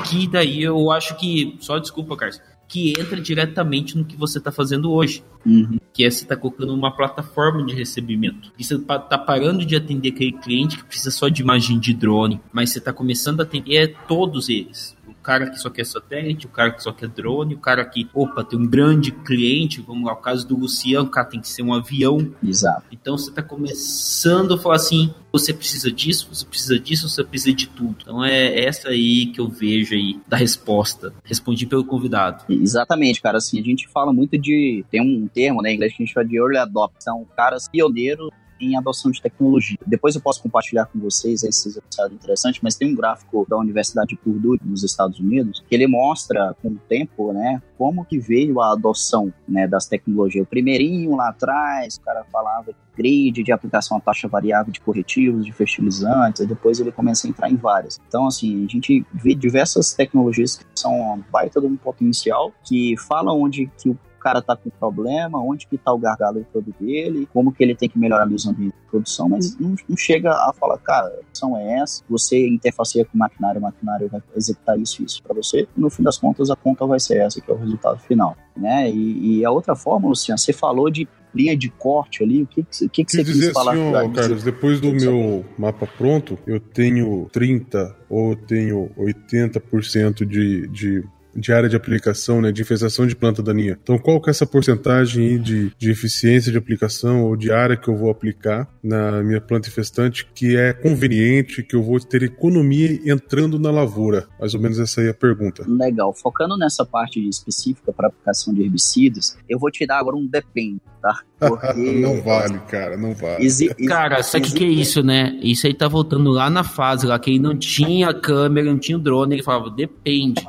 Que 0.09 0.27
daí 0.27 0.63
eu 0.63 0.89
acho 0.91 1.17
que. 1.17 1.57
Só 1.59 1.77
desculpa, 1.77 2.15
Carlos 2.15 2.41
que 2.71 2.93
entra 2.97 3.19
diretamente 3.19 3.97
no 3.97 4.05
que 4.05 4.15
você 4.15 4.37
está 4.37 4.49
fazendo 4.49 4.93
hoje. 4.93 5.21
Uhum. 5.45 5.77
Que 5.91 6.05
é 6.05 6.09
você 6.09 6.23
está 6.23 6.37
colocando 6.37 6.73
uma 6.73 6.95
plataforma 6.95 7.65
de 7.65 7.75
recebimento. 7.75 8.49
E 8.57 8.63
você 8.63 8.75
está 8.75 9.17
parando 9.17 9.65
de 9.65 9.75
atender 9.75 10.13
aquele 10.13 10.31
cliente 10.31 10.77
que 10.77 10.85
precisa 10.85 11.11
só 11.11 11.27
de 11.27 11.41
imagem 11.41 11.77
de 11.77 11.93
drone, 11.93 12.39
mas 12.53 12.69
você 12.69 12.79
está 12.79 12.93
começando 12.93 13.41
a 13.41 13.43
atender 13.43 13.97
todos 14.07 14.47
eles 14.47 14.95
cara 15.21 15.49
que 15.49 15.57
só 15.57 15.69
quer 15.69 15.85
satélite, 15.85 16.45
o 16.45 16.49
cara 16.49 16.71
que 16.71 16.83
só 16.83 16.91
quer 16.91 17.07
drone, 17.07 17.55
o 17.55 17.59
cara 17.59 17.85
que, 17.85 18.09
opa, 18.13 18.43
tem 18.43 18.59
um 18.59 18.67
grande 18.67 19.11
cliente, 19.11 19.81
vamos 19.81 20.05
lá, 20.05 20.13
o 20.13 20.17
caso 20.17 20.47
do 20.47 20.57
Luciano, 20.57 21.07
o 21.07 21.11
cara 21.11 21.27
tem 21.27 21.39
que 21.39 21.47
ser 21.47 21.61
um 21.61 21.73
avião. 21.73 22.33
Exato. 22.43 22.85
Então 22.91 23.17
você 23.17 23.29
está 23.29 23.41
começando 23.41 24.53
a 24.53 24.57
falar 24.57 24.75
assim, 24.75 25.13
você 25.31 25.53
precisa 25.53 25.91
disso, 25.91 26.27
você 26.31 26.45
precisa 26.45 26.79
disso, 26.79 27.09
você 27.09 27.23
precisa 27.23 27.55
de 27.55 27.67
tudo. 27.67 27.97
Então 28.01 28.23
é 28.23 28.65
essa 28.65 28.89
aí 28.89 29.27
que 29.27 29.39
eu 29.39 29.47
vejo 29.47 29.93
aí 29.93 30.19
da 30.27 30.37
resposta. 30.37 31.13
Respondi 31.23 31.65
pelo 31.65 31.85
convidado. 31.85 32.43
Exatamente, 32.49 33.21
cara, 33.21 33.37
assim, 33.37 33.59
a 33.59 33.63
gente 33.63 33.87
fala 33.87 34.11
muito 34.11 34.37
de, 34.37 34.83
tem 34.89 35.01
um 35.01 35.27
termo, 35.27 35.61
né, 35.61 35.71
em 35.71 35.75
inglês 35.75 35.93
que 35.93 36.01
a 36.01 36.05
gente 36.05 36.13
chama 36.13 36.27
de 36.27 36.37
early 36.37 36.57
adopter, 36.57 37.01
são 37.01 37.25
caras 37.35 37.67
pioneiros 37.69 38.29
em 38.61 38.77
adoção 38.77 39.11
de 39.11 39.21
tecnologia. 39.21 39.77
Depois 39.85 40.15
eu 40.15 40.21
posso 40.21 40.41
compartilhar 40.41 40.85
com 40.85 40.99
vocês, 40.99 41.43
aí 41.43 41.51
vocês 41.51 41.77
interessante, 42.11 42.59
mas 42.61 42.75
tem 42.75 42.91
um 42.91 42.95
gráfico 42.95 43.45
da 43.49 43.57
Universidade 43.57 44.09
de 44.09 44.15
Purdue, 44.15 44.59
nos 44.63 44.83
Estados 44.83 45.19
Unidos, 45.19 45.63
que 45.67 45.75
ele 45.75 45.87
mostra 45.87 46.55
com 46.61 46.69
o 46.69 46.77
tempo, 46.87 47.33
né, 47.33 47.61
como 47.77 48.05
que 48.05 48.19
veio 48.19 48.59
a 48.61 48.73
adoção, 48.73 49.33
né, 49.47 49.67
das 49.67 49.87
tecnologias. 49.87 50.43
O 50.43 50.49
primeirinho 50.49 51.15
lá 51.15 51.29
atrás, 51.29 51.95
o 51.95 52.01
cara 52.01 52.23
falava 52.31 52.73
grid, 52.95 53.43
de 53.43 53.51
aplicação 53.51 53.97
a 53.97 54.01
taxa 54.01 54.27
variável 54.27 54.71
de 54.71 54.79
corretivos, 54.79 55.45
de 55.45 55.51
fertilizantes, 55.51 56.41
e 56.41 56.45
depois 56.45 56.79
ele 56.79 56.91
começa 56.91 57.25
a 57.25 57.29
entrar 57.29 57.49
em 57.49 57.55
várias. 57.55 57.99
Então, 58.07 58.27
assim, 58.27 58.65
a 58.65 58.67
gente 58.67 59.05
vê 59.13 59.33
diversas 59.33 59.93
tecnologias 59.93 60.57
que 60.57 60.65
são 60.75 61.23
baita 61.31 61.59
de 61.59 61.67
um 61.67 61.77
potencial, 61.77 62.51
que 62.63 62.95
fala 62.97 63.33
onde 63.33 63.71
que 63.77 63.89
o 63.89 63.97
cara 64.21 64.41
tá 64.41 64.55
com 64.55 64.69
problema, 64.69 65.39
onde 65.39 65.67
que 65.67 65.77
tá 65.77 65.91
o 65.91 65.97
gargalo 65.97 66.39
do 66.39 66.45
produto 66.45 66.75
dele, 66.79 67.27
como 67.33 67.51
que 67.51 67.63
ele 67.63 67.75
tem 67.75 67.89
que 67.89 67.97
melhorar 67.97 68.27
os 68.27 68.45
ambientes 68.45 68.79
de 68.79 68.89
produção, 68.89 69.27
mas 69.27 69.57
não, 69.57 69.75
não, 69.89 69.97
chega 69.97 70.31
a 70.31 70.53
falar, 70.53 70.77
cara, 70.77 71.07
a 71.07 71.19
opção 71.21 71.57
é 71.57 71.79
essa, 71.79 72.03
você 72.09 72.47
interfaceia 72.47 73.03
com 73.05 73.15
o 73.15 73.17
maquinário, 73.17 73.59
o 73.59 73.63
maquinário 73.63 74.07
vai 74.09 74.21
executar 74.35 74.79
isso 74.79 75.01
e 75.01 75.05
isso 75.05 75.21
para 75.23 75.33
você, 75.33 75.67
no 75.75 75.89
fim 75.89 76.03
das 76.03 76.17
contas 76.17 76.49
a 76.49 76.55
conta 76.55 76.85
vai 76.85 76.99
ser 76.99 77.17
essa, 77.17 77.41
que 77.41 77.49
é 77.49 77.53
o 77.53 77.57
resultado 77.57 77.99
final, 77.99 78.37
né? 78.55 78.89
E, 78.89 79.39
e 79.39 79.45
a 79.45 79.51
outra 79.51 79.75
forma, 79.75 80.07
Luciano, 80.07 80.37
você 80.37 80.53
falou 80.53 80.89
de 80.89 81.07
linha 81.33 81.55
de 81.55 81.69
corte 81.69 82.23
ali, 82.23 82.43
o 82.43 82.47
que, 82.47 82.63
que, 82.63 82.89
que, 82.89 83.05
que 83.05 83.11
você 83.11 83.23
quis 83.23 83.33
dizer 83.33 83.53
falar? 83.53 83.73
Assim, 83.73 83.93
ó, 83.93 84.09
Carlos, 84.09 84.43
depois 84.43 84.81
do 84.81 84.91
meu 84.91 85.45
mapa 85.57 85.87
pronto, 85.87 86.37
eu 86.45 86.59
tenho 86.59 87.27
30 87.31 87.95
ou 88.09 88.35
tenho 88.35 88.91
80% 88.97 90.25
de, 90.25 90.67
de 90.67 91.03
de 91.35 91.51
área 91.51 91.69
de 91.69 91.75
aplicação, 91.75 92.41
né, 92.41 92.51
de 92.51 92.61
infestação 92.61 93.07
de 93.07 93.15
planta 93.15 93.41
daninha. 93.41 93.77
Então, 93.81 93.97
qual 93.97 94.21
que 94.21 94.29
é 94.29 94.31
essa 94.31 94.45
porcentagem 94.45 95.41
de, 95.41 95.71
de 95.77 95.91
eficiência 95.91 96.51
de 96.51 96.57
aplicação 96.57 97.23
ou 97.23 97.35
de 97.35 97.51
área 97.51 97.77
que 97.77 97.87
eu 97.87 97.95
vou 97.95 98.09
aplicar 98.09 98.67
na 98.83 99.23
minha 99.23 99.41
planta 99.41 99.69
infestante 99.69 100.27
que 100.33 100.55
é 100.55 100.73
conveniente, 100.73 101.63
que 101.63 101.75
eu 101.75 101.83
vou 101.83 101.99
ter 101.99 102.23
economia 102.23 102.99
entrando 103.05 103.59
na 103.59 103.71
lavoura? 103.71 104.27
Mais 104.39 104.53
ou 104.53 104.59
menos 104.59 104.79
essa 104.79 105.01
aí 105.01 105.07
é 105.07 105.11
a 105.11 105.13
pergunta. 105.13 105.63
Legal. 105.67 106.13
Focando 106.13 106.57
nessa 106.57 106.85
parte 106.85 107.19
específica 107.27 107.93
para 107.93 108.07
aplicação 108.07 108.53
de 108.53 108.61
herbicidas, 108.61 109.37
eu 109.47 109.59
vou 109.59 109.71
te 109.71 109.85
dar 109.85 109.99
agora 109.99 110.15
um 110.15 110.25
depende, 110.25 110.81
tá? 111.01 111.21
Porque... 111.41 111.99
não 111.99 112.21
vale, 112.21 112.59
cara, 112.67 112.95
não 112.95 113.13
vale. 113.13 113.43
Exi 113.43 113.73
cara, 113.87 114.21
sabe 114.21 114.45
o 114.45 114.47
que, 114.49 114.57
que 114.59 114.63
é 114.63 114.67
isso, 114.67 115.01
né? 115.01 115.37
Isso 115.41 115.65
aí 115.65 115.73
tá 115.73 115.87
voltando 115.87 116.29
lá 116.29 116.49
na 116.49 116.63
fase 116.63 117.07
lá, 117.07 117.17
que 117.17 117.31
ele 117.31 117.39
não 117.39 117.57
tinha 117.57 118.13
câmera, 118.13 118.69
não 118.69 118.77
tinha 118.77 118.97
drone, 118.97 119.35
ele 119.35 119.43
falava, 119.43 119.69
depende. 119.69 120.45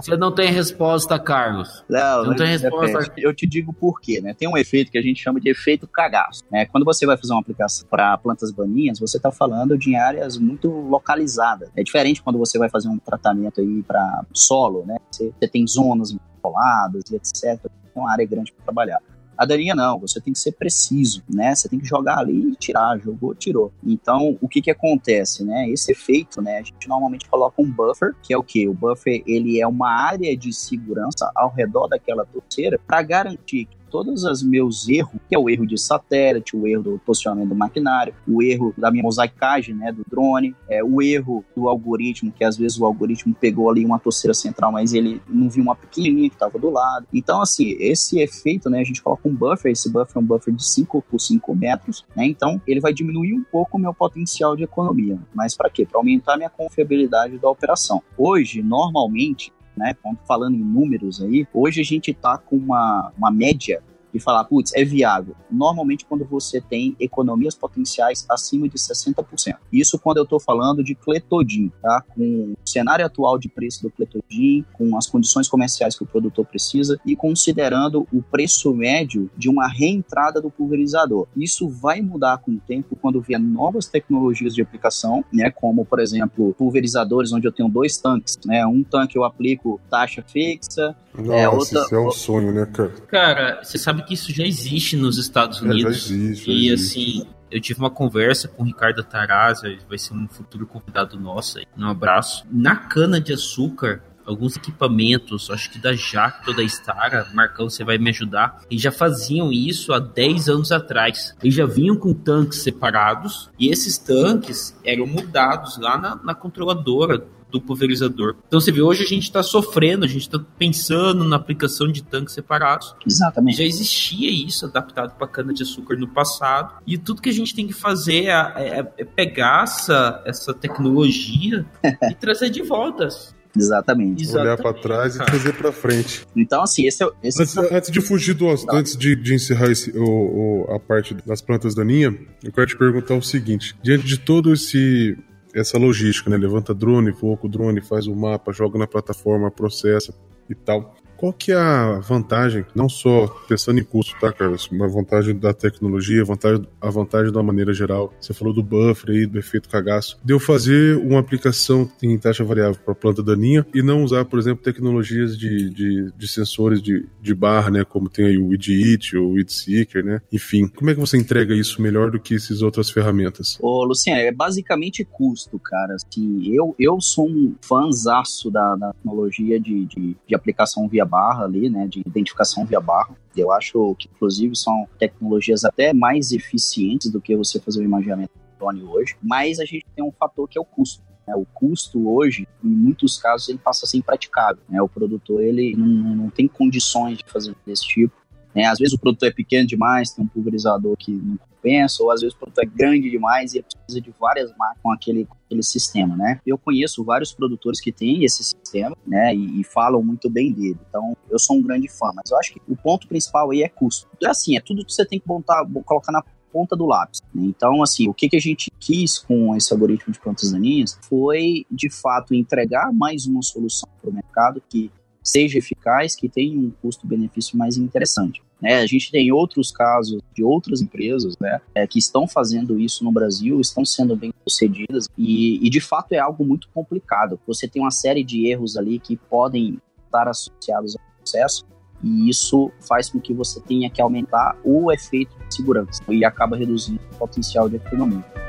Você 0.00 0.16
não 0.22 0.30
tem 0.30 0.52
resposta, 0.52 1.18
Carlos. 1.18 1.84
Não, 1.88 2.24
não 2.26 2.36
tem 2.36 2.46
resposta. 2.46 3.12
Eu 3.18 3.34
te 3.34 3.44
digo 3.44 3.72
por 3.72 4.00
quê, 4.00 4.20
né? 4.20 4.32
Tem 4.32 4.48
um 4.48 4.56
efeito 4.56 4.92
que 4.92 4.96
a 4.96 5.02
gente 5.02 5.20
chama 5.20 5.40
de 5.40 5.50
efeito 5.50 5.84
cagaço. 5.88 6.44
Né? 6.48 6.64
Quando 6.66 6.84
você 6.84 7.04
vai 7.04 7.16
fazer 7.16 7.32
uma 7.32 7.40
aplicação 7.40 7.84
para 7.90 8.16
plantas 8.18 8.52
baninhas, 8.52 9.00
você 9.00 9.16
está 9.16 9.32
falando 9.32 9.76
de 9.76 9.96
áreas 9.96 10.38
muito 10.38 10.70
localizadas. 10.70 11.68
É 11.76 11.82
diferente 11.82 12.22
quando 12.22 12.38
você 12.38 12.56
vai 12.56 12.70
fazer 12.70 12.88
um 12.88 12.98
tratamento 12.98 13.60
aí 13.60 13.82
para 13.82 14.24
solo, 14.32 14.84
né? 14.86 14.96
Você, 15.10 15.32
você 15.36 15.48
tem 15.48 15.66
zonas 15.66 16.14
isoladas, 16.38 17.02
etc. 17.10 17.66
É 17.66 17.98
uma 17.98 18.12
área 18.12 18.24
grande 18.24 18.52
para 18.52 18.64
trabalhar. 18.64 19.00
A 19.42 19.44
daninha 19.44 19.74
não, 19.74 19.98
você 19.98 20.20
tem 20.20 20.32
que 20.32 20.38
ser 20.38 20.52
preciso, 20.52 21.20
né? 21.28 21.52
Você 21.52 21.68
tem 21.68 21.76
que 21.76 21.84
jogar 21.84 22.18
ali 22.18 22.52
e 22.52 22.54
tirar, 22.54 22.96
jogou, 23.00 23.34
tirou. 23.34 23.72
Então, 23.84 24.38
o 24.40 24.46
que 24.46 24.62
que 24.62 24.70
acontece, 24.70 25.42
né? 25.42 25.68
Esse 25.68 25.90
efeito, 25.90 26.40
né? 26.40 26.58
A 26.58 26.62
gente 26.62 26.88
normalmente 26.88 27.28
coloca 27.28 27.60
um 27.60 27.68
buffer, 27.68 28.14
que 28.22 28.32
é 28.32 28.38
o 28.38 28.42
que? 28.44 28.68
O 28.68 28.72
buffer, 28.72 29.20
ele 29.26 29.60
é 29.60 29.66
uma 29.66 29.90
área 29.90 30.36
de 30.36 30.52
segurança 30.52 31.28
ao 31.34 31.52
redor 31.52 31.88
daquela 31.88 32.24
torceira 32.24 32.78
para 32.86 33.02
garantir 33.02 33.64
que 33.64 33.76
todos 33.92 34.24
os 34.24 34.42
meus 34.42 34.88
erros, 34.88 35.20
que 35.28 35.36
é 35.36 35.38
o 35.38 35.50
erro 35.50 35.66
de 35.66 35.78
satélite, 35.78 36.56
o 36.56 36.66
erro 36.66 36.82
do 36.82 37.00
posicionamento 37.04 37.50
do 37.50 37.54
maquinário, 37.54 38.14
o 38.26 38.42
erro 38.42 38.72
da 38.76 38.90
minha 38.90 39.02
mosaicagem, 39.02 39.74
né, 39.74 39.92
do 39.92 40.02
drone, 40.08 40.56
é, 40.66 40.82
o 40.82 41.02
erro 41.02 41.44
do 41.54 41.68
algoritmo, 41.68 42.32
que 42.32 42.42
às 42.42 42.56
vezes 42.56 42.80
o 42.80 42.86
algoritmo 42.86 43.34
pegou 43.38 43.68
ali 43.68 43.84
uma 43.84 43.98
torceira 43.98 44.32
central, 44.32 44.72
mas 44.72 44.94
ele 44.94 45.20
não 45.28 45.50
viu 45.50 45.62
uma 45.62 45.76
pequenininha 45.76 46.30
que 46.30 46.36
estava 46.36 46.58
do 46.58 46.70
lado. 46.70 47.06
Então, 47.12 47.42
assim, 47.42 47.76
esse 47.78 48.18
efeito, 48.18 48.70
né, 48.70 48.80
a 48.80 48.84
gente 48.84 49.02
coloca 49.02 49.28
um 49.28 49.34
buffer, 49.34 49.70
esse 49.70 49.92
buffer 49.92 50.16
é 50.16 50.20
um 50.20 50.24
buffer 50.24 50.54
de 50.54 50.64
5 50.64 51.04
por 51.10 51.20
5 51.20 51.54
metros, 51.54 52.02
né, 52.16 52.24
então 52.24 52.58
ele 52.66 52.80
vai 52.80 52.94
diminuir 52.94 53.34
um 53.34 53.44
pouco 53.44 53.76
o 53.76 53.80
meu 53.80 53.92
potencial 53.92 54.56
de 54.56 54.64
economia. 54.64 55.18
Mas 55.34 55.54
para 55.54 55.68
quê? 55.68 55.84
Para 55.84 56.00
aumentar 56.00 56.34
a 56.34 56.36
minha 56.38 56.50
confiabilidade 56.50 57.36
da 57.36 57.50
operação. 57.50 58.02
Hoje, 58.16 58.62
normalmente, 58.62 59.52
né, 59.76 59.94
falando 60.26 60.56
em 60.56 60.62
números 60.62 61.22
aí, 61.22 61.46
hoje 61.52 61.80
a 61.80 61.84
gente 61.84 62.10
está 62.10 62.36
com 62.38 62.56
uma, 62.56 63.12
uma 63.16 63.30
média 63.30 63.82
e 64.12 64.20
falar, 64.20 64.44
putz, 64.44 64.72
é 64.74 64.84
viável. 64.84 65.34
Normalmente 65.50 66.04
quando 66.04 66.24
você 66.24 66.60
tem 66.60 66.96
economias 66.98 67.54
potenciais 67.54 68.24
acima 68.28 68.68
de 68.68 68.76
60%. 68.76 69.56
Isso 69.72 69.98
quando 69.98 70.18
eu 70.18 70.24
estou 70.24 70.40
falando 70.40 70.82
de 70.82 70.94
cletodin, 70.94 71.70
tá? 71.80 72.02
Com 72.14 72.52
o 72.52 72.68
cenário 72.68 73.04
atual 73.04 73.38
de 73.38 73.48
preço 73.48 73.82
do 73.82 73.90
cletodin, 73.90 74.64
com 74.72 74.96
as 74.96 75.06
condições 75.06 75.48
comerciais 75.48 75.96
que 75.96 76.02
o 76.02 76.06
produtor 76.06 76.44
precisa 76.46 76.98
e 77.06 77.16
considerando 77.16 78.06
o 78.12 78.22
preço 78.22 78.72
médio 78.74 79.30
de 79.36 79.48
uma 79.48 79.68
reentrada 79.68 80.40
do 80.40 80.50
pulverizador. 80.50 81.26
Isso 81.36 81.68
vai 81.68 82.00
mudar 82.00 82.38
com 82.38 82.52
o 82.52 82.60
tempo 82.60 82.96
quando 82.96 83.20
vier 83.20 83.40
novas 83.40 83.86
tecnologias 83.86 84.54
de 84.54 84.62
aplicação, 84.62 85.24
né? 85.32 85.50
Como, 85.50 85.84
por 85.84 86.00
exemplo, 86.00 86.54
pulverizadores 86.54 87.32
onde 87.32 87.46
eu 87.46 87.52
tenho 87.52 87.68
dois 87.68 87.96
tanques, 87.96 88.38
né? 88.44 88.66
Um 88.66 88.82
tanque 88.82 89.16
eu 89.16 89.24
aplico 89.24 89.80
taxa 89.90 90.22
fixa, 90.26 90.96
Nossa, 91.14 91.34
é, 91.34 91.48
outra... 91.48 91.80
isso 91.80 91.94
é 91.94 92.00
um 92.00 92.10
sonho, 92.10 92.52
né, 92.52 92.66
cara? 92.66 92.90
Cara, 93.08 93.60
você 93.62 93.78
sabe 93.78 94.01
que 94.02 94.14
isso 94.14 94.32
já 94.32 94.44
existe 94.44 94.96
nos 94.96 95.18
Estados 95.18 95.60
Unidos. 95.60 96.06
É, 96.06 96.08
já 96.08 96.14
existe, 96.14 96.46
já 96.46 96.52
e 96.52 96.68
existe. 96.68 97.22
assim, 97.22 97.26
eu 97.50 97.60
tive 97.60 97.80
uma 97.80 97.90
conversa 97.90 98.48
com 98.48 98.62
o 98.62 98.66
Ricardo 98.66 99.02
Tarazza, 99.02 99.68
vai 99.88 99.98
ser 99.98 100.14
um 100.14 100.26
futuro 100.26 100.66
convidado 100.66 101.18
nosso 101.18 101.58
aí. 101.58 101.66
Um 101.76 101.86
abraço. 101.86 102.44
Na 102.50 102.74
cana 102.76 103.20
de 103.20 103.32
açúcar, 103.32 104.02
alguns 104.24 104.56
equipamentos, 104.56 105.50
acho 105.50 105.70
que 105.70 105.78
da 105.78 105.92
Jacto 105.92 106.54
da 106.54 106.62
Stara, 106.62 107.28
Marcão, 107.34 107.68
você 107.68 107.84
vai 107.84 107.98
me 107.98 108.10
ajudar, 108.10 108.62
e 108.70 108.78
já 108.78 108.90
faziam 108.90 109.52
isso 109.52 109.92
há 109.92 109.98
10 109.98 110.48
anos 110.48 110.72
atrás. 110.72 111.34
Eles 111.42 111.54
já 111.54 111.66
vinham 111.66 111.96
com 111.96 112.14
tanques 112.14 112.62
separados, 112.62 113.50
e 113.58 113.68
esses 113.68 113.98
tanques 113.98 114.76
eram 114.84 115.06
mudados 115.06 115.78
lá 115.78 115.98
na, 115.98 116.16
na 116.16 116.34
controladora 116.34 117.26
do 117.52 117.60
pulverizador. 117.60 118.34
Então 118.48 118.58
você 118.58 118.72
vê, 118.72 118.80
hoje 118.80 119.02
a 119.02 119.06
gente 119.06 119.24
está 119.24 119.42
sofrendo, 119.42 120.04
a 120.04 120.08
gente 120.08 120.22
está 120.22 120.40
pensando 120.58 121.22
na 121.24 121.36
aplicação 121.36 121.86
de 121.86 122.02
tanques 122.02 122.34
separados. 122.34 122.94
Exatamente. 123.06 123.58
Já 123.58 123.64
existia 123.64 124.30
isso 124.30 124.64
adaptado 124.64 125.14
para 125.16 125.28
cana-de-açúcar 125.28 125.96
no 125.96 126.08
passado. 126.08 126.80
E 126.86 126.96
tudo 126.96 127.20
que 127.20 127.28
a 127.28 127.32
gente 127.32 127.54
tem 127.54 127.66
que 127.66 127.74
fazer 127.74 128.26
é, 128.26 128.30
é, 128.30 128.92
é 128.98 129.04
pegar 129.04 129.64
essa, 129.64 130.22
essa 130.24 130.54
tecnologia 130.54 131.66
e 131.84 132.14
trazer 132.14 132.48
de 132.48 132.62
volta. 132.62 133.08
Exatamente. 133.54 134.22
Exatamente. 134.22 134.48
Olhar 134.48 134.56
para 134.56 134.80
trás 134.80 135.16
e 135.16 135.18
trazer 135.18 135.52
para 135.52 135.70
frente. 135.70 136.26
Então, 136.34 136.62
assim, 136.62 136.86
esse 136.86 137.04
é, 137.04 137.08
esse 137.22 137.42
antes, 137.42 137.56
é... 137.56 137.76
antes 137.76 137.90
de 137.90 138.00
fugir 138.00 138.34
do 138.34 138.48
assunto, 138.48 138.74
antes 138.74 138.96
de, 138.96 139.14
de 139.14 139.34
encerrar 139.34 139.70
esse, 139.70 139.90
o, 139.96 140.02
o, 140.02 140.74
a 140.74 140.80
parte 140.80 141.14
das 141.26 141.42
plantas 141.42 141.74
daninhas, 141.74 142.14
eu 142.42 142.50
quero 142.50 142.66
te 142.66 142.76
perguntar 142.78 143.14
o 143.14 143.22
seguinte: 143.22 143.76
diante 143.82 144.06
de 144.06 144.18
todo 144.18 144.54
esse 144.54 145.18
essa 145.54 145.78
logística, 145.78 146.30
né? 146.30 146.36
Levanta 146.36 146.74
drone, 146.74 147.10
voa 147.10 147.36
com 147.36 147.46
o 147.46 147.50
drone, 147.50 147.80
faz 147.80 148.06
o 148.06 148.14
mapa, 148.14 148.52
joga 148.52 148.78
na 148.78 148.86
plataforma, 148.86 149.50
processa 149.50 150.14
e 150.48 150.54
tal. 150.54 150.94
Qual 151.22 151.32
que 151.32 151.52
é 151.52 151.56
a 151.56 152.00
vantagem, 152.00 152.66
não 152.74 152.88
só 152.88 153.28
pensando 153.48 153.78
em 153.78 153.84
custo, 153.84 154.12
tá, 154.20 154.32
Carlos? 154.32 154.68
Uma 154.72 154.88
vantagem 154.88 155.38
da 155.38 155.54
tecnologia, 155.54 156.20
a 156.20 156.24
vantagem, 156.24 156.66
a 156.80 156.90
vantagem 156.90 157.30
de 157.30 157.38
uma 157.38 157.44
maneira 157.44 157.72
geral. 157.72 158.12
Você 158.20 158.34
falou 158.34 158.52
do 158.52 158.60
buffer 158.60 159.10
aí, 159.10 159.24
do 159.24 159.38
efeito 159.38 159.68
cagaço. 159.68 160.18
De 160.24 160.32
eu 160.32 160.40
fazer 160.40 160.96
uma 160.96 161.20
aplicação 161.20 161.88
em 162.02 162.18
taxa 162.18 162.42
variável 162.42 162.74
para 162.84 162.92
planta 162.92 163.22
daninha 163.22 163.64
e 163.72 163.84
não 163.84 164.02
usar, 164.02 164.24
por 164.24 164.36
exemplo, 164.36 164.64
tecnologias 164.64 165.38
de, 165.38 165.70
de, 165.70 166.10
de 166.10 166.26
sensores 166.26 166.82
de, 166.82 167.06
de 167.20 167.34
barra, 167.36 167.70
né? 167.70 167.84
Como 167.84 168.08
tem 168.08 168.26
aí 168.26 168.36
o 168.36 168.48
WeedIt, 168.48 169.16
o 169.16 169.34
WeedSeeker, 169.34 170.04
né? 170.04 170.20
Enfim, 170.32 170.66
como 170.66 170.90
é 170.90 170.94
que 170.94 170.98
você 170.98 171.16
entrega 171.16 171.54
isso 171.54 171.80
melhor 171.80 172.10
do 172.10 172.18
que 172.18 172.34
essas 172.34 172.62
outras 172.62 172.90
ferramentas? 172.90 173.56
Ô, 173.62 173.84
Luciano, 173.84 174.20
é 174.20 174.32
basicamente 174.32 175.04
custo, 175.04 175.56
cara. 175.60 175.94
Assim, 175.94 176.52
eu, 176.52 176.74
eu 176.80 177.00
sou 177.00 177.28
um 177.28 177.54
fãzaço 177.62 178.50
da, 178.50 178.74
da 178.74 178.92
tecnologia 178.92 179.60
de, 179.60 179.84
de, 179.84 180.16
de 180.26 180.34
aplicação 180.34 180.88
via 180.88 181.11
barra 181.12 181.44
ali, 181.44 181.68
né, 181.68 181.86
de 181.86 182.00
identificação 182.00 182.64
via 182.64 182.80
barra. 182.80 183.14
Eu 183.36 183.52
acho 183.52 183.94
que, 183.98 184.08
inclusive, 184.08 184.56
são 184.56 184.88
tecnologias 184.98 185.62
até 185.62 185.92
mais 185.92 186.32
eficientes 186.32 187.10
do 187.10 187.20
que 187.20 187.36
você 187.36 187.60
fazer 187.60 187.80
o 187.80 187.84
imaginamento 187.84 188.30
drone 188.58 188.82
hoje, 188.82 189.14
mas 189.22 189.60
a 189.60 189.64
gente 189.66 189.84
tem 189.94 190.02
um 190.02 190.12
fator 190.12 190.48
que 190.48 190.56
é 190.56 190.60
o 190.60 190.64
custo. 190.64 191.02
Né? 191.26 191.34
O 191.36 191.44
custo 191.44 192.08
hoje, 192.08 192.48
em 192.64 192.68
muitos 192.68 193.18
casos, 193.18 193.50
ele 193.50 193.58
passa 193.58 193.84
a 193.84 193.88
ser 193.88 193.98
impraticável. 193.98 194.62
Né? 194.68 194.80
O 194.80 194.88
produtor 194.88 195.42
ele 195.42 195.76
não, 195.76 196.16
não 196.16 196.30
tem 196.30 196.48
condições 196.48 197.18
de 197.18 197.24
fazer 197.26 197.54
desse 197.66 197.86
tipo. 197.86 198.14
Né? 198.54 198.64
Às 198.64 198.78
vezes 198.78 198.94
o 198.94 198.98
produtor 198.98 199.28
é 199.28 199.32
pequeno 199.32 199.66
demais, 199.66 200.12
tem 200.12 200.24
um 200.24 200.28
pulverizador 200.28 200.96
que 200.96 201.10
não 201.10 201.38
compensa, 201.62 202.02
ou 202.02 202.10
às 202.10 202.20
vezes 202.20 202.34
o 202.34 202.38
produtor 202.38 202.64
é 202.64 202.66
grande 202.66 203.08
demais 203.08 203.54
e 203.54 203.58
ele 203.58 203.66
precisa 203.72 204.00
de 204.00 204.12
várias 204.18 204.50
máquinas 204.56 204.82
com 204.82 204.90
aquele, 204.90 205.24
com 205.24 205.36
aquele 205.46 205.62
sistema, 205.62 206.16
né? 206.16 206.40
Eu 206.44 206.58
conheço 206.58 207.04
vários 207.04 207.32
produtores 207.32 207.80
que 207.80 207.92
têm 207.92 208.24
esse 208.24 208.42
sistema, 208.42 208.96
né, 209.06 209.34
e, 209.34 209.60
e, 209.60 209.64
falam 209.64 210.02
muito 210.02 210.28
bem 210.28 210.52
dele. 210.52 210.78
Então, 210.88 211.16
eu 211.30 211.38
sou 211.38 211.56
um 211.56 211.62
grande 211.62 211.88
fã, 211.88 212.10
mas 212.14 212.30
eu 212.30 212.38
acho 212.38 212.54
que 212.54 212.60
o 212.68 212.76
ponto 212.76 213.06
principal 213.06 213.50
aí 213.50 213.62
é 213.62 213.68
custo. 213.68 214.08
É 214.22 214.28
assim, 214.28 214.56
é 214.56 214.60
tudo 214.60 214.84
que 214.84 214.92
você 214.92 215.06
tem 215.06 215.20
que 215.20 215.28
montar, 215.28 215.64
colocar 215.84 216.12
na 216.12 216.22
ponta 216.52 216.76
do 216.76 216.86
lápis. 216.86 217.20
Né? 217.34 217.44
Então, 217.46 217.82
assim, 217.82 218.08
o 218.08 218.14
que, 218.14 218.28
que 218.28 218.36
a 218.36 218.40
gente 218.40 218.70
quis 218.78 219.18
com 219.18 219.56
esse 219.56 219.72
algoritmo 219.72 220.12
de 220.12 220.20
plantas 220.20 220.52
daninhas 220.52 220.98
foi, 221.08 221.66
de 221.70 221.88
fato, 221.90 222.34
entregar 222.34 222.92
mais 222.92 223.26
uma 223.26 223.42
solução 223.42 223.88
para 224.00 224.10
o 224.10 224.12
mercado 224.12 224.62
que 224.68 224.90
seja 225.22 225.58
eficaz, 225.58 226.16
que 226.16 226.28
tenha 226.28 226.58
um 226.58 226.70
custo-benefício 226.82 227.56
mais 227.56 227.76
interessante. 227.76 228.42
Né, 228.62 228.78
a 228.78 228.86
gente 228.86 229.10
tem 229.10 229.32
outros 229.32 229.72
casos 229.72 230.22
de 230.32 230.44
outras 230.44 230.80
empresas 230.80 231.36
né, 231.40 231.60
é, 231.74 231.84
que 231.84 231.98
estão 231.98 232.28
fazendo 232.28 232.78
isso 232.78 233.02
no 233.02 233.10
Brasil, 233.10 233.60
estão 233.60 233.84
sendo 233.84 234.14
bem 234.14 234.32
sucedidas 234.46 235.08
e, 235.18 235.66
e, 235.66 235.68
de 235.68 235.80
fato 235.80 236.12
é 236.12 236.18
algo 236.20 236.44
muito 236.44 236.68
complicado. 236.72 237.40
Você 237.44 237.66
tem 237.66 237.82
uma 237.82 237.90
série 237.90 238.22
de 238.22 238.46
erros 238.46 238.76
ali 238.76 239.00
que 239.00 239.16
podem 239.16 239.80
estar 240.06 240.28
associados 240.28 240.94
ao 240.94 241.02
processo 241.16 241.64
e 242.04 242.30
isso 242.30 242.70
faz 242.86 243.10
com 243.10 243.20
que 243.20 243.34
você 243.34 243.60
tenha 243.60 243.90
que 243.90 244.00
aumentar 244.00 244.56
o 244.64 244.92
efeito 244.92 245.36
de 245.48 245.54
segurança 245.56 246.00
e 246.08 246.24
acaba 246.24 246.56
reduzindo 246.56 247.00
o 247.14 247.16
potencial 247.16 247.68
de 247.68 247.76
economia. 247.76 248.41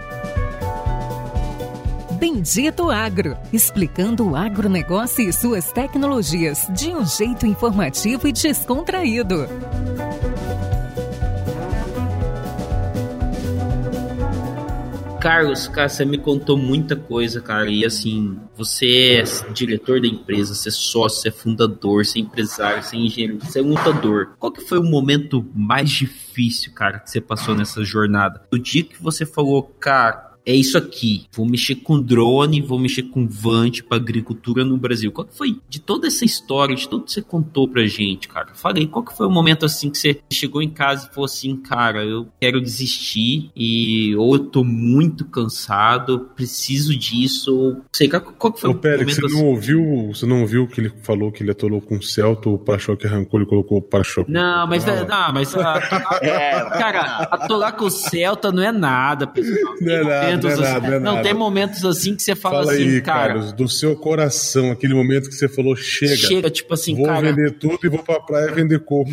Bendito 2.24 2.90
Agro, 2.90 3.38
explicando 3.52 4.30
o 4.30 4.34
agronegócio 4.34 5.28
e 5.28 5.34
suas 5.34 5.74
tecnologias 5.74 6.70
de 6.74 6.88
um 6.88 7.06
jeito 7.06 7.46
informativo 7.46 8.30
e 8.30 8.32
descontraído. 8.32 9.46
Carlos, 15.20 15.68
cara, 15.68 15.90
você 15.90 16.06
me 16.06 16.18
contou 16.18 16.58
muita 16.58 16.96
coisa, 16.96 17.42
cara. 17.42 17.70
E 17.70 17.84
assim, 17.84 18.40
você 18.56 19.22
é 19.22 19.52
diretor 19.52 20.00
da 20.00 20.08
empresa, 20.08 20.56
você 20.56 20.70
é 20.70 20.72
sócio, 20.72 21.24
você 21.24 21.28
é 21.28 21.32
fundador, 21.32 22.06
você 22.06 22.20
é 22.20 22.22
empresário, 22.22 22.82
você 22.84 22.96
é 22.96 23.00
engenheiro, 23.00 23.40
você 23.42 23.60
é 23.60 23.62
lutador. 23.62 24.36
Qual 24.40 24.50
que 24.50 24.62
foi 24.62 24.80
o 24.80 24.84
momento 24.84 25.46
mais 25.54 25.90
difícil, 25.90 26.72
cara, 26.74 27.00
que 27.00 27.12
você 27.12 27.20
passou 27.20 27.54
nessa 27.54 27.84
jornada? 27.84 28.44
O 28.50 28.58
dia 28.58 28.84
que 28.86 29.02
você 29.04 29.26
falou, 29.26 29.64
cara, 29.64 30.33
é 30.46 30.54
isso 30.54 30.78
aqui. 30.78 31.26
Vou 31.32 31.46
mexer 31.46 31.76
com 31.76 32.00
drone, 32.00 32.62
vou 32.62 32.80
mexer 32.80 33.04
com 33.04 33.28
Vant 33.28 33.82
para 33.84 33.98
agricultura 33.98 34.66
no 34.66 34.78
Brasil. 34.78 35.12
Qual 35.12 35.26
que 35.26 35.36
foi 35.36 35.60
de 35.70 35.80
toda 35.80 36.08
essa 36.08 36.26
história, 36.26 36.76
de 36.76 36.88
tudo 36.88 37.06
que 37.06 37.12
você 37.12 37.22
contou 37.22 37.68
pra 37.68 37.86
gente, 37.86 38.28
cara? 38.28 38.54
Falei, 38.54 38.88
qual 38.88 39.04
que 39.04 39.16
foi 39.16 39.26
o 39.26 39.32
momento 39.32 39.66
assim 39.66 39.90
que 39.90 39.98
você 39.98 40.20
chegou 40.32 40.62
em 40.62 40.70
casa 40.70 41.08
e 41.10 41.14
falou 41.14 41.26
assim, 41.26 41.56
cara, 41.56 42.04
eu 42.04 42.28
quero 42.40 42.62
desistir 42.62 43.52
e 43.56 44.16
ou 44.16 44.36
eu 44.36 44.40
tô 44.40 44.64
muito 44.64 45.26
cansado, 45.26 46.30
preciso 46.36 46.96
disso, 46.96 47.56
ou 47.56 47.82
sei 47.92 48.10
qual, 48.10 48.22
qual 48.22 48.54
que 48.54 48.62
foi 48.62 48.70
Ô, 48.70 48.74
o 48.74 48.76
pera, 48.76 49.00
momento 49.00 49.16
você 49.16 49.26
assim? 49.26 49.36
não 49.36 49.46
ouviu, 49.46 50.12
você 50.14 50.26
não 50.26 50.42
ouviu 50.42 50.68
que 50.68 50.82
ele 50.82 50.92
falou 51.02 51.32
que 51.32 51.44
ele 51.44 51.52
atolou 51.52 51.82
com 51.82 51.96
o 51.96 52.04
Celta, 52.04 52.50
o 52.50 52.58
para-choque 52.58 53.08
arrancou 53.08 53.42
e 53.42 53.46
colocou 53.46 53.78
o 53.78 53.82
para-choque. 53.82 54.32
Não, 54.32 54.68
mas 54.68 54.88
ah. 54.88 55.06
não, 55.06 55.34
mas 55.34 55.56
a, 55.56 55.80
é, 56.22 56.60
cara, 56.78 57.28
atolar 57.32 57.76
com 57.76 57.86
o 57.86 57.92
Celta 57.92 58.52
não 58.52 58.64
é 58.64 58.72
nada, 58.72 59.26
pessoal. 59.26 59.76
Não 59.80 59.94
é 59.94 60.04
nada 60.04 60.33
momentos 60.36 60.60
não, 60.60 60.66
é 60.66 60.78
assim, 60.78 60.88
é 60.88 61.00
não 61.00 61.22
tem 61.22 61.34
momentos 61.34 61.86
assim 61.86 62.16
que 62.16 62.24
você 62.24 62.36
fala, 62.36 62.60
fala 62.60 62.74
assim, 62.74 62.84
aí, 62.84 63.02
cara. 63.02 63.34
Carlos, 63.34 63.54
do 63.54 63.68
seu 63.68 63.96
coração, 63.96 64.72
aquele 64.72 64.94
momento 64.94 65.30
que 65.30 65.36
você 65.36 65.48
falou, 65.48 65.76
chega. 65.76 66.16
Chega, 66.16 66.50
tipo 66.50 66.74
assim, 66.74 66.96
vou 66.96 67.06
cara. 67.06 67.22
Vou 67.22 67.36
vender 67.36 67.52
tudo 67.52 67.80
e 67.84 67.90
vou 67.90 68.04
pra 68.04 68.20
praia 68.20 68.52
vender 68.52 68.80
coco. 68.80 69.12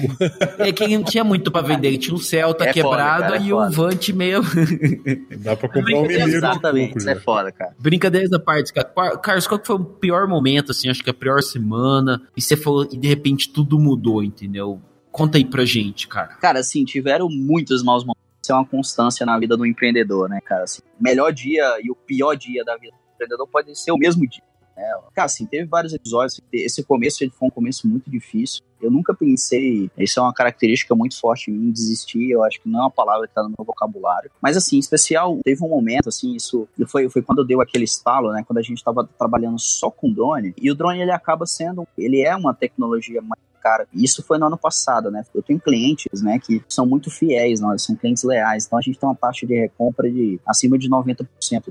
É 0.59 0.73
que 0.73 0.87
não 0.89 1.05
tinha 1.05 1.25
muito 1.25 1.51
pra 1.51 1.63
vender. 1.63 1.97
Tinha 1.99 2.15
um 2.15 2.19
Celta 2.19 2.65
é 2.65 2.73
quebrado 2.73 3.25
foda, 3.25 3.33
cara, 3.33 3.45
é 3.45 3.47
e 3.47 3.53
um 3.53 3.71
Vante 3.71 4.13
meio. 4.13 4.43
Dá 5.39 5.57
pra 5.57 5.69
comprar 5.69 5.99
um 5.99 6.03
mineiro. 6.03 6.31
Exatamente, 6.31 6.89
coco, 6.89 6.99
isso 6.99 7.11
é 7.11 7.15
foda, 7.17 7.53
cara. 7.53 7.75
Brincadeiras 7.79 8.31
da 8.31 8.39
parte, 8.39 8.73
cara. 8.73 8.89
Carlos, 9.19 9.47
qual 9.47 9.59
que 9.59 9.67
foi 9.67 9.77
o 9.77 9.85
pior 9.85 10.27
momento, 10.27 10.73
assim? 10.73 10.89
Acho 10.89 11.03
que 11.03 11.11
a 11.11 11.15
pior 11.15 11.43
semana. 11.43 12.21
E 12.37 12.43
você 12.43 12.57
falou, 12.57 12.89
e 12.91 12.97
de 12.97 13.09
repente 13.09 13.51
tudo 13.51 13.79
mudou, 13.79 14.23
entendeu? 14.23 14.81
Conta 15.11 15.39
aí 15.39 15.45
pra 15.45 15.65
gente, 15.65 16.07
cara. 16.07 16.29
Cara, 16.41 16.61
assim, 16.61 16.85
tiveram 16.85 17.29
muitos 17.29 17.83
maus 17.83 18.05
momentos. 18.05 18.20
É 18.51 18.55
uma 18.55 18.67
constância 18.67 19.25
na 19.25 19.39
vida 19.39 19.57
do 19.57 19.65
empreendedor, 19.65 20.29
né, 20.29 20.41
cara? 20.45 20.65
Assim, 20.65 20.83
o 20.99 21.03
melhor 21.03 21.33
dia 21.33 21.79
e 21.83 21.91
o 21.91 21.95
pior 21.95 22.35
dia 22.35 22.65
da 22.65 22.77
vida 22.77 22.93
do 22.93 23.15
empreendedor 23.15 23.47
pode 23.47 23.79
ser 23.79 23.93
o 23.93 23.97
mesmo 23.97 24.27
dia. 24.27 24.43
Né? 24.77 24.85
Cara, 25.15 25.27
assim, 25.27 25.47
teve 25.47 25.67
vários 25.67 25.93
episódios. 25.93 26.41
Esse 26.53 26.83
começo 26.83 27.23
ele 27.23 27.31
foi 27.31 27.49
um 27.49 27.51
começo 27.51 27.87
muito 27.87 28.11
difícil. 28.11 28.63
Eu 28.81 28.91
nunca 28.91 29.13
pensei, 29.15 29.91
isso 29.99 30.19
é 30.19 30.23
uma 30.23 30.33
característica 30.33 30.95
muito 30.95 31.19
forte 31.21 31.51
em 31.51 31.55
mim, 31.55 31.71
desistir, 31.71 32.31
eu 32.31 32.43
acho 32.43 32.61
que 32.63 32.69
não 32.69 32.81
é 32.81 32.83
uma 32.85 32.91
palavra 32.91 33.29
que 33.29 33.35
tá 33.35 33.43
no 33.43 33.51
meu 33.51 33.65
vocabulário. 33.65 34.31
Mas 34.41 34.57
assim, 34.57 34.77
em 34.77 34.79
especial, 34.79 35.39
teve 35.45 35.63
um 35.63 35.69
momento, 35.69 36.09
assim, 36.09 36.35
isso 36.35 36.67
foi, 36.87 37.09
foi 37.11 37.21
quando 37.21 37.45
deu 37.45 37.61
aquele 37.61 37.85
estalo, 37.85 38.33
né, 38.33 38.43
quando 38.47 38.57
a 38.57 38.63
gente 38.63 38.83
tava 38.83 39.07
trabalhando 39.19 39.59
só 39.59 39.91
com 39.91 40.11
drone, 40.11 40.55
e 40.59 40.71
o 40.71 40.75
drone 40.75 41.03
ele 41.03 41.13
acaba 41.13 41.45
sendo, 41.45 41.87
ele 41.97 42.23
é 42.23 42.35
uma 42.35 42.55
tecnologia 42.55 43.21
mais 43.21 43.50
cara. 43.61 43.87
Isso 43.93 44.23
foi 44.23 44.39
no 44.39 44.47
ano 44.47 44.59
passado, 44.59 45.11
né? 45.11 45.23
Eu 45.35 45.43
tenho 45.43 45.61
clientes, 45.61 46.23
né, 46.23 46.39
que 46.39 46.63
são 46.69 46.87
muito 46.87 47.11
fiéis, 47.11 47.61
nós 47.61 47.83
são 47.83 47.95
clientes 47.95 48.23
leais. 48.25 48.67
Então 48.67 48.79
a 48.79 48.83
gente 48.83 48.99
tem 48.99 49.09
uma 49.09 49.15
taxa 49.15 49.47
de 49.47 49.55
recompra 49.55 50.11
de 50.11 50.41
acima 50.47 50.79
de 50.79 50.89
90% 50.89 51.27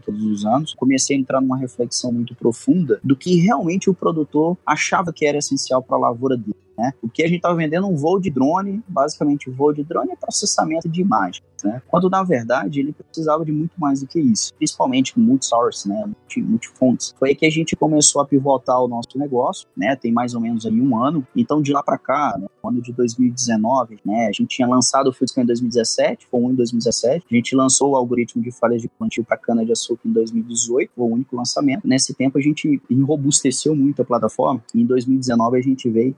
todos 0.06 0.24
os 0.24 0.46
anos. 0.46 0.74
Comecei 0.74 1.16
a 1.16 1.20
entrar 1.20 1.42
numa 1.42 1.58
reflexão 1.58 2.12
muito 2.12 2.36
profunda 2.36 3.00
do 3.04 3.16
que 3.16 3.40
realmente 3.40 3.90
o 3.90 3.94
produtor 3.94 4.58
achava 4.66 5.12
que 5.14 5.26
era 5.26 5.38
essencial 5.38 5.82
para 5.82 5.98
a 5.98 6.00
lavoura 6.00 6.38
dele. 6.38 6.56
Né? 6.80 6.94
O 7.04 7.10
que 7.10 7.22
a 7.22 7.28
gente 7.28 7.38
estava 7.38 7.56
vendendo 7.56 7.88
um 7.88 7.96
voo 7.98 8.18
de 8.18 8.30
drone, 8.30 8.82
basicamente 8.88 9.50
o 9.50 9.54
voo 9.54 9.74
de 9.74 9.84
drone 9.84 10.14
é 10.14 10.16
processamento 10.16 10.88
de 10.88 11.02
imagens, 11.02 11.44
né? 11.62 11.82
Quando 11.90 12.10
na 12.10 12.24
verdade 12.24 12.80
ele 12.80 12.94
precisava 12.94 13.44
de 13.44 13.52
muito 13.52 13.74
mais 13.78 14.00
do 14.00 14.08
que 14.08 14.18
isso, 14.18 14.54
principalmente 14.54 15.20
multi-source, 15.20 15.90
né? 15.90 16.10
Multifontes. 16.38 17.14
Foi 17.20 17.30
aí 17.30 17.36
que 17.36 17.46
a 17.46 17.50
gente 17.50 17.76
começou 17.76 18.22
a 18.22 18.26
pivotar 18.26 18.82
o 18.82 18.88
nosso 18.88 19.10
negócio, 19.18 19.68
né? 19.76 19.94
Tem 19.98 20.10
mais 20.10 20.34
ou 20.34 20.40
menos 20.40 20.66
aí 20.66 20.80
um 20.80 20.98
ano. 21.04 21.28
Então 21.36 21.62
de 21.62 21.74
lá 21.74 21.84
para 21.84 21.98
cá, 21.98 22.38
né? 22.40 22.48
no 22.64 22.70
ano 22.70 22.82
de 22.82 22.94
2019, 22.94 24.00
né? 24.06 24.28
A 24.28 24.32
gente 24.32 24.48
tinha 24.48 24.68
lançado 24.68 25.08
o 25.08 25.14
Fieldscan 25.14 25.42
em 25.42 25.48
2017, 25.48 26.28
foi 26.32 26.40
um 26.40 26.52
em 26.52 26.56
2017. 26.56 27.26
A 27.30 27.36
gente 27.36 27.56
lançou 27.56 27.92
o 27.92 27.96
algoritmo 27.98 28.42
de 28.42 28.52
falhas 28.52 28.82
de 28.82 28.88
plantio 28.88 29.26
para 29.26 29.36
cana 29.36 29.66
de 29.66 29.74
açúcar 29.74 30.08
em 30.08 30.14
2018, 30.14 30.92
foi 30.96 31.06
o 31.06 31.14
único 31.14 31.36
lançamento. 31.36 31.86
Nesse 31.86 32.14
tempo 32.14 32.38
a 32.38 32.42
gente 32.42 32.82
robusteceu 33.06 33.76
muito 33.76 34.02
a 34.02 34.06
plataforma 34.06 34.64
e 34.74 34.82
em 34.82 34.86
2019 34.86 35.58
a 35.58 35.62
gente 35.62 35.90
veio 35.90 36.16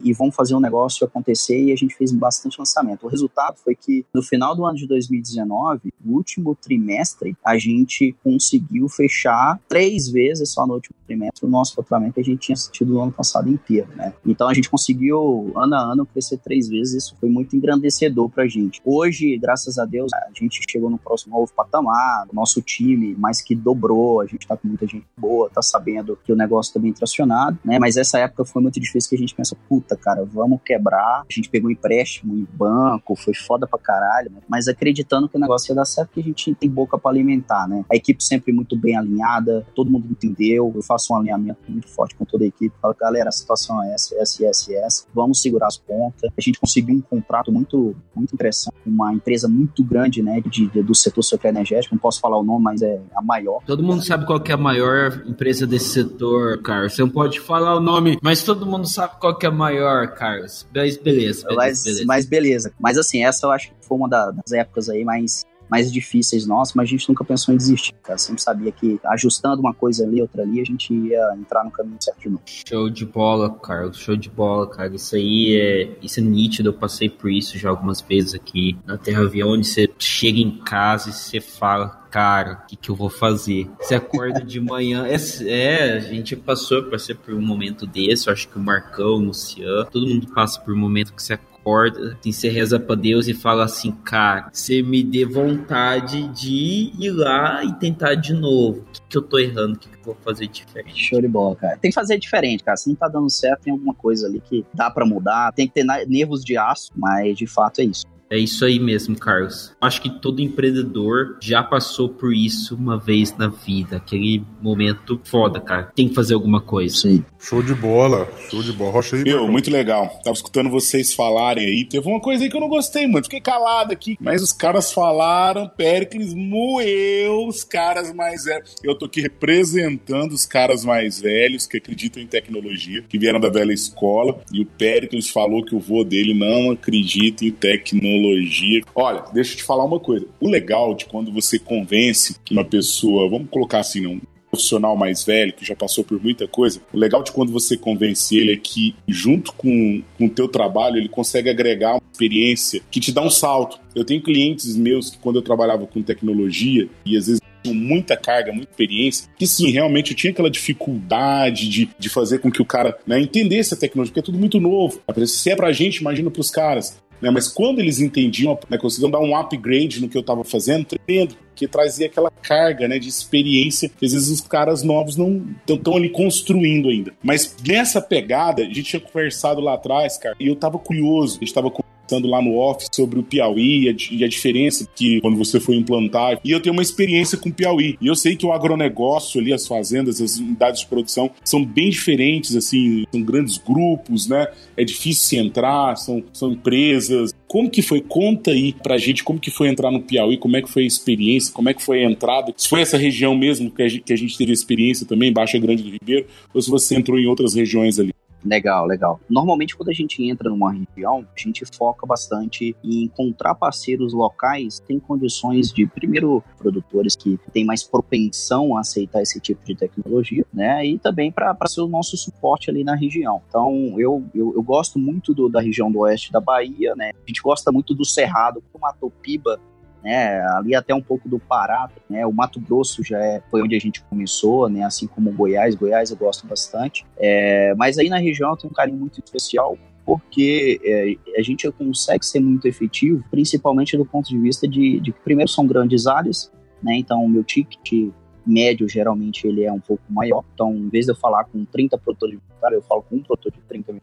e 0.00 0.12
vão 0.12 0.30
fazer 0.30 0.54
um 0.54 0.60
negócio 0.60 1.06
acontecer 1.06 1.58
e 1.58 1.72
a 1.72 1.76
gente 1.76 1.94
fez 1.94 2.12
bastante 2.12 2.58
lançamento. 2.58 3.04
O 3.04 3.08
resultado 3.08 3.56
foi 3.62 3.74
que 3.74 4.04
no 4.14 4.22
final 4.22 4.54
do 4.54 4.64
ano 4.64 4.76
de 4.76 4.86
2019, 4.86 5.92
no 6.04 6.16
último 6.16 6.54
trimestre, 6.54 7.36
a 7.44 7.58
gente 7.58 8.14
conseguiu 8.22 8.88
fechar 8.88 9.60
três 9.68 10.08
vezes 10.08 10.50
só 10.50 10.66
no 10.66 10.74
último 10.74 10.96
trimestre 11.06 11.46
o 11.46 11.48
nosso 11.48 11.74
faturamento 11.74 12.14
que 12.14 12.20
a 12.20 12.24
gente 12.24 12.40
tinha 12.40 12.56
tido 12.70 12.94
no 12.94 13.02
ano 13.02 13.12
passado 13.12 13.48
inteiro, 13.48 13.88
né? 13.96 14.12
Então 14.26 14.48
a 14.48 14.54
gente 14.54 14.68
conseguiu 14.68 15.52
ano 15.56 15.74
a 15.74 15.92
ano 15.92 16.06
crescer 16.06 16.38
três 16.38 16.68
vezes, 16.68 17.04
isso 17.04 17.16
foi 17.18 17.28
muito 17.28 17.56
engrandecedor 17.56 18.28
pra 18.28 18.46
gente. 18.46 18.80
Hoje, 18.84 19.36
graças 19.38 19.78
a 19.78 19.84
Deus, 19.84 20.12
a 20.12 20.28
gente 20.38 20.60
chegou 20.68 20.90
no 20.90 20.98
próximo 20.98 21.34
novo 21.34 21.52
patamar, 21.54 22.26
nosso 22.32 22.60
time 22.60 23.14
mais 23.16 23.40
que 23.40 23.54
dobrou, 23.54 24.20
a 24.20 24.26
gente 24.26 24.46
tá 24.46 24.56
com 24.56 24.68
muita 24.68 24.86
gente 24.86 25.06
boa, 25.16 25.50
tá 25.50 25.62
sabendo 25.62 26.18
que 26.24 26.32
o 26.32 26.36
negócio 26.36 26.74
tá 26.74 26.80
bem 26.80 26.92
tracionado, 26.92 27.58
né? 27.64 27.78
Mas 27.78 27.96
essa 27.96 28.18
época 28.18 28.44
foi 28.44 28.62
muito 28.62 28.78
difícil 28.78 29.08
que 29.10 29.16
a 29.16 29.18
gente 29.18 29.34
pensa, 29.34 29.56
puta, 29.78 29.96
cara, 29.96 30.24
vamos 30.24 30.60
quebrar. 30.64 31.22
A 31.22 31.32
gente 31.32 31.48
pegou 31.48 31.70
empréstimo 31.70 32.36
em 32.36 32.46
banco, 32.52 33.14
foi 33.14 33.34
foda 33.34 33.66
pra 33.66 33.78
caralho, 33.78 34.32
mas 34.48 34.66
acreditando 34.66 35.28
que 35.28 35.36
o 35.36 35.40
negócio 35.40 35.70
ia 35.70 35.76
dar 35.76 35.84
certo, 35.84 36.10
que 36.14 36.20
a 36.20 36.22
gente 36.22 36.54
tem 36.54 36.68
boca 36.68 36.98
para 36.98 37.10
alimentar, 37.12 37.68
né? 37.68 37.84
A 37.90 37.94
equipe 37.94 38.22
sempre 38.22 38.52
muito 38.52 38.76
bem 38.76 38.96
alinhada, 38.96 39.64
todo 39.74 39.90
mundo 39.90 40.06
entendeu. 40.10 40.72
Eu 40.74 40.82
faço 40.82 41.12
um 41.12 41.16
alinhamento 41.16 41.60
muito 41.68 41.88
forte 41.88 42.14
com 42.16 42.24
toda 42.24 42.44
a 42.44 42.48
equipe. 42.48 42.74
Falo, 42.82 42.94
galera, 42.98 43.28
a 43.28 43.32
situação 43.32 43.82
é 43.82 43.94
essa, 43.94 44.14
essa, 44.16 44.46
essa, 44.46 44.74
essa. 44.74 45.04
Vamos 45.14 45.40
segurar 45.40 45.68
as 45.68 45.76
pontas. 45.76 46.30
A 46.36 46.40
gente 46.40 46.58
conseguiu 46.58 46.96
um 46.96 47.00
contrato 47.00 47.52
muito, 47.52 47.94
muito 48.14 48.34
interessante 48.34 48.74
com 48.82 48.90
uma 48.90 49.12
empresa 49.12 49.48
muito 49.48 49.84
grande, 49.84 50.22
né, 50.22 50.40
de, 50.40 50.66
de, 50.68 50.82
do 50.82 50.94
setor 50.94 51.22
energético. 51.44 51.94
Não 51.94 52.00
posso 52.00 52.20
falar 52.20 52.38
o 52.38 52.44
nome, 52.44 52.64
mas 52.64 52.82
é 52.82 53.00
a 53.14 53.22
maior. 53.22 53.62
Todo 53.64 53.82
mundo 53.82 54.04
sabe 54.04 54.26
qual 54.26 54.42
é 54.44 54.52
a 54.52 54.56
maior 54.56 55.22
empresa 55.26 55.66
desse 55.66 55.90
setor, 55.90 56.60
cara. 56.62 56.88
Você 56.88 57.02
não 57.02 57.10
pode 57.10 57.40
falar 57.40 57.76
o 57.76 57.80
nome, 57.80 58.18
mas 58.22 58.42
todo 58.42 58.66
mundo 58.66 58.88
sabe 58.88 59.18
qual 59.20 59.38
é 59.40 59.46
a 59.46 59.50
maior 59.58 60.14
Carlos. 60.14 60.66
Mas 60.74 60.96
beleza, 60.96 61.46
beleza. 61.46 62.04
Mas 62.06 62.26
beleza. 62.26 62.72
Mas 62.78 62.96
assim, 62.96 63.24
essa 63.24 63.46
eu 63.46 63.50
acho 63.50 63.68
que 63.68 63.74
foi 63.80 63.98
uma 63.98 64.08
das 64.08 64.52
épocas 64.52 64.88
aí 64.88 65.04
mais 65.04 65.44
mais 65.70 65.92
difíceis 65.92 66.46
nossos, 66.46 66.74
mas 66.74 66.88
a 66.88 66.90
gente 66.90 67.08
nunca 67.08 67.24
pensou 67.24 67.54
em 67.54 67.56
desistir, 67.56 67.94
cara. 68.02 68.18
Sempre 68.18 68.42
sabia 68.42 68.72
que 68.72 68.98
ajustando 69.04 69.60
uma 69.60 69.74
coisa 69.74 70.04
ali, 70.04 70.20
outra 70.20 70.42
ali, 70.42 70.60
a 70.60 70.64
gente 70.64 70.92
ia 70.92 71.34
entrar 71.38 71.64
no 71.64 71.70
caminho 71.70 71.96
certo 72.00 72.20
de 72.20 72.28
novo. 72.28 72.42
Show 72.46 72.90
de 72.90 73.04
bola, 73.04 73.50
Carlos. 73.50 73.98
Show 73.98 74.16
de 74.16 74.30
bola, 74.30 74.68
cara. 74.68 74.94
Isso 74.94 75.16
aí 75.16 75.56
é, 75.56 75.98
isso 76.02 76.20
é 76.20 76.22
nítido. 76.22 76.70
Eu 76.70 76.74
passei 76.74 77.08
por 77.08 77.30
isso 77.30 77.58
já 77.58 77.70
algumas 77.70 78.00
vezes 78.00 78.34
aqui 78.34 78.76
na 78.86 78.96
Terra 78.96 79.22
Avião, 79.22 79.50
onde 79.50 79.66
você 79.66 79.88
chega 79.98 80.38
em 80.38 80.58
casa 80.58 81.10
e 81.10 81.12
você 81.12 81.40
fala, 81.40 81.98
cara, 82.10 82.62
o 82.64 82.66
que, 82.66 82.76
que 82.76 82.90
eu 82.90 82.96
vou 82.96 83.10
fazer? 83.10 83.68
Você 83.80 83.94
acorda 83.94 84.40
de 84.40 84.60
manhã. 84.60 85.06
É, 85.06 85.16
é, 85.46 85.92
a 85.96 86.00
gente 86.00 86.36
passou, 86.36 86.84
passei 86.84 87.14
por 87.14 87.34
um 87.34 87.40
momento 87.40 87.86
desse. 87.86 88.28
Eu 88.28 88.32
acho 88.32 88.48
que 88.48 88.56
o 88.56 88.60
Marcão, 88.60 89.14
o 89.14 89.18
Luciano, 89.18 89.88
todo 89.90 90.06
mundo 90.06 90.26
passa 90.34 90.60
por 90.60 90.74
um 90.74 90.78
momento 90.78 91.12
que 91.12 91.22
você 91.22 91.34
acorda, 91.34 91.57
assim, 91.76 92.32
você 92.32 92.48
reza 92.48 92.78
pra 92.78 92.94
Deus 92.94 93.28
e 93.28 93.34
fala 93.34 93.64
assim, 93.64 93.92
cara, 93.92 94.48
você 94.52 94.82
me 94.82 95.02
dê 95.02 95.24
vontade 95.24 96.28
de 96.28 96.92
ir 96.98 97.10
lá 97.10 97.64
e 97.64 97.72
tentar 97.74 98.14
de 98.14 98.32
novo. 98.32 98.80
O 98.80 98.84
que, 98.92 99.00
que 99.08 99.18
eu 99.18 99.22
tô 99.22 99.38
errando? 99.38 99.74
O 99.74 99.78
que, 99.78 99.88
que 99.88 99.96
eu 99.96 100.04
vou 100.04 100.16
fazer 100.22 100.46
diferente? 100.46 101.00
Show 101.02 101.20
de 101.20 101.28
bola, 101.28 101.56
cara. 101.56 101.76
Tem 101.78 101.90
que 101.90 101.94
fazer 101.94 102.18
diferente, 102.18 102.64
cara. 102.64 102.76
Se 102.76 102.88
não 102.88 102.96
tá 102.96 103.08
dando 103.08 103.30
certo, 103.30 103.62
tem 103.62 103.72
alguma 103.72 103.94
coisa 103.94 104.26
ali 104.26 104.40
que 104.40 104.64
dá 104.74 104.90
para 104.90 105.04
mudar. 105.04 105.52
Tem 105.52 105.66
que 105.66 105.74
ter 105.74 105.84
nervos 106.06 106.44
de 106.44 106.56
aço, 106.56 106.90
mas 106.96 107.36
de 107.36 107.46
fato 107.46 107.80
é 107.80 107.84
isso. 107.84 108.04
É 108.30 108.36
isso 108.36 108.64
aí 108.64 108.78
mesmo, 108.78 109.16
Carlos. 109.16 109.72
Acho 109.80 110.02
que 110.02 110.10
todo 110.20 110.42
empreendedor 110.42 111.38
já 111.40 111.62
passou 111.62 112.10
por 112.10 112.34
isso 112.34 112.74
uma 112.74 112.98
vez 112.98 113.34
na 113.36 113.48
vida. 113.48 113.96
Aquele 113.96 114.42
momento 114.60 115.18
foda, 115.24 115.60
cara. 115.60 115.90
Tem 115.94 116.08
que 116.08 116.14
fazer 116.14 116.34
alguma 116.34 116.60
coisa. 116.60 116.94
Sim. 116.94 117.24
Show 117.38 117.62
de 117.62 117.74
bola, 117.74 118.28
show 118.50 118.62
de 118.62 118.72
bola. 118.72 118.92
Rocha 118.92 119.16
aí, 119.16 119.24
Meu, 119.24 119.48
muito 119.48 119.70
legal. 119.70 120.20
Tava 120.22 120.34
escutando 120.34 120.68
vocês 120.68 121.14
falarem 121.14 121.64
aí. 121.64 121.84
Teve 121.84 122.06
uma 122.06 122.20
coisa 122.20 122.44
aí 122.44 122.50
que 122.50 122.56
eu 122.56 122.60
não 122.60 122.68
gostei 122.68 123.06
muito. 123.06 123.24
Fiquei 123.24 123.40
calado 123.40 123.92
aqui. 123.92 124.18
Mas 124.20 124.42
os 124.42 124.52
caras 124.52 124.92
falaram, 124.92 125.68
Pericles 125.68 126.34
moeu 126.34 127.46
os 127.46 127.64
caras 127.64 128.12
mais 128.12 128.44
velhos. 128.44 128.74
Eu 128.84 128.94
tô 128.94 129.06
aqui 129.06 129.22
representando 129.22 130.32
os 130.32 130.44
caras 130.44 130.84
mais 130.84 131.18
velhos 131.20 131.66
que 131.66 131.78
acreditam 131.78 132.22
em 132.22 132.26
tecnologia, 132.26 133.02
que 133.08 133.18
vieram 133.18 133.40
da 133.40 133.48
velha 133.48 133.72
escola. 133.72 134.40
E 134.52 134.60
o 134.60 134.66
Pericles 134.66 135.30
falou 135.30 135.64
que 135.64 135.74
o 135.74 135.80
vô 135.80 136.04
dele 136.04 136.34
não 136.34 136.72
acredita 136.72 137.44
em 137.44 137.50
tecnologia 137.50 138.17
tecnologia. 138.18 138.82
Olha, 138.94 139.24
deixa 139.32 139.52
eu 139.52 139.56
te 139.58 139.62
falar 139.62 139.84
uma 139.84 140.00
coisa. 140.00 140.26
O 140.40 140.48
legal 140.48 140.94
de 140.94 141.06
quando 141.06 141.32
você 141.32 141.58
convence 141.58 142.36
uma 142.50 142.64
pessoa, 142.64 143.28
vamos 143.28 143.48
colocar 143.50 143.80
assim, 143.80 144.06
um 144.06 144.20
profissional 144.50 144.96
mais 144.96 145.24
velho, 145.24 145.52
que 145.52 145.64
já 145.64 145.76
passou 145.76 146.02
por 146.02 146.22
muita 146.22 146.48
coisa, 146.48 146.80
o 146.92 146.98
legal 146.98 147.22
de 147.22 147.30
quando 147.32 147.52
você 147.52 147.76
convence 147.76 148.34
ele 148.34 148.54
é 148.54 148.56
que, 148.56 148.94
junto 149.06 149.52
com, 149.52 150.02
com 150.16 150.24
o 150.24 150.30
teu 150.30 150.48
trabalho, 150.48 150.96
ele 150.96 151.08
consegue 151.08 151.50
agregar 151.50 151.92
uma 151.92 152.02
experiência 152.10 152.80
que 152.90 152.98
te 152.98 153.12
dá 153.12 153.20
um 153.20 153.30
salto. 153.30 153.78
Eu 153.94 154.04
tenho 154.04 154.22
clientes 154.22 154.74
meus 154.74 155.10
que, 155.10 155.18
quando 155.18 155.36
eu 155.36 155.42
trabalhava 155.42 155.86
com 155.86 156.02
tecnologia, 156.02 156.88
e 157.04 157.16
às 157.16 157.26
vezes 157.26 157.40
com 157.64 157.74
muita 157.74 158.16
carga, 158.16 158.52
muita 158.52 158.70
experiência, 158.70 159.28
que 159.36 159.46
sim, 159.46 159.70
realmente 159.70 160.12
eu 160.12 160.16
tinha 160.16 160.30
aquela 160.30 160.50
dificuldade 160.50 161.68
de, 161.68 161.88
de 161.98 162.08
fazer 162.08 162.38
com 162.38 162.50
que 162.50 162.62
o 162.62 162.64
cara 162.64 162.96
né, 163.06 163.20
entendesse 163.20 163.74
a 163.74 163.76
tecnologia, 163.76 164.12
porque 164.12 164.20
é 164.20 164.22
tudo 164.22 164.38
muito 164.38 164.58
novo. 164.58 165.00
Se 165.26 165.50
é 165.50 165.56
pra 165.56 165.72
gente, 165.72 165.96
imagina 165.96 166.30
pros 166.30 166.50
caras. 166.50 166.96
Né? 167.20 167.30
Mas 167.30 167.48
quando 167.48 167.80
eles 167.80 168.00
entendiam, 168.00 168.58
né, 168.68 168.78
conseguiam 168.78 169.10
dar 169.10 169.20
um 169.20 169.36
upgrade 169.36 170.00
no 170.00 170.08
que 170.08 170.16
eu 170.16 170.20
estava 170.20 170.44
fazendo, 170.44 170.86
tremendo, 170.86 171.36
que 171.54 171.66
trazia 171.66 172.06
aquela 172.06 172.30
carga 172.30 172.86
né, 172.86 172.98
de 172.98 173.08
experiência 173.08 173.88
que 173.88 174.06
às 174.06 174.12
vezes 174.12 174.28
os 174.28 174.40
caras 174.40 174.82
novos 174.84 175.16
não 175.16 175.44
estão 175.66 175.96
ali 175.96 176.08
construindo 176.08 176.88
ainda. 176.88 177.12
Mas 177.22 177.56
nessa 177.66 178.00
pegada, 178.00 178.62
a 178.62 178.66
gente 178.66 178.84
tinha 178.84 179.00
conversado 179.00 179.60
lá 179.60 179.74
atrás, 179.74 180.16
cara, 180.16 180.36
e 180.38 180.46
eu 180.46 180.54
estava 180.54 180.78
curioso, 180.78 181.36
a 181.36 181.40
gente 181.40 181.48
estava 181.48 181.70
conversando 182.08 182.26
lá 182.26 182.40
no 182.40 182.58
office 182.58 182.88
sobre 182.92 183.18
o 183.18 183.22
Piauí 183.22 183.84
e 183.84 183.88
a, 183.88 183.94
e 184.10 184.24
a, 184.24 184.28
diferença 184.28 184.88
que 184.96 185.20
quando 185.20 185.36
você 185.36 185.60
foi 185.60 185.76
implantar. 185.76 186.40
E 186.42 186.50
eu 186.50 186.60
tenho 186.60 186.72
uma 186.72 186.82
experiência 186.82 187.36
com 187.36 187.50
o 187.50 187.52
Piauí. 187.52 187.96
E 188.00 188.06
eu 188.06 188.14
sei 188.14 188.34
que 188.34 188.46
o 188.46 188.52
agronegócio 188.52 189.40
ali, 189.40 189.52
as 189.52 189.66
fazendas, 189.66 190.20
as 190.20 190.38
unidades 190.38 190.80
de 190.80 190.86
produção 190.86 191.30
são 191.44 191.64
bem 191.64 191.90
diferentes, 191.90 192.56
assim, 192.56 193.04
são 193.12 193.22
grandes 193.22 193.58
grupos, 193.58 194.26
né? 194.26 194.48
É 194.76 194.84
difícil 194.84 195.26
se 195.26 195.36
entrar, 195.36 195.96
são, 195.96 196.22
são 196.32 196.52
empresas. 196.52 197.34
Como 197.46 197.70
que 197.70 197.82
foi? 197.82 198.00
Conta 198.00 198.50
aí 198.50 198.72
pra 198.72 198.96
gente 198.96 199.22
como 199.22 199.38
que 199.38 199.50
foi 199.50 199.68
entrar 199.68 199.90
no 199.90 200.00
Piauí, 200.00 200.36
como 200.36 200.56
é 200.56 200.62
que 200.62 200.70
foi 200.70 200.84
a 200.84 200.86
experiência, 200.86 201.52
como 201.52 201.68
é 201.68 201.74
que 201.74 201.82
foi 201.82 202.04
a 202.04 202.10
entrada. 202.10 202.52
Se 202.56 202.68
foi 202.68 202.80
essa 202.80 202.96
região 202.96 203.36
mesmo 203.36 203.70
que 203.70 203.82
a 203.82 203.88
gente, 203.88 204.02
que 204.02 204.12
a 204.12 204.16
gente 204.16 204.36
teve 204.36 204.52
experiência 204.52 205.06
também, 205.06 205.32
Baixa 205.32 205.58
Grande 205.58 205.82
do 205.82 205.90
Ribeiro, 205.90 206.26
ou 206.54 206.62
se 206.62 206.70
você 206.70 206.94
entrou 206.94 207.18
em 207.18 207.26
outras 207.26 207.54
regiões 207.54 207.98
ali. 207.98 208.12
Legal, 208.44 208.86
legal. 208.86 209.20
Normalmente, 209.28 209.76
quando 209.76 209.88
a 209.88 209.92
gente 209.92 210.22
entra 210.22 210.48
numa 210.48 210.72
região, 210.72 211.26
a 211.34 211.40
gente 211.40 211.64
foca 211.76 212.06
bastante 212.06 212.74
em 212.84 213.04
encontrar 213.04 213.54
parceiros 213.54 214.12
locais 214.12 214.80
que 214.80 214.86
têm 214.86 214.98
condições 214.98 215.72
de, 215.72 215.86
primeiro, 215.86 216.42
produtores 216.56 217.16
que 217.16 217.38
têm 217.52 217.64
mais 217.64 217.82
propensão 217.82 218.76
a 218.76 218.80
aceitar 218.80 219.22
esse 219.22 219.40
tipo 219.40 219.64
de 219.64 219.74
tecnologia, 219.74 220.44
né? 220.52 220.86
E 220.86 220.98
também 220.98 221.32
para 221.32 221.56
ser 221.66 221.80
o 221.80 221.88
nosso 221.88 222.16
suporte 222.16 222.70
ali 222.70 222.84
na 222.84 222.94
região. 222.94 223.42
Então, 223.48 223.94
eu, 223.98 224.24
eu, 224.34 224.54
eu 224.54 224.62
gosto 224.62 224.98
muito 224.98 225.34
do, 225.34 225.48
da 225.48 225.60
região 225.60 225.90
do 225.90 226.00
oeste 226.00 226.32
da 226.32 226.40
Bahia, 226.40 226.94
né? 226.94 227.10
A 227.14 227.28
gente 227.28 227.42
gosta 227.42 227.72
muito 227.72 227.94
do 227.94 228.04
Cerrado, 228.04 228.62
como 228.72 228.86
a 228.86 228.92
Topiba 228.92 229.60
né, 230.02 230.40
ali 230.56 230.74
até 230.74 230.94
um 230.94 231.02
pouco 231.02 231.28
do 231.28 231.38
Pará, 231.38 231.90
né, 232.08 232.24
o 232.26 232.32
Mato 232.32 232.60
Grosso 232.60 233.02
já 233.02 233.18
é, 233.18 233.42
foi 233.50 233.62
onde 233.62 233.74
a 233.74 233.78
gente 233.78 234.02
começou, 234.02 234.68
né, 234.68 234.84
assim 234.84 235.06
como 235.06 235.32
Goiás, 235.32 235.74
Goiás 235.74 236.10
eu 236.10 236.16
gosto 236.16 236.46
bastante, 236.46 237.04
é, 237.16 237.74
mas 237.74 237.98
aí 237.98 238.08
na 238.08 238.18
região 238.18 238.56
tem 238.56 238.70
um 238.70 238.72
carinho 238.72 238.98
muito 238.98 239.20
especial, 239.24 239.76
porque 240.04 240.80
é, 240.84 241.38
a 241.38 241.42
gente 241.42 241.70
consegue 241.72 242.24
ser 242.24 242.40
muito 242.40 242.66
efetivo, 242.66 243.24
principalmente 243.30 243.96
do 243.96 244.06
ponto 244.06 244.28
de 244.28 244.38
vista 244.38 244.66
de, 244.66 245.00
de 245.00 245.12
que 245.12 245.20
primeiro 245.20 245.50
são 245.50 245.66
grandes 245.66 246.06
áreas, 246.06 246.50
né, 246.82 246.96
então 246.96 247.24
o 247.24 247.28
meu 247.28 247.42
ticket 247.42 248.12
médio, 248.46 248.88
geralmente, 248.88 249.46
ele 249.46 249.64
é 249.64 249.70
um 249.70 249.80
pouco 249.80 250.02
maior. 250.08 250.42
Então, 250.54 250.74
em 250.74 250.88
vez 250.88 251.04
de 251.04 251.12
eu 251.12 251.16
falar 251.16 251.44
com 251.44 251.66
30 251.66 251.98
produtores 251.98 252.38
de 252.38 252.42
hectare, 252.54 252.74
eu 252.76 252.80
falo 252.80 253.02
com 253.02 253.16
um 253.16 253.22
produtor 253.22 253.52
de 253.52 253.60
30 253.68 253.92
mil. 253.92 254.02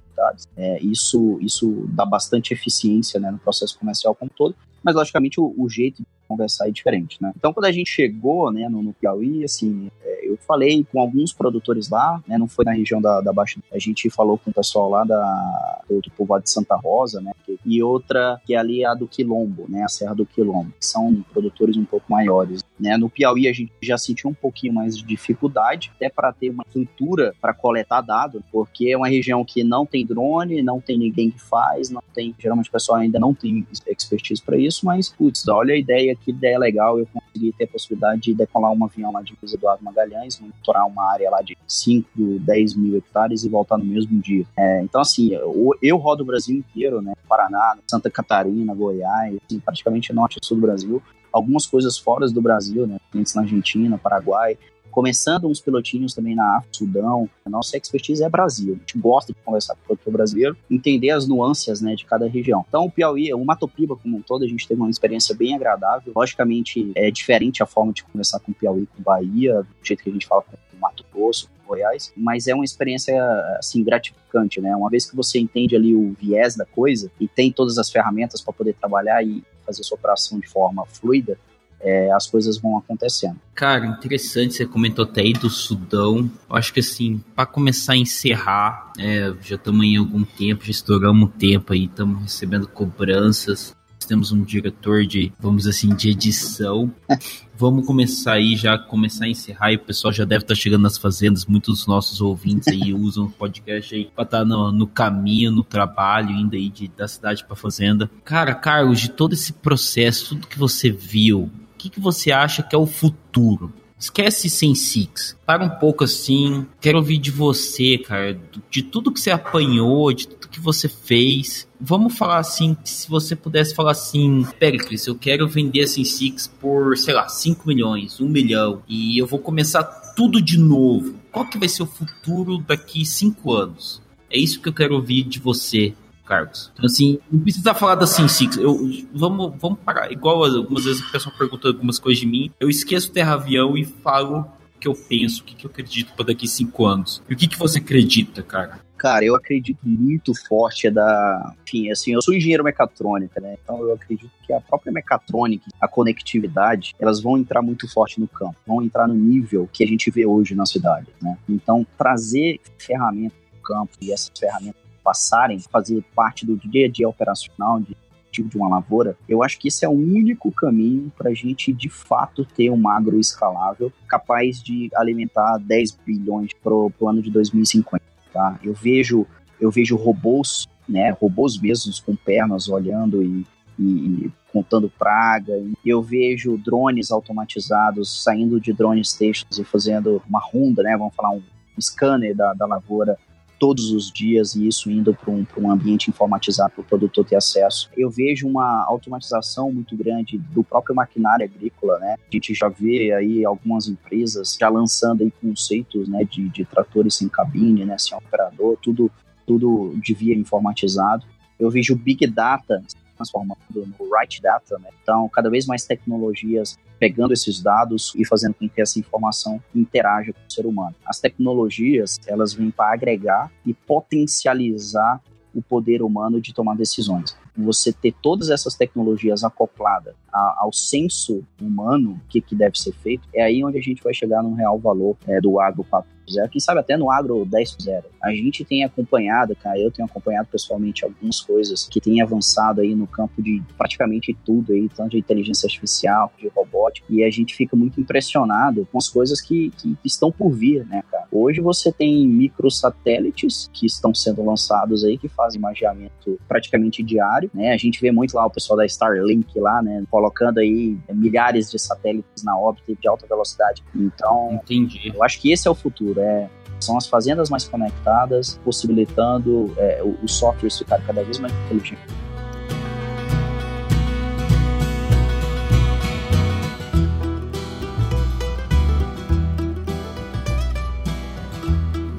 É, 0.55 0.79
isso, 0.81 1.37
isso 1.41 1.85
dá 1.89 2.05
bastante 2.05 2.53
eficiência 2.53 3.19
né, 3.19 3.29
no 3.29 3.37
processo 3.37 3.77
comercial 3.77 4.15
como 4.15 4.31
todo 4.35 4.55
mas 4.85 4.93
logicamente 4.93 5.39
o, 5.39 5.53
o, 5.57 5.67
jeito 5.67 6.05
conversar 6.27 6.67
é 6.67 6.71
diferente, 6.71 7.21
né? 7.21 7.31
Então, 7.35 7.53
quando 7.53 7.65
a 7.65 7.71
gente 7.71 7.89
chegou, 7.89 8.51
né, 8.51 8.67
no, 8.69 8.81
no 8.81 8.93
Piauí, 8.93 9.43
assim, 9.43 9.89
é, 10.03 10.27
eu 10.27 10.37
falei 10.37 10.85
com 10.91 10.99
alguns 10.99 11.33
produtores 11.33 11.89
lá, 11.89 12.21
né, 12.27 12.37
não 12.37 12.47
foi 12.47 12.65
na 12.65 12.73
região 12.73 13.01
da, 13.01 13.21
da 13.21 13.31
Baixa, 13.31 13.59
a 13.71 13.79
gente 13.79 14.09
falou 14.09 14.37
com 14.37 14.51
o 14.51 14.53
pessoal 14.53 14.89
lá 14.89 15.03
da, 15.03 15.81
do, 15.89 16.01
do 16.01 16.11
povoado 16.11 16.43
de 16.43 16.49
Santa 16.49 16.75
Rosa, 16.75 17.21
né, 17.21 17.31
e 17.65 17.81
outra 17.81 18.39
que 18.45 18.53
é 18.53 18.57
ali 18.57 18.85
a 18.85 18.93
do 18.93 19.07
Quilombo, 19.07 19.65
né, 19.69 19.83
a 19.83 19.87
Serra 19.87 20.13
do 20.13 20.25
Quilombo, 20.25 20.71
que 20.79 20.85
são 20.85 21.23
produtores 21.31 21.77
um 21.77 21.85
pouco 21.85 22.11
maiores. 22.11 22.63
Né? 22.79 22.97
No 22.97 23.09
Piauí 23.09 23.47
a 23.47 23.53
gente 23.53 23.71
já 23.81 23.97
sentiu 23.97 24.29
um 24.29 24.33
pouquinho 24.33 24.73
mais 24.73 24.97
de 24.97 25.03
dificuldade, 25.03 25.91
até 25.95 26.09
para 26.09 26.33
ter 26.33 26.49
uma 26.49 26.63
estrutura 26.67 27.33
para 27.41 27.53
coletar 27.53 28.01
dados, 28.01 28.41
porque 28.51 28.89
é 28.89 28.97
uma 28.97 29.07
região 29.07 29.43
que 29.45 29.63
não 29.63 29.85
tem 29.85 30.05
drone, 30.05 30.61
não 30.61 30.81
tem 30.81 30.97
ninguém 30.97 31.31
que 31.31 31.39
faz, 31.39 31.89
não 31.89 32.03
tem, 32.13 32.35
geralmente 32.37 32.69
o 32.69 32.71
pessoal 32.71 32.99
ainda 32.99 33.19
não 33.19 33.33
tem 33.33 33.65
expertise 33.87 34.41
para 34.41 34.57
isso, 34.57 34.85
mas 34.85 35.09
putz, 35.09 35.47
olha 35.47 35.73
a 35.73 35.77
ideia, 35.77 36.14
que 36.15 36.31
ideia 36.31 36.57
legal, 36.57 36.99
eu 36.99 37.07
consegui 37.07 37.53
ter 37.53 37.65
a 37.65 37.67
possibilidade 37.67 38.21
de 38.21 38.33
decolar 38.33 38.71
um 38.71 38.83
avião 38.83 39.11
lá 39.11 39.21
de 39.21 39.35
Eduardo 39.53 39.83
Magalhães, 39.83 40.39
monitorar 40.39 40.87
uma 40.87 41.11
área 41.11 41.29
lá 41.29 41.41
de 41.41 41.57
5, 41.67 42.09
10 42.39 42.75
mil 42.75 42.97
hectares 42.97 43.43
e 43.43 43.49
voltar 43.49 43.77
no 43.77 43.85
mesmo 43.85 44.19
dia. 44.19 44.45
É, 44.57 44.81
então 44.81 45.01
assim, 45.01 45.33
eu, 45.33 45.71
eu 45.81 45.97
rodo 45.97 46.23
o 46.23 46.25
Brasil 46.25 46.57
inteiro, 46.57 47.01
né? 47.01 47.13
Paraná, 47.27 47.77
Santa 47.87 48.09
Catarina, 48.09 48.73
Goiás, 48.73 49.37
assim, 49.45 49.59
praticamente 49.59 50.13
norte 50.13 50.39
e 50.41 50.45
sul 50.45 50.57
do 50.57 50.61
Brasil, 50.61 51.01
algumas 51.31 51.65
coisas 51.65 51.97
fora 51.97 52.27
do 52.27 52.41
Brasil, 52.41 52.87
né? 52.87 52.97
Clientes 53.11 53.33
na 53.35 53.41
Argentina, 53.41 53.97
Paraguai, 53.97 54.57
começando 54.95 55.49
uns 55.49 55.59
pilotinhos 55.59 56.13
também 56.13 56.33
na 56.33 56.55
África, 56.55 56.77
Sudão. 56.77 57.29
A 57.45 57.49
nossa 57.49 57.75
expertise 57.75 58.23
é 58.23 58.29
Brasil. 58.29 58.75
A 58.75 58.79
gente 58.79 58.97
gosta 58.97 59.33
de 59.33 59.39
conversar 59.43 59.75
com 59.75 59.81
o 59.81 59.85
produtor 59.87 60.13
brasileiro, 60.13 60.57
entender 60.71 61.09
as 61.09 61.27
nuances 61.27 61.81
né, 61.81 61.95
de 61.95 62.05
cada 62.05 62.29
região. 62.29 62.63
Então, 62.65 62.85
o 62.85 62.89
Piauí, 62.91 63.33
o 63.33 63.43
Matopiba 63.43 63.97
como 63.97 64.15
um 64.15 64.21
todo, 64.21 64.45
a 64.45 64.47
gente 64.47 64.65
teve 64.65 64.79
uma 64.79 64.89
experiência 64.89 65.35
bem 65.35 65.53
agradável. 65.53 66.13
Logicamente, 66.15 66.93
é 66.95 67.11
diferente 67.11 67.61
a 67.61 67.65
forma 67.65 67.91
de 67.91 68.05
conversar 68.05 68.39
com 68.39 68.53
o 68.53 68.55
Piauí, 68.55 68.87
com 68.95 69.03
Bahia, 69.03 69.63
do 69.63 69.85
jeito 69.85 70.01
que 70.01 70.09
a 70.09 70.13
gente 70.13 70.25
fala 70.25 70.43
com 70.43 70.55
o 70.55 70.79
Mato 70.79 71.03
Grosso, 71.13 71.49
Goiás, 71.67 72.13
mas 72.15 72.47
é 72.47 72.55
uma 72.55 72.63
experiência, 72.63 73.19
assim, 73.59 73.83
gratificante, 73.83 74.61
né? 74.61 74.73
Uma 74.75 74.89
vez 74.89 75.09
que 75.09 75.15
você 75.15 75.39
entende 75.39 75.75
ali 75.75 75.93
o 75.93 76.13
viés 76.13 76.55
da 76.55 76.65
coisa 76.65 77.11
e 77.19 77.27
tem 77.27 77.51
todas 77.51 77.77
as 77.77 77.89
ferramentas 77.89 78.39
para 78.39 78.53
poder 78.53 78.75
trabalhar 78.75 79.25
e 79.25 79.43
fazer 79.65 79.83
sua 79.83 79.97
operação 79.97 80.39
de 80.39 80.47
forma 80.47 80.85
fluida, 80.85 81.37
é, 81.85 82.11
as 82.11 82.27
coisas 82.27 82.57
vão 82.57 82.77
acontecendo. 82.77 83.39
Cara, 83.53 83.85
interessante, 83.85 84.55
você 84.55 84.65
comentou 84.65 85.05
até 85.05 85.21
aí 85.21 85.33
do 85.33 85.49
Sudão. 85.49 86.29
Eu 86.49 86.55
acho 86.55 86.73
que 86.73 86.79
assim, 86.79 87.23
para 87.35 87.45
começar 87.45 87.93
a 87.93 87.97
encerrar, 87.97 88.91
é, 88.97 89.31
já 89.41 89.55
estamos 89.55 89.85
em 89.85 89.95
algum 89.95 90.23
tempo, 90.23 90.65
já 90.65 90.71
estouramos 90.71 91.29
um 91.29 91.31
tempo 91.31 91.71
aí, 91.71 91.85
estamos 91.85 92.21
recebendo 92.23 92.67
cobranças 92.67 93.75
temos 94.05 94.31
um 94.31 94.43
diretor 94.43 95.05
de, 95.05 95.31
vamos 95.39 95.67
assim, 95.67 95.93
de 95.93 96.11
edição. 96.11 96.93
Vamos 97.57 97.85
começar 97.85 98.33
aí, 98.33 98.57
já 98.57 98.77
começar 98.77 99.23
a 99.23 99.29
encerrar 99.29 99.71
e 99.71 99.77
o 99.77 99.79
pessoal 99.79 100.11
já 100.11 100.25
deve 100.25 100.43
estar 100.43 100.55
chegando 100.55 100.81
nas 100.81 100.97
fazendas. 100.97 101.45
Muitos 101.45 101.79
dos 101.79 101.87
nossos 101.87 102.19
ouvintes 102.19 102.67
aí 102.67 102.91
usam 102.93 103.27
o 103.27 103.31
podcast 103.31 103.95
aí 103.95 104.11
para 104.13 104.25
estar 104.25 104.39
tá 104.39 104.45
no, 104.45 104.73
no, 104.73 104.85
caminho, 104.85 105.51
no 105.51 105.63
trabalho, 105.63 106.31
indo 106.31 106.55
aí 106.55 106.69
de, 106.69 106.89
da 106.89 107.07
cidade 107.07 107.45
para 107.45 107.55
fazenda. 107.55 108.11
Cara, 108.25 108.53
Carlos, 108.53 108.99
de 108.99 109.09
todo 109.09 109.31
esse 109.31 109.53
processo, 109.53 110.35
tudo 110.35 110.47
que 110.47 110.59
você 110.59 110.91
viu, 110.91 111.43
o 111.43 111.64
que, 111.85 111.89
que 111.89 111.99
você 111.99 112.31
acha 112.31 112.63
que 112.63 112.75
é 112.75 112.79
o 112.79 112.87
futuro? 112.87 113.71
Esquece 113.97 114.49
sem 114.49 114.75
Six. 114.75 115.37
Para 115.45 115.63
um 115.63 115.69
pouco 115.69 116.03
assim. 116.03 116.65
Quero 116.81 116.97
ouvir 116.97 117.17
de 117.17 117.31
você, 117.31 117.97
cara. 117.97 118.39
De 118.69 118.83
tudo 118.83 119.11
que 119.11 119.19
você 119.19 119.31
apanhou, 119.31 120.11
de 120.11 120.27
tudo 120.27 120.49
que 120.49 120.59
você 120.59 120.89
fez. 120.89 121.67
Vamos 121.79 122.17
falar 122.17 122.39
assim, 122.39 122.75
se 122.83 123.07
você 123.07 123.35
pudesse 123.35 123.73
falar 123.73 123.91
assim, 123.91 124.45
Pericles, 124.59 125.07
eu 125.07 125.15
quero 125.15 125.47
vender 125.47 125.83
a 125.83 125.87
Six 125.87 126.47
por, 126.59 126.97
sei 126.97 127.13
lá, 127.13 127.27
5 127.27 127.67
milhões, 127.67 128.19
1 128.19 128.27
milhão. 128.27 128.81
E 128.87 129.17
eu 129.17 129.27
vou 129.27 129.39
começar 129.39 129.83
tudo 130.15 130.41
de 130.41 130.57
novo. 130.57 131.15
Qual 131.31 131.45
que 131.45 131.57
vai 131.57 131.69
ser 131.69 131.83
o 131.83 131.87
futuro 131.87 132.57
daqui 132.57 133.05
5 133.05 133.53
anos? 133.53 134.01
É 134.29 134.37
isso 134.37 134.59
que 134.59 134.67
eu 134.67 134.73
quero 134.73 134.95
ouvir 134.95 135.23
de 135.23 135.39
você 135.39 135.93
Carlos. 136.25 136.71
Então, 136.73 136.85
assim, 136.85 137.19
não 137.31 137.39
precisa 137.39 137.73
falar 137.73 137.95
da 137.95 138.07
Sin 138.07 138.27
Six. 138.27 138.57
Eu, 138.57 138.77
vamos, 139.13 139.53
vamos 139.59 139.79
parar. 139.79 140.11
Igual 140.11 140.43
algumas 140.43 140.85
vezes 140.85 141.01
o 141.01 141.11
pessoal 141.11 141.35
pergunta 141.37 141.67
algumas 141.67 141.99
coisas 141.99 142.19
de 142.19 142.27
mim, 142.27 142.51
eu 142.59 142.69
esqueço 142.69 143.09
o 143.09 143.13
Terra-avião 143.13 143.77
e 143.77 143.85
falo 143.85 144.39
o 144.39 144.79
que 144.79 144.87
eu 144.87 144.93
penso, 144.93 145.41
o 145.41 145.45
que, 145.45 145.55
que 145.55 145.65
eu 145.65 145.71
acredito 145.71 146.13
para 146.13 146.25
daqui 146.25 146.47
cinco 146.47 146.85
anos. 146.85 147.21
E 147.29 147.33
o 147.33 147.37
que, 147.37 147.47
que 147.47 147.57
você 147.57 147.79
acredita, 147.79 148.41
cara? 148.41 148.79
Cara, 148.97 149.25
eu 149.25 149.35
acredito 149.35 149.79
muito 149.83 150.33
forte 150.47 150.89
da. 150.89 151.53
Enfim, 151.63 151.91
assim, 151.91 152.13
eu 152.13 152.21
sou 152.21 152.33
engenheiro 152.33 152.63
mecatrônica, 152.63 153.41
né? 153.41 153.57
Então 153.61 153.81
eu 153.81 153.93
acredito 153.93 154.31
que 154.45 154.53
a 154.53 154.61
própria 154.61 154.91
mecatrônica, 154.91 155.65
a 155.81 155.87
conectividade, 155.87 156.95
elas 156.97 157.21
vão 157.21 157.37
entrar 157.37 157.61
muito 157.61 157.91
forte 157.91 158.19
no 158.19 158.27
campo, 158.27 158.55
vão 158.65 158.81
entrar 158.81 159.07
no 159.07 159.13
nível 159.13 159.69
que 159.71 159.83
a 159.83 159.87
gente 159.87 160.09
vê 160.09 160.25
hoje 160.25 160.55
na 160.55 160.65
cidade, 160.65 161.07
né? 161.21 161.37
Então, 161.47 161.85
trazer 161.97 162.59
ferramentas 162.77 163.37
no 163.53 163.61
campo 163.61 163.91
e 164.01 164.11
essas 164.13 164.31
ferramentas 164.39 164.84
passarem 165.05 165.59
fazer 165.59 166.03
parte 166.15 166.45
do 166.45 166.57
dia 166.57 166.87
a 166.87 166.89
dia 166.89 167.07
operacional 167.07 167.79
de 167.79 167.95
de 168.43 168.57
uma 168.57 168.67
lavoura, 168.67 169.15
eu 169.27 169.43
acho 169.43 169.57
que 169.57 169.67
esse 169.67 169.85
é 169.85 169.89
o 169.89 169.93
único 169.93 170.51
caminho 170.51 171.11
para 171.17 171.29
a 171.29 171.33
gente 171.33 171.71
de 171.71 171.89
fato 171.89 172.43
ter 172.43 172.69
um 172.69 172.87
agro 172.87 173.19
escalável 173.19 173.91
capaz 174.07 174.61
de 174.61 174.89
alimentar 174.95 175.57
10 175.57 175.97
bilhões 176.05 176.51
para 176.61 176.73
o 176.73 176.91
ano 177.07 177.21
de 177.21 177.31
2050. 177.31 178.03
Tá? 178.33 178.59
Eu 178.63 178.73
vejo 178.73 179.25
eu 179.59 179.71
vejo 179.71 179.95
robôs, 179.95 180.67
né, 180.87 181.11
robôs 181.11 181.57
mesmos 181.57 182.01
com 182.01 182.13
pernas 182.13 182.67
olhando 182.67 183.23
e, 183.23 183.45
e, 183.79 184.29
contando 184.51 184.89
praga. 184.89 185.53
Eu 185.85 186.01
vejo 186.01 186.57
drones 186.57 187.09
automatizados 187.09 188.21
saindo 188.21 188.59
de 188.59 188.73
drones 188.73 189.13
textos 189.13 189.57
e 189.57 189.63
fazendo 189.63 190.21
uma 190.27 190.41
ronda, 190.41 190.83
né, 190.83 190.97
vamos 190.97 191.15
falar 191.15 191.31
um 191.31 191.41
scanner 191.79 192.35
da, 192.35 192.53
da 192.53 192.65
lavoura 192.65 193.17
todos 193.59 193.91
os 193.91 194.11
dias 194.11 194.55
e 194.55 194.67
isso 194.67 194.89
indo 194.89 195.13
para 195.13 195.31
um, 195.31 195.45
um 195.57 195.71
ambiente 195.71 196.09
informatizado 196.09 196.71
para 196.71 196.81
o 196.81 196.85
produtor 196.85 197.25
ter 197.25 197.35
acesso. 197.35 197.89
Eu 197.95 198.09
vejo 198.09 198.47
uma 198.47 198.83
automatização 198.85 199.71
muito 199.71 199.95
grande 199.95 200.37
do 200.37 200.63
próprio 200.63 200.95
maquinário 200.95 201.45
agrícola, 201.45 201.99
né? 201.99 202.15
A 202.19 202.31
gente 202.31 202.53
já 202.53 202.67
vê 202.67 203.13
aí 203.13 203.45
algumas 203.45 203.87
empresas 203.87 204.57
já 204.59 204.69
lançando 204.69 205.23
aí 205.23 205.31
conceitos, 205.41 206.07
né, 206.07 206.23
de, 206.23 206.49
de 206.49 206.65
tratores 206.65 207.15
sem 207.15 207.27
cabine, 207.27 207.85
né, 207.85 207.97
sem 207.97 208.17
operador, 208.17 208.77
tudo 208.81 209.11
tudo 209.45 209.93
de 210.01 210.13
via 210.13 210.35
informatizado. 210.35 211.23
Eu 211.59 211.69
vejo 211.69 211.95
Big 211.95 212.25
Data 212.25 212.81
transformando 213.15 213.57
no 213.75 214.15
right 214.15 214.41
data, 214.41 214.77
né? 214.79 214.89
Então, 215.01 215.29
cada 215.29 215.49
vez 215.49 215.65
mais 215.65 215.85
tecnologias 215.85 216.77
pegando 216.99 217.33
esses 217.33 217.61
dados 217.61 218.13
e 218.15 218.25
fazendo 218.25 218.53
com 218.53 218.67
que 218.67 218.81
essa 218.81 218.99
informação 218.99 219.61
interaja 219.73 220.33
com 220.33 220.39
o 220.39 220.51
ser 220.51 220.65
humano. 220.65 220.95
As 221.05 221.19
tecnologias, 221.19 222.19
elas 222.27 222.53
vêm 222.53 222.71
para 222.71 222.93
agregar 222.93 223.51
e 223.65 223.73
potencializar 223.73 225.21
o 225.53 225.61
poder 225.61 226.01
humano 226.01 226.41
de 226.41 226.53
tomar 226.53 226.75
decisões. 226.75 227.35
Você 227.57 227.93
ter 227.93 228.13
todas 228.21 228.49
essas 228.49 228.75
tecnologias 228.75 229.43
acopladas 229.43 230.13
ao 230.31 230.73
senso 230.73 231.43
humano, 231.61 232.19
o 232.25 232.27
que, 232.27 232.41
que 232.41 232.53
deve 232.53 232.77
ser 232.77 232.91
feito, 232.91 233.27
é 233.33 233.41
aí 233.41 233.63
onde 233.63 233.77
a 233.77 233.81
gente 233.81 234.03
vai 234.03 234.13
chegar 234.13 234.43
num 234.43 234.53
real 234.53 234.77
valor 234.77 235.15
é, 235.25 235.39
do 235.39 235.59
agro 235.59 235.85
4.0, 235.89 236.03
quem 236.51 236.59
sabe 236.59 236.79
até 236.79 236.97
no 236.97 237.11
agro 237.11 237.45
10.0. 237.45 238.03
A 238.21 238.31
gente 238.31 238.65
tem 238.65 238.83
acompanhado, 238.83 239.55
cara, 239.55 239.79
eu 239.79 239.91
tenho 239.91 240.07
acompanhado 240.07 240.47
pessoalmente 240.51 241.05
algumas 241.05 241.41
coisas 241.41 241.87
que 241.87 242.01
têm 242.01 242.21
avançado 242.21 242.81
aí 242.81 242.95
no 242.95 243.07
campo 243.07 243.41
de 243.41 243.61
praticamente 243.77 244.35
tudo 244.45 244.73
aí, 244.73 244.89
tanto 244.89 245.11
de 245.11 245.19
inteligência 245.19 245.67
artificial, 245.67 246.31
de 246.37 246.47
robótica, 246.47 247.05
e 247.09 247.23
a 247.23 247.29
gente 247.29 247.55
fica 247.55 247.75
muito 247.75 247.99
impressionado 247.99 248.87
com 248.91 248.97
as 248.97 249.07
coisas 249.07 249.41
que, 249.41 249.71
que 249.77 249.97
estão 250.03 250.31
por 250.31 250.51
vir, 250.51 250.85
né, 250.87 251.03
cara? 251.09 251.27
Hoje 251.31 251.61
você 251.61 251.91
tem 251.91 252.27
microsatélites 252.27 253.69
que 253.73 253.85
estão 253.85 254.13
sendo 254.13 254.43
lançados 254.43 255.03
aí, 255.03 255.17
que 255.17 255.27
fazem 255.27 255.59
imageamento 255.59 256.39
praticamente 256.47 257.03
diário, 257.03 257.49
né? 257.53 257.73
A 257.73 257.77
gente 257.77 257.99
vê 257.99 258.11
muito 258.11 258.35
lá 258.35 258.45
o 258.45 258.49
pessoal 258.49 258.77
da 258.77 258.85
Starlink 258.85 259.59
lá, 259.59 259.81
né? 259.81 260.03
Colocando 260.09 260.59
aí 260.59 260.97
milhares 261.09 261.69
de 261.69 261.77
satélites 261.79 262.43
na 262.43 262.57
órbita 262.57 262.95
de 262.95 263.07
alta 263.07 263.27
velocidade. 263.27 263.83
Então, 263.93 264.59
Entendi. 264.63 265.11
eu 265.13 265.23
acho 265.23 265.39
que 265.39 265.51
esse 265.51 265.67
é 265.67 265.71
o 265.71 265.75
futuro, 265.75 266.14
é 266.21 266.49
são 266.79 266.97
as 266.97 267.07
fazendas 267.07 267.49
mais 267.49 267.67
conectadas, 267.67 268.59
possibilitando 268.63 269.73
é, 269.77 270.03
os 270.23 270.33
softwares 270.33 270.77
ficarem 270.77 271.05
cada 271.05 271.23
vez 271.23 271.39
mais 271.39 271.53
inteligentes. 271.65 272.13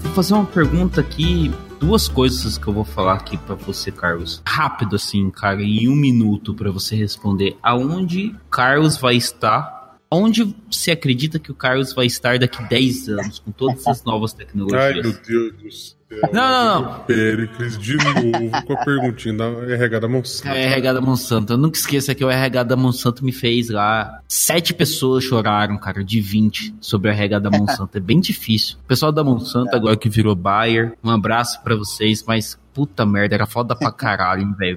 Vou 0.02 0.12
fazer 0.24 0.34
uma 0.34 0.46
pergunta 0.46 1.00
aqui, 1.00 1.52
duas 1.78 2.08
coisas 2.08 2.56
que 2.56 2.66
eu 2.66 2.72
vou 2.72 2.84
falar 2.84 3.14
aqui 3.14 3.36
pra 3.36 3.54
você, 3.54 3.92
Carlos. 3.92 4.42
Rápido 4.46 4.96
assim, 4.96 5.30
cara, 5.30 5.62
em 5.62 5.88
um 5.88 5.94
minuto 5.94 6.54
pra 6.54 6.70
você 6.70 6.96
responder. 6.96 7.56
Aonde 7.62 8.34
Carlos 8.50 8.96
vai 8.96 9.14
estar? 9.14 9.75
Onde 10.10 10.54
você 10.70 10.92
acredita 10.92 11.38
que 11.38 11.50
o 11.50 11.54
Carlos 11.54 11.92
vai 11.92 12.06
estar 12.06 12.38
daqui 12.38 12.62
10 12.68 13.08
anos 13.08 13.38
com 13.40 13.50
todas 13.50 13.80
essas 13.80 14.04
novas 14.04 14.32
Ai, 14.32 14.38
tecnologias? 14.38 15.04
meu 15.04 15.12
Deus 15.12 15.52
do 15.54 15.72
céu. 15.72 15.96
Não, 16.32 16.32
não, 16.32 16.82
não. 16.82 17.00
Péricles, 17.00 17.76
de 17.78 17.96
novo, 17.96 18.64
com 18.66 18.72
a 18.72 18.84
perguntinha 18.84 19.34
da 19.34 19.44
RH 19.74 19.98
da 19.98 20.08
Monsanto. 20.08 20.48
É 20.56 20.64
RH 20.66 20.92
da 20.92 21.00
Monsanto. 21.00 21.52
Eu 21.52 21.56
nunca 21.58 21.76
esqueça 21.78 22.14
que 22.14 22.24
o 22.24 22.30
RH 22.30 22.62
da 22.62 22.76
Monsanto 22.76 23.24
me 23.24 23.32
fez 23.32 23.68
lá. 23.70 24.20
Sete 24.28 24.72
pessoas 24.72 25.24
choraram, 25.24 25.76
cara, 25.78 26.04
de 26.04 26.20
20 26.20 26.74
sobre 26.80 27.10
o 27.10 27.12
RH 27.12 27.38
da 27.40 27.50
Monsanto. 27.50 27.98
É 27.98 28.00
bem 28.00 28.20
difícil. 28.20 28.76
O 28.84 28.88
pessoal 28.88 29.10
da 29.10 29.24
Monsanto, 29.24 29.74
agora 29.74 29.96
que 29.96 30.08
virou 30.08 30.34
Bayer, 30.36 30.92
um 31.02 31.10
abraço 31.10 31.60
pra 31.62 31.74
vocês, 31.74 32.22
mas 32.26 32.56
puta 32.72 33.06
merda, 33.06 33.34
era 33.34 33.46
foda 33.46 33.74
pra 33.74 33.90
caralho, 33.90 34.42
hein, 34.42 34.54
velho. 34.58 34.76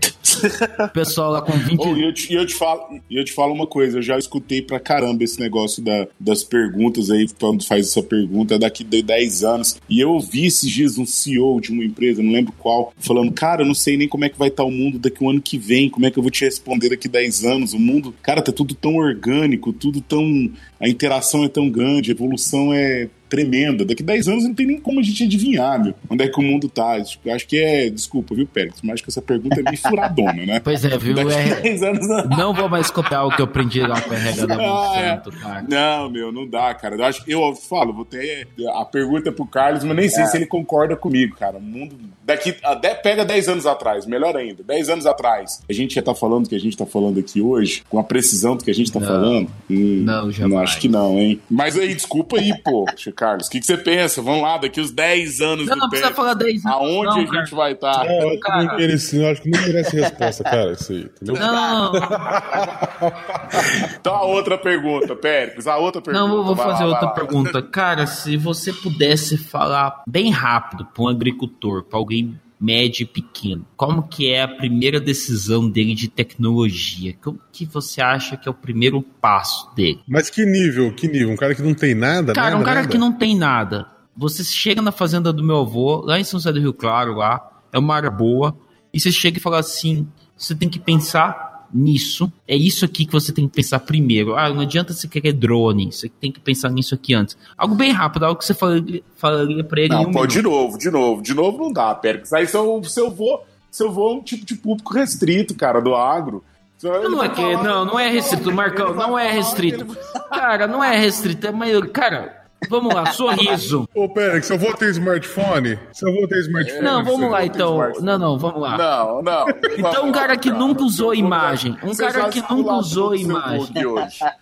O 0.85 0.87
pessoal 0.93 1.31
lá 1.33 1.41
com 1.41 1.51
20. 1.51 1.81
Oh, 1.85 1.97
e 1.97 2.03
eu 2.05 2.13
te, 2.13 2.33
eu 2.33 2.45
te 2.45 2.55
falo, 2.55 2.81
eu 3.11 3.25
te 3.25 3.33
falo 3.33 3.53
uma 3.53 3.67
coisa, 3.67 3.97
eu 3.97 4.01
já 4.01 4.17
escutei 4.17 4.61
pra 4.61 4.79
caramba 4.79 5.21
esse 5.25 5.37
negócio 5.37 5.83
da- 5.83 6.07
das 6.17 6.41
perguntas 6.41 7.09
aí, 7.11 7.27
quando 7.37 7.61
faz 7.67 7.87
essa 7.89 8.01
pergunta, 8.01 8.57
daqui 8.57 8.85
de 8.85 9.01
10 9.01 9.43
anos. 9.43 9.75
E 9.89 9.99
eu 9.99 10.11
ouvi 10.11 10.45
esses 10.45 10.71
dias 10.71 10.97
um 10.97 11.05
CEO 11.19 11.59
de 11.61 11.71
uma 11.71 11.83
empresa, 11.83 12.23
não 12.23 12.31
lembro 12.31 12.53
qual, 12.57 12.93
falando, 12.97 13.31
cara, 13.31 13.61
eu 13.61 13.67
não 13.67 13.73
sei 13.73 13.97
nem 13.97 14.07
como 14.07 14.25
é 14.25 14.29
que 14.29 14.37
vai 14.37 14.49
estar 14.49 14.63
o 14.63 14.71
mundo 14.71 14.99
daqui 14.99 15.23
um 15.23 15.29
ano 15.29 15.41
que 15.41 15.57
vem, 15.57 15.89
como 15.89 16.05
é 16.05 16.11
que 16.11 16.17
eu 16.17 16.23
vou 16.23 16.31
te 16.31 16.45
responder 16.45 16.89
daqui 16.89 17.07
10 17.07 17.45
anos. 17.45 17.73
O 17.73 17.79
mundo, 17.79 18.13
cara, 18.21 18.41
tá 18.41 18.51
tudo 18.51 18.73
tão 18.73 18.95
orgânico, 18.95 19.73
tudo 19.73 20.01
tão. 20.01 20.49
A 20.79 20.87
interação 20.87 21.43
é 21.43 21.49
tão 21.49 21.69
grande, 21.69 22.11
a 22.11 22.13
evolução 22.13 22.73
é 22.73 23.09
tremenda. 23.29 23.85
Daqui 23.85 24.01
10 24.03 24.27
anos 24.27 24.43
não 24.43 24.53
tem 24.53 24.65
nem 24.65 24.79
como 24.79 24.99
a 24.99 25.03
gente 25.03 25.23
adivinhar, 25.23 25.81
meu, 25.83 25.93
onde 26.09 26.23
é 26.23 26.27
que 26.27 26.39
o 26.39 26.43
mundo 26.43 26.67
tá. 26.67 26.99
Tipo, 27.01 27.29
eu 27.29 27.35
acho 27.35 27.47
que 27.47 27.57
é. 27.57 27.89
Desculpa, 27.89 28.33
viu, 28.35 28.47
Pérez? 28.47 28.75
Mas 28.83 28.95
acho 28.95 29.03
que 29.03 29.09
essa 29.09 29.21
pergunta 29.21 29.59
é 29.59 29.63
meio 29.63 29.77
furadona, 29.77 30.45
né? 30.45 30.59
Pois 30.63 30.83
é, 30.83 30.97
viu? 30.97 31.13
Daqui 31.13 31.31
É- 31.31 31.61
10 31.61 31.83
anos 31.83 32.07
não. 32.07 32.25
Não 32.25 32.53
vou 32.53 32.67
mais 32.69 32.89
copiar 32.91 33.25
o 33.27 33.29
que 33.35 33.41
eu 33.41 33.45
aprendi 33.45 33.81
lá 33.81 33.99
com 34.01 34.09
o 34.09 34.13
RH 34.13 34.45
da 34.45 34.55
é. 34.55 34.67
Monsanto, 34.67 35.31
cara. 35.39 35.65
Não, 35.67 36.09
meu, 36.09 36.31
não 36.31 36.47
dá, 36.47 36.73
cara. 36.73 36.95
Eu 36.95 37.03
acho 37.05 37.23
eu 37.27 37.55
falo, 37.55 37.93
vou 37.93 38.05
ter 38.05 38.47
a 38.73 38.83
pergunta 38.85 39.31
pro 39.31 39.45
Carlos, 39.45 39.83
mas 39.83 39.95
nem 39.95 40.05
É. 40.05 40.09
sei 40.09 40.25
se 40.25 40.37
ele 40.37 40.45
concorda 40.45 40.95
comigo, 40.95 41.35
cara. 41.35 41.57
O 41.57 41.61
mundo 41.61 41.95
daqui 42.25 42.55
a 42.63 42.75
de- 42.75 42.95
pega 42.95 43.23
10 43.25 43.47
anos 43.47 43.65
atrás, 43.65 44.05
melhor 44.05 44.35
ainda. 44.35 44.63
10 44.63 44.89
anos 44.89 45.05
atrás. 45.05 45.61
A 45.69 45.73
gente 45.73 45.95
já 45.95 46.01
tá 46.01 46.13
falando 46.15 46.45
o 46.45 46.49
que 46.49 46.55
a 46.55 46.59
gente 46.59 46.75
tá 46.77 46.85
falando 46.85 47.19
aqui 47.19 47.41
hoje, 47.41 47.83
com 47.89 47.99
a 47.99 48.03
precisão 48.03 48.55
do 48.55 48.63
que 48.63 48.71
a 48.71 48.73
gente 48.75 48.91
tá 48.91 48.99
Não. 48.99 49.07
falando. 49.07 49.49
Hum, 49.69 50.03
Não, 50.05 50.31
jamais. 50.31 50.69
acho 50.71 50.79
que 50.79 50.87
não, 50.87 51.17
hein? 51.19 51.39
Mas 51.49 51.77
aí, 51.77 51.93
desculpa 51.93 52.37
aí, 52.37 52.51
pô, 52.63 52.85
Carlos. 53.19 53.47
O 53.47 53.49
que, 53.49 53.59
que 53.59 53.65
você 53.65 53.77
pensa? 53.77 54.21
Vamos 54.21 54.41
lá, 54.41 54.57
daqui 54.57 54.79
os 54.79 54.91
10 54.91 55.41
anos 55.41 55.67
Não, 55.67 55.75
do 55.75 55.79
não 55.81 55.89
precisa 55.89 56.09
tempo, 56.09 56.21
falar 56.21 56.33
10 56.35 56.65
anos. 56.65 56.77
Aonde 56.77 57.05
não, 57.05 57.19
a 57.21 57.25
cara. 57.27 57.45
gente 57.45 57.55
vai 57.55 57.71
estar? 57.73 58.05
É, 58.05 58.23
eu 58.23 58.27
acho 58.29 58.35
que 58.35 58.39
Cara. 58.39 58.63
não 58.63 58.77
merece, 58.77 59.17
eu 59.17 59.27
acho 59.29 59.41
que 59.41 59.49
não 59.49 59.61
merece 59.61 59.99
resposta, 59.99 60.43
cara, 60.43 60.71
isso 60.71 60.91
aí, 60.93 61.01
entendeu? 61.01 61.35
Não, 61.35 61.91
Então 63.99 64.15
a 64.15 64.23
outra 64.23 64.57
pergunta, 64.57 65.15
Pérez, 65.15 65.67
a 65.67 65.77
outra 65.77 66.01
pergunta. 66.01 66.27
não, 66.27 66.37
eu 66.37 66.43
vou 66.43 66.55
lá, 66.55 66.63
fazer 66.63 66.83
vai 66.83 66.87
outra 66.87 67.05
lá. 67.07 67.11
pergunta. 67.11 67.61
Cara, 67.61 68.07
se 68.07 68.37
você 68.37 68.71
pudesse 68.71 69.37
falar 69.37 70.01
bem 70.07 70.31
rápido 70.31 70.85
para 70.85 71.03
um 71.03 71.07
agricultor, 71.07 71.83
para 71.83 71.99
alguém 71.99 72.39
médio 72.59 73.03
e 73.03 73.05
pequeno, 73.05 73.65
como 73.77 74.03
que 74.03 74.29
é 74.29 74.43
a 74.43 74.47
primeira 74.47 74.99
decisão 74.99 75.69
dele 75.69 75.95
de 75.95 76.07
tecnologia? 76.09 77.15
Como 77.21 77.39
que 77.51 77.65
você 77.65 78.01
acha 78.01 78.35
que 78.35 78.49
é 78.49 78.51
o 78.51 78.55
primeiro 78.55 79.01
passo 79.01 79.73
dele? 79.75 80.01
Mas 80.07 80.29
que 80.29 80.45
nível, 80.45 80.93
que 80.93 81.07
nível? 81.07 81.29
Um 81.29 81.37
cara 81.37 81.55
que 81.55 81.61
não 81.61 81.73
tem 81.73 81.95
nada, 81.95 82.33
Cara, 82.33 82.49
nada, 82.51 82.61
um 82.61 82.65
cara 82.65 82.81
nada? 82.81 82.91
que 82.91 82.97
não 82.97 83.13
tem 83.13 83.35
nada. 83.35 83.87
Você 84.15 84.43
chega 84.43 84.81
na 84.81 84.91
fazenda 84.91 85.31
do 85.31 85.43
meu 85.43 85.59
avô, 85.59 86.01
lá 86.05 86.19
em 86.19 86.23
São 86.23 86.39
José 86.39 86.51
do 86.51 86.59
Rio 86.59 86.73
Claro, 86.73 87.15
lá, 87.15 87.61
é 87.71 87.79
uma 87.79 87.95
área 87.95 88.11
boa, 88.11 88.57
e 88.93 88.99
você 88.99 89.11
chega 89.11 89.37
e 89.37 89.41
fala 89.41 89.59
assim: 89.59 90.07
você 90.35 90.53
tem 90.53 90.67
que 90.67 90.79
pensar 90.79 91.48
nisso, 91.73 92.31
é 92.47 92.55
isso 92.55 92.85
aqui 92.85 93.05
que 93.05 93.11
você 93.11 93.31
tem 93.31 93.47
que 93.47 93.55
pensar 93.55 93.79
primeiro. 93.79 94.35
Ah, 94.35 94.49
não 94.49 94.61
adianta 94.61 94.93
você 94.93 95.07
querer 95.07 95.33
drone, 95.33 95.91
você 95.91 96.09
tem 96.09 96.31
que 96.31 96.39
pensar 96.39 96.69
nisso 96.69 96.95
aqui 96.95 97.13
antes. 97.13 97.37
Algo 97.57 97.75
bem 97.75 97.91
rápido, 97.91 98.25
algo 98.25 98.39
que 98.39 98.45
você 98.45 98.53
falaria, 98.53 99.01
falaria 99.15 99.63
pra 99.63 99.81
ele 99.81 99.89
Não, 99.89 100.03
um 100.03 100.11
pô, 100.11 100.25
de 100.25 100.41
novo, 100.41 100.77
de 100.77 100.89
novo, 100.89 101.21
de 101.21 101.33
novo 101.33 101.57
não 101.59 101.71
dá, 101.71 101.93
Pérez. 101.95 102.33
Aí 102.33 102.47
se 102.47 102.55
eu, 102.55 102.83
se 102.83 102.99
eu 102.99 103.11
vou, 103.11 103.45
se 103.69 103.83
eu 103.83 103.91
vou 103.91 104.17
um 104.17 104.21
tipo 104.21 104.45
de 104.45 104.55
público 104.55 104.93
restrito, 104.93 105.55
cara, 105.55 105.79
do 105.79 105.95
agro. 105.95 106.43
Não, 106.81 107.09
não 107.11 107.23
é 107.23 107.29
que, 107.29 107.41
não, 107.41 107.85
não 107.85 107.99
é 107.99 108.09
restrito, 108.09 108.51
Marcão, 108.53 108.95
não 108.95 109.19
é 109.19 109.31
restrito. 109.31 109.85
Cara, 110.29 110.65
não 110.65 110.83
é 110.83 110.97
restrito, 110.97 111.45
é 111.45 111.51
maior. 111.51 111.85
Cara, 111.89 112.38
vamos 112.67 112.93
lá, 112.93 113.11
sorriso. 113.11 113.87
Ô, 113.93 114.09
pera, 114.09 114.39
que 114.39 114.45
se 114.45 114.53
eu 114.53 114.57
vou 114.57 114.73
ter 114.73 114.89
smartphone, 114.89 115.79
se 115.93 116.07
eu 116.07 116.13
vou 116.13 116.27
ter 116.27 116.39
smartphone... 116.39 116.81
Não, 116.81 117.03
vamos 117.03 117.31
lá 117.31 117.45
então. 117.45 117.91
Não, 118.01 118.17
não, 118.17 118.37
vamos 118.37 118.61
lá. 118.61 118.77
Não, 118.77 119.21
não. 119.21 119.45
Então, 119.77 120.07
um 120.07 120.11
cara 120.11 120.35
que 120.37 120.51
nunca 120.51 120.83
usou 120.83 121.13
imagem. 121.13 121.77
Um 121.83 121.95
cara 121.95 122.29
que 122.29 122.41
nunca 122.41 122.73
usou 122.73 123.15
imagem. 123.15 123.73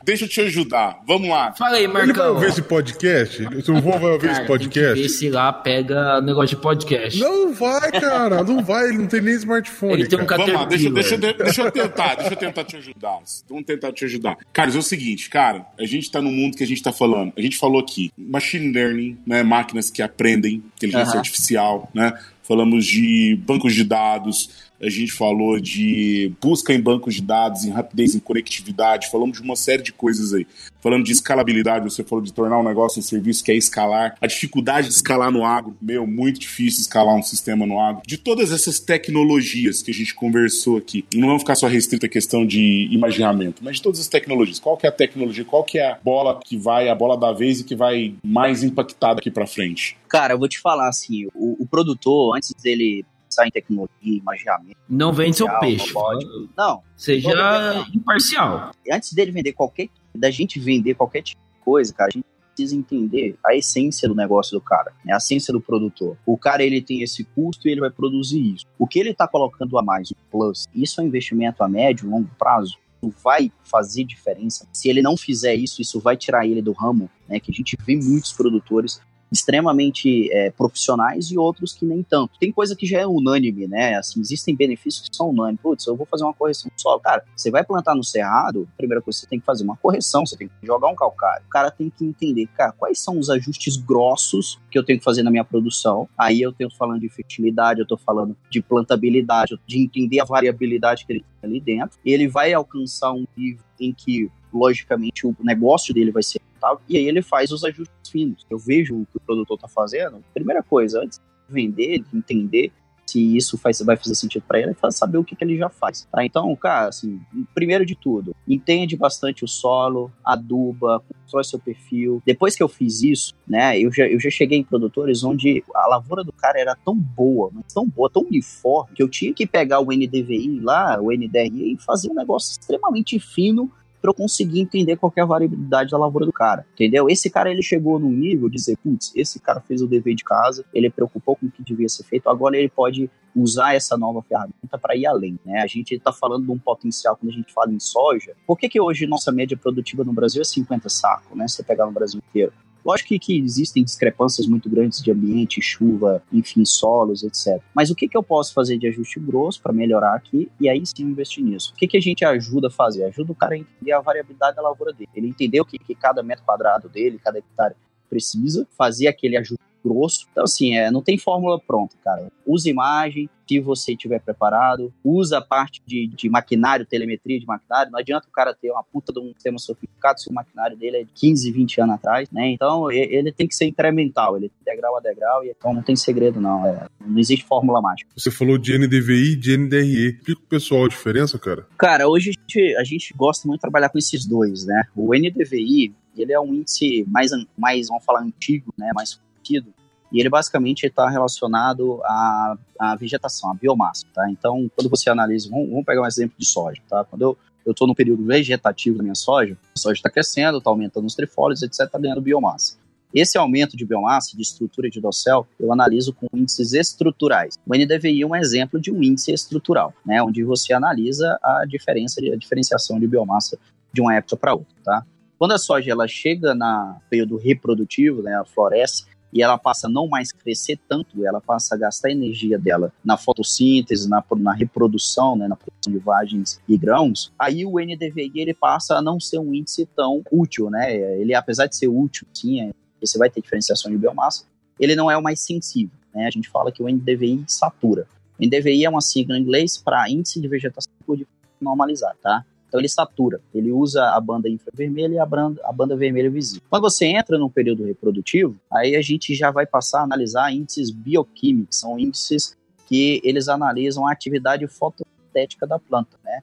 Deixa 0.04 0.26
eu 0.26 0.30
te 0.30 0.42
ajudar. 0.42 1.00
Vamos 1.08 1.30
lá. 1.30 1.54
Fala 1.54 1.76
aí, 1.76 1.84
Ele 1.84 1.94
vai 1.94 2.06
Marcão. 2.06 2.34
ouvir 2.34 2.48
esse 2.48 2.62
podcast? 2.62 3.38
Se 3.38 3.70
eu 3.70 3.82
vou 3.82 4.00
vai 4.00 4.12
ouvir 4.12 4.28
esse 4.32 4.42
Cara, 4.42 4.48
tem 4.48 4.58
que 4.60 4.66
podcast? 4.66 5.02
ver 5.02 5.10
se 5.10 5.30
lá 5.30 5.52
pega 5.54 6.22
negócio 6.22 6.56
de 6.56 6.62
podcast. 6.62 7.20
Não 7.20 7.54
vai, 7.54 7.92
cara, 7.92 8.44
não 8.44 8.64
vai, 8.64 8.90
ele 8.90 9.00
não 9.00 9.08
tem 9.08 9.22
nem 9.22 9.34
smartphone. 9.36 9.94
Ele 9.94 10.08
tem 10.08 10.20
um. 10.20 10.26
Vamos 10.26 10.54
lá, 10.54 10.66
deixa, 10.66 10.90
deixa, 10.90 11.18
deixa 11.18 11.62
eu 11.62 11.72
tentar, 11.72 12.16
deixa 12.16 12.34
eu 12.34 12.38
tentar 12.38 12.64
te 12.64 12.78
ajudar. 12.78 13.20
Vamos 13.50 13.66
tentar 13.66 13.92
te 13.92 14.06
ajudar. 14.06 14.38
Carlos, 14.54 14.76
é 14.76 14.80
o 14.80 14.84
seguinte, 14.84 15.30
cara, 15.30 15.66
a 15.80 15.86
gente 15.86 16.12
tá 16.12 16.22
no 16.22 16.32
mundo 16.32 16.56
que 16.56 16.64
a 16.64 16.68
gente 16.68 16.82
tá 16.82 16.92
falando. 16.92 17.34
A 17.38 17.42
gente 17.42 17.58
falou 17.58 17.80
aqui, 17.80 18.07
machine 18.18 18.72
learning, 18.72 19.18
né, 19.26 19.44
máquinas 19.44 19.90
que 19.90 20.02
aprendem, 20.02 20.64
inteligência 20.76 21.12
Aham. 21.12 21.18
artificial, 21.20 21.92
né? 21.94 22.14
Falamos 22.44 22.86
de 22.86 23.38
bancos 23.46 23.74
de 23.76 23.84
dados, 23.84 24.67
a 24.82 24.90
gente 24.90 25.12
falou 25.12 25.60
de 25.60 26.32
busca 26.42 26.74
em 26.74 26.80
bancos 26.80 27.16
de 27.16 27.22
dados, 27.22 27.66
em 27.66 27.72
rapidez, 27.72 28.16
em 28.16 28.20
conectividade, 28.20 29.10
falamos 29.10 29.38
de 29.38 29.44
uma 29.44 29.56
série 29.56 29.84
de 29.84 29.92
coisas 29.92 30.34
aí. 30.34 30.46
Falando 30.82 31.04
de 31.04 31.12
escalabilidade, 31.12 31.84
você 31.84 32.04
falou 32.04 32.24
de 32.24 32.32
tornar 32.32 32.60
um 32.60 32.64
negócio 32.64 33.00
um 33.00 33.04
serviço 33.04 33.44
que 33.44 33.52
é 33.52 33.56
escalar. 33.56 34.16
A 34.22 34.28
dificuldade 34.28 34.88
de 34.88 34.94
escalar 34.94 35.32
no 35.32 35.44
agro, 35.44 35.76
meu, 35.82 36.06
muito 36.06 36.40
difícil 36.40 36.82
escalar 36.82 37.16
um 37.16 37.24
sistema 37.24 37.66
no 37.66 37.80
agro. 37.80 38.04
De 38.06 38.18
todas 38.18 38.52
essas 38.52 38.80
tecnologias 38.80 39.82
que 39.82 39.92
a 39.92 39.94
gente 39.94 40.14
conversou 40.14 40.78
aqui, 40.78 41.04
não 41.14 41.28
vamos 41.28 41.42
ficar 41.42 41.56
só 41.56 41.68
restrito 41.68 42.06
à 42.06 42.10
questão 42.10 42.46
de 42.46 42.88
imaginamento, 42.92 43.64
mas 43.64 43.78
de 43.78 43.82
todas 43.82 44.00
as 44.00 44.08
tecnologias. 44.08 44.60
Qual 44.60 44.78
que 44.78 44.86
é 44.86 44.90
a 44.90 44.92
tecnologia, 44.94 45.44
qual 45.44 45.64
que 45.64 45.80
é 45.80 45.92
a 45.92 46.00
bola 46.02 46.40
que 46.44 46.56
vai, 46.56 46.88
a 46.90 46.96
bola 46.96 47.18
da 47.18 47.34
vez 47.34 47.60
e 47.60 47.64
que 47.64 47.76
vai 47.76 48.16
mais 48.24 48.64
impactar 48.64 49.16
daqui 49.16 49.32
pra 49.32 49.48
frente? 49.48 49.98
Cara, 50.08 50.34
eu 50.34 50.40
vou 50.40 50.48
te 50.48 50.60
falar 50.60 50.88
assim, 50.88 51.28
o, 51.34 51.64
o 51.64 51.68
produtor, 51.68 52.38
antes 52.38 52.54
dele 52.62 53.04
pensar 53.38 53.48
em 53.48 53.52
tecnologia, 53.52 53.90
imaginamento, 54.02 54.78
Não 54.90 55.14
vende 55.14 55.38
seu 55.38 55.48
peixe. 55.60 55.94
robótico. 55.94 56.50
não, 56.58 56.82
Seja 56.96 57.86
imparcial. 57.94 58.72
antes 58.92 59.14
dele 59.14 59.32
vender 59.32 59.54
qualquer, 59.54 59.90
da 60.16 60.32
gente 60.32 60.60
vender 60.60 60.96
qualquer 60.96 61.22
tipo 61.22 61.42
de 61.42 61.60
coisa, 61.64 61.94
cara, 61.94 62.10
a 62.10 62.14
gente 62.18 62.26
precisa 62.56 62.76
entender 62.76 63.36
a 63.46 63.56
essência 63.56 64.08
do 64.10 64.16
negócio 64.16 64.58
do 64.58 64.62
cara, 64.62 64.92
né? 65.06 65.14
a 65.14 65.18
essência 65.18 65.54
do 65.54 65.62
produtor. 65.62 66.18
O 66.26 66.38
cara, 66.38 66.64
ele 66.64 66.82
tem 66.82 67.04
esse 67.04 67.24
custo 67.24 67.68
e 67.68 67.72
ele 67.72 67.82
vai 67.82 67.92
produzir 67.92 68.56
isso. 68.56 68.66
O 68.80 68.88
que 68.88 69.00
ele 69.00 69.14
tá 69.14 69.28
colocando 69.28 69.78
a 69.78 69.84
mais, 69.84 70.10
o 70.10 70.16
plus, 70.32 70.66
isso 70.74 71.00
é 71.00 71.04
um 71.04 71.08
investimento 71.08 71.64
a 71.64 71.70
médio, 71.70 72.10
longo 72.10 72.30
prazo, 72.40 72.78
vai 73.24 73.52
fazer 73.64 74.04
diferença. 74.06 74.68
Se 74.74 74.90
ele 74.90 75.04
não 75.04 75.16
fizer 75.16 75.54
isso, 75.54 75.84
isso 75.84 76.00
vai 76.00 76.18
tirar 76.18 76.48
ele 76.48 76.64
do 76.64 76.72
ramo, 76.72 77.08
né? 77.30 77.40
Que 77.40 77.52
a 77.52 77.54
gente 77.54 77.78
vê 77.86 77.96
muitos 77.96 78.34
produtores 78.34 79.00
extremamente 79.32 80.32
é, 80.32 80.52
profissionais 80.52 81.32
e 81.32 81.38
outros 81.38 81.74
que 81.74 81.86
nem 81.86 82.04
tanto. 82.04 82.38
Tem 82.40 82.52
coisa 82.52 82.76
que 82.76 82.86
já 82.86 83.00
é 83.00 83.08
unânime, 83.08 83.68
né? 83.68 83.96
Assim, 83.96 84.20
existem 84.20 84.56
benefícios 84.56 85.08
que 85.08 85.16
são 85.16 85.30
unânimes. 85.30 85.62
Putz, 85.62 85.86
eu 85.88 85.96
vou 85.96 86.06
fazer 86.06 86.24
uma 86.24 86.34
correção 86.34 86.72
do 86.74 86.82
solo. 86.82 87.00
Cara, 87.00 87.24
você 87.36 87.52
vai 87.52 87.64
plantar 87.64 87.96
no 87.96 88.04
cerrado, 88.04 88.68
a 88.74 88.78
primeira 88.78 89.02
coisa 89.02 89.20
você 89.20 89.28
tem 89.28 89.40
que 89.40 89.46
fazer 89.46 89.64
uma 89.64 89.78
correção, 89.78 90.26
você 90.26 90.38
tem 90.38 90.48
que 90.48 90.66
jogar 90.66 90.88
um 90.88 90.96
calcário. 90.96 91.46
O 91.46 91.50
cara 91.50 91.72
tem 91.72 91.90
que 91.90 92.06
entender, 92.06 92.48
cara, 92.48 92.72
quais 92.72 93.00
são 93.00 93.20
os 93.20 93.30
ajustes 93.30 93.78
grossos 93.78 94.60
que 94.72 94.78
eu 94.78 94.84
tenho 94.84 95.00
que 95.00 95.06
fazer 95.06 95.24
na 95.24 95.32
minha 95.32 95.44
produção. 95.44 96.08
Aí 96.18 96.42
eu 96.42 96.52
tenho 96.52 96.70
falando 96.78 97.02
de 97.02 97.10
fertilidade, 97.10 97.80
eu 97.80 97.88
tô 97.88 97.98
falando 97.98 98.36
de 98.50 98.62
plantabilidade, 98.62 99.60
de 99.66 99.80
entender 99.80 100.20
a 100.20 100.26
variabilidade 100.26 101.06
que 101.06 101.14
ele 101.14 101.26
tem 101.42 101.50
ali 101.50 101.60
dentro. 101.60 101.98
Ele 102.06 102.28
vai 102.28 102.54
alcançar 102.54 103.12
um 103.12 103.26
nível 103.36 103.64
em 103.80 103.94
que 103.94 104.30
logicamente 104.54 105.26
o 105.26 105.36
negócio 105.40 105.94
dele 105.94 106.12
vai 106.12 106.24
ser 106.24 106.42
rentável, 106.54 106.82
e 106.88 106.98
aí 106.98 107.08
ele 107.08 107.22
faz 107.22 107.52
os 107.52 107.64
ajustes 107.64 108.10
finos. 108.10 108.46
Eu 108.50 108.58
vejo 108.58 108.96
o 108.96 109.06
que 109.06 109.18
o 109.18 109.22
produtor 109.22 109.56
está 109.56 109.68
fazendo, 109.68 110.24
primeira 110.34 110.64
coisa, 110.64 111.02
antes 111.02 111.20
de 111.20 111.54
vender, 111.54 112.00
de 112.00 112.18
entender 112.18 112.72
se 113.10 113.38
isso 113.38 113.58
faz, 113.58 113.82
vai 113.82 113.96
fazer 113.96 114.16
sentido 114.16 114.44
para 114.48 114.60
ele, 114.60 114.72
é 114.72 114.92
saber 114.92 115.18
o 115.18 115.24
que, 115.24 115.36
que 115.36 115.44
ele 115.44 115.58
já 115.58 115.70
faz. 115.70 116.08
Tá? 116.12 116.26
Então, 116.26 116.54
cara, 116.56 116.90
assim, 116.90 117.20
primeiro 117.56 117.86
de 117.86 117.96
tudo, 117.96 118.36
entende 118.48 118.96
bastante 118.98 119.46
o 119.46 119.48
solo, 119.48 120.12
aduba, 120.24 121.02
constrói 121.24 121.44
seu 121.44 121.60
perfil. 121.60 122.22
Depois 122.26 122.56
que 122.56 122.62
eu 122.62 122.68
fiz 122.68 123.02
isso, 123.02 123.34
né, 123.48 123.80
eu 123.80 123.92
já, 123.92 124.06
eu 124.08 124.20
já 124.20 124.30
cheguei 124.30 124.60
em 124.60 124.64
produtores 124.64 125.24
onde 125.24 125.64
a 125.74 125.88
lavoura 125.88 126.24
do 126.24 126.34
cara 126.34 126.60
era 126.60 126.76
tão 126.76 126.96
boa, 126.96 127.50
mas 127.54 127.74
tão 127.74 127.88
boa, 127.88 128.10
tão 128.10 128.24
uniforme, 128.24 128.94
que 128.94 129.02
eu 129.02 129.10
tinha 129.10 129.34
que 129.34 129.48
pegar 129.48 129.80
o 129.80 129.86
NDVI 129.86 130.60
lá, 130.60 131.00
o 131.00 131.12
NDRI, 131.12 131.74
e 131.74 131.78
fazer 131.78 132.12
um 132.12 132.16
negócio 132.16 132.52
extremamente 132.52 133.20
fino 133.20 133.72
para 134.02 134.10
eu 134.10 134.14
conseguir 134.14 134.62
entender 134.62 134.96
qual 134.98 135.12
é 135.16 135.22
a 135.22 135.26
variabilidade 135.26 135.92
da 135.92 135.98
lavoura 135.98 136.26
do 136.26 136.34
cara, 136.34 136.66
entendeu? 136.74 137.10
Esse 137.10 137.30
cara 137.30 137.52
ele 137.52 137.62
chegou 137.62 138.00
num 138.00 138.12
nível 138.12 138.50
de 138.50 138.58
dizer, 138.58 138.78
putz, 138.78 139.12
esse 139.16 139.40
cara 139.40 139.62
fez 139.62 139.82
o 139.82 139.88
dever 139.88 140.16
de 140.16 140.24
casa, 140.24 140.66
ele 140.74 140.90
preocupou 140.90 141.36
com 141.36 141.48
o 141.48 141.52
que 141.52 141.64
devia 141.64 141.90
ser 141.90 142.04
feito, 142.04 142.30
agora 142.30 142.58
ele 142.58 142.70
pode 142.70 143.10
usar 143.36 143.76
essa 143.76 143.98
nova 143.98 144.22
ferramenta 144.24 144.78
para 144.82 144.96
ir 144.96 145.06
além, 145.06 145.40
né? 145.46 145.62
A 145.62 145.68
gente 145.68 145.94
está 145.94 146.12
falando 146.12 146.46
de 146.46 146.52
um 146.52 146.58
potencial 146.58 147.16
quando 147.16 147.32
a 147.32 147.36
gente 147.36 147.54
fala 147.54 147.72
em 147.72 147.80
soja. 147.80 148.34
Por 148.46 148.58
que 148.58 148.68
que 148.68 148.82
hoje 148.82 149.06
nossa 149.06 149.32
média 149.32 149.56
produtiva 149.56 150.04
no 150.04 150.14
Brasil 150.14 150.42
é 150.42 150.46
50 150.46 150.90
sacos, 150.90 151.38
né? 151.38 151.48
Se 151.48 151.58
você 151.58 151.64
pegar 151.64 151.86
no 151.86 151.92
Brasil 151.92 152.20
inteiro. 152.30 152.52
Lógico 152.88 153.10
que, 153.10 153.20
que, 153.20 153.38
existem 153.38 153.84
discrepâncias 153.84 154.48
muito 154.48 154.70
grandes 154.70 155.04
de 155.04 155.12
ambiente, 155.12 155.62
chuva, 155.62 156.24
enfim, 156.32 156.64
solos, 156.64 157.22
etc. 157.22 157.62
Mas 157.76 157.90
o 157.90 157.96
que, 157.96 158.08
que 158.08 158.16
eu 158.16 158.24
posso 158.24 158.54
fazer 158.54 158.78
de 158.78 158.88
ajuste 158.88 159.20
grosso 159.20 159.62
para 159.62 159.74
melhorar 159.74 160.16
aqui 160.16 160.50
e 160.58 160.70
aí 160.70 160.82
sim 160.86 161.04
investir 161.04 161.44
nisso? 161.44 161.74
O 161.74 161.76
que, 161.76 161.86
que 161.86 161.98
a 161.98 162.00
gente 162.02 162.24
ajuda 162.24 162.70
a 162.70 162.72
fazer? 162.72 163.04
Ajuda 163.04 163.34
o 163.34 163.36
cara 163.36 163.56
a 163.56 163.58
entender 163.58 163.92
a 163.92 164.00
variabilidade 164.00 164.56
da 164.56 164.62
lavoura 164.62 164.94
dele. 164.94 165.10
Ele 165.14 165.28
entender 165.28 165.60
o 165.60 165.66
que, 165.66 165.78
que 165.78 165.94
cada 165.94 166.24
metro 166.24 166.46
quadrado 166.46 166.88
dele, 166.88 167.20
cada 167.22 167.40
hectare 167.40 167.76
precisa, 168.10 168.66
fazer 168.78 169.08
aquele 169.08 169.36
ajuste 169.36 169.67
grosso. 169.88 170.28
Então, 170.32 170.44
assim, 170.44 170.76
é, 170.76 170.92
não 170.92 171.02
tem 171.02 171.18
fórmula 171.18 171.60
pronta, 171.60 171.96
cara. 172.04 172.32
Usa 172.46 172.70
imagem, 172.70 173.30
se 173.48 173.60
você 173.60 173.94
estiver 173.94 174.20
preparado, 174.20 174.94
usa 175.04 175.38
a 175.38 175.42
parte 175.42 175.82
de, 175.86 176.08
de 176.08 176.30
maquinário, 176.30 176.86
telemetria 176.86 177.40
de 177.40 177.46
maquinário. 177.46 177.92
Não 177.92 178.00
adianta 178.00 178.28
o 178.28 178.32
cara 178.32 178.54
ter 178.54 178.70
uma 178.72 178.84
puta 178.84 179.14
de 179.14 179.20
um 179.20 179.32
sistema 179.34 179.58
sofisticado 179.58 180.20
se 180.20 180.30
o 180.30 180.34
maquinário 180.34 180.76
dele 180.76 180.98
é 180.98 181.04
de 181.04 181.12
15, 181.14 181.52
20 181.52 181.82
anos 181.82 181.96
atrás, 181.96 182.30
né? 182.30 182.50
Então, 182.50 182.92
ele 182.92 183.32
tem 183.32 183.48
que 183.48 183.56
ser 183.56 183.66
incremental, 183.66 184.38
ele 184.38 184.50
tem 184.50 184.76
degrau 184.76 184.98
a 184.98 185.00
degrau, 185.00 185.44
e 185.46 185.50
então 185.50 185.74
não 185.74 185.82
tem 185.82 185.96
segredo, 185.96 186.42
não. 186.42 186.66
É, 186.66 186.88
não 187.06 187.18
existe 187.18 187.46
fórmula 187.46 187.82
mágica. 187.82 188.10
Você 188.16 188.30
falou 188.30 188.58
de 188.58 188.78
NDVI 188.78 189.34
e 189.34 189.36
de 189.36 189.58
NDRE. 189.58 190.18
Explica 190.18 190.42
pro 190.42 190.50
pessoal 190.50 190.86
a 190.86 190.90
diferença, 190.90 191.40
cara. 191.40 191.66
Cara, 191.78 192.08
hoje 192.08 192.32
a 192.32 192.34
gente, 192.34 192.76
a 192.76 192.84
gente 192.84 193.14
gosta 193.16 193.48
muito 193.48 193.60
de 193.60 193.62
trabalhar 193.62 193.90
com 193.90 193.98
esses 193.98 194.26
dois, 194.26 194.66
né? 194.66 194.84
O 194.96 195.14
NDVI, 195.14 195.94
ele 196.18 196.34
é 196.34 196.40
um 196.40 196.54
índice 196.54 197.06
mais, 197.08 197.32
mais 197.58 197.88
vamos 197.88 198.04
falar, 198.04 198.22
antigo, 198.22 198.74
né? 198.78 198.92
Mais 198.94 199.20
conhecido 199.48 199.77
e 200.12 200.20
ele 200.20 200.30
basicamente 200.30 200.86
está 200.86 201.10
relacionado 201.10 202.02
à, 202.04 202.58
à 202.80 202.96
vegetação, 202.96 203.52
à 203.52 203.54
biomassa, 203.54 204.06
tá? 204.14 204.30
Então, 204.30 204.70
quando 204.76 204.90
você 204.90 205.10
analisa, 205.10 205.50
vamos, 205.50 205.70
vamos 205.70 205.86
pegar 205.86 206.02
um 206.02 206.08
exemplo 206.08 206.36
de 206.38 206.46
soja, 206.46 206.82
tá? 206.90 207.04
Quando 207.04 207.22
eu 207.22 207.38
eu 207.68 207.72
estou 207.72 207.86
no 207.86 207.94
período 207.94 208.24
vegetativo 208.24 208.98
da 208.98 209.04
minha 209.04 209.14
soja, 209.14 209.58
a 209.76 209.78
soja 209.78 210.00
está 210.00 210.10
crescendo, 210.10 210.60
está 210.60 210.70
aumentando 210.70 211.06
os 211.06 211.14
trifólios, 211.14 211.62
etc., 211.62 211.82
está 211.82 212.00
ganhando 212.00 212.22
biomassa. 212.22 212.78
Esse 213.14 213.38
aumento 213.38 213.76
de 213.76 213.86
biomassa, 213.86 214.38
de 214.38 214.42
estrutura 214.42 214.90
de 214.90 215.02
dossel, 215.02 215.46
eu 215.60 215.72
analiso 215.74 216.14
com 216.14 216.28
índices 216.34 216.72
estruturais. 216.72 217.56
O 217.68 217.76
NDVI 217.76 218.22
é 218.22 218.26
um 218.26 218.36
exemplo 218.36 218.80
de 218.80 218.90
um 218.90 219.04
índice 219.04 219.34
estrutural, 219.34 219.94
né, 220.06 220.24
onde 220.24 220.44
você 220.46 220.72
analisa 220.72 221.38
a 221.44 221.66
diferença, 221.68 222.22
a 222.22 222.38
diferenciação 222.38 222.98
de 222.98 223.08
biomassa 223.08 223.58
de 223.92 224.00
uma 224.00 224.16
época 224.16 224.38
para 224.38 224.54
outra, 224.54 224.76
tá? 224.84 225.06
Quando 225.38 225.52
a 225.52 225.58
soja 225.58 225.92
ela 225.92 226.08
chega 226.08 226.56
na 226.56 226.98
período 227.10 227.36
reprodutivo, 227.38 228.22
né, 228.22 228.32
ela 228.32 228.46
floresce, 228.46 229.06
e 229.32 229.42
ela 229.42 229.58
passa 229.58 229.88
a 229.88 229.90
não 229.90 230.08
mais 230.08 230.32
crescer 230.32 230.80
tanto, 230.88 231.26
ela 231.26 231.42
passa 231.42 231.76
a 231.76 231.78
gastar 231.78 232.10
a 232.10 232.12
energia 232.12 232.58
dela 232.58 232.92
na 233.04 233.18
fotossíntese, 233.18 234.10
na, 234.10 234.24
na 234.38 234.54
reprodução, 234.54 235.36
né, 235.36 235.48
na 235.48 235.56
produção 235.56 235.92
de 235.92 236.00
vagens 236.00 236.60
e 236.68 236.78
grãos, 236.78 237.32
aí 237.38 237.66
o 237.66 237.80
NDVI 237.80 238.32
ele 238.36 238.54
passa 238.54 238.96
a 238.96 239.02
não 239.02 239.20
ser 239.20 239.40
um 239.40 239.54
índice 239.54 239.86
tão 239.96 240.22
útil, 240.32 240.70
né? 240.70 240.96
Ele, 241.20 241.34
apesar 241.34 241.68
de 241.68 241.76
ser 241.76 241.88
útil, 241.88 242.26
sim, 242.34 242.62
é, 242.62 242.72
você 243.02 243.18
vai 243.18 243.30
ter 243.30 243.42
diferenciação 243.42 243.92
de 243.92 243.98
biomassa, 243.98 244.46
ele 244.80 244.96
não 244.96 245.10
é 245.10 245.18
o 245.18 245.22
mais 245.22 245.42
sensível, 245.42 245.96
né? 246.14 246.28
A 246.28 246.32
gente 246.32 246.50
fala 246.50 246.72
que 246.72 246.82
o 246.82 246.90
NDVI 246.90 247.44
satura. 247.48 248.08
O 248.40 248.46
NDVI 248.46 248.86
é 248.86 248.90
uma 248.90 249.02
sigla 249.02 249.38
em 249.38 249.42
inglês 249.42 249.78
para 249.78 250.10
índice 250.10 250.40
de 250.40 250.48
vegetação 250.48 250.92
por 251.06 251.20
normalizar, 251.60 252.16
tá? 252.22 252.46
Então 252.68 252.80
ele 252.80 252.90
satura, 252.90 253.40
ele 253.54 253.72
usa 253.72 254.04
a 254.10 254.20
banda 254.20 254.50
infravermelha 254.50 255.16
e 255.16 255.20
a 255.20 255.26
banda, 255.26 255.62
a 255.64 255.72
banda 255.72 255.96
vermelha 255.96 256.30
visível. 256.30 256.62
Quando 256.70 256.84
você 256.84 257.06
entra 257.06 257.38
no 257.38 257.50
período 257.50 257.86
reprodutivo, 257.86 258.56
aí 258.72 258.96
a 258.96 259.02
gente 259.02 259.34
já 259.34 259.52
vai 259.52 259.66
passar 259.66 260.02
a 260.02 260.04
analisar 260.04 260.52
índices 260.54 260.92
bioquímicos, 260.92 261.80
são 261.80 261.98
índices 261.98 262.58
que 262.88 263.22
eles 263.24 263.48
analisam 263.48 264.06
a 264.06 264.12
atividade 264.12 264.68
fotossintética 264.68 265.66
da 265.66 265.80
planta, 265.80 266.18
né? 266.24 266.42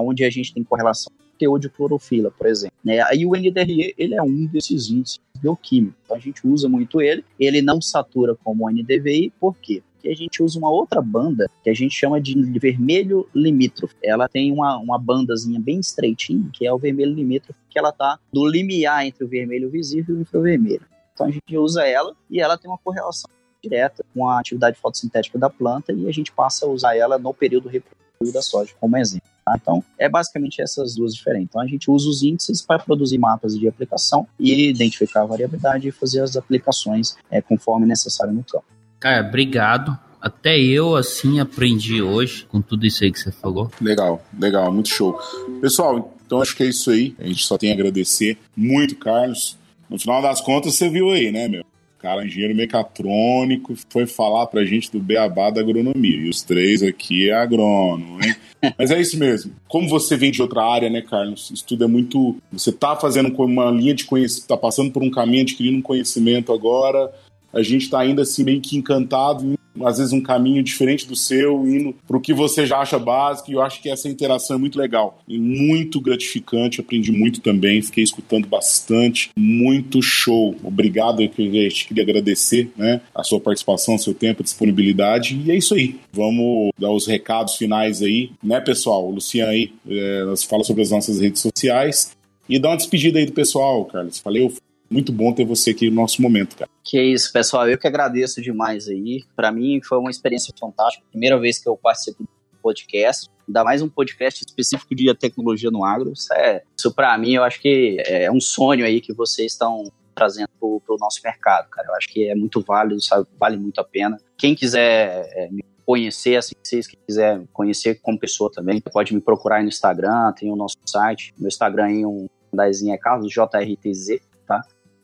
Onde 0.00 0.24
a 0.24 0.30
gente 0.30 0.52
tem 0.52 0.64
correlação 0.64 1.12
teor 1.38 1.58
de 1.58 1.68
clorofila, 1.68 2.30
por 2.30 2.46
exemplo. 2.46 2.76
Né? 2.82 3.00
Aí 3.02 3.26
o 3.26 3.36
NDRE, 3.36 3.94
ele 3.96 4.14
é 4.14 4.22
um 4.22 4.46
desses 4.46 4.88
índices 4.88 5.20
bioquímicos. 5.38 5.96
Então 6.04 6.16
a 6.16 6.20
gente 6.20 6.46
usa 6.46 6.68
muito 6.68 7.00
ele. 7.00 7.24
Ele 7.38 7.60
não 7.60 7.80
satura 7.80 8.34
como 8.42 8.66
o 8.66 8.70
NDVI, 8.70 9.32
por 9.38 9.54
quê? 9.56 9.82
A 10.08 10.14
gente 10.14 10.42
usa 10.42 10.58
uma 10.58 10.70
outra 10.70 11.00
banda 11.00 11.50
que 11.62 11.70
a 11.70 11.74
gente 11.74 11.94
chama 11.94 12.20
de 12.20 12.34
vermelho 12.58 13.28
limítrofe. 13.34 13.94
Ela 14.02 14.28
tem 14.28 14.52
uma, 14.52 14.78
uma 14.78 14.98
bandazinha 14.98 15.60
bem 15.60 15.80
estreitinha, 15.80 16.48
que 16.52 16.66
é 16.66 16.72
o 16.72 16.78
vermelho 16.78 17.14
limítrofe, 17.14 17.58
que 17.70 17.78
ela 17.78 17.92
tá 17.92 18.18
do 18.32 18.46
limiar 18.46 19.06
entre 19.06 19.24
o 19.24 19.28
vermelho 19.28 19.70
visível 19.70 20.14
e 20.14 20.18
o 20.18 20.22
infravermelho. 20.22 20.86
Então 21.12 21.26
a 21.26 21.30
gente 21.30 21.56
usa 21.56 21.86
ela 21.86 22.14
e 22.30 22.40
ela 22.40 22.58
tem 22.58 22.70
uma 22.70 22.78
correlação 22.78 23.30
direta 23.62 24.04
com 24.14 24.28
a 24.28 24.38
atividade 24.38 24.78
fotossintética 24.78 25.38
da 25.38 25.50
planta 25.50 25.92
e 25.92 26.08
a 26.08 26.12
gente 26.12 26.30
passa 26.30 26.66
a 26.66 26.68
usar 26.68 26.96
ela 26.96 27.18
no 27.18 27.32
período 27.32 27.68
reprodutivo 27.68 28.32
da 28.32 28.42
soja 28.42 28.72
como 28.78 28.96
exemplo. 28.96 29.28
Tá? 29.44 29.56
Então, 29.60 29.82
é 29.98 30.08
basicamente 30.08 30.60
essas 30.60 30.94
duas 30.94 31.14
diferentes. 31.14 31.48
Então, 31.50 31.60
a 31.60 31.66
gente 31.66 31.90
usa 31.90 32.08
os 32.08 32.22
índices 32.22 32.60
para 32.60 32.78
produzir 32.78 33.18
mapas 33.18 33.56
de 33.58 33.68
aplicação 33.68 34.26
e 34.38 34.68
identificar 34.68 35.22
a 35.22 35.26
variabilidade 35.26 35.88
e 35.88 35.92
fazer 35.92 36.20
as 36.20 36.36
aplicações 36.36 37.16
é, 37.30 37.40
conforme 37.40 37.86
necessário 37.86 38.32
no 38.32 38.44
campo. 38.44 38.75
Cara, 39.06 39.24
obrigado. 39.24 39.96
Até 40.20 40.58
eu, 40.58 40.96
assim, 40.96 41.38
aprendi 41.38 42.02
hoje 42.02 42.44
com 42.50 42.60
tudo 42.60 42.84
isso 42.84 43.04
aí 43.04 43.12
que 43.12 43.20
você 43.20 43.30
falou. 43.30 43.70
Legal, 43.80 44.20
legal, 44.36 44.72
muito 44.72 44.88
show. 44.88 45.16
Pessoal, 45.60 46.12
então 46.26 46.42
acho 46.42 46.56
que 46.56 46.64
é 46.64 46.66
isso 46.66 46.90
aí. 46.90 47.14
A 47.20 47.24
gente 47.24 47.46
só 47.46 47.56
tem 47.56 47.70
a 47.70 47.74
agradecer 47.74 48.36
muito, 48.56 48.96
Carlos. 48.96 49.56
No 49.88 49.96
final 49.96 50.20
das 50.20 50.40
contas, 50.40 50.74
você 50.74 50.88
viu 50.88 51.10
aí, 51.10 51.30
né, 51.30 51.46
meu? 51.46 51.64
cara, 52.06 52.24
engenheiro 52.24 52.54
mecatrônico, 52.54 53.74
foi 53.88 54.06
falar 54.06 54.46
pra 54.46 54.64
gente 54.64 54.92
do 54.92 55.00
beabá 55.00 55.50
da 55.50 55.60
agronomia. 55.60 56.16
E 56.18 56.28
os 56.28 56.40
três 56.40 56.80
aqui 56.80 57.28
é 57.28 57.32
agrônomo, 57.32 58.22
hein? 58.22 58.34
Mas 58.78 58.92
é 58.92 59.00
isso 59.00 59.18
mesmo. 59.18 59.52
Como 59.66 59.88
você 59.88 60.16
vem 60.16 60.30
de 60.30 60.40
outra 60.40 60.62
área, 60.62 60.88
né, 60.88 61.02
Carlos? 61.02 61.50
Isso 61.50 61.64
tudo 61.66 61.82
é 61.82 61.88
muito. 61.88 62.36
Você 62.52 62.70
tá 62.70 62.94
fazendo 62.94 63.34
uma 63.42 63.72
linha 63.72 63.92
de 63.92 64.04
conhecimento, 64.04 64.46
tá 64.46 64.56
passando 64.56 64.92
por 64.92 65.02
um 65.02 65.10
caminho, 65.10 65.42
adquirindo 65.42 65.78
um 65.78 65.82
conhecimento 65.82 66.52
agora. 66.52 67.12
A 67.56 67.62
gente 67.62 67.88
tá 67.88 68.00
ainda 68.00 68.22
assim 68.22 68.44
meio 68.44 68.60
que 68.60 68.76
encantado 68.76 69.56
às 69.84 69.98
vezes 69.98 70.12
um 70.12 70.20
caminho 70.20 70.62
diferente 70.62 71.06
do 71.06 71.16
seu, 71.16 71.66
indo 71.66 71.94
para 72.06 72.16
o 72.16 72.20
que 72.20 72.32
você 72.32 72.64
já 72.64 72.78
acha 72.78 72.98
básico, 72.98 73.50
e 73.50 73.54
eu 73.54 73.62
acho 73.62 73.82
que 73.82 73.90
essa 73.90 74.08
interação 74.08 74.56
é 74.56 74.58
muito 74.58 74.78
legal 74.78 75.18
e 75.28 75.38
muito 75.38 76.00
gratificante, 76.00 76.80
aprendi 76.80 77.12
muito 77.12 77.40
também, 77.40 77.82
fiquei 77.82 78.04
escutando 78.04 78.46
bastante, 78.46 79.30
muito 79.36 80.00
show. 80.00 80.54
Obrigado, 80.62 81.22
eu 81.22 81.28
queria 81.28 81.68
agradecer 82.00 82.70
né, 82.76 83.00
a 83.14 83.22
sua 83.22 83.40
participação, 83.40 83.98
seu 83.98 84.14
tempo, 84.14 84.42
disponibilidade, 84.42 85.40
e 85.44 85.50
é 85.50 85.56
isso 85.56 85.74
aí. 85.74 85.98
Vamos 86.12 86.70
dar 86.78 86.90
os 86.90 87.06
recados 87.06 87.56
finais 87.56 88.02
aí, 88.02 88.30
né, 88.42 88.60
pessoal? 88.60 89.10
Luciano 89.10 89.50
aí 89.50 89.72
é, 89.88 90.24
fala 90.48 90.64
sobre 90.64 90.82
as 90.82 90.90
nossas 90.90 91.20
redes 91.20 91.42
sociais 91.42 92.16
e 92.48 92.58
dá 92.58 92.70
uma 92.70 92.76
despedida 92.76 93.18
aí 93.18 93.26
do 93.26 93.32
pessoal, 93.32 93.84
Carlos. 93.84 94.20
Valeu, 94.24 94.52
muito 94.90 95.12
bom 95.12 95.32
ter 95.32 95.44
você 95.44 95.70
aqui 95.70 95.90
no 95.90 95.96
nosso 95.96 96.20
momento, 96.22 96.56
cara. 96.56 96.70
Que 96.84 97.00
isso, 97.00 97.32
pessoal. 97.32 97.68
Eu 97.68 97.78
que 97.78 97.86
agradeço 97.86 98.40
demais 98.40 98.88
aí. 98.88 99.24
Para 99.34 99.50
mim 99.50 99.80
foi 99.82 99.98
uma 99.98 100.10
experiência 100.10 100.54
fantástica. 100.58 101.04
Primeira 101.10 101.38
vez 101.38 101.58
que 101.58 101.68
eu 101.68 101.76
participo 101.76 102.22
do 102.22 102.28
podcast. 102.62 103.30
Ainda 103.46 103.62
mais 103.62 103.82
um 103.82 103.88
podcast 103.88 104.44
específico 104.44 104.94
de 104.94 105.12
tecnologia 105.14 105.70
no 105.70 105.84
agro. 105.84 106.12
Isso, 106.12 106.32
é, 106.34 106.62
isso 106.76 106.92
para 106.92 107.16
mim, 107.16 107.34
eu 107.34 107.44
acho 107.44 107.60
que 107.60 107.96
é 108.06 108.30
um 108.30 108.40
sonho 108.40 108.84
aí 108.84 109.00
que 109.00 109.12
vocês 109.12 109.52
estão 109.52 109.90
trazendo 110.14 110.48
para 110.58 110.94
o 110.94 110.98
nosso 110.98 111.20
mercado, 111.22 111.68
cara. 111.68 111.88
Eu 111.88 111.94
acho 111.94 112.08
que 112.08 112.28
é 112.28 112.34
muito 112.34 112.60
válido, 112.60 113.00
sabe? 113.00 113.26
vale 113.38 113.56
muito 113.56 113.80
a 113.80 113.84
pena. 113.84 114.18
Quem 114.36 114.54
quiser 114.54 115.28
é, 115.32 115.48
me 115.50 115.62
conhecer, 115.84 116.36
assim, 116.36 116.54
vocês 116.60 116.86
quiser 116.88 117.42
conhecer 117.52 118.00
como 118.00 118.18
pessoa 118.18 118.50
também, 118.50 118.80
pode 118.80 119.14
me 119.14 119.20
procurar 119.20 119.56
aí 119.56 119.62
no 119.62 119.68
Instagram, 119.68 120.32
tem 120.32 120.50
o 120.50 120.56
nosso 120.56 120.76
site. 120.84 121.32
Meu 121.38 121.46
Instagram 121.48 121.84
aí, 121.84 122.04
um, 122.04 122.26
um 122.52 122.92
é 122.92 122.98
Carlos 122.98 123.32
JRTZ, 123.32 124.18
tá? 124.18 124.35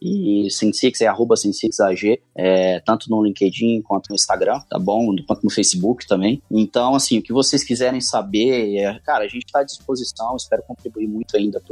E 0.02 0.50
Sensix 0.50 1.00
é 1.00 1.06
arroba 1.06 1.36
SensixAG, 1.36 2.20
é, 2.34 2.80
tanto 2.80 3.08
no 3.08 3.22
LinkedIn 3.22 3.82
quanto 3.82 4.08
no 4.10 4.16
Instagram, 4.16 4.58
tá 4.68 4.78
bom? 4.78 5.14
Quanto 5.26 5.44
no 5.44 5.50
Facebook 5.50 6.06
também. 6.06 6.42
Então, 6.50 6.96
assim, 6.96 7.18
o 7.18 7.22
que 7.22 7.32
vocês 7.32 7.62
quiserem 7.62 8.00
saber, 8.00 8.76
é, 8.78 8.98
cara, 9.00 9.24
a 9.24 9.28
gente 9.28 9.44
está 9.44 9.60
à 9.60 9.64
disposição, 9.64 10.34
espero 10.36 10.64
contribuir 10.64 11.06
muito 11.06 11.36
ainda 11.36 11.62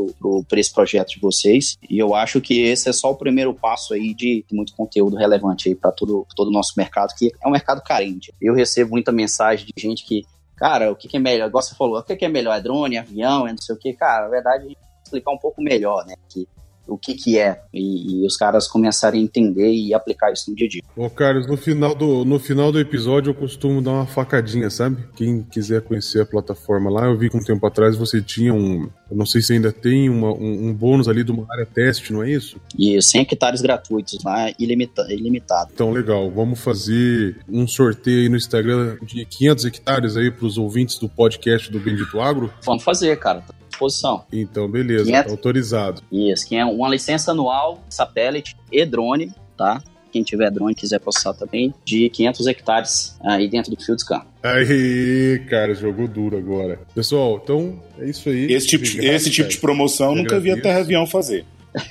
para 0.48 0.60
esse 0.60 0.72
projeto 0.72 1.08
de 1.08 1.20
vocês. 1.20 1.76
E 1.88 1.98
eu 1.98 2.14
acho 2.14 2.40
que 2.40 2.60
esse 2.60 2.88
é 2.88 2.92
só 2.92 3.10
o 3.10 3.16
primeiro 3.16 3.52
passo 3.52 3.94
aí 3.94 4.14
de 4.14 4.44
muito 4.52 4.74
conteúdo 4.74 5.16
relevante 5.16 5.68
aí 5.68 5.74
para 5.74 5.90
todo, 5.90 6.24
o 6.38 6.50
nosso 6.50 6.74
mercado, 6.76 7.12
que 7.16 7.32
é 7.42 7.48
um 7.48 7.52
mercado 7.52 7.82
carente. 7.82 8.32
Eu 8.40 8.54
recebo 8.54 8.92
muita 8.92 9.10
mensagem 9.10 9.66
de 9.66 9.82
gente 9.82 10.04
que 10.04 10.24
cara, 10.56 10.92
o 10.92 10.94
que, 10.94 11.08
que 11.08 11.16
é 11.16 11.20
melhor? 11.20 11.48
Igual 11.48 11.62
você 11.62 11.74
falou, 11.74 11.98
o 11.98 12.02
que, 12.02 12.14
que 12.14 12.24
é 12.24 12.28
melhor? 12.28 12.54
É 12.54 12.60
drone, 12.60 12.96
é 12.96 12.98
avião, 12.98 13.48
é 13.48 13.50
não 13.50 13.58
sei 13.58 13.74
o 13.74 13.78
que. 13.78 13.94
Cara, 13.94 14.24
na 14.24 14.28
verdade, 14.28 14.76
explicar 15.02 15.32
um 15.32 15.38
pouco 15.38 15.62
melhor, 15.62 16.04
né? 16.04 16.14
Que 16.28 16.46
o 16.86 16.98
que 16.98 17.14
que 17.14 17.38
é 17.38 17.62
e, 17.72 18.22
e, 18.22 18.26
os 18.26 18.36
caras 18.36 18.66
começarem 18.66 19.20
a 19.20 19.24
entender 19.24 19.72
e 19.72 19.94
aplicar 19.94 20.32
isso 20.32 20.50
no 20.50 20.56
dia 20.56 20.66
a 20.66 20.70
dia. 20.70 20.82
Ô 20.96 21.08
Carlos, 21.08 21.46
no 21.46 21.56
final 21.56 21.94
do, 21.94 22.24
no 22.24 22.38
final 22.38 22.72
do 22.72 22.80
episódio 22.80 23.30
eu 23.30 23.34
costumo 23.34 23.80
dar 23.80 23.92
uma 23.92 24.06
facadinha, 24.06 24.70
sabe? 24.70 25.04
Quem 25.16 25.42
quiser 25.42 25.82
conhecer 25.82 26.20
a 26.20 26.26
plataforma 26.26 26.90
lá, 26.90 27.06
eu 27.06 27.16
vi 27.16 27.30
que 27.30 27.36
um 27.36 27.42
tempo 27.42 27.66
atrás 27.66 27.96
você 27.96 28.20
tinha 28.20 28.52
um, 28.52 28.88
eu 29.10 29.16
não 29.16 29.26
sei 29.26 29.42
se 29.42 29.52
ainda 29.52 29.72
tem 29.72 30.08
uma, 30.08 30.32
um, 30.32 30.68
um, 30.68 30.74
bônus 30.74 31.08
ali 31.08 31.24
de 31.24 31.32
uma 31.32 31.46
área 31.50 31.66
teste, 31.66 32.12
não 32.12 32.22
é 32.22 32.30
isso? 32.30 32.60
E 32.78 33.00
100 33.02 33.22
hectares 33.22 33.60
gratuitos 33.60 34.22
lá, 34.24 34.52
ilimita, 34.58 35.06
ilimitado. 35.10 35.70
Então, 35.74 35.90
legal. 35.90 36.30
Vamos 36.30 36.60
fazer 36.60 37.36
um 37.48 37.66
sorteio 37.66 38.22
aí 38.22 38.28
no 38.28 38.36
Instagram 38.36 38.96
de 39.02 39.24
500 39.24 39.64
hectares 39.64 40.16
aí 40.16 40.30
para 40.30 40.46
os 40.46 40.56
ouvintes 40.56 40.98
do 40.98 41.08
podcast 41.08 41.70
do 41.70 41.80
Bendito 41.80 42.20
Agro? 42.20 42.52
Vamos 42.64 42.84
fazer, 42.84 43.18
cara 43.18 43.44
disposição. 43.80 44.24
Então, 44.32 44.68
beleza, 44.68 45.04
500, 45.04 45.24
tá 45.24 45.30
autorizado. 45.30 46.02
Isso, 46.12 46.46
que 46.46 46.56
é 46.56 46.64
uma 46.64 46.88
licença 46.88 47.32
anual, 47.32 47.82
satélite 47.88 48.56
e 48.70 48.84
drone, 48.84 49.32
tá? 49.56 49.82
Quem 50.12 50.24
tiver 50.24 50.50
drone 50.50 50.74
quiser 50.74 50.98
processar 50.98 51.34
também, 51.34 51.72
de 51.84 52.10
500 52.10 52.46
hectares 52.48 53.16
aí 53.22 53.48
dentro 53.48 53.70
do 53.70 53.76
de 53.76 54.04
campo. 54.04 54.26
Aí, 54.42 55.38
cara, 55.48 55.74
jogou 55.74 56.08
duro 56.08 56.36
agora. 56.36 56.80
Pessoal, 56.94 57.40
então 57.42 57.80
é 57.98 58.08
isso 58.08 58.28
aí. 58.28 58.52
Esse 58.52 58.66
tipo, 58.66 58.84
Obrigado, 58.84 59.14
esse 59.14 59.30
tipo 59.30 59.48
de 59.48 59.58
promoção 59.58 60.14
nunca 60.14 60.40
vi 60.40 60.50
a 60.50 60.60
Terra 60.60 60.80
Avião 60.80 61.06
fazer. 61.06 61.44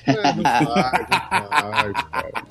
É, 0.05 0.33
não 0.33 0.43
cara. 0.43 2.43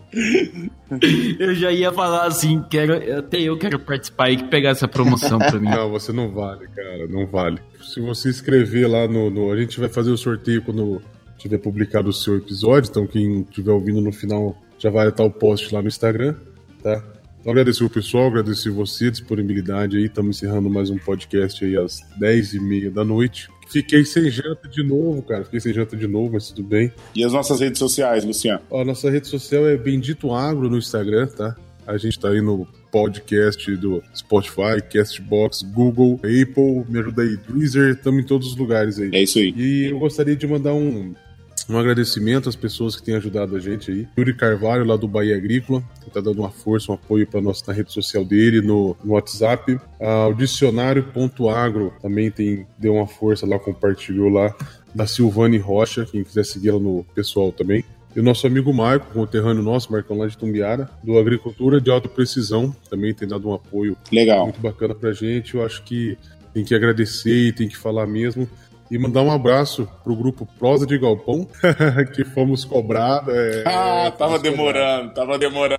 Eu 1.39 1.55
já 1.55 1.71
ia 1.71 1.93
falar 1.93 2.27
assim, 2.27 2.65
quero, 2.71 3.19
até 3.19 3.39
eu 3.39 3.59
quero 3.59 3.79
participar 3.79 4.31
e 4.31 4.43
pegar 4.45 4.71
essa 4.71 4.89
promoção 4.89 5.39
pra 5.39 5.59
mim. 5.59 5.69
Não, 5.79 5.91
você 5.91 6.13
não 6.13 6.33
vale, 6.33 6.67
cara, 6.69 7.07
não 7.09 7.27
vale. 7.27 7.61
Se 7.83 8.01
você 8.01 8.29
escrever 8.29 8.87
lá 8.87 9.07
no, 9.07 9.31
no, 9.31 9.53
A 9.53 9.57
gente 9.61 9.79
vai 9.79 9.89
fazer 9.89 10.11
o 10.11 10.17
sorteio 10.17 10.63
quando 10.63 11.01
tiver 11.39 11.59
publicado 11.59 12.09
o 12.11 12.13
seu 12.13 12.37
episódio, 12.37 12.91
então 12.91 13.07
quem 13.07 13.43
estiver 13.43 13.71
ouvindo 13.71 14.01
no 14.01 14.13
final 14.13 14.61
já 14.79 14.91
vai 14.91 15.09
estar 15.09 15.25
o 15.25 15.31
post 15.31 15.73
lá 15.73 15.81
no 15.81 15.89
Instagram, 15.89 16.35
tá? 16.83 17.03
Então, 17.41 17.53
agradecer 17.53 17.85
o 17.85 17.91
pessoal, 17.91 18.27
agradecer 18.27 18.71
você, 18.71 19.07
a 19.07 19.11
disponibilidade 19.11 19.97
aí. 19.97 20.07
Estamos 20.07 20.37
encerrando 20.37 20.69
mais 20.69 20.91
um 20.91 20.99
podcast 20.99 21.65
aí 21.65 21.77
às 21.77 22.01
10h30 22.21 22.91
da 22.91 23.05
noite. 23.05 23.49
Fiquei 23.69 24.05
sem 24.05 24.31
janta 24.31 24.69
de 24.69 24.83
novo, 24.83 25.23
cara. 25.23 25.45
Fiquei 25.45 25.61
sem 25.61 25.73
janta 25.73 25.97
de 25.97 26.07
novo, 26.07 26.33
mas 26.33 26.49
tudo 26.49 26.67
bem. 26.67 26.93
E 27.15 27.25
as 27.25 27.33
nossas 27.33 27.61
redes 27.61 27.79
sociais, 27.79 28.25
Luciano? 28.25 28.61
Ó, 28.71 28.85
nossa 28.85 29.11
rede 29.11 29.29
social 29.29 29.67
é 29.69 29.77
Bendito 29.77 30.33
Agro 30.33 30.69
no 30.69 30.79
Instagram, 30.79 31.27
tá? 31.29 31.55
A 31.87 31.97
gente 31.97 32.19
tá 32.19 32.31
aí 32.31 32.41
no 32.41 32.67
podcast 32.91 33.77
do 33.77 34.03
Spotify, 34.15 34.83
Castbox, 34.93 35.63
Google, 35.63 36.15
Apple, 36.17 36.85
me 36.89 37.01
ajuda 37.01 37.23
aí, 37.23 37.37
Deezer, 37.49 37.95
estamos 37.95 38.23
em 38.23 38.27
todos 38.27 38.49
os 38.49 38.57
lugares 38.57 38.99
aí. 38.99 39.11
É 39.13 39.23
isso 39.23 39.39
aí. 39.39 39.55
E 39.57 39.87
eu 39.91 39.99
gostaria 39.99 40.37
de 40.37 40.47
mandar 40.47 40.75
um 40.75 41.15
um 41.69 41.79
agradecimento 41.79 42.49
às 42.49 42.57
pessoas 42.57 42.97
que 42.97 43.03
têm 43.03 43.15
ajudado 43.15 43.55
a 43.55 43.61
gente 43.61 43.91
aí. 43.91 44.09
Yuri 44.17 44.35
Carvalho, 44.35 44.85
lá 44.85 44.97
do 44.97 45.07
Bahia 45.07 45.37
Agrícola, 45.37 45.83
que 46.01 46.09
está 46.09 46.21
dando 46.21 46.41
uma 46.41 46.51
força, 46.51 46.91
um 46.91 46.95
apoio 46.95 47.27
para 47.27 47.41
nós 47.43 47.63
na 47.67 47.75
rede 47.75 47.93
social 47.93 48.25
dele, 48.25 48.63
no, 48.63 48.97
no 49.05 49.13
WhatsApp. 49.13 49.79
Ah, 50.01 50.29
o 50.29 50.35
Dicionário.agro 50.35 51.93
também 52.01 52.31
tem, 52.31 52.67
deu 52.79 52.95
uma 52.95 53.07
força 53.07 53.47
lá, 53.47 53.59
compartilhou 53.59 54.31
lá. 54.31 54.55
Da 54.95 55.07
Silvane 55.07 55.59
Rocha, 55.59 56.07
quem 56.07 56.25
quiser 56.25 56.45
seguir 56.45 56.71
ela 56.71 56.81
no 56.81 57.05
pessoal 57.15 57.53
também. 57.53 57.85
E 58.17 58.21
o 58.21 58.23
nosso 58.23 58.47
amigo 58.47 58.73
Marco, 58.73 59.13
conterrâneo 59.13 59.63
nosso, 59.63 59.93
Marcão 59.93 60.19
lá 60.19 60.27
de 60.27 60.37
Tumbiara, 60.37 60.89
do 61.03 61.19
Agricultura 61.19 61.81
de 61.81 61.91
Alta 61.91 62.09
Precisão, 62.09 62.75
também 62.89 63.15
tem 63.15 63.29
dado 63.29 63.49
um 63.49 63.55
apoio 63.55 63.97
Legal. 64.11 64.45
muito 64.45 64.61
bacana 64.61 64.95
pra 64.95 65.13
gente. 65.13 65.55
Eu 65.55 65.65
acho 65.65 65.83
que 65.83 66.17
tem 66.53 66.65
que 66.65 66.75
agradecer 66.75 67.49
e 67.49 67.53
tem 67.53 67.69
que 67.69 67.77
falar 67.77 68.07
mesmo 68.07 68.49
e 68.91 68.99
mandar 68.99 69.23
um 69.23 69.31
abraço 69.31 69.89
pro 70.03 70.17
grupo 70.17 70.49
Prosa 70.59 70.87
de 70.87 70.99
Galpão, 70.99 71.47
que 72.15 72.25
fomos 72.25 72.65
cobrados. 72.65 73.33
É, 73.35 73.65
ah, 73.67 74.11
tava 74.17 74.39
demorando, 74.39 75.13
tava 75.13 75.39
demorando. 75.39 75.79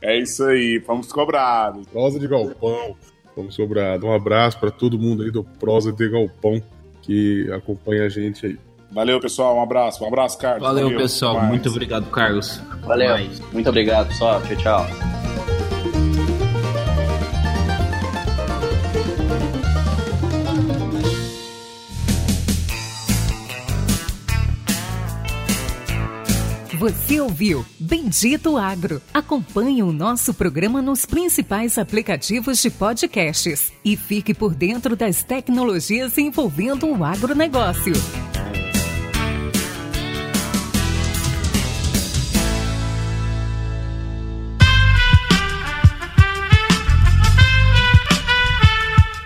É 0.00 0.18
isso 0.18 0.44
aí, 0.44 0.80
fomos 0.86 1.12
cobrados. 1.12 1.86
Prosa 1.88 2.18
de 2.18 2.28
Galpão, 2.28 2.96
fomos 3.34 3.56
cobrados. 3.56 4.08
Um 4.08 4.12
abraço 4.12 4.58
para 4.58 4.70
todo 4.70 4.98
mundo 4.98 5.24
aí 5.24 5.30
do 5.30 5.42
Prosa 5.42 5.92
de 5.92 6.08
Galpão 6.08 6.62
que 7.02 7.50
acompanha 7.52 8.04
a 8.04 8.08
gente 8.08 8.46
aí. 8.46 8.58
Valeu, 8.90 9.20
pessoal. 9.20 9.56
Um 9.56 9.62
abraço. 9.62 10.02
Um 10.02 10.08
abraço, 10.08 10.38
Carlos. 10.38 10.62
Valeu, 10.62 10.84
Valeu 10.84 10.98
pessoal. 10.98 11.40
Muito 11.42 11.68
obrigado, 11.68 12.06
Carlos. 12.10 12.60
Valeu. 12.82 13.16
Muito 13.52 13.68
obrigado, 13.68 14.08
pessoal. 14.08 14.40
Tchau, 14.42 14.56
tchau. 14.56 14.86
Você 26.78 27.20
ouviu 27.20 27.66
Bendito 27.76 28.56
Agro. 28.56 29.02
Acompanhe 29.12 29.82
o 29.82 29.90
nosso 29.90 30.32
programa 30.32 30.80
nos 30.80 31.04
principais 31.04 31.76
aplicativos 31.76 32.62
de 32.62 32.70
podcasts 32.70 33.72
e 33.84 33.96
fique 33.96 34.32
por 34.32 34.54
dentro 34.54 34.94
das 34.94 35.24
tecnologias 35.24 36.16
envolvendo 36.18 36.86
o 36.86 37.02
agronegócio. 37.02 37.94